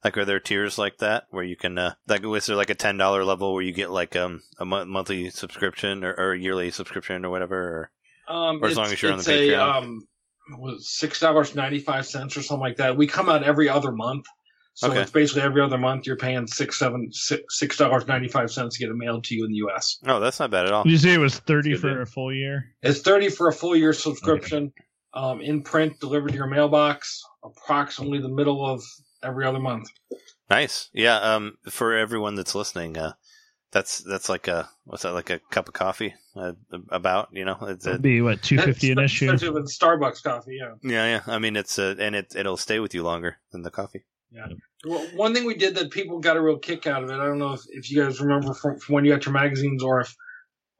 Like, 0.03 0.17
are 0.17 0.23
there 0.25 0.39
tiers 0.39 0.77
like 0.77 0.99
that 0.99 1.25
where 1.29 1.43
you 1.43 1.57
can 1.57 1.77
uh, 1.77 1.93
like 2.07 2.23
is 2.25 2.45
there 2.47 2.55
like 2.55 2.69
a 2.69 2.75
ten 2.75 2.97
dollar 2.97 3.23
level 3.25 3.53
where 3.53 3.63
you 3.63 3.73
get 3.73 3.91
like 3.91 4.15
um 4.15 4.41
a 4.59 4.65
mo- 4.65 4.85
monthly 4.85 5.29
subscription 5.29 6.03
or, 6.05 6.13
or 6.13 6.31
a 6.33 6.39
yearly 6.39 6.71
subscription 6.71 7.25
or 7.25 7.29
whatever? 7.29 7.89
Or, 8.29 8.33
Um, 8.33 8.61
Or 8.63 8.67
as 8.67 8.71
it's- 8.73 8.77
long 8.77 8.93
as 8.93 9.01
you're 9.01 9.11
on 9.11 9.19
it's 9.19 9.27
the 9.27 9.33
a, 9.33 9.57
Patreon. 9.57 9.75
um, 9.83 10.07
was 10.57 10.89
six 10.89 11.19
dollars 11.19 11.53
ninety 11.55 11.79
five 11.79 12.05
cents 12.05 12.35
or 12.37 12.41
something 12.41 12.61
like 12.61 12.77
that. 12.77 12.97
We 12.97 13.07
come 13.07 13.29
out 13.29 13.43
every 13.43 13.67
other 13.69 13.91
month. 13.91 14.25
So 14.73 14.89
Okay. 14.89 15.01
it's 15.01 15.11
basically 15.11 15.41
every 15.41 15.61
other 15.61 15.77
month 15.77 16.05
you're 16.07 16.15
paying 16.15 16.47
six 16.47 16.79
seven 16.79 17.09
six 17.11 17.57
six 17.59 17.75
dollars 17.77 18.07
ninety 18.07 18.27
five 18.29 18.49
cents 18.49 18.77
to 18.77 18.79
get 18.85 18.89
it 18.91 18.95
mailed 18.95 19.23
to 19.25 19.35
you 19.35 19.43
in 19.45 19.51
the 19.51 19.57
US. 19.69 19.97
oh, 20.07 20.19
that's 20.19 20.39
not 20.39 20.51
bad 20.51 20.65
at 20.67 20.71
all. 20.71 20.83
Did 20.83 20.91
you 20.91 20.97
say 20.97 21.13
it 21.13 21.17
was 21.17 21.37
thirty 21.39 21.71
Good 21.71 21.81
for 21.81 21.93
deal. 21.93 22.01
a 22.01 22.05
full 22.05 22.33
year? 22.33 22.73
It's 22.81 23.01
thirty 23.01 23.29
for 23.29 23.47
a 23.49 23.53
full 23.53 23.75
year 23.75 23.91
subscription, 23.93 24.71
um, 25.13 25.41
in 25.41 25.63
print, 25.63 25.99
delivered 25.99 26.29
to 26.29 26.35
your 26.35 26.47
mailbox, 26.47 27.21
approximately 27.43 28.19
the 28.21 28.29
middle 28.29 28.65
of 28.65 28.81
every 29.21 29.45
other 29.45 29.59
month. 29.59 29.89
Nice. 30.49 30.89
Yeah. 30.93 31.17
Um, 31.17 31.57
for 31.69 31.95
everyone 31.95 32.35
that's 32.35 32.55
listening, 32.55 32.97
uh, 32.97 33.13
that's 33.71 33.99
that's 33.99 34.29
like 34.29 34.47
a 34.47 34.69
what's 34.85 35.03
that 35.03 35.11
like 35.13 35.29
a 35.29 35.39
cup 35.51 35.67
of 35.67 35.73
coffee 35.73 36.15
uh, 36.35 36.53
about 36.89 37.29
you 37.33 37.43
know 37.45 37.57
it's 37.63 37.85
a, 37.85 37.89
It'd 37.91 38.01
be 38.01 38.21
what 38.21 38.41
two 38.41 38.57
fifty 38.57 38.91
an 38.91 38.99
issue? 38.99 39.25
expensive 39.25 39.53
than 39.55 39.65
Starbucks 39.65 40.23
coffee. 40.23 40.57
Yeah. 40.59 40.73
yeah 40.81 41.05
yeah 41.05 41.33
I 41.33 41.37
mean 41.37 41.55
it's 41.55 41.77
uh 41.77 41.95
and 41.99 42.15
it 42.15 42.33
it'll 42.35 42.57
stay 42.57 42.79
with 42.79 42.93
you 42.95 43.03
longer 43.03 43.37
than 43.51 43.61
the 43.63 43.69
coffee. 43.71 44.05
Well, 44.85 45.05
one 45.15 45.33
thing 45.33 45.45
we 45.45 45.55
did 45.55 45.75
that 45.75 45.91
people 45.91 46.19
got 46.19 46.37
a 46.37 46.41
real 46.41 46.57
kick 46.57 46.87
out 46.87 47.03
of 47.03 47.09
it. 47.09 47.13
I 47.15 47.25
don't 47.25 47.39
know 47.39 47.53
if, 47.53 47.61
if 47.69 47.91
you 47.91 48.01
guys 48.03 48.21
remember 48.21 48.53
from, 48.53 48.79
from 48.79 48.95
when 48.95 49.05
you 49.05 49.11
got 49.11 49.25
your 49.25 49.33
magazines 49.33 49.83
or 49.83 50.01
if 50.01 50.15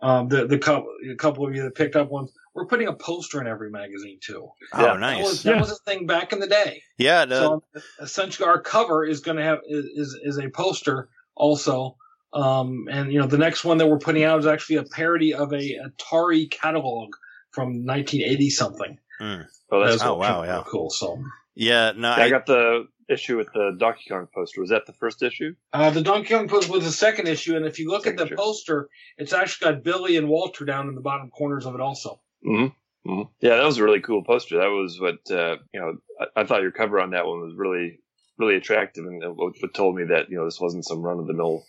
um, 0.02 0.30
the 0.30 0.48
the 0.48 0.58
couple 0.58 0.88
a 1.12 1.16
couple 1.16 1.46
of 1.46 1.54
you 1.56 1.64
that 1.64 1.76
picked 1.76 1.96
up 1.98 2.10
ones. 2.10 2.32
We're 2.56 2.66
putting 2.66 2.88
a 2.88 2.94
poster 2.94 3.40
in 3.42 3.48
every 3.48 3.70
magazine 3.70 4.20
too. 4.22 4.50
Oh, 4.74 4.80
Yeah. 4.82 4.86
That 4.86 4.92
was, 4.94 5.00
nice. 5.02 5.44
that 5.44 5.56
Yeah. 5.56 5.60
was 5.62 5.72
a 5.72 5.76
thing 5.86 6.06
back 6.08 6.32
in 6.34 6.40
the 6.40 6.48
day. 6.48 6.82
Yeah. 6.98 7.26
the- 7.26 7.36
So 7.36 7.64
essentially, 8.02 8.48
our 8.48 8.62
cover 8.62 9.06
is 9.06 9.20
going 9.22 9.38
to 9.38 9.44
have 9.44 9.60
is, 9.68 9.86
is 9.86 10.20
is 10.24 10.38
a 10.40 10.50
poster 10.50 11.10
also. 11.36 11.96
Um, 12.32 12.88
and 12.92 13.12
you 13.12 13.20
know, 13.20 13.28
the 13.28 13.38
next 13.38 13.66
one 13.66 13.78
that 13.80 13.88
we're 13.88 13.98
putting 14.00 14.24
out 14.24 14.40
is 14.40 14.46
actually 14.46 14.78
a 14.78 14.84
parody 14.84 15.34
of 15.34 15.52
a 15.52 15.78
Atari 15.88 16.50
catalog 16.50 17.10
from 17.52 17.86
1980 17.86 18.50
something. 18.52 18.98
mm. 19.22 19.46
Oh, 19.72 19.80
that's 19.82 19.94
That's 19.98 20.04
oh, 20.04 20.16
wow, 20.16 20.44
yeah. 20.44 20.64
cool. 20.68 20.90
So 20.90 21.22
Yeah. 21.56 21.92
No. 21.96 22.10
I, 22.10 22.24
I, 22.26 22.30
got 22.30 22.46
the 22.46 22.88
issue 23.10 23.38
with 23.38 23.48
the 23.54 23.76
Donkey 23.78 24.10
Kong 24.10 24.28
poster. 24.34 24.62
Was 24.62 24.70
that 24.70 24.86
the 24.86 24.94
first 24.94 25.22
issue? 25.24 25.56
uh, 25.74 25.90
the 25.90 26.02
Donkey 26.02 26.34
Kong 26.34 26.48
poster 26.48 26.72
was 26.72 26.84
the 26.86 26.92
second 26.92 27.28
issue, 27.28 27.56
and 27.56 27.66
if 27.66 27.80
you 27.80 27.90
look 27.90 28.08
at 28.08 28.18
the 28.18 28.26
issue. 28.26 28.36
poster, 28.36 28.90
it's 29.18 29.34
actually 29.34 29.72
got 29.74 29.84
Billy 29.84 30.18
and 30.18 30.30
Walter 30.30 30.66
down 30.66 30.88
in 30.88 30.96
the 30.96 31.02
bottom 31.02 31.30
corners 31.30 31.66
of 31.66 31.76
it 31.76 31.82
also. 31.82 32.22
Mm-hmm. 32.46 33.12
hmm 33.12 33.22
Yeah, 33.42 33.56
that 33.58 33.66
was 33.66 33.78
a 33.78 33.84
really 33.84 34.02
cool 34.02 34.24
poster. 34.24 34.58
That 34.58 34.68
was 34.68 35.00
what 35.00 35.20
uh, 35.36 35.58
you 35.74 35.80
know. 35.80 35.98
I, 36.20 36.42
I 36.42 36.44
thought 36.46 36.62
your 36.62 36.72
cover 36.72 37.00
on 37.00 37.12
that 37.12 37.26
one 37.26 37.42
was 37.42 37.54
really, 37.56 38.00
really 38.38 38.56
attractive, 38.56 39.06
and 39.06 39.22
what 39.36 39.54
what 39.60 39.74
told 39.74 39.96
me 39.96 40.04
that 40.06 40.30
you 40.30 40.38
know 40.38 40.46
this 40.46 40.60
wasn't 40.60 40.86
some 40.86 41.02
run 41.02 41.20
of 41.20 41.28
the 41.28 41.34
mill 41.34 41.64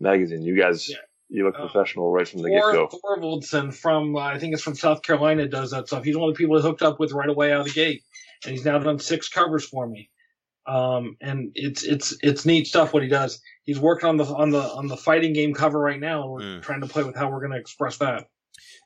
magazine. 0.00 0.42
You 0.42 0.56
guys, 0.56 0.88
Yeah. 0.88 0.96
you 1.28 1.44
look 1.44 1.54
Uh, 1.56 1.68
professional 1.68 2.10
right 2.12 2.26
from 2.28 2.42
the 2.42 2.50
get 2.50 2.62
go. 2.62 2.88
Thorvaldsen 2.88 3.72
from 3.72 4.16
uh, 4.16 4.20
I 4.20 4.38
think 4.38 4.54
it's 4.54 4.62
from 4.62 4.74
South 4.74 5.02
Carolina 5.02 5.46
does 5.46 5.70
that 5.70 5.86
stuff. 5.86 6.04
He's 6.04 6.16
one 6.16 6.28
of 6.30 6.34
the 6.34 6.38
people 6.38 6.58
I 6.58 6.62
hooked 6.62 6.82
up 6.82 6.98
with 6.98 7.12
right 7.12 7.28
away 7.28 7.52
out 7.52 7.60
of 7.60 7.66
the 7.66 7.72
gate, 7.72 8.02
and 8.44 8.52
he's 8.52 8.64
now 8.64 8.78
done 8.78 8.98
six 8.98 9.28
covers 9.28 9.64
for 9.64 9.86
me. 9.86 10.10
Um, 10.66 11.16
and 11.20 11.52
it's 11.54 11.82
it's 11.82 12.14
it's 12.22 12.44
neat 12.46 12.66
stuff 12.66 12.92
what 12.92 13.02
he 13.02 13.08
does. 13.08 13.40
He's 13.64 13.78
working 13.80 14.08
on 14.08 14.16
the 14.16 14.24
on 14.24 14.50
the 14.50 14.60
on 14.62 14.86
the 14.88 14.96
fighting 14.96 15.32
game 15.32 15.54
cover 15.54 15.78
right 15.78 15.98
now, 16.00 16.28
we're 16.28 16.40
Mm. 16.40 16.62
trying 16.62 16.80
to 16.82 16.86
play 16.86 17.02
with 17.02 17.16
how 17.16 17.30
we're 17.30 17.40
going 17.40 17.52
to 17.52 17.58
express 17.58 17.98
that. 17.98 18.28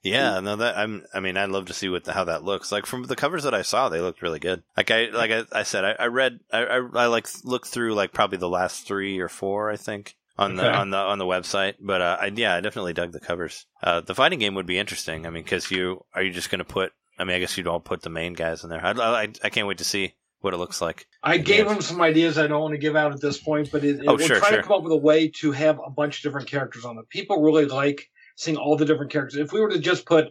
Yeah, 0.02 0.40
no, 0.40 0.56
that 0.56 0.76
I'm. 0.76 1.05
I 1.14 1.20
mean, 1.20 1.36
I'd 1.36 1.48
love 1.51 1.66
to 1.66 1.72
see 1.74 1.88
what 1.88 2.05
the, 2.05 2.12
how 2.12 2.24
that 2.24 2.44
looks. 2.44 2.70
Like 2.70 2.84
from 2.86 3.05
the 3.05 3.16
covers 3.16 3.44
that 3.44 3.55
I 3.55 3.62
saw, 3.62 3.88
they 3.88 4.01
looked 4.01 4.22
really 4.22 4.38
good. 4.38 4.62
Like 4.76 4.90
I, 4.90 5.06
like 5.06 5.30
I, 5.30 5.44
I 5.52 5.62
said, 5.62 5.84
I, 5.84 5.92
I 5.98 6.06
read, 6.06 6.40
I, 6.52 6.59
I, 6.64 6.76
I 6.76 7.06
like 7.06 7.26
looked 7.42 7.68
through 7.68 7.94
like 7.94 8.12
probably 8.12 8.38
the 8.38 8.48
last 8.48 8.86
three 8.86 9.18
or 9.18 9.28
four, 9.30 9.70
I 9.70 9.76
think, 9.76 10.14
on 10.38 10.56
the 10.56 10.70
on 10.70 10.90
the 10.90 10.98
on 10.98 11.18
the 11.18 11.24
website. 11.24 11.74
But 11.80 12.02
uh, 12.02 12.18
I, 12.20 12.26
yeah, 12.34 12.55
I 12.55 12.60
definitely 12.60 12.92
dug 12.92 13.12
the 13.12 13.20
covers. 13.20 13.66
Uh, 13.82 14.01
the 14.02 14.14
fighting 14.14 14.38
game 14.38 14.55
would 14.55 14.66
be 14.66 14.78
interesting. 14.78 15.26
I 15.26 15.30
mean, 15.30 15.42
because 15.42 15.70
you 15.70 16.05
are 16.14 16.22
you 16.22 16.30
just 16.32 16.51
going 16.51 16.59
to 16.60 16.64
put? 16.64 16.92
I 17.18 17.24
mean, 17.24 17.36
I 17.36 17.40
guess 17.40 17.56
you'd 17.56 17.66
all 17.68 17.80
put 17.80 18.02
the 18.02 18.10
main 18.10 18.34
guys 18.34 18.62
in 18.62 18.70
there. 18.70 18.84
I, 18.84 18.90
I, 18.92 19.22
I 19.42 19.48
can't 19.48 19.66
wait 19.66 19.78
to 19.78 19.84
see 19.84 20.14
what 20.44 20.54
it 20.54 20.58
looks 20.58 20.80
like. 20.80 21.06
I 21.22 21.38
gave 21.38 21.66
Yeah. 21.66 21.74
him 21.74 21.80
some 21.80 22.00
ideas 22.00 22.36
I 22.38 22.46
don't 22.46 22.60
want 22.60 22.72
to 22.74 22.78
give 22.78 22.94
out 22.94 23.12
at 23.12 23.20
this 23.20 23.38
point, 23.38 23.70
but 23.72 23.82
it, 23.82 24.00
it, 24.00 24.04
Oh, 24.06 24.14
we're 24.14 24.26
sure, 24.26 24.38
trying 24.38 24.52
sure. 24.52 24.62
to 24.62 24.68
come 24.68 24.76
up 24.76 24.82
with 24.82 24.92
a 24.92 24.96
way 24.96 25.28
to 25.40 25.52
have 25.52 25.80
a 25.84 25.90
bunch 25.90 26.18
of 26.18 26.22
different 26.22 26.48
characters 26.48 26.84
on 26.84 26.98
it. 26.98 27.08
People 27.08 27.42
really 27.42 27.64
like 27.64 28.08
seeing 28.36 28.56
all 28.56 28.76
the 28.76 28.84
different 28.84 29.10
characters. 29.10 29.40
If 29.40 29.52
we 29.52 29.60
were 29.60 29.70
to 29.70 29.78
just 29.78 30.04
put 30.06 30.26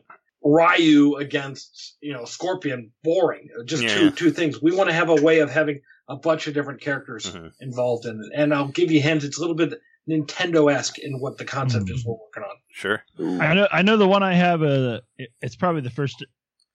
Ryu 0.46 1.16
against, 1.16 1.98
you 2.02 2.14
know, 2.14 2.26
Scorpion, 2.26 2.92
boring. 3.04 3.48
Just 3.66 3.84
Yeah, 3.84 3.96
two 3.96 4.12
two 4.12 4.32
things. 4.32 4.62
We 4.62 4.76
want 4.76 4.90
to 4.90 4.94
have 4.94 5.10
a 5.10 5.16
way 5.16 5.40
of 5.40 5.50
having 5.50 5.80
a 6.10 6.18
bunch 6.18 6.48
of 6.48 6.54
different 6.54 6.82
characters 6.82 7.32
Mhm. 7.32 7.52
involved 7.62 8.06
in 8.06 8.20
it. 8.22 8.32
And 8.36 8.54
I'll 8.54 8.68
give 8.68 8.92
you 8.92 9.02
hints. 9.02 9.24
It's 9.24 9.38
a 9.38 9.42
little 9.42 9.56
bit 9.56 9.80
Nintendo 10.10 10.70
esque 10.72 11.00
in 11.00 11.18
what 11.20 11.38
the 11.38 11.46
concept 11.46 11.90
is 11.90 12.06
we're 12.06 12.16
working 12.16 12.44
on. 12.44 12.56
Sure. 12.72 13.02
Ooh. 13.22 13.40
I 13.40 13.54
know. 13.54 13.68
I 13.72 13.82
know 13.84 13.96
the 13.96 14.08
one 14.08 14.22
I 14.22 14.34
have. 14.34 14.62
Uh, 14.62 15.00
it, 15.18 15.30
it's 15.42 15.56
probably 15.56 15.80
the 15.82 15.90
first 15.90 16.26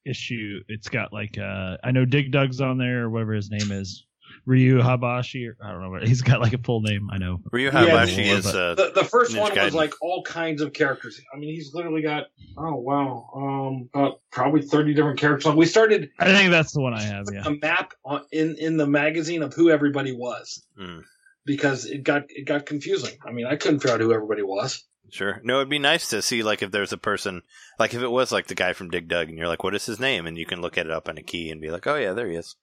issue. 0.08 0.60
It's 0.68 0.88
got 0.88 1.12
like 1.12 1.38
uh, 1.38 1.76
I 1.84 1.90
know 1.90 2.04
Dig 2.04 2.32
Dug's 2.32 2.60
on 2.60 2.78
there 2.78 3.04
or 3.04 3.10
whatever 3.10 3.32
his 3.34 3.50
name 3.50 3.70
is. 3.72 4.04
Ryu 4.44 4.78
Habashi, 4.80 5.48
or 5.48 5.56
I 5.62 5.72
don't 5.72 5.82
know. 5.82 5.90
what- 5.90 6.06
He's 6.06 6.22
got 6.22 6.40
like 6.40 6.52
a 6.52 6.58
full 6.58 6.80
name. 6.80 7.08
I 7.10 7.18
know. 7.18 7.40
Ryu 7.50 7.66
Yeah, 7.66 7.72
Habashi 7.72 8.16
but- 8.30 8.38
is. 8.38 8.46
Uh, 8.46 8.74
The, 8.74 8.92
the 8.94 9.04
first 9.04 9.32
Ninja 9.32 9.40
one 9.40 9.64
was 9.64 9.74
like 9.74 9.92
all 10.02 10.22
kinds 10.22 10.62
of 10.62 10.72
characters. 10.72 11.20
I 11.34 11.38
mean, 11.38 11.54
he's 11.54 11.74
literally 11.74 12.02
got 12.02 12.26
oh 12.56 12.74
wow, 12.76 13.28
um, 13.34 13.88
about 13.94 14.20
probably 14.30 14.62
thirty 14.62 14.94
different 14.94 15.18
characters. 15.18 15.54
We 15.54 15.66
started 15.66 16.10
I 16.18 16.26
think 16.34 16.50
that's 16.50 16.72
the 16.72 16.80
one 16.80 16.94
I 16.94 17.02
have. 17.02 17.26
Yeah. 17.32 17.42
a 17.46 17.50
map 17.50 17.92
on, 18.04 18.22
in 18.32 18.54
in 18.56 18.76
the 18.76 18.86
magazine 18.86 19.42
of 19.42 19.52
who 19.54 19.70
everybody 19.70 20.12
was 20.12 20.66
mm, 20.78 21.02
because 21.44 21.84
it 21.86 22.02
got 22.02 22.24
it 22.28 22.46
got 22.46 22.64
confusing. 22.66 23.18
I 23.26 23.32
mean, 23.32 23.46
I 23.46 23.56
couldn't 23.56 23.80
figure 23.80 23.94
out 23.94 24.00
who 24.00 24.12
everybody 24.12 24.42
was. 24.42 24.84
Sure. 25.10 25.40
No, 25.44 25.56
it'd 25.56 25.68
be 25.68 25.78
nice 25.78 26.08
to 26.10 26.22
see 26.22 26.42
like 26.42 26.62
if 26.62 26.70
there's 26.70 26.92
a 26.92 26.98
person 26.98 27.42
like 27.78 27.94
if 27.94 28.02
it 28.02 28.10
was 28.10 28.32
like 28.32 28.46
the 28.46 28.54
guy 28.54 28.72
from 28.72 28.90
Dig 28.90 29.08
Dug, 29.08 29.28
and 29.28 29.38
you're 29.38 29.48
like, 29.48 29.64
what 29.64 29.74
is 29.74 29.86
his 29.86 30.00
name? 30.00 30.26
And 30.26 30.38
you 30.38 30.46
can 30.46 30.60
look 30.60 30.78
at 30.78 30.86
it 30.86 30.92
up 30.92 31.08
on 31.08 31.18
a 31.18 31.22
key 31.22 31.50
and 31.50 31.60
be 31.60 31.70
like, 31.70 31.86
oh 31.86 31.96
yeah, 31.96 32.12
there 32.12 32.28
he 32.28 32.36
is. 32.36 32.56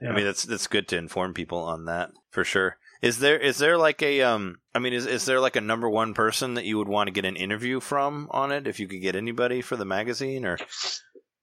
Yeah. 0.00 0.10
I 0.10 0.16
mean, 0.16 0.24
that's 0.24 0.44
that's 0.44 0.66
good 0.66 0.88
to 0.88 0.96
inform 0.96 1.34
people 1.34 1.58
on 1.58 1.86
that 1.86 2.10
for 2.30 2.44
sure. 2.44 2.78
Is 3.02 3.18
there 3.18 3.38
is 3.38 3.58
there 3.58 3.76
like 3.76 4.02
a 4.02 4.22
um? 4.22 4.60
I 4.74 4.78
mean, 4.78 4.92
is 4.92 5.06
is 5.06 5.24
there 5.24 5.40
like 5.40 5.56
a 5.56 5.60
number 5.60 5.88
one 5.88 6.14
person 6.14 6.54
that 6.54 6.64
you 6.64 6.78
would 6.78 6.88
want 6.88 7.08
to 7.08 7.12
get 7.12 7.24
an 7.24 7.36
interview 7.36 7.80
from 7.80 8.28
on 8.30 8.50
it? 8.50 8.66
If 8.66 8.80
you 8.80 8.88
could 8.88 9.02
get 9.02 9.16
anybody 9.16 9.60
for 9.60 9.76
the 9.76 9.84
magazine, 9.84 10.44
or 10.44 10.58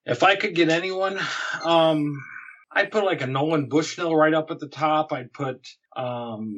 If 0.06 0.24
I 0.24 0.36
could 0.36 0.56
get 0.56 0.70
anyone, 0.70 1.20
um, 1.64 2.20
I'd 2.72 2.92
put 2.92 3.06
like 3.06 3.22
a 3.22 3.28
Nolan 3.28 3.70
Bushnell 3.70 4.16
right 4.16 4.34
up 4.34 4.50
at 4.50 4.60
the 4.60 4.68
top. 4.68 5.14
I'd 5.14 5.32
put 5.34 5.68
um, 5.96 6.58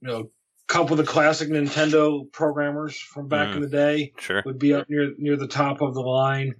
you 0.00 0.08
know, 0.08 0.30
couple 0.74 0.98
of 0.98 1.06
the 1.06 1.10
classic 1.10 1.48
Nintendo 1.50 2.30
programmers 2.32 2.96
from 2.96 3.28
back 3.28 3.48
Mhm. 3.48 3.54
in 3.56 3.60
the 3.62 3.68
day. 3.68 4.12
sure, 4.18 4.42
would 4.44 4.58
be 4.58 4.74
up 4.74 4.88
near 4.90 5.12
near 5.18 5.36
the 5.36 5.46
top 5.46 5.80
of 5.80 5.94
the 5.94 6.00
line. 6.00 6.54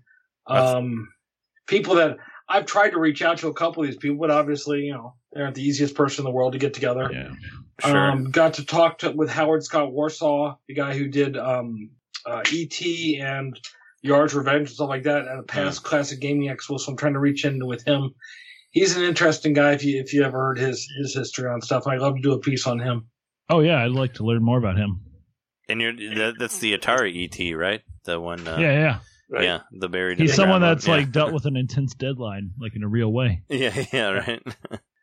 Um, 0.46 1.08
people 1.66 1.96
that 1.96 2.18
I've 2.48 2.66
tried 2.66 2.90
to 2.90 2.98
reach 3.00 3.22
out 3.22 3.38
to 3.38 3.48
a 3.48 3.54
couple 3.54 3.82
of 3.82 3.88
these 3.88 3.96
people, 3.98 4.18
but 4.18 4.30
obviously, 4.30 4.82
you 4.82 4.92
know, 4.92 5.14
they 5.32 5.40
aren't 5.40 5.54
the 5.56 5.62
easiest 5.62 5.94
person 5.96 6.22
in 6.22 6.24
the 6.30 6.30
world 6.36 6.52
to 6.52 6.58
get 6.58 6.74
together. 6.74 7.10
Yeah. 7.12 7.30
sure, 7.84 8.10
Um, 8.10 8.30
got 8.30 8.54
to 8.54 8.64
talk 8.64 8.98
to 8.98 9.10
with 9.10 9.30
Howard 9.30 9.64
Scott 9.64 9.90
Warshaw, 9.90 10.56
the 10.68 10.74
guy 10.74 10.96
who 10.96 11.08
did 11.08 11.36
um, 11.36 11.90
uh, 12.24 12.42
E.T. 12.52 13.18
and 13.20 13.58
Yars' 14.04 14.34
Revenge 14.34 14.68
and 14.68 14.76
stuff 14.76 14.90
like 14.90 15.02
that 15.04 15.26
at 15.26 15.38
a 15.38 15.42
past 15.42 15.82
classic 15.82 16.20
gaming 16.20 16.48
expo. 16.54 16.78
So 16.78 16.92
I'm 16.92 16.96
trying 16.96 17.14
to 17.14 17.18
reach 17.18 17.44
in 17.44 17.66
with 17.66 17.82
him. 17.84 18.14
He's 18.70 18.96
an 18.96 19.02
interesting 19.02 19.54
guy 19.54 19.72
if 19.72 19.84
you 19.84 20.00
if 20.00 20.12
you 20.12 20.22
ever 20.22 20.38
heard 20.38 20.58
his 20.58 20.86
his 20.98 21.14
history 21.14 21.48
on 21.50 21.60
stuff. 21.62 21.86
I'd 21.88 22.00
love 22.00 22.14
to 22.16 22.20
do 22.22 22.32
a 22.32 22.38
piece 22.38 22.66
on 22.66 22.78
him. 22.78 23.08
Oh 23.50 23.60
yeah, 23.60 23.82
I'd 23.84 23.90
like 23.90 24.14
to 24.14 24.24
learn 24.24 24.42
more 24.42 24.58
about 24.58 24.76
him. 24.76 25.00
and 25.68 25.80
you're 25.80 25.92
that, 25.92 26.34
that's 26.38 26.58
the 26.58 26.76
Atari 26.76 27.24
ET, 27.24 27.54
right? 27.56 27.82
The 28.04 28.20
one, 28.20 28.46
uh, 28.46 28.58
yeah, 28.58 28.72
yeah. 28.72 28.98
Right? 29.30 29.44
yeah, 29.44 29.60
the 29.72 29.88
buried. 29.88 30.18
He's 30.18 30.34
someone 30.34 30.56
underground 30.62 30.76
that's 30.78 30.88
one, 30.88 30.98
like 31.00 31.12
dealt 31.12 31.32
with 31.34 31.46
an 31.46 31.56
intense 31.56 31.94
deadline, 31.94 32.50
like 32.60 32.76
in 32.76 32.82
a 32.82 32.88
real 32.88 33.12
way. 33.12 33.42
yeah, 33.48 33.72
yeah, 33.74 33.84
yeah, 33.92 34.08
right. 34.10 34.42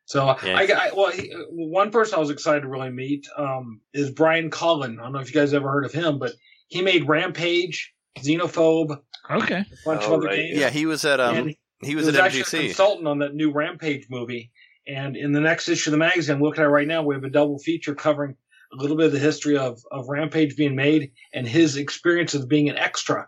So 0.05 0.25
Yeah. 0.43 0.57
I, 0.57 0.63
I 0.63 0.91
well, 0.95 1.11
he, 1.11 1.31
one 1.49 1.89
person 1.91 2.15
I 2.15 2.19
was 2.19 2.29
excited 2.29 2.61
to 2.61 2.67
really 2.67 2.89
meet 2.89 3.27
um, 3.37 3.81
is 3.93 4.11
Brian 4.11 4.49
Colin. 4.49 4.99
I 4.99 5.03
don't 5.03 5.13
know 5.13 5.19
if 5.19 5.33
you 5.33 5.39
guys 5.39 5.53
ever 5.53 5.69
heard 5.71 5.85
of 5.85 5.93
him, 5.93 6.19
but 6.19 6.33
he 6.67 6.81
made 6.81 7.07
Rampage, 7.07 7.93
Xenophobe, 8.19 8.99
Okay. 9.29 9.55
a 9.59 9.65
bunch 9.85 10.03
of 10.03 10.11
Oh, 10.11 10.15
other 10.17 10.27
right, 10.27 10.35
games. 10.37 10.57
yeah, 10.59 10.69
he 10.69 10.85
was 10.85 11.05
at 11.05 11.19
um, 11.19 11.35
and 11.35 11.49
he 11.49 11.57
he 11.83 11.95
was, 11.95 12.05
was, 12.05 12.15
at 12.15 12.25
actually 12.25 12.41
a 12.41 12.43
MGC. 12.43 12.65
consultant 12.67 13.07
on 13.07 13.19
that 13.19 13.33
new 13.33 13.51
Rampage 13.51 14.05
movie. 14.09 14.51
And 14.87 15.15
in 15.15 15.31
the 15.31 15.39
next 15.41 15.69
issue 15.69 15.89
of 15.89 15.91
the 15.91 15.97
magazine, 15.97 16.35
I'm 16.35 16.41
looking 16.41 16.63
at 16.63 16.69
right 16.69 16.87
now, 16.87 17.03
we 17.03 17.13
have 17.15 17.23
a 17.23 17.29
double 17.29 17.59
feature 17.59 17.93
covering 17.95 18.35
a 18.73 18.75
little 18.75 18.97
bit 18.97 19.07
of 19.07 19.11
the 19.11 19.19
history 19.19 19.57
of, 19.57 19.79
of 19.91 20.07
Rampage 20.09 20.55
being 20.55 20.75
made 20.75 21.11
and 21.33 21.47
his 21.47 21.77
experience 21.77 22.33
of 22.33 22.47
being 22.47 22.69
an 22.69 22.77
extra 22.77 23.27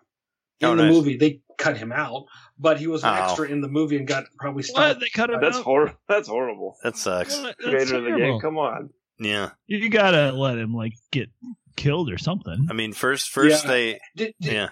in 0.62 0.68
Oh, 0.70 0.76
the 0.76 0.84
nice. 0.84 0.92
movie. 0.94 1.18
They 1.18 1.42
cut 1.58 1.78
him 1.78 1.92
out, 1.92 2.26
but 2.58 2.80
he 2.80 2.88
was 2.88 3.04
an 3.04 3.10
Oh. 3.10 3.24
extra 3.24 3.48
in 3.50 3.62
the 3.62 3.68
movie 3.68 3.98
and 3.98 4.08
got 4.08 4.24
probably 4.40 4.64
What? 4.72 5.00
They 5.00 5.10
cut 5.10 5.30
him 5.30 5.42
That's 5.42 5.58
out? 5.58 5.64
hor- 5.64 5.98
That's 6.08 6.28
horrible. 6.28 6.78
That 6.84 6.98
sucks. 6.98 7.38
What? 7.40 7.56
That's 7.60 7.70
Creator 7.70 7.96
of 7.98 8.04
the 8.06 8.10
game, 8.12 8.20
terrible. 8.20 8.42
come 8.42 8.58
on. 8.58 8.90
Yeah, 9.20 9.52
You, 9.68 9.78
you 9.78 9.90
gotta 9.90 10.32
let 10.32 10.58
him 10.58 10.74
like 10.74 10.94
get 11.12 11.30
killed 11.76 12.10
or 12.12 12.18
something. 12.18 12.68
I 12.70 12.74
mean, 12.74 12.94
first, 12.94 13.30
first 13.30 13.64
Yeah. 13.66 13.70
they, 13.72 14.00
Did, 14.16 14.34
did, 14.41 14.54
yeah, 14.54 14.70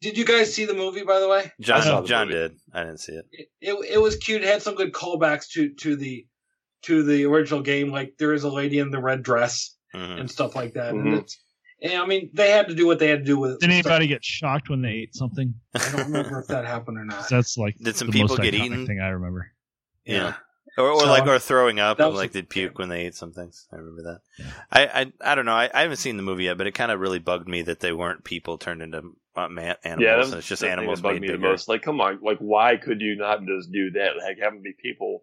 did 0.00 0.16
you 0.18 0.24
guys 0.24 0.52
see 0.54 0.64
the 0.64 0.74
movie, 0.74 1.02
by 1.04 1.20
the 1.20 1.28
way? 1.28 1.52
John, 1.60 2.02
the 2.02 2.06
John 2.08 2.28
movie. 2.28 2.38
did. 2.40 2.56
I 2.72 2.80
didn't 2.84 3.00
see 3.00 3.12
it. 3.12 3.26
it, 3.32 3.48
it, 3.60 3.92
it 3.94 3.98
was 4.00 4.16
cute. 4.16 4.42
It 4.42 4.48
had 4.48 4.62
some 4.62 4.74
good 4.74 4.92
callbacks 4.92 5.48
to, 5.52 5.70
to 5.74 5.96
the 5.96 6.26
to 6.82 7.02
the 7.02 7.24
original 7.24 7.62
game. 7.62 7.90
Like 7.90 8.14
there 8.18 8.32
is 8.34 8.44
a 8.44 8.50
lady 8.50 8.78
in 8.78 8.90
the 8.90 9.00
red 9.00 9.22
dress 9.22 9.74
Mhm. 9.94 10.20
and 10.20 10.30
stuff 10.30 10.54
like 10.54 10.74
that. 10.74 10.92
And 10.92 11.06
Mhm. 11.06 11.18
it's, 11.20 11.38
and 11.82 11.94
I 11.94 12.04
mean, 12.06 12.30
they 12.34 12.50
had 12.50 12.68
to 12.68 12.74
do 12.74 12.86
what 12.86 12.98
they 12.98 13.08
had 13.08 13.20
to 13.20 13.24
do 13.24 13.38
with 13.38 13.52
it. 13.52 13.60
Did 13.60 13.70
anybody 13.70 14.06
get 14.06 14.22
shocked 14.24 14.68
when 14.68 14.82
they 14.82 14.90
ate 14.90 15.14
something? 15.14 15.54
I 15.74 15.78
don't 15.92 16.06
remember 16.12 16.40
if 16.40 16.46
that 16.48 16.64
happened 16.66 16.98
or 16.98 17.04
not. 17.04 17.28
That's 17.30 17.56
like 17.56 17.76
Did 17.78 17.96
some 17.96 18.08
the 18.08 18.12
people 18.12 18.28
most 18.28 18.42
get 18.42 18.54
eaten? 18.54 18.86
Thing 18.86 19.00
I 19.00 19.08
remember. 19.08 19.50
Yeah. 20.04 20.34
Or, 20.76 20.90
or 20.90 21.00
So, 21.00 21.06
like, 21.06 21.26
or 21.26 21.38
throwing 21.38 21.78
up, 21.78 22.00
and 22.00 22.14
like 22.14 22.30
a- 22.30 22.32
they'd 22.34 22.48
puke 22.48 22.78
when 22.78 22.88
they 22.88 23.06
ate 23.06 23.14
some 23.14 23.32
things. 23.32 23.66
I 23.72 23.76
remember 23.76 24.02
that. 24.02 24.20
Yeah. 24.38 24.52
I, 24.72 24.86
I, 24.86 25.12
I 25.32 25.34
don't 25.34 25.46
know. 25.46 25.52
I, 25.52 25.70
I 25.72 25.82
haven't 25.82 25.98
seen 25.98 26.16
the 26.16 26.22
movie 26.22 26.44
yet, 26.44 26.58
but 26.58 26.66
it 26.66 26.72
kind 26.72 26.90
of 26.90 27.00
really 27.00 27.20
bugged 27.20 27.48
me 27.48 27.62
that 27.62 27.80
they 27.80 27.92
weren't 27.92 28.24
people 28.24 28.58
turned 28.58 28.82
into 28.82 29.02
uh, 29.36 29.48
man, 29.48 29.76
animals. 29.84 30.04
Yeah, 30.04 30.24
and 30.24 30.34
it's 30.34 30.48
just 30.48 30.62
the 30.62 30.70
animals 30.70 31.00
bugged 31.00 31.20
made 31.20 31.28
me 31.28 31.32
the 31.32 31.38
most. 31.38 31.68
Like, 31.68 31.82
come 31.82 32.00
on, 32.00 32.20
like, 32.22 32.38
why 32.38 32.76
could 32.76 33.00
you 33.00 33.16
not 33.16 33.40
just 33.46 33.70
do 33.72 33.90
that? 33.92 34.16
Like, 34.16 34.38
have 34.42 34.52
them 34.52 34.62
be 34.62 34.72
people 34.80 35.22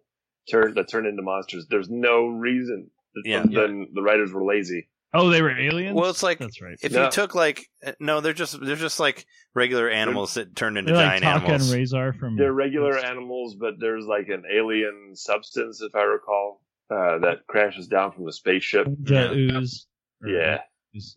turn 0.50 0.74
that 0.74 0.88
turn 0.88 1.06
into 1.06 1.22
monsters. 1.22 1.66
There's 1.68 1.90
no 1.90 2.26
reason. 2.26 2.90
Yeah. 3.24 3.44
Then 3.46 3.88
the 3.92 4.02
writers 4.02 4.32
were 4.32 4.44
lazy. 4.44 4.88
Oh, 5.14 5.28
they 5.28 5.42
were 5.42 5.50
aliens. 5.58 5.94
Well, 5.94 6.08
it's 6.10 6.22
like 6.22 6.38
that's 6.38 6.60
right. 6.62 6.76
if 6.82 6.92
No. 6.92 7.04
you 7.04 7.10
took 7.10 7.34
like 7.34 7.66
uh, 7.86 7.92
no, 8.00 8.20
they're 8.20 8.32
just 8.32 8.58
they're 8.64 8.76
just 8.76 8.98
like 8.98 9.26
regular 9.54 9.90
animals 9.90 10.34
that 10.34 10.56
turned 10.56 10.78
into 10.78 10.92
They're 10.92 11.02
like 11.02 11.20
giant 11.20 11.24
Taka 11.24 11.44
and 11.44 11.48
animals. 11.54 11.74
Razor 11.74 12.12
from. 12.14 12.36
They're 12.36 12.52
regular 12.52 12.96
animals, 12.98 13.54
but 13.54 13.74
there's 13.78 14.06
like 14.06 14.28
an 14.28 14.44
alien 14.50 15.12
substance, 15.14 15.82
if 15.82 15.94
I 15.94 16.02
recall, 16.04 16.62
uh, 16.90 17.18
that 17.18 17.46
crashes 17.46 17.88
down 17.88 18.12
from 18.12 18.24
the 18.24 18.32
spaceship. 18.32 18.86
the 18.86 19.14
Yeah. 19.14 19.32
ooze. 19.58 19.86
Yeah. 20.26 20.58
ooze. 20.96 21.16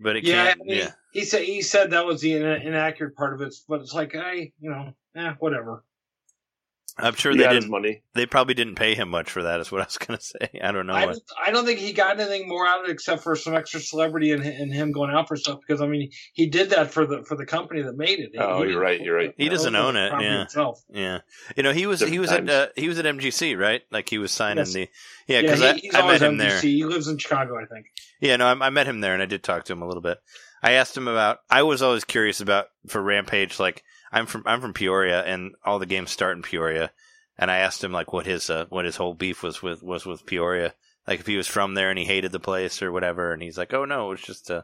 But 0.00 0.16
it 0.16 0.24
Yeah, 0.24 0.46
can't. 0.48 0.60
I 0.60 0.64
mean, 0.64 0.76
yeah, 0.78 0.90
he 1.12 1.24
said 1.24 1.42
he 1.42 1.62
said 1.62 1.90
that 1.90 2.06
was 2.06 2.20
the 2.20 2.32
inaccurate 2.34 3.14
part 3.16 3.34
of 3.34 3.40
it, 3.40 3.54
but 3.68 3.80
it's 3.80 3.94
like, 3.94 4.14
I, 4.16 4.52
you 4.60 4.70
know, 4.70 4.92
eh, 5.16 5.34
whatever. 5.38 5.84
I'm 6.96 7.14
sure 7.14 7.30
He 7.32 7.38
they 7.38 7.48
didn't. 7.48 7.70
money. 7.70 8.02
They 8.14 8.26
probably 8.26 8.54
didn't 8.54 8.74
pay 8.74 8.94
him 8.94 9.08
much 9.08 9.30
for 9.30 9.44
that. 9.44 9.60
Is 9.60 9.70
what 9.70 9.82
I 9.82 9.84
was 9.84 9.98
gonna 10.06 10.20
say. 10.20 10.48
I 10.62 10.72
don't 10.72 10.86
know. 10.86 10.94
I 10.94 11.06
what- 11.06 11.12
don't, 11.12 11.22
I 11.46 11.50
don't 11.52 11.64
think 11.64 11.78
he 11.78 11.92
got 11.92 12.18
anything 12.18 12.48
more 12.48 12.66
out 12.66 12.80
of 12.82 12.88
it 12.88 12.92
except 12.92 13.22
for 13.22 13.36
some 13.36 13.54
extra 13.54 13.78
celebrity 13.80 14.32
and, 14.32 14.42
and 14.44 14.72
him 14.72 14.90
going 14.90 15.10
out 15.12 15.28
for 15.28 15.36
stuff 15.36 15.60
because 15.60 15.80
I 15.80 15.86
mean 15.86 16.10
he 16.32 16.46
did 16.48 16.70
that 16.70 16.90
for 16.92 17.06
the 17.06 17.22
for 17.24 17.36
the 17.36 17.46
company 17.46 17.82
that 17.82 17.96
made 17.96 18.18
it. 18.18 18.32
Oh, 18.38 18.62
He 18.64 18.70
you're 18.72 18.80
right, 18.80 19.00
you're 19.00 19.14
right. 19.16 19.32
He 19.36 19.44
that 19.48 19.54
doesn't 19.54 19.76
own 19.76 19.96
it, 19.96 20.12
yeah. 20.20 20.42
Itself. 20.42 20.82
Yeah, 20.90 21.18
you 21.56 21.62
know 21.62 21.72
he 21.72 21.86
was 21.86 22.00
he 22.00 22.18
was 22.18 22.30
times. 22.30 22.50
at 22.50 22.68
uh, 22.70 22.72
he 22.74 22.88
was 22.88 22.98
at 22.98 23.04
MGC 23.04 23.56
right? 23.58 23.82
Like 23.92 24.08
he 24.08 24.18
was 24.18 24.32
signing 24.32 24.58
Yes. 24.58 24.72
the 24.72 24.80
yeah 25.28 25.40
Yeah, 25.40 25.40
because 25.42 25.60
he, 25.80 25.90
I, 25.92 26.00
I 26.00 26.06
met 26.12 26.22
him 26.22 26.34
MGC. 26.34 26.38
there. 26.38 26.60
He 26.60 26.84
lives 26.84 27.06
in 27.08 27.18
Chicago, 27.18 27.56
I 27.58 27.66
think. 27.66 27.86
Yeah, 28.20 28.36
no, 28.36 28.46
I, 28.46 28.66
I 28.66 28.70
met 28.70 28.86
him 28.88 29.00
there 29.00 29.14
and 29.14 29.22
I 29.22 29.26
did 29.26 29.44
talk 29.44 29.64
to 29.66 29.72
him 29.72 29.82
a 29.82 29.86
little 29.86 30.02
bit. 30.02 30.18
I 30.60 30.72
asked 30.72 30.96
him 30.96 31.06
about. 31.06 31.38
I 31.48 31.62
was 31.62 31.82
always 31.82 32.02
curious 32.02 32.40
about 32.40 32.66
for 32.88 33.00
Rampage. 33.00 33.60
Like 33.60 33.84
I'm 34.12 34.26
from 34.26 34.42
I'm 34.46 34.60
from 34.60 34.72
Peoria 34.74 35.22
and 35.22 35.54
all 35.64 35.78
the 35.78 35.86
games 35.86 36.10
start 36.10 36.36
in 36.36 36.42
Peoria, 36.42 36.90
and 37.38 37.50
I 37.50 37.58
asked 37.58 37.82
him 37.84 37.92
like 37.92 38.12
what 38.12 38.26
his 38.26 38.48
uh, 38.50 38.66
what 38.68 38.84
his 38.84 38.96
whole 38.96 39.14
beef 39.14 39.42
was 39.42 39.62
with 39.62 39.82
was 39.82 40.06
with 40.06 40.26
Peoria. 40.26 40.74
Like 41.06 41.20
if 41.20 41.26
he 41.26 41.36
was 41.36 41.46
from 41.46 41.74
there 41.74 41.90
and 41.90 41.98
he 41.98 42.04
hated 42.04 42.32
the 42.32 42.40
place 42.40 42.82
or 42.82 42.92
whatever, 42.92 43.32
and 43.32 43.42
he's 43.42 43.56
like, 43.58 43.72
oh 43.74 43.84
no, 43.84 44.06
it 44.06 44.10
was 44.10 44.20
just 44.22 44.50
uh, 44.50 44.62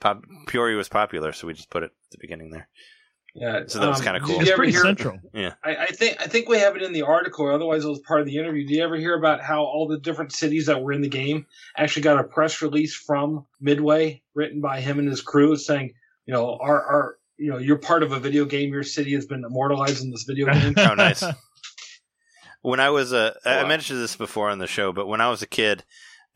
pop, 0.00 0.24
Peoria 0.46 0.76
was 0.76 0.88
popular, 0.88 1.32
so 1.32 1.46
we 1.46 1.54
just 1.54 1.70
put 1.70 1.82
it 1.82 1.86
at 1.86 2.10
the 2.10 2.18
beginning 2.20 2.50
there. 2.50 2.68
Yeah, 3.34 3.60
So 3.68 3.78
that 3.78 3.88
was 3.88 4.00
um, 4.00 4.04
kinda 4.06 4.20
cool. 4.20 4.34
you 4.36 4.40
It's 4.42 4.50
pretty 4.52 4.72
hear- 4.72 4.82
central. 4.82 5.18
I, 5.32 5.76
I 5.76 5.86
think 5.86 6.20
I 6.20 6.26
think 6.26 6.48
we 6.48 6.58
have 6.58 6.74
it 6.76 6.82
in 6.82 6.92
the 6.92 7.02
article, 7.02 7.44
or 7.46 7.52
otherwise 7.52 7.84
it 7.84 7.88
was 7.88 8.00
part 8.00 8.20
of 8.20 8.26
the 8.26 8.36
interview. 8.38 8.66
Do 8.66 8.74
you 8.74 8.82
ever 8.82 8.96
hear 8.96 9.16
about 9.16 9.40
how 9.40 9.62
all 9.62 9.86
the 9.88 9.98
different 10.00 10.32
cities 10.32 10.66
that 10.66 10.82
were 10.82 10.92
in 10.92 11.00
the 11.00 11.08
game 11.08 11.46
actually 11.76 12.02
got 12.02 12.18
a 12.18 12.24
press 12.24 12.60
release 12.60 12.94
from 12.94 13.46
Midway, 13.60 14.22
written 14.34 14.60
by 14.60 14.80
him 14.80 14.98
and 14.98 15.08
his 15.08 15.20
crew, 15.22 15.54
saying, 15.56 15.92
you 16.26 16.34
know, 16.34 16.58
our 16.60 16.82
our 16.82 17.16
you 17.40 17.50
know 17.50 17.58
you're 17.58 17.78
part 17.78 18.02
of 18.02 18.12
a 18.12 18.20
video 18.20 18.44
game. 18.44 18.72
Your 18.72 18.82
city 18.82 19.14
has 19.14 19.26
been 19.26 19.44
immortalized 19.44 20.04
in 20.04 20.10
this 20.10 20.24
video 20.24 20.46
game. 20.52 20.74
Oh, 20.76 20.94
nice. 20.94 21.24
when 22.62 22.80
I 22.80 22.90
was 22.90 23.12
a, 23.12 23.34
I 23.44 23.62
Wow. 23.62 23.68
mentioned 23.68 24.00
this 24.00 24.16
before 24.16 24.50
on 24.50 24.58
the 24.58 24.66
show, 24.66 24.92
but 24.92 25.06
when 25.06 25.20
I 25.20 25.30
was 25.30 25.42
a 25.42 25.46
kid, 25.46 25.84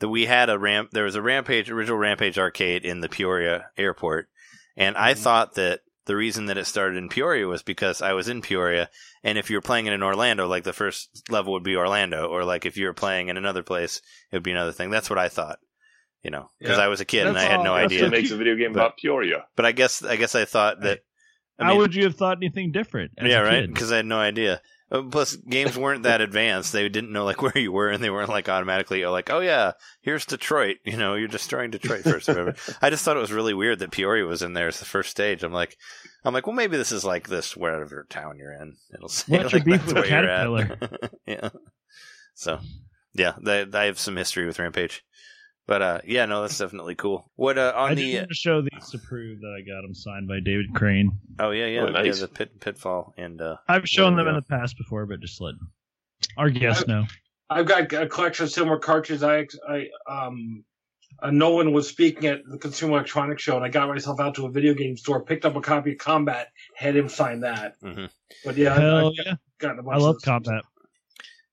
that 0.00 0.08
we 0.08 0.26
had 0.26 0.50
a 0.50 0.58
ramp. 0.58 0.90
There 0.92 1.04
was 1.04 1.14
a 1.14 1.22
Rampage 1.22 1.70
original 1.70 1.98
Rampage 1.98 2.38
arcade 2.38 2.84
in 2.84 3.00
the 3.00 3.08
Peoria 3.08 3.66
airport, 3.76 4.28
and 4.76 4.96
I 4.96 5.14
Mhm. 5.14 5.18
thought 5.18 5.54
that 5.54 5.80
the 6.06 6.16
reason 6.16 6.46
that 6.46 6.58
it 6.58 6.66
started 6.66 6.96
in 6.98 7.08
Peoria 7.08 7.46
was 7.46 7.62
because 7.62 8.02
I 8.02 8.12
was 8.12 8.28
in 8.28 8.42
Peoria, 8.42 8.90
and 9.22 9.38
if 9.38 9.48
you 9.50 9.56
were 9.56 9.62
playing 9.62 9.86
it 9.86 9.92
in 9.92 10.02
Orlando, 10.02 10.46
like 10.46 10.64
the 10.64 10.72
first 10.72 11.30
level 11.30 11.52
would 11.54 11.62
be 11.62 11.76
Orlando, 11.76 12.26
or 12.26 12.44
like 12.44 12.66
if 12.66 12.76
you 12.76 12.86
were 12.86 12.92
playing 12.94 13.28
in 13.28 13.36
another 13.36 13.62
place, 13.62 14.02
it 14.30 14.36
would 14.36 14.42
be 14.42 14.50
another 14.50 14.72
thing. 14.72 14.90
That's 14.90 15.08
what 15.08 15.18
I 15.18 15.28
thought, 15.28 15.58
you 16.24 16.30
know, 16.30 16.50
because 16.58 16.78
Yeah. 16.78 16.84
I 16.84 16.88
was 16.88 17.00
a 17.00 17.04
kid 17.04 17.26
and 17.26 17.38
I 17.38 17.42
had 17.42 17.62
no 17.62 17.74
that's 17.74 17.84
That's 17.84 17.92
idea. 17.92 18.02
what 18.04 18.10
makes 18.12 18.30
a 18.32 18.36
video 18.36 18.56
game 18.56 18.72
But- 18.72 18.80
about 18.80 18.96
Peoria. 18.96 19.44
But 19.54 19.66
I 19.66 19.72
guess 19.72 20.02
I 20.02 20.16
guess 20.16 20.34
I 20.34 20.44
thought 20.44 20.80
that. 20.80 21.00
I 21.58 21.66
How 21.66 21.76
would 21.76 21.94
you 21.94 22.04
have 22.04 22.16
thought 22.16 22.38
anything 22.38 22.72
different? 22.72 23.12
as 23.16 23.28
yeah, 23.30 23.40
a 23.40 23.44
right. 23.44 23.72
Because 23.72 23.92
I 23.92 23.96
had 23.98 24.06
no 24.06 24.18
idea. 24.18 24.60
Uh, 24.90 25.02
Plus, 25.02 25.36
games 25.36 25.78
weren't 25.78 26.02
that 26.02 26.20
advanced. 26.20 26.72
They 26.72 26.88
didn't 26.88 27.12
know 27.12 27.24
like 27.24 27.40
where 27.42 27.56
you 27.56 27.70
were, 27.70 27.90
and 27.90 28.02
they 28.02 28.10
weren't 28.10 28.28
like 28.28 28.48
automatically 28.48 29.04
oh, 29.04 29.12
like, 29.12 29.30
oh 29.30 29.38
yeah, 29.40 29.72
here's 30.02 30.26
Detroit. 30.26 30.78
You 30.84 30.96
know, 30.96 31.14
you're 31.14 31.28
destroying 31.28 31.70
Detroit 31.70 32.02
first. 32.02 32.28
Or 32.28 32.32
whatever. 32.32 32.54
I 32.82 32.90
just 32.90 33.04
thought 33.04 33.16
it 33.16 33.20
was 33.20 33.32
really 33.32 33.54
weird 33.54 33.78
that 33.78 33.92
Peoria 33.92 34.24
was 34.24 34.42
in 34.42 34.52
there 34.54 34.68
as 34.68 34.78
the 34.80 34.84
first 34.84 35.10
stage. 35.10 35.42
I'm 35.44 35.52
like, 35.52 35.76
I'm 36.24 36.34
like, 36.34 36.46
well, 36.46 36.56
maybe 36.56 36.76
this 36.76 36.90
is 36.92 37.04
like 37.04 37.28
this 37.28 37.56
wherever 37.56 38.04
town 38.10 38.36
you're 38.38 38.52
in. 38.52 38.76
It'll 38.92 39.08
say 39.08 39.36
What's 39.38 39.52
like, 39.52 39.64
that's 39.64 39.86
with 39.86 39.94
where 39.94 40.06
you're 40.06 40.28
at. 40.28 41.10
yeah. 41.26 41.48
So, 42.34 42.58
yeah, 43.14 43.34
they, 43.40 43.64
I 43.72 43.84
have 43.84 43.98
some 44.00 44.16
history 44.16 44.44
with 44.46 44.58
Rampage, 44.58 45.04
but 45.66 45.82
uh, 45.82 46.00
yeah, 46.06 46.26
no, 46.26 46.42
that's 46.42 46.58
definitely 46.58 46.94
cool. 46.94 47.30
What 47.36 47.58
uh, 47.58 47.72
on 47.76 47.92
I 47.92 47.94
the? 47.94 48.02
just 48.02 48.14
want 48.18 48.28
to 48.28 48.34
show 48.34 48.62
these 48.62 48.90
to 48.90 48.98
prove 48.98 49.40
that 49.40 49.56
I 49.58 49.60
got 49.62 49.82
them 49.82 49.94
signed 49.94 50.28
by 50.28 50.40
David 50.40 50.74
Crane. 50.74 51.10
Oh 51.38 51.50
yeah, 51.50 51.66
yeah, 51.66 51.80
Oh, 51.82 51.88
nice. 51.88 52.06
yeah, 52.06 52.20
the 52.26 52.28
pit, 52.28 52.60
pitfall 52.60 53.14
and 53.16 53.40
uh, 53.40 53.56
I've 53.68 53.88
shown 53.88 54.16
them 54.16 54.26
we 54.26 54.30
in 54.30 54.36
the 54.36 54.42
past 54.42 54.76
before, 54.76 55.06
but 55.06 55.20
just 55.20 55.40
let 55.40 55.54
our 56.36 56.50
guests 56.50 56.86
know. 56.86 57.04
I've 57.50 57.66
got 57.66 57.92
a 57.92 58.06
collection 58.08 58.44
of 58.44 58.50
similar 58.50 58.78
cartridges. 58.78 59.22
I, 59.22 59.46
I, 59.68 59.88
um, 60.08 60.64
uh, 61.22 61.30
Nolan 61.30 61.72
was 61.72 61.86
speaking 61.88 62.26
at 62.26 62.40
the 62.50 62.58
Consumer 62.58 62.94
Electronics 62.94 63.42
Show, 63.42 63.54
and 63.56 63.64
I 63.64 63.68
got 63.68 63.88
myself 63.88 64.18
out 64.18 64.34
to 64.36 64.46
a 64.46 64.50
video 64.50 64.74
game 64.74 64.96
store, 64.96 65.22
picked 65.22 65.44
up 65.44 65.54
a 65.54 65.60
copy 65.60 65.92
of 65.92 65.98
Combat, 65.98 66.48
had 66.74 66.96
him 66.96 67.08
sign 67.08 67.40
that. 67.40 67.80
Mhm. 67.82 68.10
But 68.44 68.56
yeah, 68.56 68.74
Hell 68.78 69.08
I've 69.08 69.12
yeah! 69.26 69.34
gotten 69.58 69.78
a 69.78 69.82
bunch 69.82 69.94
I 69.96 69.98
love 69.98 70.08
of 70.16 70.22
those. 70.22 70.24
combat. 70.24 70.64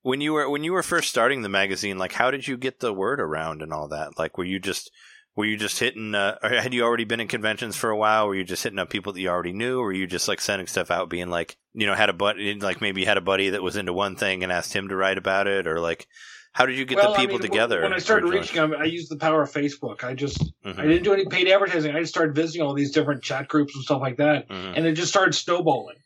When 0.02 0.20
you 0.20 0.32
were 0.32 0.48
when 0.48 0.64
you 0.64 0.72
were 0.72 0.82
first 0.82 1.08
starting 1.08 1.42
the 1.42 1.48
magazine 1.48 1.98
like 1.98 2.12
how 2.12 2.30
did 2.30 2.46
you 2.46 2.56
get 2.56 2.80
the 2.80 2.92
word 2.92 3.20
around 3.20 3.62
and 3.62 3.72
all 3.72 3.88
that 3.88 4.18
like 4.18 4.36
were 4.36 4.44
you 4.44 4.58
just 4.58 4.90
were 5.34 5.44
you 5.44 5.56
just 5.56 5.78
hitting 5.78 6.14
uh, 6.14 6.36
or 6.42 6.50
had 6.50 6.74
you 6.74 6.82
already 6.82 7.04
been 7.04 7.20
in 7.20 7.28
conventions 7.28 7.76
for 7.76 7.90
a 7.90 7.96
while 7.96 8.26
were 8.26 8.34
you 8.34 8.44
just 8.44 8.62
hitting 8.62 8.78
up 8.78 8.90
people 8.90 9.12
that 9.12 9.20
you 9.20 9.28
already 9.28 9.52
knew 9.52 9.78
or 9.80 9.84
were 9.84 9.92
you 9.92 10.06
just 10.06 10.28
like 10.28 10.40
sending 10.40 10.66
stuff 10.66 10.90
out 10.90 11.08
being 11.08 11.30
like 11.30 11.56
you 11.72 11.86
know 11.86 11.94
had 11.94 12.10
a 12.10 12.14
buddy 12.14 12.54
like 12.54 12.80
maybe 12.80 13.00
you 13.00 13.06
had 13.06 13.16
a 13.16 13.22
buddy 13.22 13.50
that 13.50 13.62
was 13.62 13.76
into 13.76 13.92
one 13.92 14.16
thing 14.16 14.42
and 14.42 14.52
asked 14.52 14.74
him 14.74 14.88
to 14.88 14.96
write 14.96 15.18
about 15.18 15.46
it 15.46 15.66
or 15.66 15.80
like 15.80 16.06
how 16.52 16.66
did 16.66 16.76
you 16.76 16.84
get 16.84 16.98
Well, 16.98 17.12
the 17.12 17.18
I 17.18 17.20
people 17.20 17.38
mean, 17.38 17.50
together 17.50 17.80
When 17.80 17.94
I 17.94 17.98
started 17.98 18.28
reaching 18.28 18.56
them, 18.56 18.74
I 18.78 18.84
used 18.84 19.10
the 19.10 19.16
power 19.16 19.42
of 19.42 19.50
Facebook. 19.50 20.04
I 20.04 20.12
just 20.12 20.38
Mhm, 20.66 20.78
I 20.78 20.82
didn't 20.82 21.04
do 21.04 21.14
any 21.14 21.24
paid 21.24 21.48
advertising. 21.48 21.96
I 21.96 22.00
just 22.00 22.12
started 22.12 22.34
visiting 22.34 22.60
all 22.60 22.74
these 22.74 22.90
different 22.90 23.22
chat 23.22 23.48
groups 23.48 23.74
and 23.74 23.82
stuff 23.82 24.02
like 24.02 24.18
that, 24.18 24.50
mhm. 24.50 24.76
and 24.76 24.86
it 24.86 24.92
just 24.92 25.08
started 25.08 25.34
snowballing. 25.34 25.96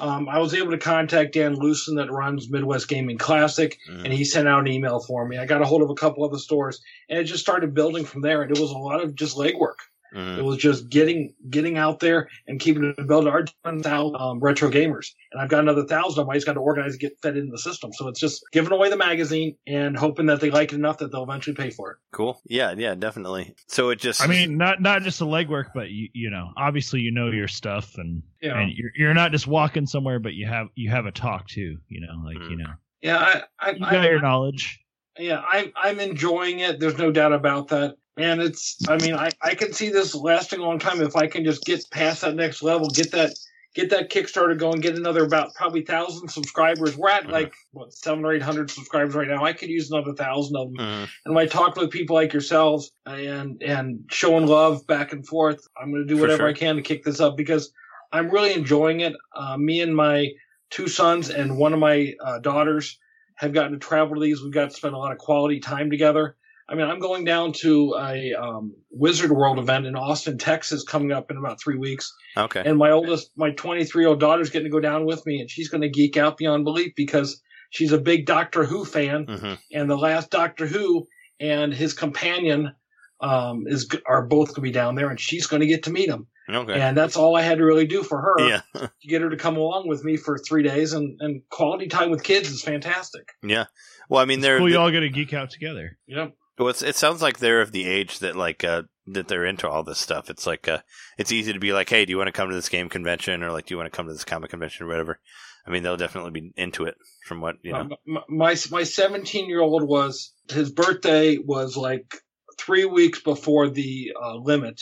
Um, 0.00 0.28
I 0.28 0.38
was 0.38 0.54
able 0.54 0.72
to 0.72 0.78
contact 0.78 1.34
Dan 1.34 1.54
Lucen 1.54 1.96
that 1.96 2.10
runs 2.10 2.50
Midwest 2.50 2.88
Gaming 2.88 3.16
Classic, 3.16 3.78
Mhm. 3.88 4.04
and 4.04 4.12
he 4.12 4.24
sent 4.24 4.48
out 4.48 4.60
an 4.60 4.68
email 4.68 4.98
for 5.00 5.26
me. 5.26 5.38
I 5.38 5.46
got 5.46 5.62
a 5.62 5.64
hold 5.64 5.82
of 5.82 5.90
a 5.90 5.94
couple 5.94 6.24
other 6.24 6.38
stores, 6.38 6.80
and 7.08 7.18
it 7.18 7.24
just 7.24 7.42
started 7.42 7.74
building 7.74 8.04
from 8.04 8.20
there. 8.22 8.42
And 8.42 8.50
it 8.50 8.60
was 8.60 8.72
a 8.72 8.78
lot 8.78 9.02
of 9.02 9.14
just 9.14 9.36
legwork. 9.36 9.76
Mhm. 10.14 10.38
It 10.38 10.42
was 10.44 10.58
just 10.58 10.88
getting 10.88 11.34
getting 11.50 11.76
out 11.76 11.98
there 12.00 12.28
and 12.46 12.60
keeping 12.60 12.84
it 12.96 13.06
built. 13.08 13.26
Our 13.26 13.44
ten 13.64 13.82
thousand 13.82 14.16
um, 14.20 14.38
retro 14.40 14.70
gamers, 14.70 15.08
and 15.32 15.42
I've 15.42 15.48
got 15.48 15.60
another 15.60 15.84
thousand 15.86 16.20
of 16.20 16.26
them. 16.26 16.30
I 16.30 16.34
just 16.34 16.46
got 16.46 16.52
to 16.52 16.60
organize 16.60 16.92
and 16.92 17.00
get 17.00 17.18
fed 17.20 17.36
into 17.36 17.50
the 17.50 17.58
system. 17.58 17.92
So 17.92 18.06
it's 18.08 18.20
just 18.20 18.42
giving 18.52 18.72
away 18.72 18.90
the 18.90 18.96
magazine 18.96 19.56
and 19.66 19.96
hoping 19.96 20.26
that 20.26 20.40
they 20.40 20.50
like 20.50 20.72
it 20.72 20.76
enough 20.76 20.98
that 20.98 21.10
they'll 21.10 21.24
eventually 21.24 21.56
pay 21.56 21.70
for 21.70 21.90
it. 21.92 21.96
cool 22.12 22.40
yeah 22.46 22.74
yeah 22.76 22.94
definitely 22.94 23.54
so 23.66 23.90
it 23.90 23.98
just 23.98 24.22
I 24.22 24.26
mean, 24.28 24.56
not 24.56 24.80
not 24.80 25.02
just 25.02 25.18
the 25.18 25.26
legwork, 25.26 25.66
but 25.74 25.90
you 25.90 26.08
you 26.12 26.30
know, 26.30 26.50
obviously 26.56 27.00
you 27.00 27.10
know 27.10 27.30
your 27.30 27.48
stuff, 27.48 27.96
and 27.96 28.22
Yeah, 28.40 28.58
and 28.60 28.72
you're 28.72 28.90
you're 28.96 29.14
not 29.14 29.32
just 29.32 29.46
walking 29.48 29.86
somewhere, 29.86 30.20
but 30.20 30.34
you 30.34 30.46
have 30.46 30.68
you 30.76 30.90
have 30.90 31.06
a 31.06 31.12
talk 31.12 31.48
too. 31.48 31.78
You 31.88 32.00
know, 32.02 32.22
like 32.24 32.36
Mm. 32.36 32.50
you 32.50 32.56
know, 32.58 32.70
yeah. 33.02 33.18
I, 33.18 33.42
I, 33.58 33.70
you 33.72 33.84
I, 33.84 33.90
got 33.90 34.04
your 34.10 34.20
knowledge. 34.20 34.80
yeah, 35.18 35.42
I'm 35.50 35.72
I'm 35.76 35.98
enjoying 36.00 36.60
it. 36.60 36.78
There's 36.78 36.98
no 36.98 37.10
doubt 37.10 37.32
about 37.32 37.68
that. 37.68 37.96
And 38.16 38.40
it's, 38.40 38.76
I 38.88 38.96
mean, 38.98 39.14
I, 39.14 39.30
I 39.42 39.54
can 39.54 39.72
see 39.72 39.90
this 39.90 40.14
lasting 40.14 40.60
a 40.60 40.62
long 40.62 40.78
time 40.78 41.02
if 41.02 41.16
I 41.16 41.26
can 41.26 41.44
just 41.44 41.64
get 41.64 41.84
past 41.90 42.20
that 42.22 42.34
next 42.36 42.62
level, 42.62 42.88
get 42.88 43.10
that 43.12 43.32
get 43.74 43.90
that 43.90 44.08
Kickstarter 44.08 44.56
going, 44.56 44.80
get 44.80 44.94
another 44.94 45.24
about 45.24 45.52
probably 45.54 45.82
thousand 45.82 46.28
subscribers. 46.28 46.96
We're 46.96 47.10
at 47.10 47.24
Mhm. 47.24 47.32
like 47.32 47.54
what 47.72 47.92
seven 47.92 48.24
or 48.24 48.32
eight 48.32 48.42
hundred 48.42 48.70
subscribers 48.70 49.16
right 49.16 49.26
now. 49.26 49.44
I 49.44 49.52
could 49.52 49.68
use 49.68 49.90
another 49.90 50.12
thousand 50.14 50.56
of 50.56 50.72
them. 50.72 50.76
Mhm. 50.86 51.08
And 51.26 51.34
when 51.34 51.44
I 51.44 51.48
talk 51.48 51.74
with 51.74 51.90
people 51.90 52.14
like 52.14 52.32
yourselves 52.32 52.92
and 53.04 53.60
and 53.60 54.04
showing 54.10 54.46
love 54.46 54.86
back 54.86 55.12
and 55.12 55.26
forth, 55.26 55.66
I'm 55.76 55.90
going 55.90 56.06
to 56.06 56.14
do 56.14 56.20
whatever 56.20 56.42
sure. 56.42 56.48
I 56.48 56.52
can 56.52 56.76
to 56.76 56.82
kick 56.82 57.02
this 57.02 57.18
up 57.20 57.36
because 57.36 57.72
I'm 58.12 58.30
really 58.30 58.54
enjoying 58.54 59.00
it. 59.00 59.14
Uh, 59.34 59.56
me 59.56 59.80
and 59.80 59.96
my 59.96 60.28
two 60.70 60.86
sons 60.86 61.30
and 61.30 61.58
one 61.58 61.72
of 61.72 61.80
my 61.80 62.14
uh, 62.24 62.38
daughters 62.38 62.96
have 63.36 63.52
gotten 63.52 63.72
to 63.72 63.78
travel 63.78 64.14
to 64.14 64.20
these. 64.20 64.40
We've 64.40 64.52
got 64.52 64.70
to 64.70 64.76
spend 64.76 64.94
a 64.94 64.98
lot 64.98 65.10
of 65.10 65.18
quality 65.18 65.58
time 65.58 65.90
together. 65.90 66.36
I 66.68 66.74
mean, 66.74 66.86
I'm 66.86 66.98
going 66.98 67.24
down 67.24 67.52
to 67.60 67.94
a 67.98 68.32
um, 68.34 68.74
Wizard 68.90 69.30
World 69.30 69.58
event 69.58 69.86
in 69.86 69.96
Austin, 69.96 70.38
Texas, 70.38 70.82
coming 70.82 71.12
up 71.12 71.30
in 71.30 71.36
about 71.36 71.60
three 71.60 71.76
weeks. 71.76 72.12
okay 72.36 72.62
And 72.64 72.78
my 72.78 72.90
oldest, 72.90 73.30
my 73.36 73.50
23 73.50 74.02
year 74.02 74.08
old 74.08 74.20
daughter's 74.20 74.50
getting 74.50 74.66
to 74.66 74.70
go 74.72 74.80
down 74.80 75.04
with 75.04 75.24
me, 75.26 75.40
and 75.40 75.50
she's 75.50 75.68
going 75.68 75.82
to 75.82 75.90
geek 75.90 76.16
out 76.16 76.36
beyond 76.38 76.64
belief 76.64 76.92
because 76.96 77.42
she's 77.70 77.92
a 77.92 77.98
big 77.98 78.24
Doctor 78.26 78.64
Who 78.64 78.84
fan 78.84 79.24
hmm 79.24 79.54
and 79.72 79.90
the 79.90 79.96
last 79.96 80.30
Doctor 80.30 80.66
Who 80.66 81.06
and 81.40 81.74
his 81.74 81.92
companion 81.92 82.72
um, 83.20 83.64
is 83.66 83.88
are 84.06 84.26
both 84.26 84.48
going 84.48 84.54
to 84.56 84.60
be 84.62 84.70
down 84.70 84.94
there, 84.94 85.10
and 85.10 85.20
she's 85.20 85.46
going 85.46 85.60
to 85.60 85.66
get 85.66 85.82
to 85.84 85.90
meet 85.90 86.08
him. 86.08 86.26
okay 86.48 86.80
And 86.80 86.96
that's 86.96 87.16
all 87.16 87.36
I 87.36 87.42
had 87.42 87.58
to 87.58 87.64
really 87.64 87.86
do 87.86 88.02
for 88.02 88.20
her 88.20 88.48
yeah 88.48 88.60
to 88.74 89.08
get 89.08 89.20
her 89.20 89.30
to 89.30 89.36
come 89.36 89.56
along 89.56 89.88
with 89.88 90.02
me 90.02 90.16
for 90.16 90.38
three 90.38 90.62
days. 90.62 90.92
And, 90.94 91.18
and 91.20 91.42
quality 91.50 91.88
time 91.88 92.10
with 92.10 92.22
kids 92.22 92.48
is 92.50 92.62
fantastic. 92.62 93.28
yeah 93.42 93.66
well 94.08 94.20
i 94.20 94.24
mean 94.24 94.40
they're 94.40 94.58
Cool, 94.58 94.70
you 94.70 94.78
all 94.78 94.90
get 94.90 95.00
to 95.00 95.10
geek 95.10 95.34
out 95.34 95.50
together. 95.50 95.98
Yep. 96.06 96.34
Well, 96.58 96.68
it's, 96.68 96.82
it 96.82 96.96
sounds 96.96 97.20
like 97.20 97.38
they're 97.38 97.60
of 97.60 97.72
the 97.72 97.86
age 97.86 98.20
that 98.20 98.36
like 98.36 98.62
uh, 98.64 98.82
that 99.06 99.28
they're 99.28 99.44
into 99.44 99.68
all 99.68 99.82
this 99.82 99.98
stuff. 99.98 100.30
It's 100.30 100.46
like 100.46 100.68
uh, 100.68 100.78
it's 101.18 101.32
easy 101.32 101.52
to 101.52 101.58
be 101.58 101.72
like, 101.72 101.88
hey, 101.90 102.04
do 102.04 102.10
you 102.10 102.18
want 102.18 102.28
to 102.28 102.32
come 102.32 102.48
to 102.48 102.54
this 102.54 102.68
game 102.68 102.88
convention 102.88 103.42
or 103.42 103.50
like 103.50 103.66
do 103.66 103.74
you 103.74 103.78
want 103.78 103.92
to 103.92 103.96
come 103.96 104.06
to 104.06 104.12
this 104.12 104.24
comic 104.24 104.50
convention 104.50 104.86
or 104.86 104.88
whatever? 104.88 105.18
I 105.66 105.70
mean, 105.70 105.82
they'll 105.82 105.96
definitely 105.96 106.30
be 106.32 106.52
into 106.56 106.84
it 106.84 106.94
from 107.26 107.40
what 107.40 107.56
you 107.62 107.72
know. 107.72 107.80
Um, 107.80 107.92
my 108.28 108.54
my 108.70 108.84
17 108.84 109.48
year 109.48 109.60
old 109.60 109.82
was 109.82 110.32
his 110.50 110.70
birthday 110.70 111.38
was 111.38 111.76
like 111.76 112.14
three 112.58 112.84
weeks 112.84 113.20
before 113.20 113.68
the 113.68 114.12
uh, 114.22 114.36
limit 114.36 114.80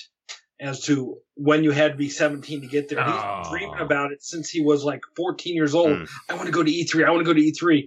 as 0.60 0.82
to 0.84 1.16
when 1.34 1.64
you 1.64 1.70
had 1.70 1.92
to 1.92 1.98
be 1.98 2.08
17 2.08 2.60
to 2.60 2.66
get 2.66 2.88
there. 2.88 3.02
He's 3.02 3.14
Oh. 3.16 3.42
been 3.42 3.50
dreaming 3.50 3.80
about 3.80 4.12
it 4.12 4.22
since 4.22 4.48
he 4.50 4.60
was 4.60 4.84
like 4.84 5.00
14 5.16 5.54
years 5.54 5.74
old. 5.74 5.90
Mm. 5.90 6.08
I 6.28 6.34
want 6.34 6.46
to 6.46 6.52
go 6.52 6.62
to 6.62 6.70
E3. 6.70 7.04
I 7.04 7.10
want 7.10 7.20
to 7.20 7.24
go 7.24 7.34
to 7.34 7.40
E3. 7.40 7.86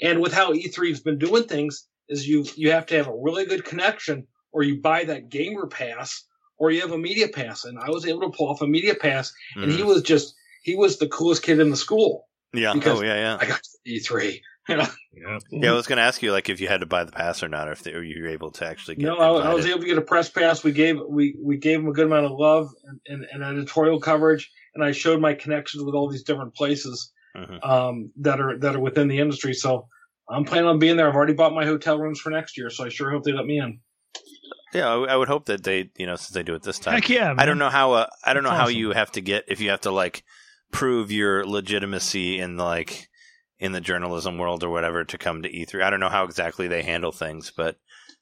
And 0.00 0.20
with 0.20 0.32
how 0.32 0.52
E3's 0.52 1.00
been 1.00 1.18
doing 1.18 1.44
things, 1.44 1.86
is 2.08 2.26
you 2.28 2.44
you 2.56 2.70
have 2.72 2.86
to 2.86 2.96
have 2.96 3.08
a 3.08 3.14
really 3.16 3.44
good 3.46 3.64
connection, 3.64 4.26
or 4.52 4.62
you 4.62 4.80
buy 4.80 5.04
that 5.04 5.28
gamer 5.28 5.66
pass, 5.66 6.24
or 6.58 6.70
you 6.70 6.80
have 6.80 6.92
a 6.92 6.98
media 6.98 7.28
pass. 7.28 7.64
And 7.64 7.78
I 7.78 7.90
was 7.90 8.06
able 8.06 8.20
to 8.22 8.30
pull 8.30 8.48
off 8.48 8.62
a 8.62 8.66
media 8.66 8.94
pass, 8.94 9.32
and 9.56 9.70
he 9.70 9.80
Mhm. 9.82 9.86
was 9.86 10.02
just 10.02 10.34
he 10.62 10.74
was 10.76 10.98
the 10.98 11.08
coolest 11.08 11.42
kid 11.42 11.60
in 11.60 11.70
the 11.70 11.76
school. 11.76 12.28
yeah, 12.52 12.72
because 12.72 13.00
oh 13.00 13.02
yeah, 13.02 13.14
yeah. 13.16 13.38
I 13.40 13.46
got 13.46 13.60
E3. 13.86 14.40
You 14.68 14.76
know? 14.78 14.86
Yeah. 15.12 15.38
Yeah, 15.52 15.70
I 15.70 15.74
was 15.74 15.86
going 15.86 15.98
to 15.98 16.02
ask 16.02 16.22
you 16.22 16.32
like 16.32 16.48
if 16.48 16.60
you 16.60 16.66
had 16.66 16.80
to 16.80 16.86
buy 16.86 17.04
the 17.04 17.12
pass 17.12 17.40
or 17.42 17.48
not, 17.48 17.68
or 17.68 17.72
if 17.72 17.84
they, 17.84 17.92
or 17.92 18.02
you 18.02 18.20
were 18.22 18.28
able 18.28 18.50
to 18.50 18.66
actually 18.66 18.96
get. 18.96 19.04
No, 19.04 19.16
I, 19.16 19.50
I 19.50 19.54
was 19.54 19.64
able 19.64 19.78
to 19.80 19.86
get 19.86 19.96
a 19.96 20.02
press 20.02 20.28
pass. 20.28 20.64
We 20.64 20.72
gave 20.72 20.98
we 21.08 21.36
we 21.40 21.56
gave 21.56 21.78
him 21.78 21.86
a 21.88 21.92
good 21.92 22.06
amount 22.06 22.26
of 22.26 22.32
love 22.32 22.70
and, 22.84 23.00
and, 23.06 23.24
and 23.32 23.44
editorial 23.44 24.00
coverage, 24.00 24.50
and 24.74 24.82
I 24.82 24.90
showed 24.90 25.20
my 25.20 25.34
connections 25.34 25.84
with 25.84 25.94
all 25.94 26.08
these 26.08 26.24
different 26.24 26.54
places 26.54 27.12
Mhm. 27.36 27.64
um, 27.64 28.10
that 28.16 28.40
are 28.40 28.58
that 28.58 28.74
are 28.74 28.80
within 28.80 29.06
the 29.06 29.18
industry. 29.18 29.54
So 29.54 29.86
I'm 30.28 30.44
planning 30.44 30.68
on 30.68 30.78
being 30.78 30.96
there. 30.96 31.08
I've 31.08 31.14
already 31.14 31.34
bought 31.34 31.54
my 31.54 31.64
hotel 31.64 31.98
rooms 31.98 32.20
for 32.20 32.30
next 32.30 32.58
year, 32.58 32.70
so 32.70 32.84
I 32.84 32.88
sure 32.88 33.10
hope 33.10 33.24
they 33.24 33.32
let 33.32 33.46
me 33.46 33.58
in. 33.58 33.80
Yeah, 34.74 34.88
I, 34.88 35.12
I 35.12 35.16
would 35.16 35.28
hope 35.28 35.46
that 35.46 35.62
they, 35.62 35.90
you 35.96 36.06
know, 36.06 36.16
since 36.16 36.30
they 36.30 36.42
do 36.42 36.54
it 36.54 36.62
this 36.62 36.78
time. 36.78 36.94
Heck 36.94 37.08
yeah! 37.08 37.34
I 37.38 37.46
don't 37.46 37.58
know 37.58 37.70
how. 37.70 37.92
Uh, 37.92 38.06
I 38.24 38.34
don't 38.34 38.42
know 38.42 38.50
how 38.50 38.64
awesome. 38.64 38.76
you 38.76 38.90
have 38.90 39.12
to 39.12 39.20
get 39.20 39.44
if 39.48 39.60
you 39.60 39.70
have 39.70 39.82
to 39.82 39.90
like 39.90 40.24
prove 40.72 41.12
your 41.12 41.46
legitimacy 41.46 42.40
in 42.40 42.56
like 42.56 43.08
in 43.58 43.72
the 43.72 43.80
journalism 43.80 44.38
world 44.38 44.64
or 44.64 44.70
whatever 44.70 45.04
to 45.04 45.18
come 45.18 45.42
to 45.42 45.50
E3. 45.50 45.82
I 45.82 45.90
don't 45.90 46.00
know 46.00 46.08
how 46.08 46.24
exactly 46.24 46.68
they 46.68 46.82
handle 46.82 47.12
things, 47.12 47.52
but 47.56 47.76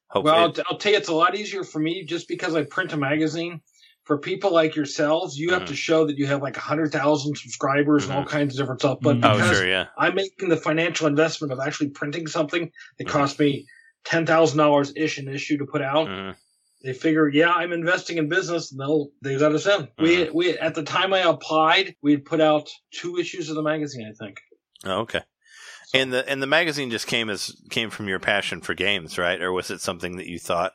hopefully, 0.08 0.32
Well, 0.32 0.44
I'll, 0.44 0.64
I'll 0.70 0.78
tell 0.78 0.92
you, 0.92 0.98
it's 0.98 1.08
a 1.08 1.14
lot 1.14 1.34
easier 1.34 1.64
for 1.64 1.80
me 1.80 2.04
just 2.04 2.28
because 2.28 2.54
I 2.54 2.64
print 2.64 2.92
a 2.92 2.96
magazine. 2.96 3.60
For 4.04 4.18
people 4.18 4.52
like 4.52 4.76
yourselves, 4.76 5.38
you 5.38 5.52
have 5.54 5.62
Mhm. 5.62 5.66
to 5.68 5.74
show 5.76 6.06
that 6.06 6.18
you 6.18 6.26
have 6.26 6.42
like 6.42 6.56
100,000 6.56 7.36
subscribers 7.38 8.04
and 8.04 8.12
all 8.12 8.24
kinds 8.24 8.54
of 8.54 8.58
different 8.62 8.80
stuff. 8.80 8.98
But 9.00 9.16
Mhm. 9.16 9.24
oh 9.24 9.38
because 9.38 9.58
sure, 9.58 9.66
yeah, 9.66 9.86
I'm 9.98 10.14
making 10.14 10.50
the 10.50 10.58
financial 10.58 11.06
investment 11.06 11.52
of 11.52 11.58
actually 11.60 11.88
printing 11.90 12.26
something 12.26 12.70
that 12.98 13.06
Mhm. 13.06 13.10
cost 13.10 13.38
me 13.38 13.66
$10,000 14.04 14.92
ish 14.94 15.16
an 15.16 15.28
issue 15.28 15.56
to 15.56 15.64
put 15.64 15.80
out, 15.80 16.08
Mhm. 16.08 16.36
they 16.82 16.92
figure, 16.92 17.28
yeah, 17.28 17.50
I'm 17.52 17.72
investing 17.72 18.18
in 18.18 18.28
business, 18.28 18.70
and 18.70 18.78
they'll 18.78 19.08
they 19.22 19.38
let 19.38 19.52
us 19.54 19.66
in. 19.66 19.88
We 19.98 20.28
we 20.30 20.50
at 20.58 20.74
the 20.74 20.82
time 20.82 21.14
I 21.14 21.20
applied, 21.20 21.96
we 22.02 22.12
had 22.12 22.26
put 22.26 22.42
out 22.42 22.68
two 22.90 23.16
issues 23.16 23.48
of 23.48 23.56
the 23.56 23.62
magazine, 23.62 24.06
I 24.06 24.12
think. 24.22 24.36
Oh, 24.84 25.00
okay. 25.00 25.22
And 25.94 26.12
the 26.12 26.28
and 26.28 26.42
the 26.42 26.46
magazine 26.46 26.90
just 26.90 27.06
came 27.06 27.30
as 27.30 27.56
came 27.70 27.88
from 27.88 28.08
your 28.08 28.18
passion 28.18 28.60
for 28.60 28.74
games, 28.74 29.16
right? 29.16 29.40
Or 29.40 29.50
was 29.50 29.70
it 29.70 29.80
something 29.80 30.16
that 30.18 30.26
you 30.26 30.38
thought 30.38 30.72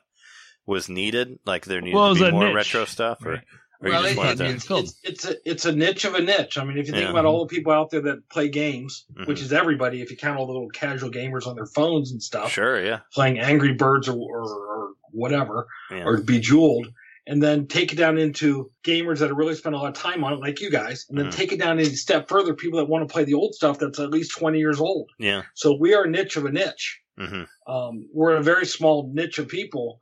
was 0.66 0.88
needed? 0.88 1.38
Like 1.44 1.64
there 1.64 1.80
needed 1.80 1.96
Well, 1.96 2.14
to 2.14 2.24
be 2.24 2.30
more 2.30 2.46
niche. 2.46 2.54
retro 2.54 2.84
stuff, 2.84 3.24
or, 3.24 3.30
Right. 3.32 3.40
or 3.80 3.88
you 3.88 3.92
well, 3.94 4.02
just 4.02 4.12
it, 4.14 4.18
wanted 4.18 4.40
it- 4.40 4.60
to? 4.60 4.76
it's, 4.76 5.00
it's, 5.04 5.04
it's 5.04 5.24
a 5.24 5.50
it's 5.50 5.64
a 5.64 5.72
niche 5.72 6.04
of 6.04 6.14
a 6.14 6.20
niche. 6.20 6.58
I 6.58 6.64
mean, 6.64 6.78
if 6.78 6.86
you 6.86 6.92
think 6.92 7.04
Yeah. 7.04 7.10
about 7.10 7.24
all 7.24 7.40
the 7.46 7.54
people 7.54 7.72
out 7.72 7.90
there 7.90 8.02
that 8.02 8.28
play 8.28 8.48
games, 8.48 9.04
Mhm. 9.16 9.26
which 9.26 9.40
is 9.40 9.52
everybody, 9.52 10.00
if 10.02 10.10
you 10.10 10.16
count 10.16 10.38
all 10.38 10.46
the 10.46 10.52
little 10.52 10.68
casual 10.70 11.10
gamers 11.10 11.46
on 11.46 11.54
their 11.56 11.66
phones 11.66 12.12
and 12.12 12.22
stuff, 12.22 12.50
Sure, 12.52 12.82
yeah, 12.84 13.00
playing 13.12 13.38
Angry 13.38 13.72
Birds 13.74 14.08
or, 14.08 14.16
or, 14.18 14.42
or 14.44 14.88
whatever, 15.12 15.66
yeah. 15.90 16.04
or 16.04 16.18
Bejeweled, 16.22 16.86
and 17.26 17.42
then 17.42 17.66
take 17.66 17.92
it 17.92 17.96
down 17.96 18.16
into 18.18 18.70
gamers 18.84 19.18
that 19.18 19.28
have 19.28 19.36
really 19.36 19.54
spent 19.54 19.74
a 19.74 19.78
lot 19.78 19.88
of 19.88 19.94
time 19.94 20.24
on 20.24 20.32
it, 20.32 20.40
like 20.40 20.60
you 20.60 20.70
guys, 20.70 21.06
and 21.08 21.18
then 21.18 21.26
Mhm. 21.26 21.32
take 21.34 21.52
it 21.52 21.58
down 21.60 21.78
a 21.78 21.84
step 21.84 22.28
further, 22.28 22.54
people 22.54 22.78
that 22.78 22.86
want 22.86 23.06
to 23.06 23.12
play 23.12 23.24
the 23.24 23.34
old 23.34 23.54
stuff 23.54 23.78
that's 23.78 23.98
at 24.00 24.10
least 24.10 24.32
20 24.36 24.58
years 24.58 24.80
old. 24.80 25.10
yeah. 25.18 25.42
So 25.54 25.74
we 25.74 25.94
are 25.94 26.04
a 26.04 26.10
niche 26.10 26.36
of 26.36 26.44
a 26.44 26.50
niche. 26.52 27.00
hmm 27.18 27.42
Um, 27.66 28.08
we're 28.12 28.36
a 28.36 28.42
very 28.42 28.66
small 28.66 29.10
niche 29.12 29.38
of 29.38 29.48
people 29.48 29.98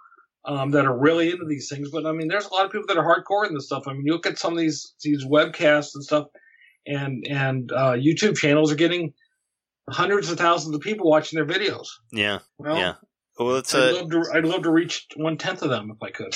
um, 0.48 0.70
that 0.72 0.86
are 0.86 0.98
really 0.98 1.30
into 1.30 1.44
these 1.44 1.68
things. 1.68 1.90
But 1.90 2.06
I 2.06 2.12
mean, 2.12 2.28
there's 2.28 2.46
a 2.46 2.52
lot 2.52 2.66
of 2.66 2.72
people 2.72 2.86
that 2.88 2.96
are 2.96 3.04
hardcore 3.04 3.46
in 3.46 3.54
this 3.54 3.66
stuff. 3.66 3.84
I 3.86 3.92
mean, 3.92 4.02
you 4.04 4.12
look 4.12 4.26
at 4.26 4.38
some 4.38 4.54
of 4.54 4.58
these 4.58 4.94
these 5.02 5.24
webcasts 5.24 5.94
and 5.94 6.02
stuff, 6.02 6.26
and 6.86 7.24
and 7.28 7.70
uh, 7.70 7.92
YouTube 7.92 8.36
channels 8.36 8.72
are 8.72 8.76
getting 8.76 9.12
hundreds 9.88 10.30
of 10.30 10.38
thousands 10.38 10.74
of 10.74 10.80
people 10.80 11.08
watching 11.08 11.36
their 11.36 11.46
videos. 11.46 11.86
Yeah, 12.10 12.40
Well, 12.58 12.76
yeah. 12.76 12.94
Well, 13.38 13.56
it's 13.56 13.74
I'd 13.74 13.90
a 13.90 13.94
love 13.94 14.10
to 14.10 14.24
I'd 14.34 14.44
love 14.44 14.62
to 14.62 14.70
reach 14.70 15.06
one 15.16 15.36
tenth 15.36 15.62
of 15.62 15.70
them 15.70 15.92
if 15.94 16.02
I 16.02 16.10
could. 16.10 16.34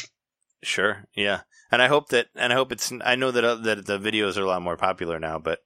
Sure. 0.62 1.04
Yeah. 1.14 1.40
And 1.70 1.82
I 1.82 1.88
hope 1.88 2.10
that, 2.10 2.26
and 2.36 2.52
I 2.52 2.56
hope 2.56 2.72
it's, 2.72 2.92
I 3.04 3.16
know 3.16 3.30
that, 3.30 3.44
uh, 3.44 3.54
that 3.56 3.86
the 3.86 3.98
videos 3.98 4.36
are 4.36 4.42
a 4.42 4.46
lot 4.46 4.62
more 4.62 4.76
popular 4.76 5.18
now, 5.18 5.38
but 5.38 5.60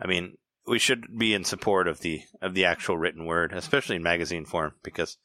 I 0.00 0.06
mean, 0.06 0.36
we 0.66 0.78
should 0.78 1.06
be 1.18 1.34
in 1.34 1.44
support 1.44 1.88
of 1.88 2.00
the, 2.00 2.22
of 2.42 2.54
the 2.54 2.66
actual 2.66 2.98
written 2.98 3.24
word, 3.24 3.52
especially 3.52 3.96
in 3.96 4.02
magazine 4.02 4.44
form, 4.44 4.74
because 4.82 5.16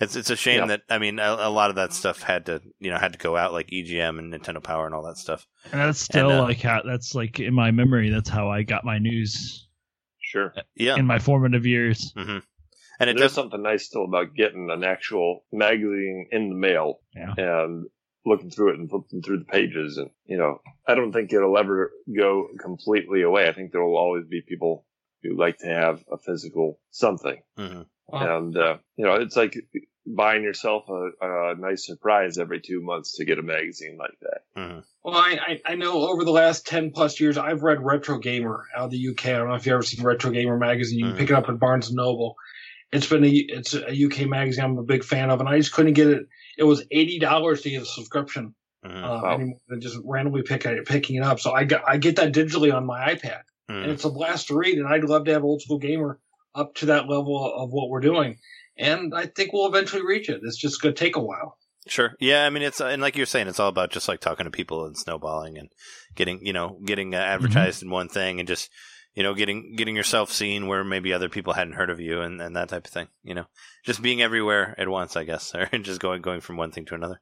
it's, 0.00 0.16
it's 0.16 0.30
a 0.30 0.36
shame 0.36 0.60
Yeah. 0.60 0.66
that, 0.66 0.82
I 0.88 0.98
mean, 0.98 1.18
a, 1.18 1.36
a 1.40 1.50
lot 1.50 1.70
of 1.70 1.76
that 1.76 1.92
stuff 1.92 2.22
had 2.22 2.46
to, 2.46 2.60
you 2.78 2.90
know, 2.90 2.98
had 2.98 3.12
to 3.12 3.18
go 3.18 3.36
out 3.36 3.52
like 3.52 3.68
EGM 3.68 4.18
and 4.18 4.32
Nintendo 4.32 4.62
Power 4.62 4.86
and 4.86 4.94
all 4.94 5.02
that 5.04 5.18
stuff. 5.18 5.46
And 5.72 5.80
that's 5.80 6.00
still 6.00 6.30
And, 6.30 6.40
uh, 6.40 6.42
like 6.44 6.60
how 6.60 6.82
that's 6.84 7.14
like 7.14 7.38
in 7.40 7.54
my 7.54 7.70
memory. 7.70 8.10
That's 8.10 8.28
how 8.28 8.48
I 8.50 8.62
got 8.62 8.84
my 8.84 8.98
news 8.98 9.68
Sure. 10.20 10.54
Yeah. 10.76 10.96
in 10.96 11.06
my 11.06 11.18
formative 11.18 11.66
years. 11.66 12.12
hmm 12.16 12.38
And 13.00 13.10
it 13.10 13.16
There's 13.16 13.30
does, 13.30 13.32
something 13.32 13.62
nice 13.62 13.84
still 13.86 14.04
about 14.04 14.34
getting 14.34 14.70
an 14.70 14.84
actual 14.84 15.44
magazine 15.52 16.28
in 16.30 16.48
the 16.50 16.54
mail 16.54 17.00
Yeah. 17.14 17.34
and 17.36 17.86
looking 18.26 18.50
through 18.50 18.74
it 18.74 18.78
and 18.78 18.88
flipping 18.88 19.22
through 19.22 19.38
the 19.38 19.44
pages. 19.46 19.96
And, 19.96 20.10
you 20.26 20.36
know, 20.38 20.60
I 20.86 20.94
don't 20.94 21.10
think 21.12 21.32
it'll 21.32 21.56
ever 21.58 21.90
go 22.14 22.48
completely 22.60 23.22
away. 23.22 23.48
I 23.48 23.52
think 23.52 23.72
there 23.72 23.82
will 23.82 23.96
always 23.96 24.26
be 24.26 24.42
people 24.46 24.84
who 25.22 25.36
like 25.36 25.58
to 25.58 25.66
have 25.66 26.04
a 26.12 26.16
physical 26.18 26.78
something. 26.90 27.40
mhm. 27.58 27.86
Wow. 28.12 28.38
And, 28.38 28.56
uh, 28.56 28.78
you 28.96 29.04
know, 29.04 29.14
it's 29.14 29.36
like 29.36 29.56
buying 30.06 30.42
yourself 30.42 30.88
a, 30.88 31.10
a 31.20 31.54
nice 31.56 31.86
surprise 31.86 32.38
every 32.38 32.60
two 32.60 32.80
months 32.80 33.16
to 33.16 33.24
get 33.24 33.38
a 33.38 33.42
magazine 33.42 33.96
like 33.98 34.18
that. 34.22 34.42
Mhm. 34.56 34.84
Well, 35.04 35.14
I, 35.16 35.38
I 35.66 35.72
I 35.72 35.74
know 35.76 36.08
over 36.08 36.24
the 36.24 36.30
last 36.32 36.66
ten 36.66 36.90
plus 36.90 37.20
years, 37.20 37.38
I've 37.38 37.62
read 37.62 37.80
Retro 37.82 38.18
Gamer 38.18 38.66
out 38.76 38.86
of 38.86 38.90
the 38.90 39.08
UK. 39.08 39.26
I 39.26 39.38
don't 39.38 39.48
know 39.48 39.54
if 39.54 39.64
you've 39.66 39.74
ever 39.74 39.82
seen 39.82 40.04
Retro 40.04 40.30
Gamer 40.30 40.56
magazine. 40.58 40.98
You 40.98 41.04
can 41.06 41.14
Mhm. 41.14 41.18
pick 41.18 41.30
it 41.30 41.34
up 41.36 41.48
at 41.48 41.58
Barnes 41.58 41.88
and 41.88 41.96
Noble. 41.96 42.36
It's 42.92 43.06
been 43.08 43.24
a 43.24 43.28
it's 43.30 43.74
a 43.74 43.92
UK 44.06 44.26
magazine 44.28 44.64
I'm 44.64 44.76
a 44.78 44.82
big 44.82 45.04
fan 45.04 45.30
of, 45.30 45.38
and 45.40 45.48
I 45.48 45.56
just 45.58 45.72
couldn't 45.72 45.92
get 45.94 46.08
it. 46.08 46.26
It 46.58 46.64
was 46.64 46.84
eighty 46.90 47.18
dollars 47.18 47.62
to 47.62 47.70
get 47.70 47.82
a 47.82 47.86
subscription, 47.86 48.54
Mhm. 48.84 49.04
uh, 49.04 49.20
Wow. 49.22 49.34
anymore 49.36 49.60
than 49.68 49.80
just 49.80 49.98
randomly 50.04 50.42
pick, 50.42 50.66
picking 50.86 51.16
it 51.16 51.22
up. 51.22 51.38
So 51.40 51.52
I 51.52 51.64
got 51.64 51.82
I 51.86 51.98
get 51.98 52.16
that 52.16 52.32
digitally 52.32 52.74
on 52.74 52.84
my 52.84 53.14
iPad, 53.14 53.42
and 53.68 53.86
Mhm. 53.86 53.92
it's 53.92 54.04
a 54.04 54.10
blast 54.10 54.48
to 54.48 54.56
read. 54.56 54.76
And 54.78 54.88
I'd 54.88 55.04
love 55.04 55.24
to 55.26 55.32
have 55.32 55.44
Old 55.44 55.62
School 55.62 55.78
Gamer 55.78 56.18
up 56.54 56.74
to 56.76 56.86
that 56.86 57.08
level 57.08 57.52
of 57.54 57.70
what 57.70 57.88
we're 57.88 58.00
doing, 58.00 58.38
and 58.76 59.14
I 59.14 59.26
think 59.26 59.52
we'll 59.52 59.68
eventually 59.68 60.04
reach 60.04 60.28
it. 60.28 60.40
It's 60.42 60.56
just 60.56 60.80
going 60.80 60.94
to 60.94 60.98
take 60.98 61.16
a 61.16 61.20
while. 61.20 61.56
Sure. 61.86 62.14
Yeah. 62.20 62.44
I 62.44 62.50
mean, 62.50 62.62
it's, 62.62 62.80
and 62.80 63.00
like 63.00 63.16
you're 63.16 63.26
saying, 63.26 63.48
it's 63.48 63.60
all 63.60 63.68
about 63.68 63.90
just 63.90 64.08
like 64.08 64.20
talking 64.20 64.44
to 64.44 64.50
people 64.50 64.84
and 64.84 64.96
snowballing 64.96 65.58
and 65.58 65.70
getting, 66.14 66.44
you 66.44 66.52
know, 66.52 66.78
getting 66.84 67.14
uh, 67.14 67.18
advertised 67.18 67.82
in 67.82 67.90
one 67.90 68.08
thing 68.08 68.38
and 68.38 68.46
just, 68.46 68.70
you 69.14 69.22
know, 69.22 69.34
getting, 69.34 69.74
getting 69.76 69.96
yourself 69.96 70.30
seen 70.30 70.66
where 70.66 70.84
maybe 70.84 71.12
other 71.12 71.28
people 71.28 71.52
hadn't 71.54 71.74
heard 71.74 71.90
of 71.90 71.98
you 71.98 72.20
and, 72.20 72.40
and 72.40 72.54
that 72.54 72.68
type 72.68 72.86
of 72.86 72.92
thing, 72.92 73.08
you 73.22 73.34
know, 73.34 73.46
just 73.84 74.02
being 74.02 74.20
everywhere 74.20 74.74
at 74.78 74.88
once, 74.88 75.16
I 75.16 75.24
guess, 75.24 75.54
or 75.54 75.66
just 75.78 76.00
going, 76.00 76.22
going 76.22 76.40
from 76.40 76.56
one 76.56 76.70
thing 76.70 76.84
to 76.86 76.94
another. 76.94 77.20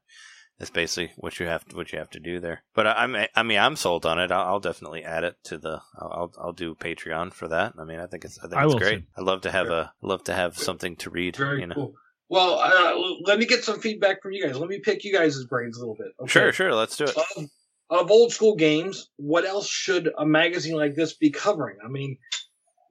That's 0.59 0.71
basically 0.71 1.13
what 1.17 1.39
you 1.39 1.47
have 1.47 1.65
to, 1.67 1.77
what 1.77 1.93
you 1.93 1.99
have 2.01 2.11
to 2.11 2.21
do 2.21 2.41
there. 2.41 2.63
But 2.75 2.89
I, 2.89 2.93
I'm, 3.05 3.17
I 3.37 3.43
mean, 3.45 3.59
I'm 3.59 3.77
sold 3.77 4.05
on 4.05 4.19
it. 4.19 4.33
I'll, 4.33 4.47
I'll 4.55 4.61
definitely 4.61 5.05
add 5.05 5.23
it 5.23 5.37
to 5.45 5.59
the, 5.59 5.81
I'll, 5.97 6.13
I'll, 6.13 6.33
I'll 6.47 6.53
do 6.53 6.75
Patreon 6.75 7.33
for 7.33 7.47
that. 7.49 7.75
I 7.79 7.85
mean, 7.85 8.01
I 8.01 8.07
think 8.07 8.25
it's, 8.25 8.39
I 8.41 8.49
think 8.49 8.55
I 8.61 8.65
it's 8.65 8.75
great. 8.75 8.99
too. 9.01 9.07
I 9.17 9.21
love 9.23 9.43
to 9.43 9.53
have 9.53 9.69
a 9.69 9.93
love 10.03 10.25
to 10.25 10.35
have 10.35 10.59
something 10.59 10.97
to 10.97 11.11
read, 11.11 11.37
Very 11.37 11.61
you 11.61 11.67
know. 11.69 11.75
cool. 11.75 11.95
Well, 12.29 12.59
uh, 12.59 12.95
let 13.25 13.39
me 13.39 13.47
get 13.47 13.63
some 13.65 13.81
feedback 13.81 14.21
from 14.21 14.33
you 14.33 14.45
guys. 14.45 14.59
Let 14.59 14.69
me 14.69 14.81
pick 14.81 15.05
you 15.05 15.13
guys' 15.13 15.43
brains 15.45 15.77
a 15.77 15.81
little 15.81 15.95
bit. 15.95 16.09
okay? 16.21 16.29
Sure, 16.29 16.53
sure. 16.53 16.75
Let's 16.75 16.97
do 16.97 17.05
it. 17.05 17.17
Of, 17.17 17.45
of 17.91 18.11
old 18.11 18.33
school 18.33 18.55
games, 18.57 19.09
what 19.17 19.47
else 19.47 19.67
should 19.69 20.11
a 20.19 20.27
magazine 20.27 20.77
like 20.77 20.95
this 20.95 21.15
be 21.15 21.31
covering? 21.31 21.79
I 21.83 21.89
mean, 21.89 22.19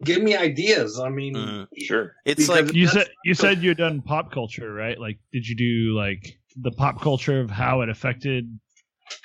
give 0.04 0.24
me 0.24 0.36
ideas. 0.36 1.00
I 1.00 1.10
mean, 1.10 1.36
Mhm. 1.36 1.68
Sure. 1.78 2.16
It's 2.26 2.48
like, 2.50 2.74
You 2.74 2.88
said 2.88 3.10
you 3.24 3.34
said 3.36 3.62
you 3.62 3.70
had 3.70 3.78
done 3.78 4.02
pop 4.02 4.32
culture, 4.32 4.74
right? 4.74 5.00
Like, 5.00 5.20
did 5.32 5.46
you 5.48 5.56
do 5.56 5.96
like 5.96 6.40
the 6.62 6.72
pop 6.72 7.02
culture 7.02 7.40
of 7.40 7.50
how 7.50 7.82
it 7.82 7.90
affected 7.90 8.60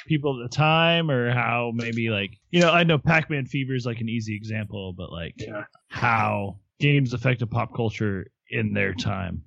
people 0.07 0.41
at 0.43 0.51
the 0.51 0.57
time, 0.57 1.11
or 1.11 1.33
how 1.33 1.73
maybe 1.75 2.11
like 2.11 2.39
you 2.51 2.61
know 2.61 2.71
I 2.71 2.85
know 2.85 2.99
Pac-Man 2.99 3.47
Fever 3.47 3.75
is 3.75 3.87
like 3.87 4.01
an 4.01 4.09
easy 4.09 4.37
example, 4.37 4.93
but 4.93 5.11
like 5.11 5.35
yeah. 5.39 5.65
how 5.89 6.59
games 6.81 7.15
affected 7.15 7.51
pop 7.51 7.75
culture 7.75 8.27
in 8.51 8.73
their 8.73 8.95
time. 8.95 9.45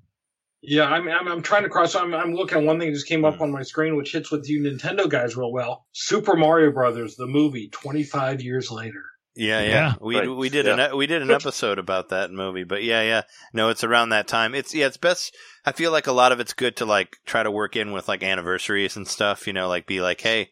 Yeah, 0.67 0.85
I'm, 0.85 1.07
I'm, 1.07 1.27
I'm 1.27 1.41
trying 1.43 1.63
to 1.63 1.69
cross. 1.69 1.93
I'm, 1.93 2.13
I'm 2.15 2.33
looking 2.33 2.57
at 2.57 2.63
one 2.63 2.79
thing 2.79 2.89
that 2.89 2.95
just 2.95 3.07
came 3.07 3.23
up 3.23 3.39
on 3.39 3.51
my 3.51 3.61
screen, 3.61 3.95
which 3.95 4.11
hits 4.11 4.31
with 4.31 4.49
you 4.49 4.61
Nintendo 4.61 5.07
guys 5.07 5.37
real 5.37 5.51
well. 5.51 5.85
Super 5.91 6.35
Mario 6.35 6.71
Brothers, 6.71 7.15
the 7.15 7.27
movie, 7.27 7.69
25 7.69 8.41
years 8.41 8.71
later. 8.71 9.03
Yeah, 9.35 9.61
yeah. 9.61 9.67
Yeah. 9.69 9.93
We 10.01 10.17
Right. 10.17 10.29
we 10.29 10.49
did 10.49 10.65
Yeah. 10.65 10.87
an 10.91 10.97
we 10.97 11.07
did 11.07 11.21
an 11.21 11.31
episode 11.31 11.77
about 11.79 12.09
that 12.09 12.31
movie, 12.31 12.63
but 12.63 12.83
yeah, 12.83 13.01
yeah. 13.01 13.21
No, 13.53 13.69
it's 13.69 13.83
around 13.83 14.09
that 14.09 14.27
time. 14.27 14.55
It's 14.55 14.73
yeah, 14.73 14.87
it's 14.87 14.97
best. 14.97 15.35
I 15.65 15.71
feel 15.73 15.91
like 15.91 16.07
a 16.07 16.11
lot 16.13 16.31
of 16.31 16.39
it's 16.39 16.53
good 16.53 16.75
to 16.77 16.85
like 16.85 17.17
try 17.25 17.43
to 17.43 17.51
work 17.51 17.75
in 17.75 17.91
with 17.91 18.07
like 18.07 18.23
anniversaries 18.23 18.95
and 18.95 19.07
stuff. 19.07 19.45
You 19.47 19.53
know, 19.53 19.67
like 19.67 19.87
be 19.87 19.99
like, 20.01 20.21
hey, 20.21 20.51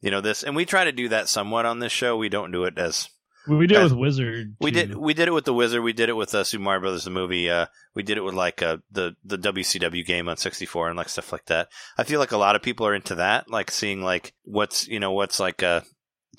you 0.00 0.10
know 0.10 0.20
this, 0.20 0.42
and 0.44 0.54
we 0.54 0.64
try 0.64 0.84
to 0.84 0.92
do 0.92 1.08
that 1.08 1.28
somewhat 1.28 1.66
on 1.66 1.80
this 1.80 1.92
show. 1.92 2.16
We 2.16 2.28
don't 2.28 2.52
do 2.52 2.64
it 2.64 2.78
as 2.78 3.08
We 3.48 3.66
did 3.66 3.78
it 3.78 3.82
with 3.84 3.92
Wizard. 3.94 4.54
we 4.60 4.70
too. 4.70 4.86
did. 4.86 4.96
We 4.96 5.12
did 5.14 5.26
it 5.28 5.32
with 5.34 5.44
the 5.46 5.54
Wizard. 5.54 5.82
We 5.82 5.92
did 5.92 6.08
it 6.08 6.16
with 6.16 6.32
uh, 6.34 6.44
Super 6.44 6.62
Mario 6.62 6.82
Brothers 6.82 7.04
the 7.04 7.10
movie. 7.10 7.50
Uh, 7.50 7.66
we 7.94 8.02
did 8.04 8.16
it 8.16 8.22
with 8.24 8.34
like 8.34 8.62
uh, 8.62 8.76
the 8.92 9.16
the 9.24 9.38
WCW 9.38 10.06
game 10.06 10.28
on 10.28 10.36
sixty 10.36 10.66
four 10.66 10.88
and 10.88 10.96
like 10.96 11.08
stuff 11.08 11.32
like 11.32 11.46
that. 11.46 11.68
I 11.98 12.04
feel 12.04 12.20
like 12.20 12.32
a 12.32 12.36
lot 12.38 12.54
of 12.54 12.62
people 12.62 12.86
are 12.86 12.94
into 12.94 13.16
that, 13.16 13.50
like 13.50 13.70
seeing 13.72 14.02
like 14.02 14.34
what's 14.44 14.86
you 14.86 15.00
know 15.00 15.10
what's 15.12 15.40
like 15.40 15.62
uh 15.64 15.80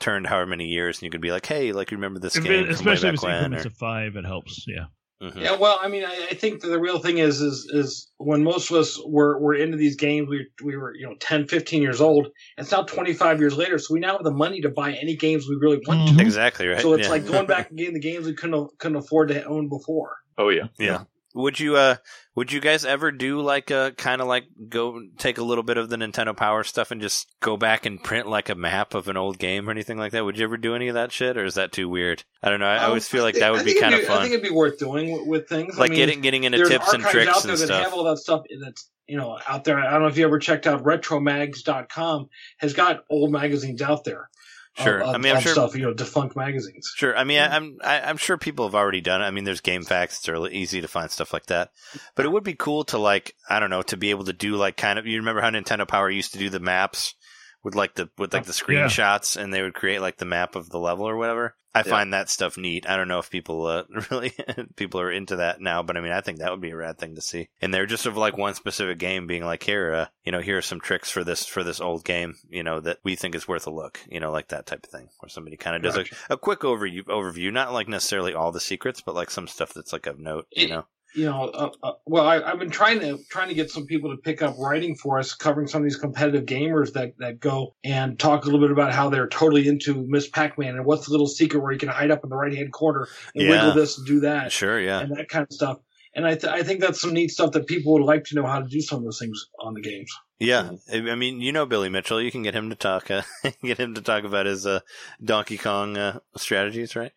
turned 0.02 0.28
however 0.28 0.48
many 0.48 0.66
years, 0.66 0.98
and 0.98 1.04
you 1.04 1.10
could 1.10 1.22
be 1.22 1.32
like, 1.32 1.46
hey, 1.46 1.72
like 1.72 1.92
remember 1.92 2.20
this 2.20 2.36
If 2.36 2.44
game, 2.44 2.52
it- 2.54 2.58
from 2.58 2.68
way 2.68 2.74
especially 2.94 3.10
if 3.10 3.14
it's 3.16 3.24
when, 3.24 3.36
increments 3.36 3.66
or- 3.66 3.70
of 3.70 3.78
five, 3.78 4.16
it 4.18 4.26
helps. 4.26 4.66
Yeah. 4.68 4.86
Mhm. 5.22 5.40
Yeah, 5.40 5.56
well, 5.56 5.78
I 5.80 5.88
mean, 5.88 6.04
I, 6.04 6.30
I 6.32 6.34
think 6.34 6.62
that 6.62 6.70
the 6.70 6.80
real 6.80 6.98
thing 6.98 7.20
is, 7.20 7.42
is, 7.42 7.70
is 7.72 8.10
when 8.18 8.44
most 8.44 8.72
of 8.72 8.78
us 8.78 9.00
were, 9.06 9.40
were 9.40 9.54
into 9.54 9.78
these 9.78 9.96
games, 9.96 10.28
we, 10.28 10.48
we 10.64 10.76
were, 10.76 10.96
you 10.96 11.08
know, 11.08 11.14
10, 11.20 11.48
15 11.48 11.80
years 11.84 12.02
old. 12.02 12.30
It's 12.58 12.72
now 12.72 12.82
25 12.82 13.40
years 13.40 13.56
later. 13.56 13.78
So 13.78 13.94
we 13.94 14.00
now 14.00 14.14
have 14.14 14.24
the 14.24 14.32
money 14.34 14.62
to 14.62 14.70
buy 14.70 14.94
any 14.94 15.16
games 15.16 15.48
we 15.48 15.58
really 15.58 15.80
want 15.86 16.08
to. 16.10 16.16
Mhm. 16.16 16.22
Exactly 16.22 16.68
right. 16.68 16.82
So 16.82 16.94
it's 16.94 17.04
yeah. 17.06 17.12
like 17.12 17.28
going 17.28 17.46
back 17.56 17.70
and 17.70 17.78
getting 17.78 17.94
the 17.94 18.00
games 18.00 18.26
we 18.26 18.34
couldn't, 18.34 18.72
couldn't 18.80 18.98
afford 18.98 19.28
to 19.28 19.44
own 19.44 19.70
before. 19.70 20.16
Oh 20.40 20.50
yeah. 20.50 20.70
Yeah. 20.80 21.04
Would 21.34 21.60
you 21.60 21.76
uh 21.78 21.96
would 22.36 22.52
you 22.52 22.60
guys 22.60 22.86
ever 22.86 23.12
do 23.12 23.42
like 23.42 23.72
a 23.72 23.94
kind 23.98 24.22
of 24.22 24.28
like 24.28 24.46
go 24.70 25.02
take 25.18 25.38
a 25.38 25.44
little 25.44 25.64
bit 25.64 25.78
of 25.78 25.90
the 25.90 25.96
Nintendo 25.98 26.36
Power 26.36 26.64
stuff 26.64 26.92
and 26.92 27.02
just 27.02 27.28
go 27.42 27.58
back 27.58 27.86
and 27.86 28.02
print 28.04 28.28
like 28.28 28.50
a 28.50 28.56
map 28.56 28.94
of 28.94 29.08
an 29.08 29.18
old 29.18 29.38
game 29.38 29.68
or 29.68 29.72
anything 29.72 29.98
like 29.98 30.12
that? 30.12 30.24
Would 30.26 30.38
you 30.38 30.44
ever 30.44 30.58
do 30.58 30.76
any 30.76 30.88
of 30.88 30.96
that 30.96 31.12
shit 31.12 31.38
or 31.38 31.46
is 31.46 31.56
that 31.56 31.72
too 31.72 31.88
weird? 31.90 32.24
I 32.44 32.50
don't 32.50 32.60
know. 32.60 32.68
I, 32.68 32.78
I 32.78 32.84
always 32.86 33.06
Um, 33.06 33.18
feel 33.18 33.24
like 33.24 33.36
that 33.36 33.52
would 33.52 33.66
be 33.66 33.80
kind 33.80 33.94
of 33.94 34.04
fun. 34.04 34.18
I 34.18 34.22
think 34.22 34.34
it'd 34.34 34.44
be 34.44 34.54
worth 34.56 34.78
doing 34.80 35.12
with, 35.12 35.28
with 35.28 35.50
things. 35.50 35.78
Like 35.78 35.92
I 35.92 35.94
mean, 35.94 36.00
getting 36.00 36.22
getting 36.22 36.44
into 36.46 36.66
tips 36.68 36.94
and 36.94 37.04
tricks 37.04 37.28
out 37.30 37.44
there 37.44 37.52
and 37.52 37.62
that 37.62 37.66
stuff. 37.68 37.84
have 37.84 37.94
all 37.94 38.04
that 38.06 38.18
stuff 38.18 38.44
that's 38.64 38.90
you 39.08 39.18
know 39.18 39.38
out 39.48 39.64
there. 39.64 39.80
I 39.80 39.92
don't 39.92 40.02
know 40.02 40.08
if 40.08 40.18
you 40.18 40.26
ever 40.26 40.40
checked 40.40 40.68
out 40.68 40.84
retromags.com 40.84 42.30
has 42.58 42.74
got 42.74 43.04
old 43.10 43.32
magazines 43.32 43.82
out 43.82 44.04
there. 44.04 44.30
Sure. 44.78 45.04
I 45.04 45.18
mean, 45.18 45.36
I'm 45.36 45.42
sure- 45.42 45.52
stuff 45.52 45.76
you 45.76 45.84
know 45.84 45.94
defunct 45.94 46.36
magazines. 46.36 46.92
Sure. 46.96 47.16
I 47.16 47.24
mean, 47.24 47.40
I, 47.40 47.56
I'm 47.56 47.78
I, 47.84 48.02
I'm 48.02 48.18
sure 48.18 48.38
people 48.38 48.66
have 48.66 48.76
already 48.76 49.02
done 49.02 49.22
it. 49.22 49.26
I 49.26 49.32
mean, 49.32 49.44
there's 49.44 49.62
GameFAQs. 49.62 50.04
It's 50.04 50.30
really 50.30 50.54
easy 50.54 50.82
to 50.82 50.88
find 50.88 51.12
stuff 51.12 51.34
like 51.34 51.48
that. 51.48 51.72
But 52.16 52.26
it 52.26 52.30
would 52.30 52.44
be 52.44 52.54
cool 52.54 52.86
to 52.86 52.98
like 52.98 53.36
I 53.50 53.60
don't 53.60 53.70
know 53.70 53.82
to 53.84 53.98
be 53.98 54.12
able 54.12 54.24
to 54.26 54.34
do 54.34 54.56
like 54.56 54.78
kind 54.78 54.98
of. 54.98 55.06
You 55.06 55.18
remember 55.18 55.42
how 55.42 55.50
Nintendo 55.50 55.88
Power 55.88 56.10
used 56.10 56.34
to 56.34 56.40
do 56.40 56.50
the 56.50 56.60
maps 56.60 57.16
with 57.64 57.76
like 57.76 57.96
the 57.96 58.10
with 58.18 58.34
like 58.34 58.46
the 58.46 58.52
Oh, 58.68 58.72
yeah. 58.72 58.86
screenshots, 58.86 59.38
and 59.38 59.54
they 59.54 59.62
would 59.62 59.74
create 59.74 60.02
like 60.02 60.18
the 60.18 60.26
map 60.26 60.56
of 60.56 60.70
the 60.70 60.80
level 60.80 61.08
or 61.08 61.18
whatever. 61.18 61.56
I 61.74 61.80
Yeah. 61.80 61.84
find 61.84 62.14
that 62.14 62.28
stuff 62.28 62.58
neat. 62.58 62.86
I 62.90 62.98
don't 62.98 63.08
know 63.08 63.20
if 63.20 63.30
people 63.30 63.66
uh, 63.66 63.84
really 64.12 64.34
people 64.76 65.00
are 65.00 65.12
into 65.12 65.38
that 65.38 65.62
now, 65.62 65.82
but 65.84 65.96
I 65.96 66.02
mean, 66.02 66.12
I 66.12 66.20
think 66.20 66.40
that 66.40 66.52
would 66.52 66.60
be 66.60 66.72
a 66.72 66.76
rad 66.76 66.98
thing 66.98 67.16
to 67.16 67.22
see. 67.22 67.48
And 67.62 67.74
they're 67.74 67.86
just 67.86 68.06
of 68.06 68.18
like 68.18 68.38
one 68.38 68.56
specific 68.56 68.98
game 69.00 69.26
being 69.26 69.46
like, 69.46 69.64
here, 69.64 69.94
uh, 69.94 70.06
you 70.26 70.34
know, 70.34 70.42
here 70.42 70.58
are 70.58 70.62
some 70.62 70.82
tricks 70.82 71.10
for 71.10 71.24
this 71.24 71.46
for 71.46 71.64
this 71.64 71.80
old 71.80 72.04
game, 72.04 72.36
you 72.50 72.64
know, 72.64 72.82
that 72.82 72.98
we 73.06 73.16
think 73.16 73.36
is 73.36 73.48
worth 73.48 73.68
a 73.68 73.72
look, 73.72 74.02
you 74.10 74.20
know, 74.20 74.32
like 74.32 74.50
that 74.50 74.66
type 74.66 74.84
of 74.84 74.90
thing, 74.90 75.08
where 75.20 75.30
somebody 75.30 75.56
kind 75.56 75.78
of 75.78 75.82
does 75.82 75.96
Gotcha. 75.96 76.16
a, 76.30 76.34
a 76.34 76.38
quick 76.38 76.60
overview, 76.62 77.04
overview, 77.06 77.54
not 77.54 77.72
like 77.72 77.88
necessarily 77.88 78.34
all 78.34 78.52
the 78.52 78.60
secrets, 78.60 79.00
but 79.00 79.16
like 79.16 79.30
some 79.32 79.48
stuff 79.48 79.74
that's 79.74 79.94
like 79.94 80.08
of 80.08 80.20
note, 80.20 80.48
you 80.52 80.68
know. 80.68 80.86
You 81.14 81.26
know, 81.26 81.46
uh, 81.50 81.70
uh, 81.84 81.92
well, 82.06 82.26
I, 82.28 82.42
I've 82.42 82.60
been 82.60 82.70
trying 82.70 83.00
to 83.02 83.20
trying 83.30 83.50
to 83.50 83.54
get 83.54 83.70
some 83.70 83.86
people 83.86 84.12
to 84.12 84.18
pick 84.18 84.42
up 84.42 84.56
writing 84.58 84.96
for 84.96 85.20
us, 85.20 85.34
covering 85.34 85.68
some 85.68 85.82
of 85.82 85.84
these 85.84 85.98
competitive 85.98 86.46
gamers 86.46 86.94
that 86.94 87.18
that 87.20 87.40
go 87.40 87.76
and 87.84 88.18
talk 88.18 88.44
a 88.44 88.46
little 88.46 88.60
bit 88.62 88.72
about 88.72 88.94
how 88.94 89.10
they're 89.10 89.28
totally 89.28 89.68
into 89.68 90.06
Miss 90.08 90.30
Pac-Man 90.30 90.76
and 90.76 90.86
what's 90.86 91.06
the 91.06 91.12
little 91.12 91.28
secret 91.28 91.62
where 91.62 91.72
you 91.72 91.80
can 91.80 91.90
hide 91.90 92.12
up 92.12 92.24
in 92.24 92.30
the 92.30 92.36
right 92.36 92.56
hand 92.56 92.72
corner 92.72 93.08
and 93.36 93.44
Yeah. 93.44 93.50
wiggle 93.50 93.74
this 93.74 93.98
and 93.98 94.08
do 94.08 94.20
that 94.22 94.52
Sure, 94.52 94.80
yeah. 94.80 95.00
and 95.02 95.16
that 95.18 95.28
kind 95.30 95.46
of 95.50 95.54
stuff. 95.54 95.80
And 96.14 96.26
I, 96.28 96.36
th- 96.36 96.52
I 96.52 96.62
think 96.64 96.82
that's 96.82 97.00
some 97.00 97.14
neat 97.14 97.32
stuff 97.32 97.52
that 97.54 97.68
people 97.68 97.94
would 97.94 98.04
like 98.04 98.26
to 98.26 98.36
know 98.36 98.46
how 98.46 98.60
to 98.60 98.68
do 98.68 98.82
some 98.82 98.98
of 99.00 99.06
those 99.06 99.18
things 99.20 99.48
on 99.60 99.74
the 99.74 99.82
games. 99.82 100.12
Yeah, 100.42 100.72
I 100.92 101.12
I 101.12 101.16
mean, 101.16 101.40
you 101.40 101.52
know 101.52 101.68
Billy 101.68 101.88
Mitchell. 101.90 102.20
You 102.20 102.32
can 102.32 102.42
get 102.42 102.56
him 102.56 102.72
to 102.72 102.76
talk. 102.76 103.12
Uh, 103.12 103.22
get 103.64 103.78
him 103.80 103.94
to 103.94 104.02
talk 104.02 104.24
about 104.24 104.48
his 104.48 104.66
uh, 104.66 104.80
Donkey 105.24 105.56
Kong 105.56 105.96
uh, 105.96 106.18
strategies, 106.36 106.96
right? 106.96 107.12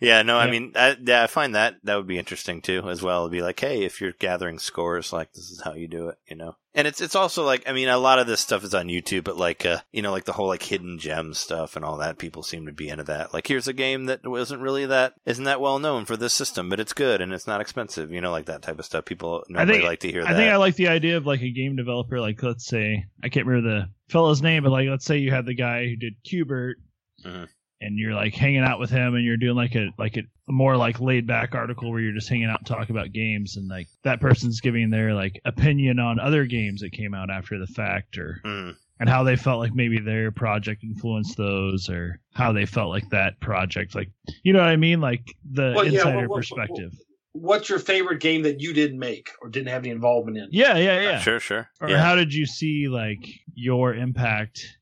Yeah, 0.00 0.22
no, 0.22 0.38
I 0.38 0.50
mean, 0.50 0.72
I, 0.74 0.96
yeah, 0.98 1.22
I 1.22 1.26
find 1.26 1.54
that 1.54 1.74
that 1.84 1.96
would 1.96 2.06
be 2.06 2.18
interesting 2.18 2.62
too, 2.62 2.88
as 2.88 3.02
well. 3.02 3.20
It'd 3.20 3.32
be 3.32 3.42
like, 3.42 3.60
hey, 3.60 3.84
if 3.84 4.00
you're 4.00 4.12
gathering 4.12 4.58
scores, 4.58 5.12
like 5.12 5.34
this 5.34 5.50
is 5.50 5.60
how 5.60 5.74
you 5.74 5.88
do 5.88 6.08
it, 6.08 6.18
you 6.26 6.36
know. 6.36 6.56
And 6.72 6.86
it's 6.86 7.00
it's 7.00 7.16
also 7.16 7.44
like, 7.44 7.64
I 7.68 7.72
mean, 7.72 7.88
a 7.88 7.98
lot 7.98 8.20
of 8.20 8.28
this 8.28 8.40
stuff 8.40 8.62
is 8.62 8.74
on 8.74 8.86
YouTube, 8.86 9.24
but 9.24 9.36
like, 9.36 9.66
uh, 9.66 9.78
you 9.90 10.02
know, 10.02 10.12
like 10.12 10.24
the 10.24 10.32
whole 10.32 10.46
like 10.46 10.62
hidden 10.62 10.98
gem 11.00 11.34
stuff 11.34 11.74
and 11.74 11.84
all 11.84 11.96
that. 11.98 12.18
People 12.18 12.44
seem 12.44 12.66
to 12.66 12.72
be 12.72 12.88
into 12.88 13.02
that. 13.04 13.34
Like, 13.34 13.48
here's 13.48 13.66
a 13.66 13.72
game 13.72 14.04
that 14.06 14.24
wasn't 14.24 14.62
really 14.62 14.86
that 14.86 15.14
isn't 15.26 15.44
that 15.44 15.60
well 15.60 15.80
known 15.80 16.04
for 16.04 16.16
this 16.16 16.32
system, 16.32 16.68
but 16.68 16.78
it's 16.78 16.92
good 16.92 17.20
and 17.20 17.32
it's 17.32 17.48
not 17.48 17.60
expensive, 17.60 18.12
you 18.12 18.20
know, 18.20 18.30
like 18.30 18.46
that 18.46 18.62
type 18.62 18.78
of 18.78 18.84
stuff. 18.84 19.04
People 19.04 19.42
normally 19.48 19.74
think- 19.78 19.84
like 19.84 20.00
to 20.00 20.12
hear 20.12 20.22
I 20.22 20.32
that. 20.32 20.36
think 20.36 20.52
I 20.52 20.56
like 20.56 20.76
the 20.76 20.88
idea 20.88 21.16
of 21.16 21.26
like 21.26 21.42
a 21.42 21.50
game 21.50 21.74
developer, 21.74 22.20
like 22.20 22.40
let's 22.42 22.66
say 22.66 23.04
I 23.22 23.28
can't 23.30 23.46
remember 23.46 23.68
the 23.80 24.12
fellow's 24.12 24.40
name, 24.40 24.62
but 24.62 24.70
like 24.70 24.88
let's 24.88 25.04
say 25.04 25.18
you 25.18 25.32
had 25.32 25.46
the 25.46 25.54
guy 25.54 25.86
who 25.88 25.96
did 25.96 26.14
Q*bert, 26.24 26.76
Mhm. 27.24 27.48
And 27.80 27.98
you're 27.98 28.14
like 28.14 28.34
hanging 28.34 28.60
out 28.62 28.78
with 28.78 28.90
him, 28.90 29.14
and 29.14 29.24
you're 29.24 29.36
doing 29.36 29.56
like 29.56 29.74
a 29.74 29.88
like 29.98 30.16
a, 30.16 30.20
a 30.48 30.52
more 30.52 30.76
like 30.76 31.00
laid 31.00 31.26
back 31.26 31.54
article 31.54 31.90
where 31.90 32.00
you're 32.00 32.12
just 32.14 32.28
hanging 32.28 32.46
out 32.48 32.58
and 32.60 32.66
talking 32.66 32.94
about 32.94 33.12
games, 33.12 33.56
and 33.56 33.68
like 33.68 33.88
that 34.04 34.20
person's 34.20 34.60
giving 34.60 34.90
their 34.90 35.14
like 35.14 35.40
opinion 35.44 35.98
on 35.98 36.18
other 36.20 36.44
games 36.46 36.80
that 36.82 36.92
came 36.92 37.14
out 37.14 37.30
after 37.30 37.58
the 37.58 37.66
fact, 37.66 38.18
or 38.18 38.40
Mm. 38.44 38.76
and 39.00 39.08
how 39.08 39.22
they 39.22 39.36
felt 39.36 39.60
like 39.60 39.74
maybe 39.74 39.98
their 39.98 40.30
project 40.30 40.82
influenced 40.84 41.36
those, 41.36 41.88
or 41.88 42.20
how 42.34 42.52
they 42.52 42.66
felt 42.66 42.90
like 42.90 43.08
that 43.10 43.40
project, 43.40 43.94
like 43.94 44.10
you 44.42 44.52
know 44.52 44.58
what 44.60 44.68
I 44.68 44.76
mean, 44.76 45.00
like 45.00 45.22
the 45.50 45.72
Well, 45.74 45.84
yeah, 45.86 45.98
insider 46.00 46.18
what- 46.20 46.28
what- 46.30 46.36
perspective. 46.38 46.92
What's 47.32 47.68
your 47.68 47.78
favorite 47.78 48.18
game 48.18 48.42
that 48.42 48.58
you 48.60 48.72
didn't 48.72 48.98
make 48.98 49.30
or 49.40 49.48
didn't 49.50 49.68
have 49.68 49.82
any 49.82 49.90
involvement 49.90 50.36
in? 50.36 50.48
yeah, 50.50 50.76
yeah, 50.76 51.00
yeah. 51.00 51.18
Sure, 51.20 51.38
sure. 51.38 51.70
or 51.80 51.88
yeah. 51.88 52.02
how 52.02 52.16
did 52.16 52.34
you 52.34 52.44
see 52.44 52.88
like 52.88 53.24
your 53.54 53.94
impact 53.94 54.78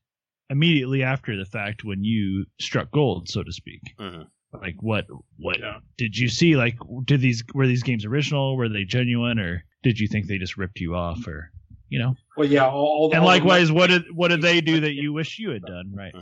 immediately 0.49 1.03
after 1.03 1.37
the 1.37 1.45
fact 1.45 1.83
when 1.83 2.03
you 2.03 2.45
struck 2.59 2.91
gold 2.91 3.29
so 3.29 3.43
to 3.43 3.51
speak. 3.51 3.81
Mhm. 3.99 4.25
like 4.53 4.75
what 4.81 5.05
what 5.37 5.59
Yeah. 5.59 5.77
did 5.97 6.17
you 6.17 6.27
see? 6.27 6.55
Like 6.55 6.75
did 7.05 7.21
these 7.21 7.43
were 7.53 7.67
these 7.67 7.83
games 7.83 8.03
original? 8.05 8.57
Were 8.57 8.67
they 8.69 8.83
genuine? 8.83 9.37
Or 9.39 9.63
did 9.83 9.99
you 9.99 10.07
think 10.07 10.25
they 10.27 10.37
just 10.39 10.57
ripped 10.57 10.79
you 10.79 10.95
off? 10.95 11.27
Or 11.27 11.51
you 11.89 11.99
know? 11.99 12.15
Well, 12.35 12.47
yeah, 12.47 12.65
all, 12.67 12.73
all 12.75 13.11
and 13.11 13.19
all 13.21 13.25
likewise 13.27 13.71
what 13.71 13.87
did 13.91 14.05
what 14.13 14.29
did 14.29 14.41
they 14.41 14.59
do 14.61 14.79
that 14.81 14.93
you 14.93 15.13
wish 15.13 15.37
you 15.39 15.51
had 15.51 15.61
done? 15.63 15.91
Right. 15.93 16.13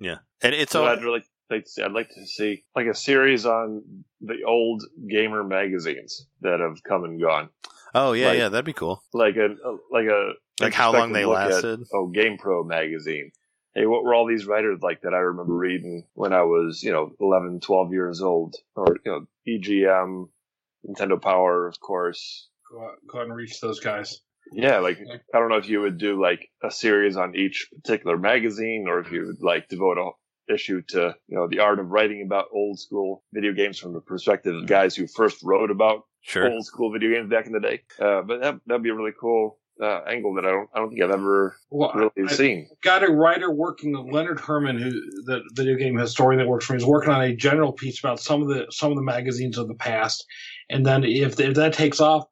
Yeah, 0.00 0.18
and 0.42 0.54
it's 0.54 0.72
So 0.72 0.82
all 0.82 0.88
I'd 0.88 1.02
really 1.02 1.22
like 1.50 1.64
to 1.64 1.70
see, 1.70 1.82
I'd 1.82 1.92
like 1.92 2.08
to 2.10 2.26
see 2.26 2.64
like 2.76 2.86
a 2.86 2.94
series 2.94 3.46
on 3.46 3.82
the 4.20 4.42
old 4.44 4.82
gamer 5.08 5.42
magazines 5.44 6.26
that 6.40 6.60
have 6.60 6.82
come 6.82 7.04
and 7.04 7.20
gone, 7.20 7.48
Oh 7.94 8.12
yeah, 8.12 8.28
Like- 8.28 8.38
yeah, 8.38 8.48
that'd 8.48 8.64
be 8.64 8.72
cool. 8.72 9.02
like 9.12 9.36
a 9.36 9.54
like 9.92 10.06
a 10.06 10.32
Like 10.60 10.74
how 10.74 10.92
long 10.92 11.12
they 11.12 11.24
look 11.24 11.38
at, 11.38 11.50
lasted. 11.50 11.80
oh, 11.92 12.12
GamePro 12.14 12.66
magazine. 12.66 13.30
Hey, 13.78 13.86
what 13.86 14.02
were 14.02 14.12
all 14.12 14.26
these 14.26 14.44
writers 14.44 14.80
like 14.82 15.02
that 15.02 15.14
I 15.14 15.18
remember 15.18 15.54
reading 15.54 16.02
when 16.14 16.32
I 16.32 16.42
was, 16.42 16.82
you 16.82 16.90
know, 16.90 17.12
11, 17.20 17.60
12 17.60 17.92
years 17.92 18.20
old? 18.20 18.56
Or, 18.74 18.96
you 19.06 19.12
know, 19.12 19.26
EGM, 19.46 20.28
Nintendo 20.84 21.22
Power, 21.22 21.68
of 21.68 21.78
course. 21.78 22.48
Go 22.72 22.82
out, 22.82 22.96
go 23.06 23.20
out 23.20 23.26
and 23.26 23.36
reach 23.36 23.60
those 23.60 23.78
guys. 23.78 24.20
Yeah, 24.50 24.78
like, 24.78 24.98
I 25.32 25.38
don't 25.38 25.48
know 25.48 25.58
if 25.58 25.68
you 25.68 25.80
would 25.80 25.96
do 25.96 26.20
like 26.20 26.48
a 26.60 26.72
series 26.72 27.16
on 27.16 27.36
each 27.36 27.68
particular 27.72 28.18
magazine 28.18 28.86
or 28.88 28.98
if 28.98 29.12
you 29.12 29.26
would 29.26 29.42
like 29.42 29.68
devote 29.68 29.98
a 29.98 30.52
issue 30.52 30.82
to, 30.88 31.14
you 31.28 31.36
know, 31.36 31.46
the 31.46 31.60
art 31.60 31.78
of 31.78 31.90
writing 31.90 32.24
about 32.26 32.46
old 32.52 32.80
school 32.80 33.22
video 33.32 33.52
games 33.52 33.78
from 33.78 33.92
the 33.92 34.00
perspective 34.00 34.56
of 34.56 34.66
guys 34.66 34.96
who 34.96 35.06
first 35.06 35.44
wrote 35.44 35.70
about 35.70 36.04
Sure. 36.22 36.50
old 36.50 36.66
school 36.66 36.92
video 36.92 37.10
games 37.10 37.30
back 37.30 37.46
in 37.46 37.52
the 37.52 37.60
day. 37.60 37.82
Uh, 38.00 38.22
but 38.22 38.40
that, 38.40 38.60
that'd 38.66 38.82
be 38.82 38.90
really 38.90 39.12
cool, 39.18 39.58
uh, 39.80 40.00
angle 40.08 40.34
that 40.34 40.44
I 40.44 40.50
don't, 40.50 40.68
I 40.74 40.78
don't 40.78 40.90
think 40.90 41.02
I've 41.02 41.10
ever 41.10 41.56
Well, 41.70 41.92
really 41.94 42.28
I- 42.28 42.32
seen. 42.32 42.68
got 42.82 43.02
a 43.02 43.10
writer 43.12 43.50
working 43.50 43.92
Leonard 44.10 44.40
Herman, 44.40 44.78
who 44.78 44.90
the 45.24 45.42
video 45.54 45.76
game 45.76 45.96
historian 45.96 46.38
that 46.40 46.48
works 46.48 46.66
for 46.66 46.72
me, 46.72 46.78
is 46.78 46.84
working 46.86 47.10
on 47.10 47.22
a 47.22 47.34
general 47.34 47.72
piece 47.72 47.98
about 47.98 48.20
some 48.20 48.42
of 48.42 48.48
the 48.48 48.66
some 48.70 48.90
of 48.90 48.96
the 48.96 49.02
magazines 49.04 49.58
of 49.58 49.68
the 49.68 49.74
past. 49.74 50.24
And 50.70 50.84
then 50.84 51.04
if, 51.04 51.38
if 51.40 51.54
that 51.54 51.72
takes 51.72 52.00
off 52.00 52.24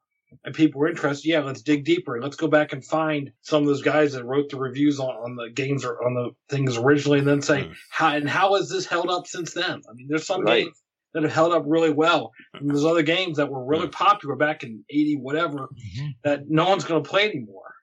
and 0.43 0.53
people 0.53 0.81
are 0.83 0.87
interested, 0.89 1.27
yeah, 1.27 1.39
let's 1.39 1.61
dig 1.61 1.85
deeper. 1.85 2.15
And 2.15 2.23
let's 2.23 2.35
go 2.35 2.47
back 2.47 2.73
and 2.73 2.83
find 2.85 3.31
some 3.41 3.61
of 3.63 3.67
those 3.67 3.81
guys 3.81 4.13
that 4.13 4.25
wrote 4.25 4.49
the 4.49 4.57
reviews 4.57 4.99
on, 4.99 5.09
on 5.15 5.35
the 5.35 5.49
games 5.49 5.85
or 5.85 6.03
on 6.05 6.13
the 6.13 6.31
things 6.53 6.77
originally, 6.77 7.19
and 7.19 7.27
then 7.27 7.41
say 7.41 7.63
Hmm. 7.63 7.71
how 7.89 8.15
and 8.15 8.29
how 8.29 8.55
has 8.55 8.69
this 8.69 8.85
held 8.85 9.09
up 9.09 9.25
since 9.25 9.53
then? 9.53 9.81
I 9.89 9.93
mean, 9.93 10.07
there's 10.09 10.25
some 10.27 10.41
Right. 10.43 10.65
games 10.65 10.81
that 11.17 11.23
have 11.23 11.33
held 11.33 11.53
up 11.53 11.63
really 11.65 11.91
well, 11.91 12.31
and 12.53 12.69
there's 12.69 12.85
other 12.85 13.01
games 13.03 13.37
that 13.37 13.49
were 13.49 13.65
really 13.65 13.87
popular 13.89 14.35
back 14.35 14.63
in 14.63 14.83
'80, 14.89 15.17
whatever, 15.17 15.67
mm-hmm. 15.67 16.07
that 16.23 16.43
no 16.47 16.69
one's 16.69 16.85
going 16.85 17.03
to 17.03 17.09
play 17.09 17.29
anymore. 17.29 17.73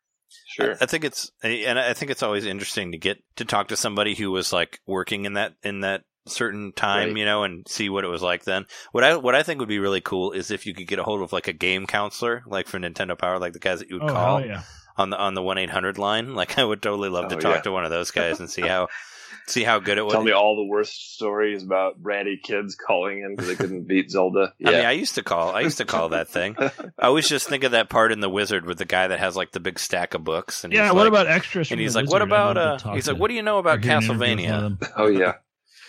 Sure. 0.47 0.77
I 0.81 0.87
think 0.87 1.05
it's 1.05 1.31
and 1.43 1.79
I 1.79 1.93
think 1.95 2.11
it's 2.11 2.23
always 2.23 2.45
interesting 2.47 2.93
to 2.93 2.99
get 2.99 3.19
to 3.37 3.45
talk 3.45 3.69
to 3.69 3.77
somebody 3.77 4.15
who 4.15 4.31
was 4.31 4.53
like 4.53 4.79
working 4.87 5.25
in 5.25 5.35
that 5.35 5.55
in 5.63 5.81
that 5.81 6.03
certain 6.27 6.73
time, 6.73 7.09
Right. 7.11 7.19
you 7.19 7.25
know, 7.25 7.43
and 7.45 7.67
see 7.69 7.89
what 7.91 8.05
it 8.05 8.09
was 8.09 8.23
like 8.23 8.45
then. 8.45 8.67
What 8.93 9.05
I 9.05 9.17
what 9.17 9.35
I 9.35 9.43
think 9.43 9.61
would 9.61 9.69
be 9.69 9.79
really 9.79 10.01
cool 10.01 10.33
is 10.33 10.51
if 10.51 10.67
you 10.67 10.75
could 10.75 10.87
get 10.87 10.99
a 10.99 11.03
hold 11.05 11.23
of 11.23 11.33
like 11.33 11.49
a 11.49 11.53
game 11.53 11.87
counselor, 11.87 12.43
like 12.47 12.67
for 12.69 12.79
Nintendo 12.79 13.19
Power, 13.19 13.39
like 13.39 13.53
the 13.53 13.59
guys 13.59 13.81
that 13.81 13.89
you 13.91 13.97
would 13.97 14.11
oh 14.11 14.13
call 14.13 14.39
hell 14.39 14.47
yeah 14.47 14.63
on 14.97 15.11
the 15.11 15.19
on 15.19 15.35
the 15.35 15.43
one 15.43 15.59
eight 15.59 15.71
hundred 15.71 15.99
line. 15.99 16.35
Like 16.35 16.59
I 16.59 16.65
would 16.65 16.83
totally 16.83 17.09
love 17.09 17.29
to 17.29 17.37
Oh, 17.37 17.41
talk 17.41 17.57
yeah. 17.57 17.63
to 17.63 17.73
one 17.73 17.85
of 17.85 17.91
those 17.91 18.11
guys 18.11 18.41
and 18.41 18.49
see 18.51 18.63
how 18.63 18.89
see 19.47 19.63
how 19.65 19.79
good 19.79 19.99
it 19.99 20.03
was. 20.03 20.13
Tell 20.13 20.23
me 20.23 20.33
all 20.33 20.57
the 20.57 20.65
worst 20.65 21.15
stories 21.15 21.63
about 21.63 22.03
bratty 22.03 22.41
kids 22.43 22.75
calling 22.77 23.21
in 23.23 23.35
because 23.35 23.49
they 23.49 23.55
couldn't 23.57 23.83
beat 23.89 24.11
Zelda. 24.11 24.53
Yeah. 24.59 24.69
I 24.69 24.73
mean, 24.73 24.85
I 24.87 24.93
used 24.93 25.15
to 25.17 25.23
call. 25.23 25.55
I 25.55 25.61
used 25.61 25.79
to 25.79 25.85
call 25.85 26.11
that 26.11 26.29
thing. 26.29 26.57
I 26.59 26.73
always 27.07 27.29
just 27.29 27.49
think 27.49 27.65
of 27.65 27.73
that 27.73 27.89
part 27.89 28.13
in 28.13 28.21
the 28.21 28.31
Wizard 28.31 28.67
with 28.67 28.79
the 28.79 28.85
guy 28.85 29.09
that 29.09 29.19
has 29.19 29.37
like 29.37 29.53
the 29.53 29.61
big 29.61 29.79
stack 29.79 30.15
of 30.15 30.25
books. 30.25 30.65
And 30.65 30.73
yeah 30.73 30.85
he's 30.85 30.93
what 30.95 31.01
like, 31.01 31.09
about 31.09 31.27
extras 31.27 31.71
And 31.71 31.81
he's 31.81 31.95
like, 31.95 32.07
"What 32.09 32.23
Wizard? 32.23 32.33
I'd 32.33 32.53
about?" 32.53 32.57
love 32.57 32.87
Uh, 32.87 32.95
he's 32.95 33.09
like, 33.09 33.19
"What 33.19 33.29
do 33.29 33.35
you 33.35 33.43
know 33.43 33.59
about 33.59 33.83
hear 33.85 33.97
an 33.97 34.03
interview 34.05 34.37
with 34.37 34.49
one 34.49 34.63
of 34.65 34.79
Castlevania?" 34.79 34.93
oh 34.97 35.07
yeah. 35.07 35.33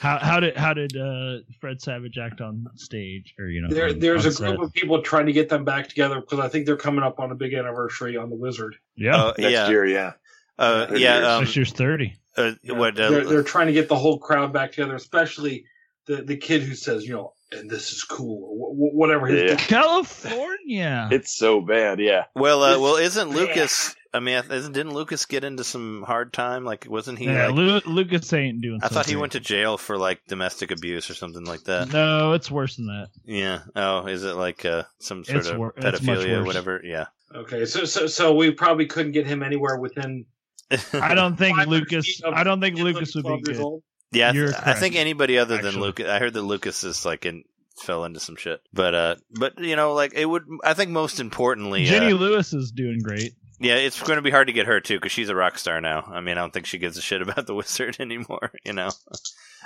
How 0.02 0.18
how 0.20 0.40
did 0.42 0.58
how 0.58 0.74
did 0.74 0.96
uh, 0.98 1.38
Fred 1.62 1.82
Savage 1.82 2.18
act 2.18 2.42
on 2.42 2.66
stage 2.76 3.34
or 3.40 3.48
you 3.48 3.62
know 3.62 3.70
There, 3.74 3.90
on- 3.90 4.00
there's 4.00 4.42
on 4.42 4.48
a 4.48 4.50
group 4.50 4.62
of 4.68 4.74
people 4.74 5.02
trying 5.02 5.28
to 5.28 5.32
get 5.32 5.48
them 5.48 5.64
back 5.64 5.88
together 5.88 6.20
because 6.20 6.40
I 6.40 6.50
think 6.50 6.66
they're 6.66 6.76
coming 6.76 7.02
up 7.04 7.20
on 7.20 7.32
a 7.32 7.36
big 7.36 7.54
anniversary 7.54 8.18
on 8.18 8.30
the 8.30 8.36
Wizard. 8.36 8.76
yeah 8.98 9.16
Uh, 9.16 9.34
Next 9.38 9.52
yeah, 9.54 9.70
year, 9.70 9.86
yeah. 9.86 10.12
uh, 10.60 10.88
yeah. 10.96 11.36
Um, 11.36 11.46
this 11.46 11.56
year's 11.56 11.72
thirty 11.72 12.16
uh, 12.38 12.52
what? 12.68 13.00
Uh, 13.00 13.10
they're, 13.12 13.26
they're 13.26 13.44
trying 13.44 13.68
to 13.68 13.74
get 13.74 13.90
the 13.90 13.96
whole 13.96 14.18
crowd 14.20 14.52
back 14.54 14.72
together, 14.72 14.96
especially 14.96 15.66
the 16.06 16.18
the 16.18 16.38
kid 16.38 16.62
who 16.64 16.76
says, 16.76 17.06
you 17.08 17.14
know, 17.14 17.34
and 17.52 17.70
this 17.70 17.92
is 17.92 18.04
cool, 18.04 18.44
or 18.44 18.56
wh- 18.74 18.76
wh- 18.92 18.96
whatever 18.96 19.28
his 19.28 19.52
Yeah. 19.52 19.56
California. 19.58 21.10
It's 21.12 21.36
so 21.36 21.62
bad, 21.62 22.00
yeah. 22.00 22.26
well, 22.36 22.64
uh, 22.64 22.80
well, 22.80 22.96
isn't 22.96 23.30
bad. 23.30 23.36
Lucas? 23.38 23.96
I 24.14 24.20
mean, 24.22 24.42
isn't, 24.50 24.72
didn't 24.72 24.94
Lucas 24.94 25.26
get 25.26 25.44
into 25.44 25.66
some 25.66 26.04
hard 26.08 26.32
time? 26.32 26.64
Like, 26.64 26.86
wasn't 26.90 27.20
he? 27.20 27.26
yeah, 27.26 27.48
like, 27.48 27.56
Lu- 27.56 27.82
Lucas 27.94 28.32
ain't 28.32 28.62
doing. 28.62 28.80
I 28.82 28.88
thought 28.88 29.08
he 29.08 29.18
went 29.18 29.34
to 29.34 29.42
jail 29.42 29.78
for 29.78 29.98
like 29.98 30.22
domestic 30.28 30.72
abuse 30.72 31.10
or 31.10 31.14
something 31.16 31.44
like 31.44 31.64
that. 31.66 31.92
No, 31.92 32.32
it's 32.34 32.50
worse 32.50 32.78
than 32.78 32.88
that. 32.88 33.10
Yeah. 33.26 33.60
Oh, 33.76 34.08
is 34.08 34.24
it 34.24 34.36
like 34.36 34.64
uh, 34.64 34.84
some 35.00 35.26
sort 35.26 35.40
It's 35.40 35.50
of 35.50 35.58
wor- 35.58 35.74
pedophilia, 35.74 36.38
worse. 36.38 36.46
whatever? 36.48 36.82
Yeah. 36.84 37.08
Okay, 37.34 37.66
so 37.66 37.84
so 37.84 38.08
so 38.08 38.34
we 38.34 38.52
probably 38.52 38.86
couldn't 38.86 39.12
get 39.12 39.28
him 39.28 39.44
anywhere 39.44 39.78
within. 39.78 40.26
I 40.94 41.14
don't 41.16 41.38
think 41.38 41.58
Lucas. 41.68 42.22
I 42.26 42.44
don't 42.44 42.60
think 42.60 42.78
Lucas 42.78 43.16
would 43.16 43.26
be 43.26 43.42
good. 43.42 43.82
Yeah, 44.12 44.30
I, 44.30 44.32
th- 44.32 44.36
You're 44.36 44.54
I 44.64 44.74
think 44.74 44.96
anybody 44.96 45.38
other 45.38 45.58
than 45.58 45.68
actually. 45.68 45.82
Lucas. 45.82 46.10
I 46.10 46.20
heard 46.20 46.34
that 46.34 46.42
Lucas 46.42 46.84
is 46.84 47.06
like 47.06 47.26
in 47.26 47.44
fell 47.82 48.06
into 48.06 48.20
some 48.20 48.36
shit, 48.36 48.62
but 48.74 48.96
uh, 48.96 49.16
but 49.32 49.60
you 49.60 49.76
know, 49.76 49.94
like 49.94 50.14
it 50.14 50.26
would. 50.26 50.44
I 50.64 50.74
think 50.74 50.92
most 50.92 51.20
importantly, 51.20 51.86
Jenny 51.86 52.14
uh, 52.14 52.16
Lewis 52.16 52.54
is 52.54 52.72
doing 52.72 53.00
great. 53.04 53.34
yeah, 53.60 53.76
it's 53.76 54.02
going 54.02 54.18
to 54.18 54.22
be 54.22 54.32
hard 54.32 54.48
to 54.48 54.54
get 54.54 54.68
her 54.68 54.80
too 54.80 54.96
because 54.96 55.12
she's 55.12 55.30
a 55.30 55.36
rock 55.36 55.58
star 55.58 55.82
now. 55.82 56.04
I 56.08 56.22
mean, 56.22 56.38
I 56.38 56.42
don't 56.42 56.54
think 56.54 56.66
she 56.66 56.78
gives 56.78 56.98
a 56.98 57.02
shit 57.02 57.22
about 57.22 57.46
the 57.46 57.56
wizard 57.56 57.98
anymore. 58.00 58.52
You 58.64 58.74
know, 58.74 58.90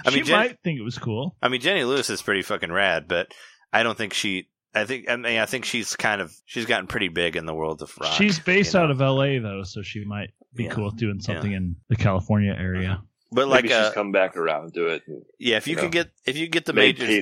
I 0.05 0.09
she 0.09 0.15
mean, 0.17 0.26
Jen- 0.26 0.38
might 0.38 0.59
think 0.63 0.80
it 0.80 0.84
was 0.84 0.97
cool. 0.97 1.35
I 1.41 1.49
mean, 1.49 1.61
Jenny 1.61 1.84
Lewis 1.84 2.09
is 2.09 2.21
pretty 2.21 2.41
fucking 2.41 2.71
rad, 2.71 3.07
but 3.07 3.31
I 3.71 3.84
don't 3.84 3.97
think 3.97 4.13
she. 4.13 4.49
I 4.73 4.85
think 4.85 5.09
I 5.09 5.15
mean 5.15 5.39
I 5.39 5.45
think 5.47 5.65
she's 5.65 5.95
kind 5.95 6.21
of 6.21 6.31
she's 6.45 6.65
gotten 6.65 6.85
pretty 6.88 7.07
big 7.07 7.35
in 7.35 7.45
the 7.47 7.55
world 7.55 7.81
of 7.81 7.91
rock. 7.99 8.13
She's 8.13 8.38
based 8.39 8.73
you 8.73 8.80
know? 8.80 8.85
out 8.85 8.91
of 8.91 9.01
L.A. 9.01 9.39
though, 9.39 9.63
so 9.63 9.81
she 9.81 10.05
might. 10.05 10.30
Be 10.53 10.65
Yeah. 10.65 10.71
cool 10.71 10.91
doing 10.91 11.19
something 11.19 11.51
in 11.51 11.76
the 11.89 11.95
California 11.95 12.55
area. 12.57 13.03
But 13.31 13.47
like, 13.47 13.65
she's 13.65 13.73
uh, 13.73 13.91
come 13.93 14.11
back 14.11 14.35
around 14.35 14.73
to 14.73 14.88
it. 14.88 15.03
And 15.07 15.23
yeah, 15.39 15.57
if 15.57 15.67
you 15.67 15.71
you 15.71 15.77
could 15.77 15.85
know, 15.85 16.03
get 16.03 16.11
if 16.26 16.38
you 16.38 16.47
get 16.47 16.65
the 16.65 16.73
made 16.73 16.99
major 16.99 17.21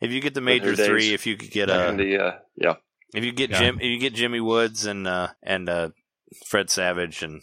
if 0.00 0.10
you 0.10 0.20
get 0.20 0.34
the 0.34 0.40
major 0.40 0.74
three, 0.74 1.12
if 1.12 1.26
you 1.26 1.36
could 1.36 1.50
get 1.50 1.68
back 1.68 1.94
uh, 1.94 1.96
the, 1.96 2.18
uh, 2.18 2.32
yeah. 2.56 2.74
if 3.14 3.24
you 3.24 3.32
get 3.32 3.50
Yeah. 3.50 3.58
Jim, 3.58 3.76
if 3.76 3.84
you 3.84 3.98
get 3.98 4.14
Jimmy 4.14 4.40
Woods 4.40 4.86
and 4.86 5.06
uh 5.06 5.28
and 5.42 5.68
uh 5.68 5.90
Fred 6.46 6.70
Savage 6.70 7.22
and 7.22 7.42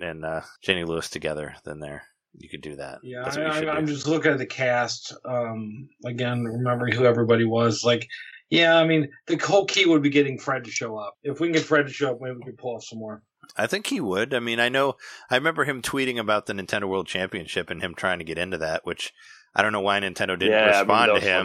and 0.00 0.24
uh 0.24 0.42
Jenny 0.62 0.84
Lewis 0.84 1.10
together, 1.10 1.54
then 1.64 1.80
there 1.80 2.04
you 2.38 2.48
could 2.48 2.62
do 2.62 2.76
that. 2.76 3.00
Yeah, 3.02 3.22
That's 3.24 3.36
I, 3.36 3.40
what 3.40 3.48
you 3.48 3.60
should 3.60 3.68
I, 3.68 3.72
I'm 3.74 3.86
just 3.86 4.06
looking 4.06 4.32
at 4.32 4.38
the 4.38 4.46
cast. 4.46 5.14
Um, 5.24 5.88
again, 6.04 6.44
remembering 6.44 6.94
who 6.94 7.04
everybody 7.04 7.44
was. 7.44 7.84
Like, 7.84 8.08
yeah, 8.48 8.76
I 8.76 8.86
mean, 8.86 9.10
the 9.26 9.36
whole 9.36 9.66
key 9.66 9.84
would 9.86 10.02
be 10.02 10.10
getting 10.10 10.38
Fred 10.38 10.64
to 10.64 10.70
show 10.70 10.96
up. 10.96 11.14
If 11.22 11.40
we 11.40 11.48
can 11.48 11.52
get 11.52 11.64
Fred 11.64 11.86
to 11.86 11.92
show 11.92 12.12
up, 12.12 12.18
maybe 12.20 12.36
we 12.36 12.44
can 12.44 12.56
pull 12.56 12.76
off 12.76 12.84
some 12.84 12.98
more. 12.98 13.22
I 13.56 13.66
think 13.66 13.86
he 13.88 14.00
would. 14.00 14.32
I 14.34 14.40
mean, 14.40 14.60
I 14.60 14.68
know. 14.68 14.96
I 15.30 15.34
remember 15.36 15.64
him 15.64 15.82
tweeting 15.82 16.18
about 16.18 16.46
the 16.46 16.52
Nintendo 16.52 16.84
World 16.88 17.06
Championship 17.06 17.70
and 17.70 17.82
him 17.82 17.94
trying 17.94 18.18
to 18.18 18.24
get 18.24 18.38
into 18.38 18.58
that, 18.58 18.84
which 18.86 19.12
I 19.54 19.62
don't 19.62 19.72
know 19.72 19.80
why 19.80 20.00
Nintendo 20.00 20.38
didn't 20.38 20.52
Yeah, 20.52 20.58
I 20.58 20.80
remember 20.80 20.92
respond 20.92 21.12
to 21.14 21.20
him. 21.20 21.44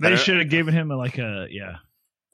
funny. 0.00 0.16
They 0.16 0.16
should 0.16 0.38
have 0.38 0.48
given 0.48 0.74
him 0.74 0.90
a, 0.90 0.96
like 0.96 1.18
a 1.18 1.46
yeah, 1.50 1.76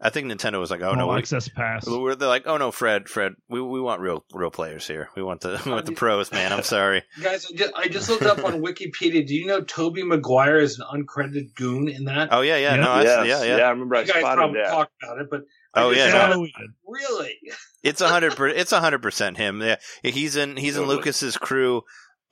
I 0.00 0.10
think 0.10 0.30
Nintendo 0.30 0.60
was 0.60 0.70
like, 0.70 0.82
"Oh 0.82 0.88
all 0.90 0.96
no, 0.96 1.08
we, 1.08 1.16
access 1.16 1.48
pass. 1.48 1.86
we're, 1.86 2.14
they're 2.14 2.28
like, 2.28 2.42
oh 2.46 2.58
no, 2.58 2.70
Fred, 2.70 3.08
Fred, 3.08 3.32
we 3.48 3.60
we 3.62 3.80
want 3.80 4.02
real 4.02 4.22
real 4.34 4.50
players 4.50 4.86
here. 4.86 5.08
We 5.16 5.22
want 5.22 5.40
the 5.40 5.60
we 5.64 5.70
want 5.72 5.86
the 5.86 5.92
pros, 5.92 6.30
man. 6.30 6.52
I'm 6.52 6.62
sorry. 6.62 7.04
Guys, 7.22 7.46
I 7.50 7.56
just, 7.56 7.72
I 7.74 7.88
just 7.88 8.08
looked 8.10 8.24
up 8.24 8.44
on 8.44 8.60
Wikipedia. 8.60 9.26
Do 9.26 9.34
you 9.34 9.46
know 9.46 9.62
Tobey 9.62 10.02
Maguire 10.02 10.58
is 10.58 10.78
an 10.78 10.84
uncredited 11.06 11.54
goon 11.54 11.88
in 11.88 12.04
that? 12.04 12.28
Oh 12.32 12.42
yeah, 12.42 12.56
yeah, 12.56 12.74
Yeah. 12.74 12.80
no, 12.82 12.90
I, 12.90 13.02
Yes, 13.02 13.26
yeah, 13.26 13.56
yeah, 13.56 13.62
I 13.64 13.70
remember 13.70 13.96
I 13.96 14.04
guys 14.04 14.16
spotted 14.18 14.36
probably 14.36 14.60
that. 14.60 14.70
talked 14.70 14.92
about 15.02 15.18
it, 15.22 15.28
but 15.30 15.40
I 15.40 15.44
Oh, 15.76 15.90
yeah, 15.90 16.10
no, 16.34 16.46
really? 16.86 17.38
It's 17.82 18.00
a 18.00 18.08
hundred. 18.08 18.36
per- 18.36 18.48
It's 18.48 18.72
a 18.72 18.80
hundred 18.80 19.02
percent 19.02 19.36
him. 19.36 19.60
Yeah, 19.60 19.76
he's 20.02 20.36
in. 20.36 20.56
He's 20.56 20.76
in 20.76 20.84
Lucas's 20.84 21.36
crew 21.36 21.82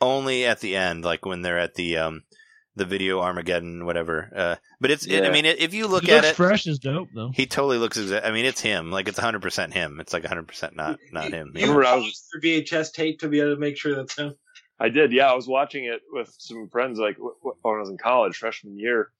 only 0.00 0.44
at 0.46 0.60
the 0.60 0.76
end, 0.76 1.04
like 1.04 1.24
when 1.26 1.42
they're 1.42 1.58
at 1.58 1.74
the 1.74 1.96
um 1.98 2.22
the 2.74 2.84
video 2.86 3.20
Armageddon, 3.20 3.84
whatever. 3.84 4.30
Uh, 4.34 4.56
but 4.80 4.90
it's. 4.90 5.06
It, 5.06 5.24
I 5.24 5.30
mean, 5.30 5.44
it, 5.44 5.60
if 5.60 5.74
you 5.74 5.86
look 5.88 6.04
he 6.04 6.12
at 6.12 6.16
looks 6.22 6.28
it, 6.30 6.36
fresh 6.36 6.66
is 6.66 6.78
dope 6.78 7.08
though. 7.14 7.30
he 7.34 7.46
totally 7.46 7.78
looks. 7.78 7.98
Exa- 7.98 8.24
I 8.24 8.30
mean, 8.30 8.44
it's 8.46 8.60
him. 8.60 8.90
Like 8.90 9.08
it's 9.08 9.18
hundred 9.18 9.42
percent 9.42 9.74
him. 9.74 9.98
It's 10.00 10.12
like 10.12 10.24
hundred 10.24 10.48
percent 10.48 10.74
not 10.76 10.98
not 11.12 11.30
him. 11.32 11.52
You 11.54 11.62
Remember 11.62 11.84
I 11.84 11.96
was- 11.96 12.26
your 12.32 12.40
VHS 12.62 12.92
tape 12.92 13.18
to 13.20 13.28
be 13.28 13.40
able 13.40 13.54
to 13.54 13.60
make 13.60 13.76
sure 13.76 13.94
that's 13.94 14.16
him. 14.16 14.34
I 14.80 14.88
did, 14.88 15.12
yeah. 15.12 15.30
I 15.30 15.34
was 15.34 15.46
watching 15.46 15.84
it 15.84 16.00
with 16.10 16.34
some 16.38 16.68
friends, 16.72 16.98
like 16.98 17.16
w- 17.16 17.34
w- 17.40 17.56
when 17.62 17.76
I 17.76 17.80
was 17.80 17.90
in 17.90 17.98
college, 17.98 18.36
freshman 18.36 18.78
year, 18.78 19.12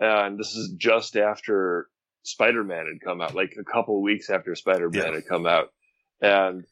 and 0.00 0.36
this 0.40 0.56
is 0.56 0.72
just 0.76 1.16
after 1.16 1.88
Spider 2.24 2.64
Man 2.64 2.86
had 2.86 3.00
come 3.04 3.20
out, 3.20 3.34
like 3.34 3.54
a 3.58 3.64
couple 3.64 3.96
of 3.96 4.02
weeks 4.02 4.28
after 4.30 4.54
Spider 4.54 4.90
Man 4.90 5.06
Yeah. 5.06 5.14
had 5.14 5.26
come 5.26 5.46
out, 5.46 5.68
and 6.20 6.64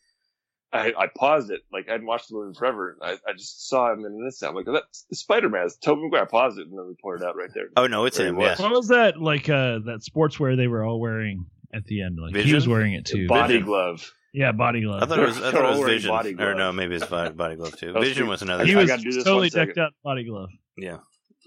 I, 0.72 0.92
I 0.98 1.06
paused 1.14 1.50
it, 1.50 1.60
like 1.70 1.88
I 1.88 1.92
hadn't 1.92 2.06
watched 2.06 2.28
the 2.30 2.34
movie 2.36 2.48
in 2.48 2.54
forever. 2.54 2.96
I, 3.02 3.12
I 3.28 3.32
just 3.36 3.68
saw 3.68 3.92
him 3.92 4.00
in 4.00 4.06
an 4.06 4.22
instant. 4.24 4.50
I'm 4.50 4.56
like, 4.56 4.64
that's 4.66 5.04
Spider 5.12 5.50
Man. 5.50 5.66
It's 5.66 5.76
Tobey 5.76 6.00
Maguire. 6.02 6.22
I 6.22 6.24
paused 6.24 6.58
it, 6.58 6.66
and 6.66 6.78
then 6.78 6.86
we 6.88 6.94
pointed 7.00 7.24
out 7.26 7.36
right 7.36 7.50
there. 7.54 7.66
Oh 7.76 7.86
no, 7.86 8.06
it's 8.06 8.16
There 8.16 8.28
him. 8.28 8.40
Yeah. 8.40 8.54
What 8.60 8.70
was 8.72 8.88
that 8.88 9.20
like? 9.20 9.48
Uh, 9.50 9.80
that 9.84 10.00
sportswear 10.00 10.56
they 10.56 10.68
were 10.68 10.82
all 10.82 10.98
wearing 10.98 11.44
at 11.74 11.84
the 11.84 12.02
end. 12.02 12.18
Like 12.20 12.34
he 12.34 12.54
was 12.54 12.66
wearing 12.66 12.94
it 12.94 13.04
too. 13.04 13.28
Body 13.28 13.54
Vision. 13.54 13.66
glove. 13.66 14.10
Yeah, 14.34 14.52
body 14.52 14.80
glove. 14.80 15.02
I 15.02 15.06
thought 15.06 15.18
it 15.18 15.26
was. 15.26 15.36
I 15.36 15.40
They're 15.42 15.52
thought 15.52 15.74
it 15.74 15.78
was 15.80 15.86
Vision. 15.90 16.08
body 16.10 16.30
Or 16.30 16.36
gloves. 16.36 16.56
no, 16.58 16.72
maybe 16.72 16.94
it's 16.94 17.04
body, 17.04 17.34
body 17.34 17.56
glove 17.56 17.76
too. 17.76 17.92
Vision 18.00 18.26
was 18.28 18.40
another. 18.40 18.64
he 18.64 18.74
was 18.74 18.86
gotta 18.88 19.02
do 19.02 19.12
this 19.12 19.24
totally 19.24 19.40
one 19.40 19.50
second. 19.50 19.66
decked 19.74 19.78
out 19.78 19.92
body 20.02 20.24
glove. 20.24 20.48
Yeah, 20.78 20.98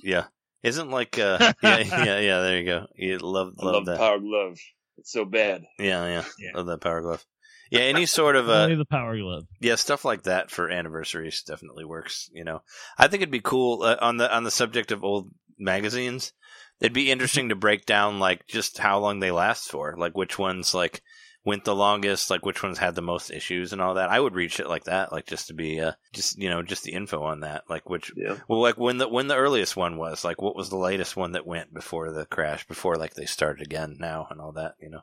yeah. 0.04 0.26
Isn't 0.66 0.90
like 0.90 1.18
uh 1.20 1.38
yeah 1.64 1.78
yeah 1.80 2.20
yeah. 2.20 2.40
There 2.42 2.58
you 2.60 2.66
go. 2.66 2.86
You 2.96 3.18
love 3.20 3.54
I 3.60 3.66
love 3.66 3.74
love 3.76 3.86
that. 3.86 3.98
Power 3.98 4.20
Glove. 4.20 4.58
It's 4.98 5.12
so 5.12 5.26
bad. 5.26 5.64
Yeah, 5.78 6.06
yeah, 6.08 6.24
Yeah. 6.40 6.52
Love 6.56 6.68
that 6.68 6.82
power 6.82 7.02
glove. 7.02 7.24
Yeah, 7.70 7.82
any 7.82 8.06
sort 8.20 8.36
of 8.36 8.50
uh 8.50 8.64
Only 8.64 8.76
the 8.76 8.86
power 8.86 9.18
glove. 9.18 9.46
yeah 9.62 9.76
stuff 9.76 10.04
like 10.06 10.24
that 10.24 10.50
for 10.52 10.70
anniversaries 10.70 11.44
definitely 11.44 11.86
works. 11.86 12.30
You 12.34 12.44
know, 12.44 12.62
I 12.98 13.08
think 13.08 13.22
it'd 13.22 13.32
be 13.32 13.42
cool 13.42 13.84
uh, 13.84 13.98
on 14.02 14.18
the 14.18 14.34
on 14.34 14.44
the 14.44 14.52
subject 14.52 14.92
of 14.92 15.04
old 15.04 15.30
magazines. 15.60 16.34
It'd 16.82 16.94
be 16.94 17.12
interesting 17.12 17.50
to 17.50 17.56
break 17.56 17.86
down 17.86 18.20
like 18.20 18.48
just 18.48 18.78
how 18.80 19.00
long 19.00 19.20
they 19.20 19.32
last 19.32 19.70
for, 19.70 19.96
like 19.98 20.16
which 20.18 20.38
ones 20.38 20.74
like 20.74 21.02
went 21.46 21.64
the 21.64 21.76
longest, 21.76 22.30
like 22.30 22.46
which 22.46 22.62
ones 22.64 22.80
had 22.80 22.96
the 22.96 23.02
most 23.02 23.30
issues 23.30 23.72
and 23.72 23.82
all 23.82 23.94
that. 23.94 24.10
I 24.10 24.20
would 24.20 24.34
read 24.36 24.52
shit 24.52 24.68
like 24.68 24.86
that, 24.86 25.12
like 25.12 25.28
just 25.28 25.48
to 25.48 25.54
be 25.54 25.80
uh 25.80 25.94
just 26.12 26.38
you 26.38 26.50
know 26.50 26.62
just 26.64 26.84
the 26.84 26.94
info 26.94 27.22
on 27.24 27.42
that, 27.42 27.64
like 27.70 27.90
which 27.90 28.12
Yeah. 28.16 28.38
well, 28.48 28.62
like 28.62 28.78
when 28.78 28.98
the 28.98 29.08
when 29.08 29.28
the 29.28 29.38
earliest 29.38 29.78
one 29.78 29.96
was, 29.98 30.26
like 30.26 30.42
what 30.42 30.56
was 30.56 30.70
the 30.70 30.78
latest 30.78 31.16
one 31.16 31.34
that 31.34 31.46
went 31.48 31.74
before 31.74 32.12
the 32.12 32.26
crash, 32.26 32.68
before 32.68 32.96
like 32.98 33.14
they 33.14 33.26
started 33.26 33.62
again 33.62 33.96
now 34.00 34.28
and 34.30 34.42
all 34.42 34.52
that, 34.54 34.76
you 34.82 34.90
know. 34.90 35.02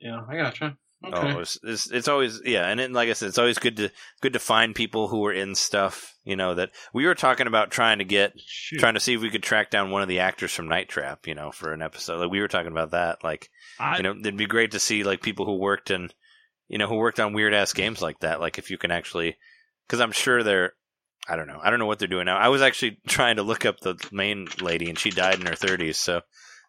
Yeah, 0.00 0.22
I 0.28 0.36
gotcha. 0.36 0.76
Oh, 1.02 1.08
okay. 1.08 1.32
Oh, 1.34 1.40
it's, 1.40 1.58
it's 1.62 1.90
it's 1.90 2.08
always 2.08 2.40
yeah, 2.44 2.66
and 2.66 2.80
then 2.80 2.92
like 2.92 3.08
I 3.08 3.12
said, 3.12 3.28
it's 3.28 3.38
always 3.38 3.58
good 3.58 3.76
to 3.76 3.90
good 4.20 4.32
to 4.34 4.38
find 4.38 4.74
people 4.74 5.08
who 5.08 5.24
are 5.26 5.32
in 5.32 5.54
stuff. 5.54 6.14
You 6.24 6.36
know 6.36 6.54
that 6.54 6.70
we 6.94 7.06
were 7.06 7.14
talking 7.14 7.46
about 7.46 7.70
trying 7.70 7.98
to 7.98 8.04
get 8.04 8.32
Shoot. 8.38 8.80
trying 8.80 8.94
to 8.94 9.00
see 9.00 9.14
if 9.14 9.20
we 9.20 9.30
could 9.30 9.42
track 9.42 9.70
down 9.70 9.90
one 9.90 10.02
of 10.02 10.08
the 10.08 10.20
actors 10.20 10.52
from 10.52 10.68
Night 10.68 10.88
Trap. 10.88 11.26
You 11.26 11.34
know, 11.34 11.50
for 11.50 11.72
an 11.72 11.82
episode. 11.82 12.20
Like 12.20 12.30
we 12.30 12.40
were 12.40 12.48
talking 12.48 12.72
about 12.72 12.92
that. 12.92 13.22
Like 13.22 13.50
I, 13.78 13.98
you 13.98 14.02
know, 14.02 14.12
it'd 14.12 14.36
be 14.36 14.46
great 14.46 14.70
to 14.70 14.80
see 14.80 15.04
like 15.04 15.20
people 15.20 15.44
who 15.44 15.56
worked 15.56 15.90
in 15.90 16.10
you 16.68 16.78
know 16.78 16.86
who 16.86 16.96
worked 16.96 17.20
on 17.20 17.34
weird 17.34 17.54
ass 17.54 17.72
games 17.72 18.00
like 18.00 18.20
that. 18.20 18.40
Like 18.40 18.58
if 18.58 18.70
you 18.70 18.78
can 18.78 18.90
actually, 18.90 19.36
because 19.86 20.00
I'm 20.00 20.12
sure 20.12 20.42
they're. 20.42 20.72
I 21.26 21.36
don't 21.36 21.46
know. 21.46 21.58
I 21.62 21.70
don't 21.70 21.78
know 21.78 21.86
what 21.86 21.98
they're 21.98 22.08
doing 22.08 22.26
now. 22.26 22.36
I 22.36 22.48
was 22.48 22.60
actually 22.60 22.98
trying 23.08 23.36
to 23.36 23.42
look 23.42 23.64
up 23.64 23.80
the 23.80 23.96
main 24.12 24.46
lady, 24.60 24.90
and 24.90 24.98
she 24.98 25.10
died 25.10 25.40
in 25.40 25.46
her 25.46 25.54
30s, 25.54 25.94
so 25.94 26.20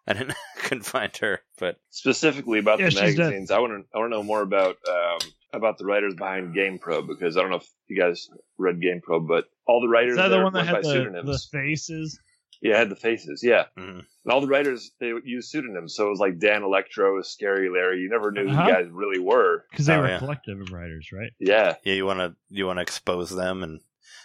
I 0.06 0.12
didn't 0.12 0.34
couldn't 0.58 0.84
find 0.84 1.14
her. 1.18 1.40
But 1.58 1.78
specifically 1.90 2.58
about 2.58 2.78
Yeah, 2.78 2.86
the 2.86 2.90
she's 2.92 3.16
dead. 3.16 3.18
magazines, 3.18 3.50
I 3.50 3.58
want 3.58 3.72
to 3.72 3.84
I 3.94 3.98
want 3.98 4.12
to 4.12 4.16
know 4.16 4.22
more 4.22 4.42
about 4.42 4.76
um, 4.88 5.18
about 5.52 5.78
the 5.78 5.84
writers 5.84 6.14
behind 6.14 6.54
GamePro 6.54 7.06
because 7.06 7.36
I 7.36 7.40
don't 7.40 7.50
know 7.50 7.56
if 7.56 7.68
you 7.88 8.00
guys 8.00 8.28
read 8.58 8.80
GamePro, 8.80 9.26
but 9.26 9.44
all 9.66 9.80
the 9.80 9.88
writers 9.88 10.12
is 10.12 10.16
that 10.18 10.28
the 10.28 10.40
one 10.42 10.52
that 10.52 10.58
went 10.72 10.82
by 10.84 10.88
had 10.92 11.04
the, 11.04 11.22
the 11.24 11.38
faces? 11.50 12.18
yeah, 12.62 12.78
had 12.78 12.88
the 12.90 12.96
faces. 12.96 13.42
Yeah, 13.42 13.64
mhm. 13.78 13.98
and 14.00 14.32
all 14.32 14.40
the 14.40 14.46
writers 14.46 14.90
they 15.00 15.12
used 15.24 15.50
pseudonyms, 15.50 15.94
so 15.94 16.06
it 16.06 16.10
was 16.10 16.20
like 16.20 16.38
Dan 16.38 16.62
Elektro, 16.62 17.24
Scary 17.24 17.68
Larry. 17.68 18.00
You 18.00 18.08
never 18.10 18.30
knew 18.30 18.48
Uh-huh. 18.48 18.62
who 18.64 18.66
the 18.66 18.72
guys 18.82 18.90
really 18.90 19.18
were. 19.20 19.64
Because 19.70 19.86
they 19.86 19.96
Oh, 19.96 20.00
were 20.02 20.08
yeah. 20.08 20.18
collective 20.18 20.60
of 20.60 20.70
writers, 20.72 21.10
right? 21.12 21.32
Yeah, 21.38 21.74
Yeah, 21.84 21.94
you 21.94 22.06
want 22.06 22.20
to 22.20 22.34
you 22.48 22.66
want 22.66 22.78
to 22.78 22.82
expose 22.82 23.30
them 23.30 23.62
and 23.62 23.80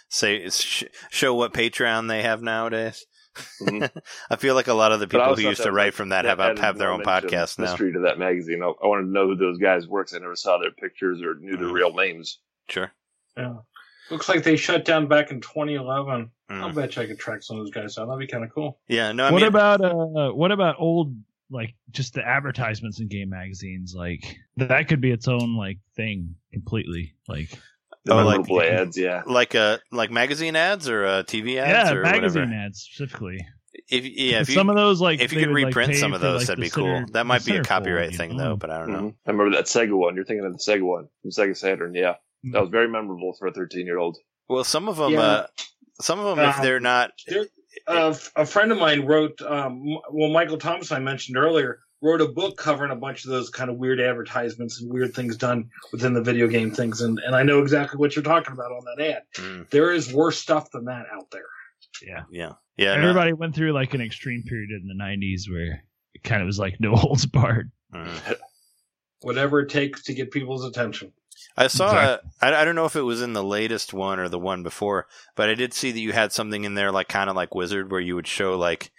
say 0.08 0.48
sh- 0.50 0.84
show 1.10 1.34
what 1.34 1.52
Patreon 1.54 2.08
they 2.08 2.22
have 2.22 2.42
nowadays. 2.42 3.04
Mhm. 3.60 3.90
I 4.30 4.36
feel 4.36 4.54
like 4.54 4.68
a 4.68 4.74
lot 4.74 4.92
of 4.92 5.00
the 5.00 5.06
people 5.08 5.34
who 5.34 5.42
used 5.42 5.62
to 5.62 5.72
write 5.72 5.94
from 5.94 6.10
that, 6.10 6.22
that 6.22 6.28
have 6.28 6.40
added 6.40 6.58
have 6.58 6.78
their 6.78 6.90
own 6.90 7.02
podcast 7.02 7.58
now. 7.58 7.64
Mystery 7.64 7.92
to 7.94 8.00
that 8.00 8.18
magazine. 8.18 8.62
I, 8.62 8.66
I 8.66 8.86
wanted 8.86 9.02
to 9.04 9.08
know 9.10 9.26
who 9.28 9.36
those 9.36 9.58
guys 9.58 9.86
were 9.86 10.02
because 10.02 10.14
I 10.16 10.18
never 10.20 10.36
saw 10.36 10.58
their 10.58 10.70
pictures 10.72 11.22
or 11.22 11.34
knew 11.36 11.56
their 11.56 11.68
Mhm. 11.68 11.72
real 11.72 11.94
names. 11.94 12.38
Sure. 12.68 12.92
Yeah. 13.36 13.54
Looks 14.10 14.28
like 14.28 14.42
they 14.44 14.56
shut 14.56 14.84
down 14.84 15.06
back 15.08 15.30
in 15.30 15.40
2011. 15.40 16.30
I'll 16.50 16.70
Mm. 16.70 16.74
bet 16.74 16.96
you 16.96 17.02
I 17.02 17.06
could 17.06 17.18
track 17.18 17.42
some 17.42 17.58
of 17.58 17.64
those 17.64 17.70
guys 17.72 17.94
down. 17.94 18.08
That'd 18.08 18.18
be 18.20 18.26
kind 18.26 18.44
of 18.44 18.50
cool. 18.52 18.78
Yeah. 18.88 19.12
No, 19.12 19.24
I 19.24 19.30
what 19.32 19.38
mean, 19.40 19.48
about 19.48 19.80
uh 19.82 20.32
what 20.32 20.52
about 20.52 20.76
old 20.78 21.14
like 21.50 21.74
just 21.90 22.14
the 22.14 22.26
advertisements 22.26 23.00
in 23.00 23.08
game 23.08 23.28
magazines 23.30 23.94
like 23.94 24.38
that 24.56 24.88
could 24.88 25.00
be 25.00 25.10
its 25.10 25.28
own 25.28 25.56
like 25.56 25.78
thing 25.96 26.34
completely 26.52 27.14
like 27.28 27.58
The 28.04 28.14
Oh, 28.14 28.24
like- 28.24 28.50
ads, 28.72 28.98
yeah. 28.98 29.22
like 29.26 29.54
uh 29.54 29.78
like 29.92 30.10
magazine 30.10 30.56
ads 30.56 30.88
or 30.88 31.04
uh, 31.04 31.22
TV 31.22 31.56
ads 31.58 31.90
yeah 31.90 31.94
or 31.94 32.02
magazine 32.02 32.42
whatever. 32.48 32.64
ads 32.66 32.80
specifically 32.80 33.38
If 33.88 34.04
yeah, 34.04 34.40
if 34.40 34.48
you, 34.48 34.54
some 34.54 34.68
of 34.70 34.76
those 34.76 35.00
like 35.00 35.20
if 35.20 35.32
you 35.32 35.38
could 35.40 35.50
would, 35.50 35.56
like, 35.62 35.66
reprint 35.66 35.94
some 35.96 36.12
of 36.12 36.20
those, 36.20 36.40
like, 36.40 36.46
that'd 36.48 36.62
be 36.62 36.68
cool. 36.70 36.84
center- 36.86 37.12
that 37.12 37.26
might 37.26 37.44
be 37.44 37.56
a 37.56 37.62
copyright 37.62 38.14
thing 38.14 38.36
know? 38.36 38.50
though, 38.50 38.56
but 38.56 38.70
I 38.70 38.78
don't 38.80 38.90
know. 38.92 39.02
Mhm. 39.02 39.14
I 39.26 39.30
remember 39.30 39.56
that 39.56 39.66
Sega 39.66 39.96
one. 39.96 40.14
You're 40.16 40.24
thinking 40.24 40.44
of 40.44 40.52
the 40.52 40.58
Sega 40.58 40.82
one 40.82 41.08
from 41.22 41.30
Sega 41.30 41.56
Saturn. 41.56 41.94
Yeah, 41.94 42.14
Mm. 42.44 42.52
that 42.54 42.60
was 42.60 42.70
very 42.70 42.88
memorable 42.88 43.34
for 43.38 43.46
a 43.46 43.52
13 43.52 43.86
year 43.86 43.98
old. 43.98 44.18
Well, 44.48 44.64
some 44.64 44.88
of 44.88 44.96
them, 44.96 45.12
Yeah. 45.12 45.20
uh, 45.20 45.46
some 46.00 46.18
of 46.18 46.36
them, 46.36 46.44
if 46.48 46.58
Uh, 46.58 46.62
they're 46.62 46.80
not, 46.80 47.12
Uh, 47.86 48.14
a 48.36 48.44
friend 48.46 48.70
of 48.72 48.78
mine 48.78 49.06
wrote, 49.06 49.40
um, 49.42 49.82
well, 50.10 50.28
Michael 50.30 50.58
Thomasson, 50.58 50.96
I 50.96 51.00
mentioned 51.00 51.36
earlier, 51.36 51.78
wrote 52.02 52.20
a 52.20 52.26
book 52.28 52.56
covering 52.56 52.90
a 52.90 52.96
bunch 52.96 53.24
of 53.24 53.30
those 53.30 53.48
kind 53.48 53.70
of 53.70 53.76
weird 53.76 54.00
advertisements 54.00 54.80
and 54.80 54.92
weird 54.92 55.14
things 55.14 55.36
done 55.36 55.70
within 55.92 56.12
the 56.12 56.20
video 56.20 56.48
game 56.48 56.70
things. 56.72 57.00
And, 57.00 57.18
and 57.24 57.34
I 57.34 57.42
know 57.44 57.60
exactly 57.62 57.96
what 57.98 58.16
you're 58.16 58.24
talking 58.24 58.52
about 58.52 58.72
on 58.72 58.84
that 58.84 59.04
ad. 59.04 59.22
mm, 59.36 59.70
There 59.70 59.92
is 59.92 60.12
worse 60.12 60.38
stuff 60.38 60.70
than 60.72 60.86
that 60.86 61.06
out 61.14 61.30
there. 61.30 61.44
yeah 62.06 62.24
yeah, 62.30 62.52
yeah, 62.76 62.96
no, 62.96 63.02
everybody 63.02 63.32
went 63.32 63.54
through 63.54 63.72
like 63.72 63.94
an 63.94 64.00
extreme 64.00 64.42
period 64.42 64.70
in 64.70 64.88
the 64.88 65.02
90s 65.02 65.48
where 65.50 65.84
it 66.14 66.22
kind 66.24 66.42
of 66.42 66.46
was 66.46 66.58
like 66.58 66.74
no 66.80 66.94
holds 66.96 67.24
barred 67.26 67.70
mm. 67.94 68.36
Whatever 69.20 69.60
it 69.60 69.70
takes 69.70 70.02
to 70.04 70.14
get 70.14 70.32
people's 70.32 70.64
attention. 70.64 71.12
I 71.56 71.68
saw. 71.68 71.90
Exactly. 71.90 72.30
A, 72.40 72.46
I, 72.46 72.62
I 72.62 72.64
don't 72.64 72.74
know 72.74 72.86
if 72.86 72.96
it 72.96 73.02
was 73.02 73.22
in 73.22 73.34
the 73.34 73.44
latest 73.44 73.92
one 73.94 74.18
or 74.18 74.28
the 74.28 74.38
one 74.38 74.62
before, 74.64 75.06
but 75.36 75.48
I 75.48 75.54
did 75.54 75.72
see 75.74 75.92
that 75.92 76.00
you 76.00 76.12
had 76.12 76.32
something 76.32 76.64
in 76.64 76.74
there, 76.74 76.90
like 76.90 77.08
kind 77.08 77.30
of 77.30 77.36
like 77.36 77.54
Wizard, 77.54 77.90
where 77.90 78.00
you 78.00 78.16
would 78.16 78.26
show 78.26 78.58
like, 78.58 78.90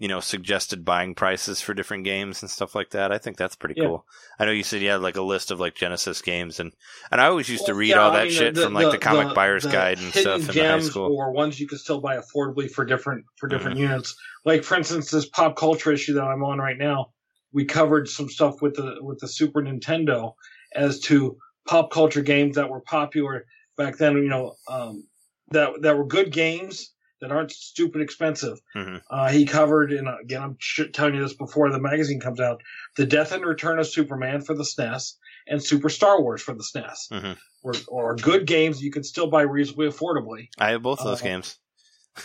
you 0.00 0.08
know, 0.08 0.18
suggested 0.18 0.82
buying 0.82 1.14
prices 1.14 1.60
for 1.60 1.74
different 1.74 2.04
games 2.04 2.40
and 2.40 2.50
stuff 2.50 2.74
like 2.74 2.88
that. 2.90 3.12
I 3.12 3.18
think 3.18 3.36
that's 3.36 3.54
pretty 3.54 3.74
Yeah. 3.76 3.84
cool. 3.84 4.06
I 4.38 4.46
know 4.46 4.50
you 4.50 4.62
said 4.62 4.80
you 4.80 4.88
had 4.88 5.02
like 5.02 5.16
a 5.16 5.22
list 5.22 5.50
of 5.50 5.60
like 5.60 5.74
Genesis 5.74 6.22
games, 6.22 6.58
and 6.58 6.72
and 7.12 7.20
I 7.20 7.26
always 7.26 7.50
used 7.50 7.66
to 7.66 7.74
read 7.74 7.90
yeah, 7.90 8.00
all 8.00 8.10
I 8.10 8.20
that 8.20 8.28
mean, 8.28 8.32
shit 8.32 8.56
from 8.56 8.72
like 8.72 8.90
the, 8.90 8.96
comic 8.96 9.34
buyer's 9.34 9.64
the 9.64 9.70
guide 9.70 9.98
and 9.98 10.10
stuff 10.10 10.48
in 10.48 10.56
the 10.56 10.64
high 10.64 10.78
school. 10.80 11.14
or 11.14 11.32
ones 11.32 11.60
you 11.60 11.68
could 11.68 11.80
still 11.80 12.00
buy 12.00 12.16
affordably 12.16 12.70
for 12.70 12.86
different 12.86 13.26
for 13.36 13.46
different 13.46 13.76
Mm-hmm. 13.76 13.90
units. 13.90 14.16
Like 14.46 14.64
for 14.64 14.74
instance, 14.76 15.10
this 15.10 15.28
pop 15.28 15.54
culture 15.54 15.92
issue 15.92 16.14
that 16.14 16.24
I'm 16.24 16.42
on 16.44 16.56
right 16.58 16.78
now, 16.78 17.10
we 17.52 17.66
covered 17.66 18.08
some 18.08 18.30
stuff 18.30 18.62
with 18.62 18.76
the 18.76 18.96
with 19.02 19.18
the 19.18 19.28
Super 19.28 19.60
Nintendo 19.60 20.32
as 20.74 21.00
to 21.00 21.36
pop 21.68 21.90
culture 21.92 22.22
games 22.22 22.56
that 22.56 22.70
were 22.70 22.80
popular 22.80 23.44
back 23.76 23.98
then. 23.98 24.16
You 24.16 24.30
know, 24.30 24.54
um, 24.66 25.04
that 25.50 25.82
that 25.82 25.98
were 25.98 26.06
good 26.06 26.32
games 26.32 26.90
that 27.20 27.30
aren't 27.32 27.50
stupid 27.52 28.00
expensive. 28.02 28.58
Mhm. 28.74 29.02
Uh, 29.10 29.28
he 29.30 29.44
covered, 29.46 29.92
and 29.92 30.08
again, 30.22 30.42
I'm 30.42 30.56
sh- 30.58 30.90
telling 30.92 31.14
you 31.14 31.22
this 31.22 31.34
before 31.34 31.70
the 31.70 31.80
magazine 31.80 32.20
comes 32.20 32.40
out: 32.40 32.62
the 32.96 33.06
Death 33.06 33.32
and 33.32 33.44
Return 33.44 33.78
of 33.78 33.86
Superman 33.86 34.40
for 34.40 34.54
the 34.54 34.64
SNES 34.64 35.14
and 35.46 35.62
Super 35.62 35.88
Star 35.88 36.20
Wars 36.20 36.42
for 36.42 36.54
the 36.54 36.62
SNES, 36.64 37.08
Mhm. 37.10 37.36
were, 37.62 37.74
or 37.88 38.16
good 38.16 38.46
games 38.46 38.82
you 38.82 38.90
could 38.92 39.04
still 39.06 39.28
buy 39.28 39.42
reasonably 39.42 39.88
affordably 39.88 40.48
I 40.58 40.70
have 40.70 40.82
both 40.82 41.00
of 41.00 41.06
those 41.06 41.20
Uh, 41.22 41.24
games. 41.24 41.58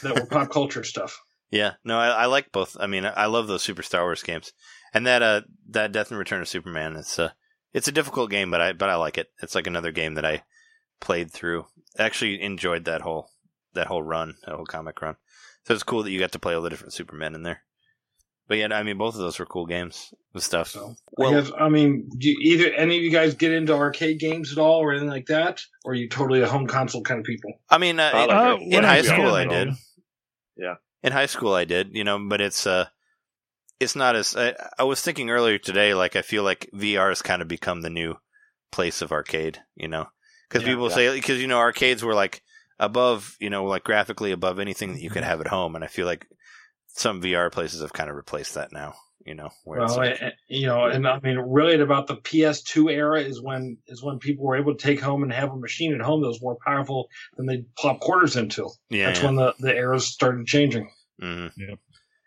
that 0.04 0.16
were 0.16 0.26
pop 0.26 0.52
culture 0.52 0.84
stuff. 0.84 1.20
Yeah, 1.52 1.74
no, 1.86 1.98
I, 1.98 2.08
I 2.08 2.26
like 2.26 2.52
both. 2.52 2.76
I 2.80 2.88
mean, 2.88 3.06
I 3.06 3.12
I 3.12 3.26
love 3.28 3.48
those 3.48 3.62
Super 3.62 3.84
Star 3.84 4.02
Wars 4.04 4.24
games, 4.24 4.52
and 4.94 5.06
that 5.06 5.22
uh 5.22 5.42
that 5.70 5.92
Death 5.92 6.10
and 6.10 6.18
Return 6.20 6.42
of 6.42 6.48
Superman. 6.50 6.96
It's 6.98 7.18
uh 7.20 7.30
it's 7.72 7.88
a 7.88 7.92
difficult 7.94 8.30
game, 8.32 8.50
but 8.50 8.60
I 8.62 8.74
but 8.74 8.90
I 8.90 8.96
like 8.96 9.18
it. 9.20 9.28
It's 9.42 9.54
like 9.56 9.68
another 9.68 9.92
game 9.92 10.16
that 10.16 10.26
I 10.26 10.44
played 11.00 11.32
through. 11.32 11.68
Actually 12.00 12.42
enjoyed 12.42 12.86
that 12.86 13.02
whole 13.02 13.30
that 13.76 13.88
whole 13.88 14.04
run, 14.04 14.36
that 14.46 14.56
whole 14.56 14.66
comic 14.66 15.02
run. 15.02 15.16
So 15.66 15.74
it's 15.74 15.84
cool 15.84 16.04
that 16.04 16.12
you 16.12 16.20
got 16.20 16.32
to 16.34 16.40
play 16.40 16.54
all 16.54 16.62
the 16.62 16.70
different 16.70 16.94
Supermen 16.94 17.36
in 17.36 17.44
there. 17.44 17.62
But 18.48 18.58
yeah, 18.60 18.68
I 18.72 18.84
mean, 18.84 18.98
both 19.00 19.16
of 19.16 19.22
those 19.22 19.40
were 19.40 19.46
cool 19.48 19.66
games 19.66 20.14
and 20.34 20.44
stuff. 20.44 20.68
So, 20.70 20.96
Well- 21.18 21.36
I 21.36 21.42
guess, 21.42 21.52
I 21.60 21.70
mean, 21.70 22.08
do 22.18 22.30
you, 22.30 22.38
either 22.42 22.72
any 22.74 22.98
of 22.98 23.02
you 23.04 23.10
guys 23.12 23.34
get 23.34 23.52
into 23.52 23.74
arcade 23.74 24.20
games 24.20 24.52
at 24.52 24.60
all 24.60 24.80
or 24.82 24.92
anything 24.92 25.10
like 25.10 25.26
that, 25.28 25.62
or 25.84 25.94
are 25.94 25.96
you 25.96 26.08
totally 26.10 26.42
a 26.42 26.48
home 26.48 26.68
console 26.68 27.02
kind 27.02 27.20
of 27.20 27.26
people? 27.26 27.54
I 27.70 27.80
mean, 27.80 28.00
uh, 28.00 28.04
I 28.14 28.24
in- 28.24 28.28
like 28.30 28.38
Uh, 28.38 28.78
in 28.78 28.84
high 28.84 29.02
school, 29.02 29.34
I 29.34 29.46
did. 29.46 29.70
Yeah. 30.58 30.76
In 31.02 31.12
high 31.12 31.26
school, 31.26 31.54
I 31.56 31.66
did. 31.66 31.90
You 31.94 32.04
know, 32.04 32.20
but 32.20 32.40
it's 32.42 32.68
uh, 32.68 32.86
it's 33.80 33.96
not 33.96 34.16
as. 34.16 34.36
I, 34.36 34.56
I 34.78 34.84
was 34.84 35.02
thinking 35.02 35.30
earlier 35.32 35.58
today. 35.58 35.94
Like, 35.96 36.16
I 36.16 36.22
feel 36.22 36.44
like 36.44 36.70
VR 36.74 37.10
has 37.10 37.22
kind 37.24 37.42
of 37.42 37.48
become 37.48 37.82
the 37.82 37.90
new 37.90 38.16
place 38.72 39.02
of 39.02 39.12
arcade. 39.12 39.60
You 39.76 39.88
know, 39.88 40.06
because 40.48 40.62
Yeah, 40.64 40.70
people 40.74 40.90
yeah. 40.90 40.96
say 40.96 41.16
because 41.16 41.42
you 41.42 41.48
know 41.48 41.58
arcades 41.58 42.04
were 42.04 42.14
like 42.16 42.42
above. 42.80 43.36
You 43.40 43.50
know, 43.50 43.66
like 43.66 43.84
graphically 43.84 44.32
above 44.32 44.60
anything 44.60 44.94
that 44.94 45.02
you 45.02 45.10
could 45.10 45.24
have 45.24 45.42
at 45.42 45.48
home, 45.48 45.76
and 45.76 45.84
I 45.84 45.88
feel 45.88 46.06
like 46.06 46.28
some 46.88 47.22
VR 47.22 47.52
places 47.52 47.82
have 47.82 47.94
kind 47.94 48.10
of 48.10 48.16
replaced 48.16 48.56
that 48.56 48.72
now. 48.72 48.94
You 49.26 49.34
know, 49.34 49.50
where 49.64 49.82
it's 49.82 49.98
Well, 49.98 50.06
like, 50.06 50.22
you 50.48 50.68
know, 50.68 50.86
and 50.86 51.08
I 51.08 51.20
mean, 51.20 51.38
really, 51.40 51.74
at 51.74 51.82
about 51.82 52.06
the 52.06 52.16
PS2 52.18 52.92
era 52.92 53.22
is 53.22 53.42
when 53.42 53.78
is 53.88 54.04
when 54.04 54.20
people 54.20 54.46
were 54.46 54.56
able 54.56 54.76
to 54.76 54.84
take 54.84 55.02
home 55.02 55.24
and 55.24 55.34
have 55.34 55.52
a 55.52 55.56
machine 55.58 55.96
at 55.96 56.02
home 56.02 56.22
that 56.22 56.28
was 56.28 56.42
more 56.44 56.58
powerful 56.64 57.10
than 57.36 57.48
they 57.48 57.66
plop 57.76 58.02
quarters 58.02 58.36
into. 58.36 58.70
yeah, 58.92 59.08
That's 59.08 59.20
yeah. 59.22 59.26
when 59.26 59.36
the 59.36 59.54
the 59.60 59.76
eras 59.76 60.06
started 60.06 60.46
changing. 60.46 60.92
hmm 61.20 61.48
Yep. 61.58 61.80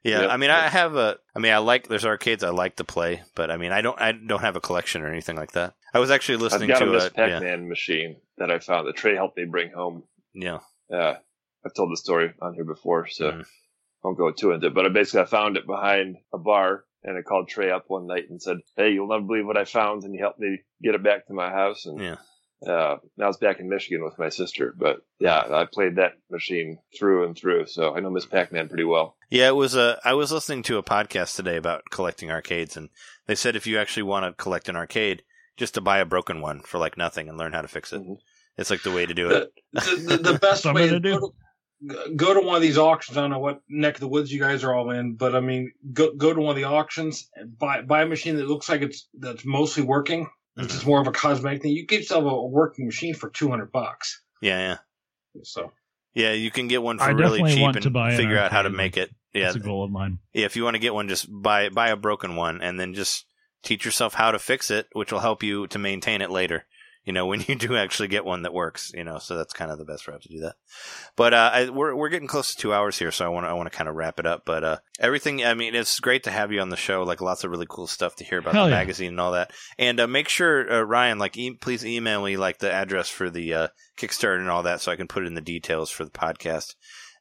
Yeah, 0.05 0.21
Yep. 0.23 0.31
I 0.31 0.37
mean, 0.39 0.51
I 0.51 0.69
have 0.69 0.97
a. 0.97 1.19
I 1.37 1.39
mean, 1.39 1.53
I 1.53 1.59
like 1.59 1.87
there's 1.89 2.05
arcades 2.05 2.43
I 2.43 2.51
like 2.51 2.77
to 2.77 2.85
play, 2.85 3.23
but 3.37 3.51
I 3.51 3.59
mean, 3.59 3.71
I 3.73 3.81
don't. 3.81 4.01
I 4.01 4.13
don't 4.13 4.41
have 4.41 4.57
a 4.57 4.61
collection 4.61 5.03
or 5.03 5.09
anything 5.09 5.37
like 5.37 5.53
that. 5.53 5.75
I 5.95 5.99
was 6.01 6.11
actually 6.11 6.37
I've 6.37 6.41
listening 6.43 6.69
got 6.69 6.79
to 6.81 6.87
Miss 6.87 7.07
a. 7.07 7.11
Pac-Man 7.11 7.69
machine 7.69 8.17
that 8.39 8.51
I 8.51 8.59
found 8.59 8.89
that 8.89 8.97
Trey 8.97 9.15
helped 9.15 9.37
me 9.37 9.45
bring 9.45 9.71
home. 9.73 10.03
Yeah. 10.35 10.59
Uh, 10.93 11.15
I've 11.65 11.75
told 11.75 11.93
the 11.93 11.97
story 11.97 12.33
on 12.41 12.55
here 12.55 12.65
before, 12.65 13.07
so 13.09 13.33
Mhm. 13.33 13.43
I 13.43 13.47
won't 14.05 14.19
go 14.19 14.31
too 14.33 14.53
into 14.53 14.69
it. 14.69 14.75
But 14.75 14.87
I 14.87 14.89
basically 14.91 15.21
I 15.21 15.25
found 15.27 15.57
it 15.57 15.67
behind 15.67 16.17
a 16.33 16.39
bar, 16.39 16.85
and 17.03 17.19
I 17.19 17.23
called 17.23 17.49
Trey 17.49 17.71
up 17.71 17.85
one 17.89 18.07
night 18.07 18.31
and 18.31 18.41
said, 18.41 18.59
"Hey, 18.77 18.91
you'll 18.91 19.09
never 19.09 19.25
believe 19.25 19.47
what 19.47 19.57
I 19.57 19.65
found," 19.65 20.05
and 20.05 20.15
he 20.15 20.21
helped 20.21 20.39
me 20.39 20.59
get 20.83 20.95
it 20.95 21.03
back 21.03 21.27
to 21.27 21.33
my 21.35 21.51
house. 21.51 21.85
And 21.87 22.01
Yeah. 22.01 22.17
uh, 22.67 22.99
now 23.17 23.25
I 23.25 23.29
was 23.29 23.37
back 23.37 23.61
in 23.61 23.69
Michigan 23.69 24.05
with 24.05 24.19
my 24.19 24.29
sister, 24.31 24.73
but 24.77 25.03
yeah, 25.19 25.41
I 25.51 25.67
played 25.67 25.97
that 25.97 26.15
machine 26.31 26.79
through 26.99 27.25
and 27.27 27.37
through, 27.37 27.67
so 27.67 27.95
I 27.95 28.01
know 28.01 28.11
Miss 28.11 28.27
Pac-Man 28.27 28.69
pretty 28.69 28.85
well. 28.85 29.17
Yeah, 29.31 29.49
it 29.49 29.57
was 29.57 29.75
a. 29.77 30.01
I 30.05 30.15
was 30.15 30.33
listening 30.33 30.63
to 30.65 30.79
a 30.79 30.83
podcast 30.83 31.37
today 31.37 31.57
about 31.57 31.91
collecting 31.91 32.31
arcades, 32.31 32.77
and 32.77 32.89
they 33.27 33.35
said 33.35 33.57
if 33.57 33.67
you 33.67 33.79
actually 33.79 34.05
want 34.05 34.25
to 34.25 34.43
collect 34.43 34.69
an 34.69 34.77
arcade, 34.77 35.23
just 35.57 35.75
to 35.75 35.81
buy 35.81 35.99
a 35.99 36.05
broken 36.05 36.41
one 36.41 36.61
for 36.61 36.79
like 36.79 36.97
nothing 36.97 37.29
and 37.29 37.37
learn 37.37 37.53
how 37.53 37.63
to 37.63 37.69
fix 37.69 37.93
it. 37.93 38.01
Mhm. 38.01 38.17
It's 38.59 38.71
like 38.71 38.83
the 38.83 38.91
way 38.91 39.07
to 39.07 39.15
do 39.15 39.31
it. 39.31 39.53
The, 39.73 39.81
the, 39.81 40.33
the 40.33 40.39
best 40.43 40.65
way 40.67 40.89
to 40.89 40.95
to 40.95 41.01
do. 41.01 41.33
go 41.87 42.05
to, 42.05 42.15
go 42.15 42.35
to 42.35 42.41
one 42.41 42.57
of 42.57 42.63
these 42.63 42.77
auctions. 42.77 43.17
I 43.17 43.21
don't 43.23 43.31
know 43.31 43.39
what 43.39 43.61
neck 43.69 43.95
of 43.95 44.01
the 44.01 44.09
woods 44.09 44.33
you 44.33 44.41
guys 44.41 44.65
are 44.65 44.75
all 44.75 44.91
in, 44.91 45.15
but 45.15 45.35
I 45.37 45.41
mean, 45.41 45.73
go 45.93 46.13
go 46.15 46.35
to 46.35 46.41
one 46.41 46.51
of 46.51 46.57
the 46.57 46.65
auctions 46.65 47.29
and 47.35 47.57
buy 47.57 47.83
buy 47.83 48.03
a 48.03 48.07
machine 48.07 48.37
that 48.37 48.49
looks 48.49 48.69
like 48.69 48.83
it's 48.83 49.09
that's 49.19 49.45
mostly 49.45 49.85
working. 49.85 50.29
It's 50.57 50.67
Mhm. 50.67 50.71
just 50.73 50.87
more 50.87 51.01
of 51.01 51.07
a 51.07 51.13
cosmetic 51.13 51.63
thing. 51.63 51.71
You 51.73 51.87
get 51.87 52.01
yourself 52.01 52.25
a, 52.25 52.27
a 52.27 52.47
working 52.49 52.87
machine 52.87 53.15
for 53.15 53.31
two 53.31 53.49
hundred 53.49 53.71
bucks. 53.71 54.21
Yeah, 54.43 54.59
yeah, 55.35 55.43
So 55.45 55.73
yeah. 56.15 56.33
You 56.33 56.51
can 56.51 56.67
get 56.69 56.83
one 56.83 56.99
for 56.99 57.05
I 57.05 57.11
really 57.11 57.43
cheap 57.55 57.65
and 57.75 57.83
to 57.83 57.91
buy 57.91 58.11
an 58.11 58.17
figure 58.17 58.39
out 58.39 58.51
how 58.51 58.63
to 58.63 58.71
make 58.71 58.97
it. 58.97 59.11
Yeah, 59.35 59.45
That's 59.45 59.57
a 59.57 59.61
goal 59.61 59.85
of 59.85 59.91
mine. 59.93 60.19
yeah. 60.33 60.47
If 60.47 60.57
you 60.57 60.65
want 60.65 60.75
to 60.75 60.81
get 60.81 60.95
one, 60.95 61.09
just 61.09 61.27
buy 61.31 61.69
buy 61.69 61.91
a 61.91 61.97
broken 61.97 62.35
one 62.35 62.61
and 62.61 62.79
then 62.81 62.95
just 62.95 63.25
teach 63.63 63.85
yourself 63.85 64.15
how 64.15 64.31
to 64.33 64.39
fix 64.41 64.71
it, 64.71 64.87
which 64.95 65.13
will 65.13 65.21
help 65.21 65.43
you 65.45 65.67
to 65.69 65.79
maintain 65.79 66.23
it 66.23 66.31
later. 66.31 66.67
You 67.09 67.15
know, 67.15 67.25
when 67.27 67.43
you 67.49 67.55
do 67.55 67.75
actually 67.75 68.09
get 68.09 68.27
one 68.27 68.43
that 68.43 68.53
works, 68.53 68.93
you 68.95 69.03
know, 69.03 69.17
so 69.19 69.35
that's 69.35 69.55
kind 69.55 69.71
of 69.71 69.79
the 69.79 69.87
best 69.87 70.07
route 70.07 70.21
to 70.21 70.29
do 70.29 70.41
that. 70.41 70.57
But 71.17 71.33
uh, 71.33 71.51
I, 71.55 71.69
we're 71.71 71.97
we're 71.97 72.11
getting 72.11 72.29
close 72.29 72.51
to 72.55 72.61
two 72.61 72.75
hours 72.75 72.99
here, 72.99 73.11
so 73.11 73.25
I 73.25 73.29
want 73.29 73.47
to 73.47 73.49
I 73.49 73.55
want 73.55 73.73
to 73.73 73.75
kind 73.77 73.89
of 73.89 73.95
wrap 73.95 74.21
it 74.21 74.27
up. 74.27 74.43
But 74.45 74.63
uh, 74.63 74.77
everything, 75.01 75.43
I 75.43 75.55
mean, 75.55 75.75
it's 75.75 76.01
great 76.01 76.25
to 76.25 76.31
have 76.31 76.53
you 76.53 76.61
on 76.61 76.69
the 76.69 76.77
show. 76.77 77.05
Like 77.05 77.23
lots 77.23 77.45
of 77.45 77.51
really 77.51 77.67
cool 77.67 77.87
stuff 77.87 78.15
to 78.17 78.25
hear 78.25 78.39
about 78.41 78.53
Hell 78.53 78.67
the 78.67 78.73
yeah. 78.73 78.77
magazine 78.77 79.09
and 79.09 79.21
all 79.21 79.33
that. 79.33 79.53
And 79.79 79.99
uh, 80.01 80.07
make 80.07 80.29
sure 80.29 80.71
uh, 80.71 80.83
Ryan, 80.83 81.19
like, 81.19 81.39
e- 81.39 81.55
please 81.59 81.83
email 81.87 82.23
me 82.23 82.37
like 82.37 82.59
the 82.59 82.71
address 82.71 83.09
for 83.09 83.31
the 83.31 83.55
uh, 83.55 83.69
Kickstarter 83.97 84.39
and 84.41 84.51
all 84.51 84.65
that, 84.65 84.83
so 84.83 84.93
I 84.93 84.97
can 84.97 85.09
put 85.09 85.23
it 85.23 85.29
in 85.29 85.35
the 85.35 85.41
details 85.41 85.91
for 85.91 86.05
the 86.05 86.11
podcast 86.11 86.75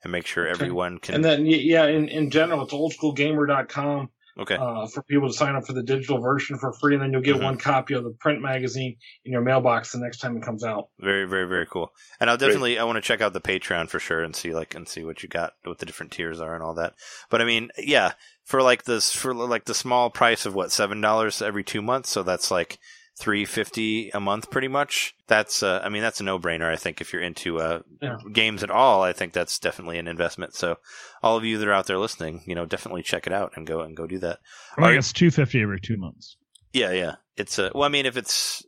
and 0.03 0.11
make 0.11 0.25
sure 0.27 0.43
Okay. 0.43 0.51
everyone 0.51 0.97
can. 0.99 1.15
and 1.15 1.23
then 1.25 1.45
yeah, 1.45 1.85
in, 1.87 2.09
in 2.09 2.29
general, 2.29 2.63
it's 2.63 2.73
oldschoolgamer.com 2.73 4.09
okay, 4.39 4.55
uh, 4.55 4.87
for 4.87 5.03
people 5.03 5.27
to 5.27 5.33
sign 5.33 5.55
up 5.55 5.65
for 5.65 5.73
the 5.73 5.83
digital 5.83 6.19
version 6.19 6.57
for 6.57 6.73
free, 6.73 6.93
and 6.95 7.03
then 7.03 7.11
you'll 7.11 7.21
get 7.21 7.35
Mhm. 7.37 7.43
one 7.43 7.57
copy 7.57 7.93
of 7.93 8.03
the 8.03 8.11
print 8.11 8.41
magazine 8.41 8.97
in 9.25 9.31
your 9.31 9.41
mailbox 9.41 9.91
the 9.91 9.99
next 9.99 10.19
time 10.19 10.37
it 10.37 10.43
comes 10.43 10.63
out. 10.63 10.89
very 10.99 11.25
very 11.25 11.47
very 11.47 11.65
cool. 11.65 11.93
And 12.19 12.29
I'll 12.29 12.37
Great. 12.37 12.47
definitely 12.47 12.79
I 12.79 12.83
want 12.83 12.97
to 12.97 13.01
check 13.01 13.21
out 13.21 13.33
the 13.33 13.41
Patreon 13.41 13.89
for 13.89 13.99
sure 13.99 14.23
and 14.23 14.35
see 14.35 14.53
like 14.53 14.75
and 14.75 14.87
see 14.87 15.03
what 15.03 15.23
you 15.23 15.29
got, 15.29 15.53
what 15.63 15.79
the 15.79 15.85
different 15.85 16.11
tiers 16.11 16.39
are 16.39 16.53
and 16.55 16.63
all 16.63 16.73
that. 16.75 16.93
But 17.29 17.41
I 17.41 17.45
mean, 17.45 17.71
yeah, 17.77 18.13
for 18.43 18.61
like 18.61 18.83
this 18.85 19.13
for 19.13 19.33
like 19.33 19.65
the 19.65 19.73
small 19.73 20.09
price 20.09 20.45
of 20.45 20.55
what 20.55 20.71
seven 20.71 21.01
dollars 21.01 21.41
every 21.41 21.63
two 21.63 21.81
months, 21.81 22.09
so 22.09 22.23
that's 22.23 22.49
like 22.51 22.77
three 23.19 23.45
fifty 23.45 24.09
a 24.11 24.19
month 24.19 24.51
pretty 24.51 24.67
much. 24.67 25.15
That's 25.27 25.63
uh, 25.63 25.81
I 25.83 25.89
mean 25.89 26.01
that's 26.01 26.19
a 26.19 26.23
no 26.23 26.37
brainer. 26.39 26.71
I 26.71 26.75
think 26.75 27.01
if 27.01 27.11
you're 27.13 27.21
into 27.21 27.59
uh, 27.59 27.79
Yeah. 28.01 28.17
games 28.31 28.63
at 28.63 28.69
all, 28.71 29.01
I 29.03 29.13
think 29.13 29.33
that's 29.33 29.57
definitely 29.59 29.97
an 29.97 30.07
investment. 30.07 30.53
So 30.55 30.77
all 31.23 31.35
of 31.37 31.43
you 31.43 31.57
that 31.57 31.67
are 31.67 31.73
out 31.73 31.87
there 31.87 31.97
listening, 31.97 32.43
you 32.45 32.55
know, 32.55 32.65
definitely 32.65 33.03
check 33.03 33.25
it 33.27 33.33
out 33.33 33.53
and 33.55 33.65
go 33.65 33.81
and 33.81 33.95
go 33.97 34.05
do 34.07 34.19
that. 34.19 34.39
I 34.77 34.81
think 34.87 34.99
it's 34.99 35.13
two 35.13 35.31
fifty 35.31 35.61
every 35.61 35.81
two 35.81 35.97
months. 35.97 36.37
Yeah, 36.73 36.91
yeah. 36.91 37.15
It's 37.37 37.57
uh, 37.59 37.69
well, 37.73 37.83
I 37.85 37.89
mean, 37.89 38.05
if 38.05 38.17
it's 38.17 38.63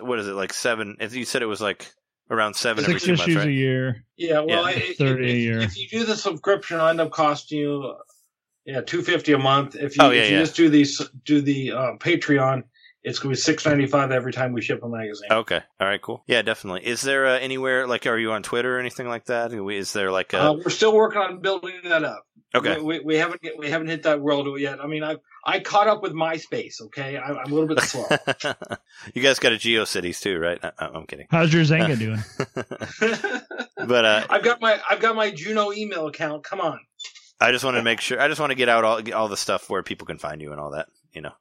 what 0.00 0.18
is 0.18 0.26
it 0.28 0.32
like 0.34 0.52
seven? 0.52 0.96
If 1.00 1.14
you 1.14 1.24
said 1.24 1.42
it 1.42 1.46
was 1.46 1.60
like 1.60 1.90
around 2.30 2.54
seven 2.54 2.84
every 2.84 2.94
Six 2.94 3.04
two 3.04 3.10
months, 3.12 3.22
issues 3.24 3.36
right? 3.36 3.48
a 3.48 3.52
year. 3.52 4.04
Yeah, 4.16 4.40
well, 4.40 4.48
Yeah, 4.48 4.60
I- 4.62 4.70
if, 4.72 4.96
30 4.98 5.30
a 5.30 5.34
year. 5.36 5.58
if 5.60 5.76
you 5.76 5.88
do 5.88 6.04
the 6.04 6.16
subscription, 6.16 6.76
it'll 6.76 6.88
end 6.88 7.00
up 7.00 7.10
costing 7.10 7.58
you, 7.58 7.94
yeah, 8.64 8.80
two 8.80 9.02
fifty 9.02 9.32
a 9.32 9.38
month. 9.38 9.74
If 9.76 9.96
you, 9.98 10.04
Oh, 10.04 10.10
yeah, 10.10 10.22
if 10.22 10.30
you 10.30 10.36
yeah. 10.36 10.42
just 10.42 10.56
do 10.56 10.68
the 10.68 10.82
s- 10.82 11.08
do 11.24 11.40
the 11.42 11.72
uh, 11.72 11.92
Patreon, 11.98 12.64
it's 13.04 13.18
going 13.18 13.34
to 13.34 13.38
be 13.38 13.40
six 13.40 13.64
ninety 13.66 13.86
five 13.86 14.10
every 14.10 14.32
time 14.32 14.52
we 14.52 14.62
ship 14.62 14.82
a 14.82 14.88
magazine. 14.88 15.28
Okay. 15.30 15.60
All 15.78 15.86
right. 15.86 16.00
Cool. 16.00 16.24
Yeah, 16.26 16.42
definitely. 16.42 16.86
Is 16.86 17.02
there 17.02 17.26
uh, 17.26 17.38
anywhere 17.38 17.86
like 17.86 18.06
are 18.06 18.18
you 18.18 18.32
on 18.32 18.42
Twitter 18.42 18.76
or 18.76 18.80
anything 18.80 19.06
like 19.08 19.26
that? 19.26 19.52
Is 19.52 19.92
there 19.92 20.10
like 20.10 20.32
a 20.32 20.42
Uh, 20.42 20.52
we're 20.54 20.70
still 20.70 20.94
working 20.94 21.20
on 21.20 21.40
building 21.40 21.74
that 21.84 22.02
up. 22.04 22.24
okay? 22.54 22.78
we, 22.78 22.98
we, 22.98 23.00
we 23.04 23.16
haven't 23.16 23.40
we 23.58 23.68
haven't 23.70 23.88
hit 23.88 24.02
that 24.04 24.20
world 24.20 24.48
yet. 24.58 24.82
I 24.82 24.86
mean, 24.86 25.04
I 25.04 25.16
I 25.46 25.60
caught 25.60 25.86
up 25.88 26.02
with 26.02 26.12
MySpace. 26.12 26.80
Okay, 26.86 27.18
I, 27.18 27.28
I'm 27.28 27.52
a 27.52 27.54
little 27.54 27.68
bit 27.68 27.80
slow. 27.82 28.06
you 29.14 29.22
guys 29.22 29.38
got 29.38 29.52
a 29.52 29.56
GeoCities 29.56 30.20
too, 30.20 30.38
right? 30.38 30.58
I, 30.62 30.72
I'm 30.86 31.06
kidding. 31.06 31.26
How's 31.30 31.52
your 31.52 31.64
Xanga 31.64 31.98
doing? 31.98 32.22
but 33.86 34.04
uh, 34.04 34.26
I've 34.30 34.42
got 34.42 34.60
my 34.60 34.80
I've 34.88 35.00
got 35.00 35.14
my 35.14 35.30
Juno 35.30 35.72
email 35.72 36.06
account. 36.06 36.44
Come 36.44 36.60
on. 36.60 36.80
I 37.40 37.52
just 37.52 37.64
want 37.64 37.76
to 37.76 37.82
make 37.82 38.00
sure. 38.00 38.20
I 38.20 38.28
just 38.28 38.40
want 38.40 38.50
to 38.50 38.56
get 38.56 38.68
out 38.70 38.84
all 38.84 39.12
all 39.12 39.28
the 39.28 39.36
stuff 39.36 39.68
where 39.68 39.82
people 39.82 40.06
can 40.06 40.18
find 40.18 40.40
you 40.40 40.52
and 40.52 40.60
all 40.60 40.70
that. 40.70 40.86
You 41.14 41.22
know. 41.22 41.32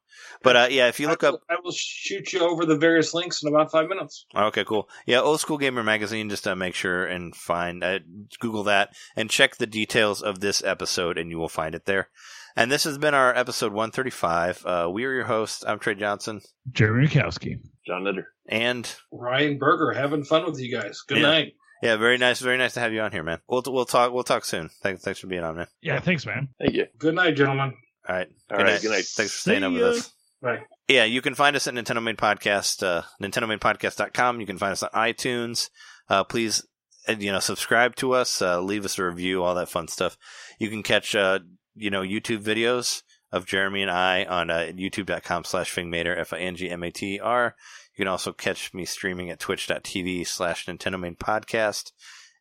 But 0.43 0.55
uh, 0.55 0.67
yeah, 0.69 0.87
if 0.87 0.99
you 0.99 1.07
look 1.07 1.23
I 1.23 1.29
up 1.29 1.41
I 1.49 1.55
will 1.63 1.71
shoot 1.71 2.31
you 2.33 2.41
over 2.41 2.65
the 2.65 2.77
various 2.77 3.13
links 3.13 3.41
in 3.43 3.49
about 3.49 3.71
five 3.71 3.89
minutes. 3.89 4.25
Okay, 4.35 4.63
cool. 4.63 4.87
Yeah, 5.05 5.19
Old 5.21 5.39
School 5.39 5.57
Gamer 5.57 5.83
Magazine. 5.83 6.29
Just 6.29 6.47
uh, 6.47 6.55
make 6.55 6.75
sure 6.75 7.05
and 7.05 7.35
find, 7.35 7.83
uh, 7.83 7.99
Google 8.39 8.63
that 8.65 8.89
and 9.15 9.29
check 9.29 9.57
the 9.57 9.65
details 9.67 10.21
of 10.21 10.39
this 10.39 10.63
episode, 10.63 11.17
and 11.17 11.29
you 11.31 11.37
will 11.39 11.49
find 11.49 11.73
it 11.75 11.85
there. 11.85 12.09
And 12.55 12.71
this 12.71 12.83
has 12.83 12.99
been 12.99 13.15
our 13.15 13.35
episode 13.35 13.73
135. 13.73 14.65
Uh, 14.65 14.89
we 14.93 15.05
are 15.05 15.13
your 15.13 15.23
hosts. 15.25 15.63
I'm 15.67 15.79
Trey 15.79 15.95
Johnson, 15.95 16.41
Jeremy 16.71 17.07
Mikowski. 17.07 17.55
John 17.87 18.03
Litter. 18.03 18.27
and 18.47 18.93
Ryan 19.11 19.57
Berger, 19.57 19.91
having 19.97 20.23
fun 20.23 20.45
with 20.45 20.59
you 20.59 20.71
guys. 20.79 21.01
Good 21.07 21.17
Yeah. 21.17 21.23
night. 21.23 21.53
yeah, 21.81 21.95
very 21.97 22.17
nice, 22.19 22.39
very 22.39 22.57
nice 22.59 22.75
to 22.75 22.79
have 22.79 22.93
you 22.93 23.01
on 23.01 23.11
here, 23.11 23.23
man. 23.23 23.39
We'll 23.47 23.63
we'll 23.65 23.85
talk 23.85 24.13
we'll 24.13 24.23
talk 24.23 24.45
soon. 24.45 24.69
Thanks 24.83 25.03
thanks 25.03 25.19
for 25.19 25.27
being 25.27 25.43
on, 25.43 25.55
man. 25.57 25.67
Yeah, 25.81 25.99
thanks, 25.99 26.25
man. 26.27 26.49
Thank 26.59 26.75
you. 26.75 26.85
Good 26.99 27.15
night, 27.15 27.35
gentlemen. 27.35 27.73
All 28.07 28.15
right, 28.15 28.27
All 28.51 28.57
right, 28.57 28.81
good 28.81 28.91
night. 28.91 29.05
Thanks 29.05 29.31
for 29.31 29.39
staying 29.39 29.61
See 29.61 29.65
up 29.65 29.73
with 29.73 29.83
us. 29.83 30.11
Bye. 30.41 30.63
Yeah, 30.89 31.05
you 31.05 31.21
can 31.21 31.35
find 31.35 31.55
us 31.55 31.67
at 31.67 31.73
Nintendo 31.73 32.03
Made 32.03 32.17
Podcast, 32.17 32.83
uh, 32.83 33.03
NintendoMadePodcast.com. 33.21 34.41
You 34.41 34.45
can 34.45 34.57
find 34.57 34.73
us 34.73 34.83
on 34.83 34.89
iTunes. 34.89 35.69
Uh, 36.09 36.25
please, 36.25 36.65
uh, 37.07 37.15
you 37.17 37.31
know, 37.31 37.39
subscribe 37.39 37.95
to 37.97 38.13
us, 38.13 38.41
uh, 38.41 38.59
leave 38.59 38.83
us 38.83 38.99
a 38.99 39.05
review, 39.05 39.41
all 39.41 39.55
that 39.55 39.69
fun 39.69 39.87
stuff. 39.87 40.17
You 40.59 40.69
can 40.69 40.83
catch, 40.83 41.15
uh, 41.15 41.39
you 41.75 41.89
know, 41.89 42.01
YouTube 42.01 42.43
videos 42.43 43.03
of 43.31 43.45
Jeremy 43.45 43.81
and 43.81 43.91
I 43.91 44.25
on 44.25 44.49
uh, 44.49 44.71
youtube.com 44.75 45.45
slash 45.45 45.73
Fingmater, 45.73 46.17
F-I-N-G-M-A-T-R. 46.19 47.55
You 47.95 48.03
can 48.03 48.07
also 48.07 48.33
catch 48.33 48.73
me 48.73 48.85
streaming 48.85 49.29
at 49.29 49.39
twitch.tv 49.39 50.27
slash 50.27 50.65
Nintendo 50.65 50.99
Main 50.99 51.15
Podcast. 51.15 51.91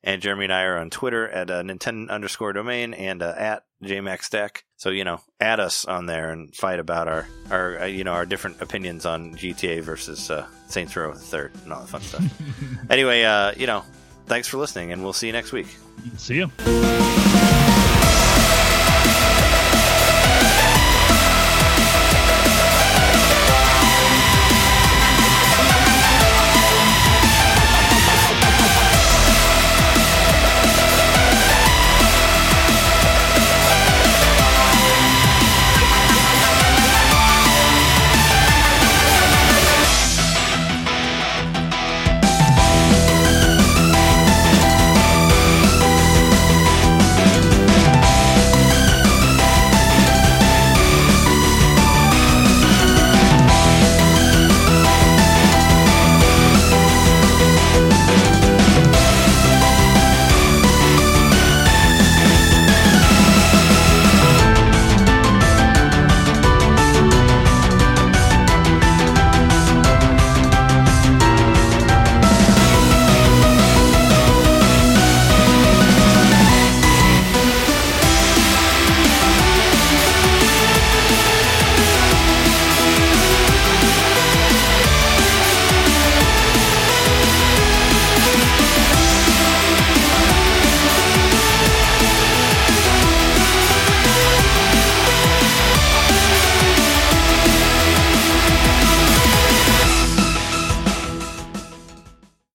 And 0.05 0.21
Jeremy 0.21 0.45
and 0.45 0.53
I 0.53 0.63
are 0.65 0.79
on 0.79 0.91
Twitter 0.91 1.29
at 1.29 1.51
uh, 1.51 1.63
Nintendo 1.63 2.11
underscore 2.11 2.53
domain 2.53 2.93
and 2.93 3.23
uh, 3.23 3.35
at 3.37 3.65
JMaxDeck. 3.85 4.63
So, 4.77 4.91
you 4.91 5.05
know, 5.05 5.21
add 5.41 5.61
us 5.61 5.85
on 5.85 6.07
there 6.07 6.31
and 6.31 6.55
fight 6.55 6.81
about 6.81 7.07
our, 7.07 7.29
our 7.51 7.83
uh, 7.83 7.87
you 7.87 8.03
know, 8.03 8.13
our 8.13 8.27
different 8.27 8.61
opinions 8.61 9.07
on 9.07 9.35
GTA 9.35 9.83
versus 9.83 10.31
uh, 10.31 10.47
Saints 10.67 10.97
Row 10.97 11.13
the 11.13 11.21
Third 11.21 11.53
and 11.63 11.73
all 11.73 11.81
that 11.81 11.89
fun 11.89 12.03
stuff. 12.03 12.25
anyway, 12.91 13.23
uh, 13.23 13.53
you 13.57 13.67
know, 13.67 13.85
thanks 14.27 14.49
for 14.49 14.57
listening, 14.57 14.93
and 14.93 15.05
we'll 15.05 15.13
see 15.13 15.29
you 15.29 15.33
next 15.33 15.53
week. 15.53 15.69
See 16.17 16.37
you. 16.37 16.51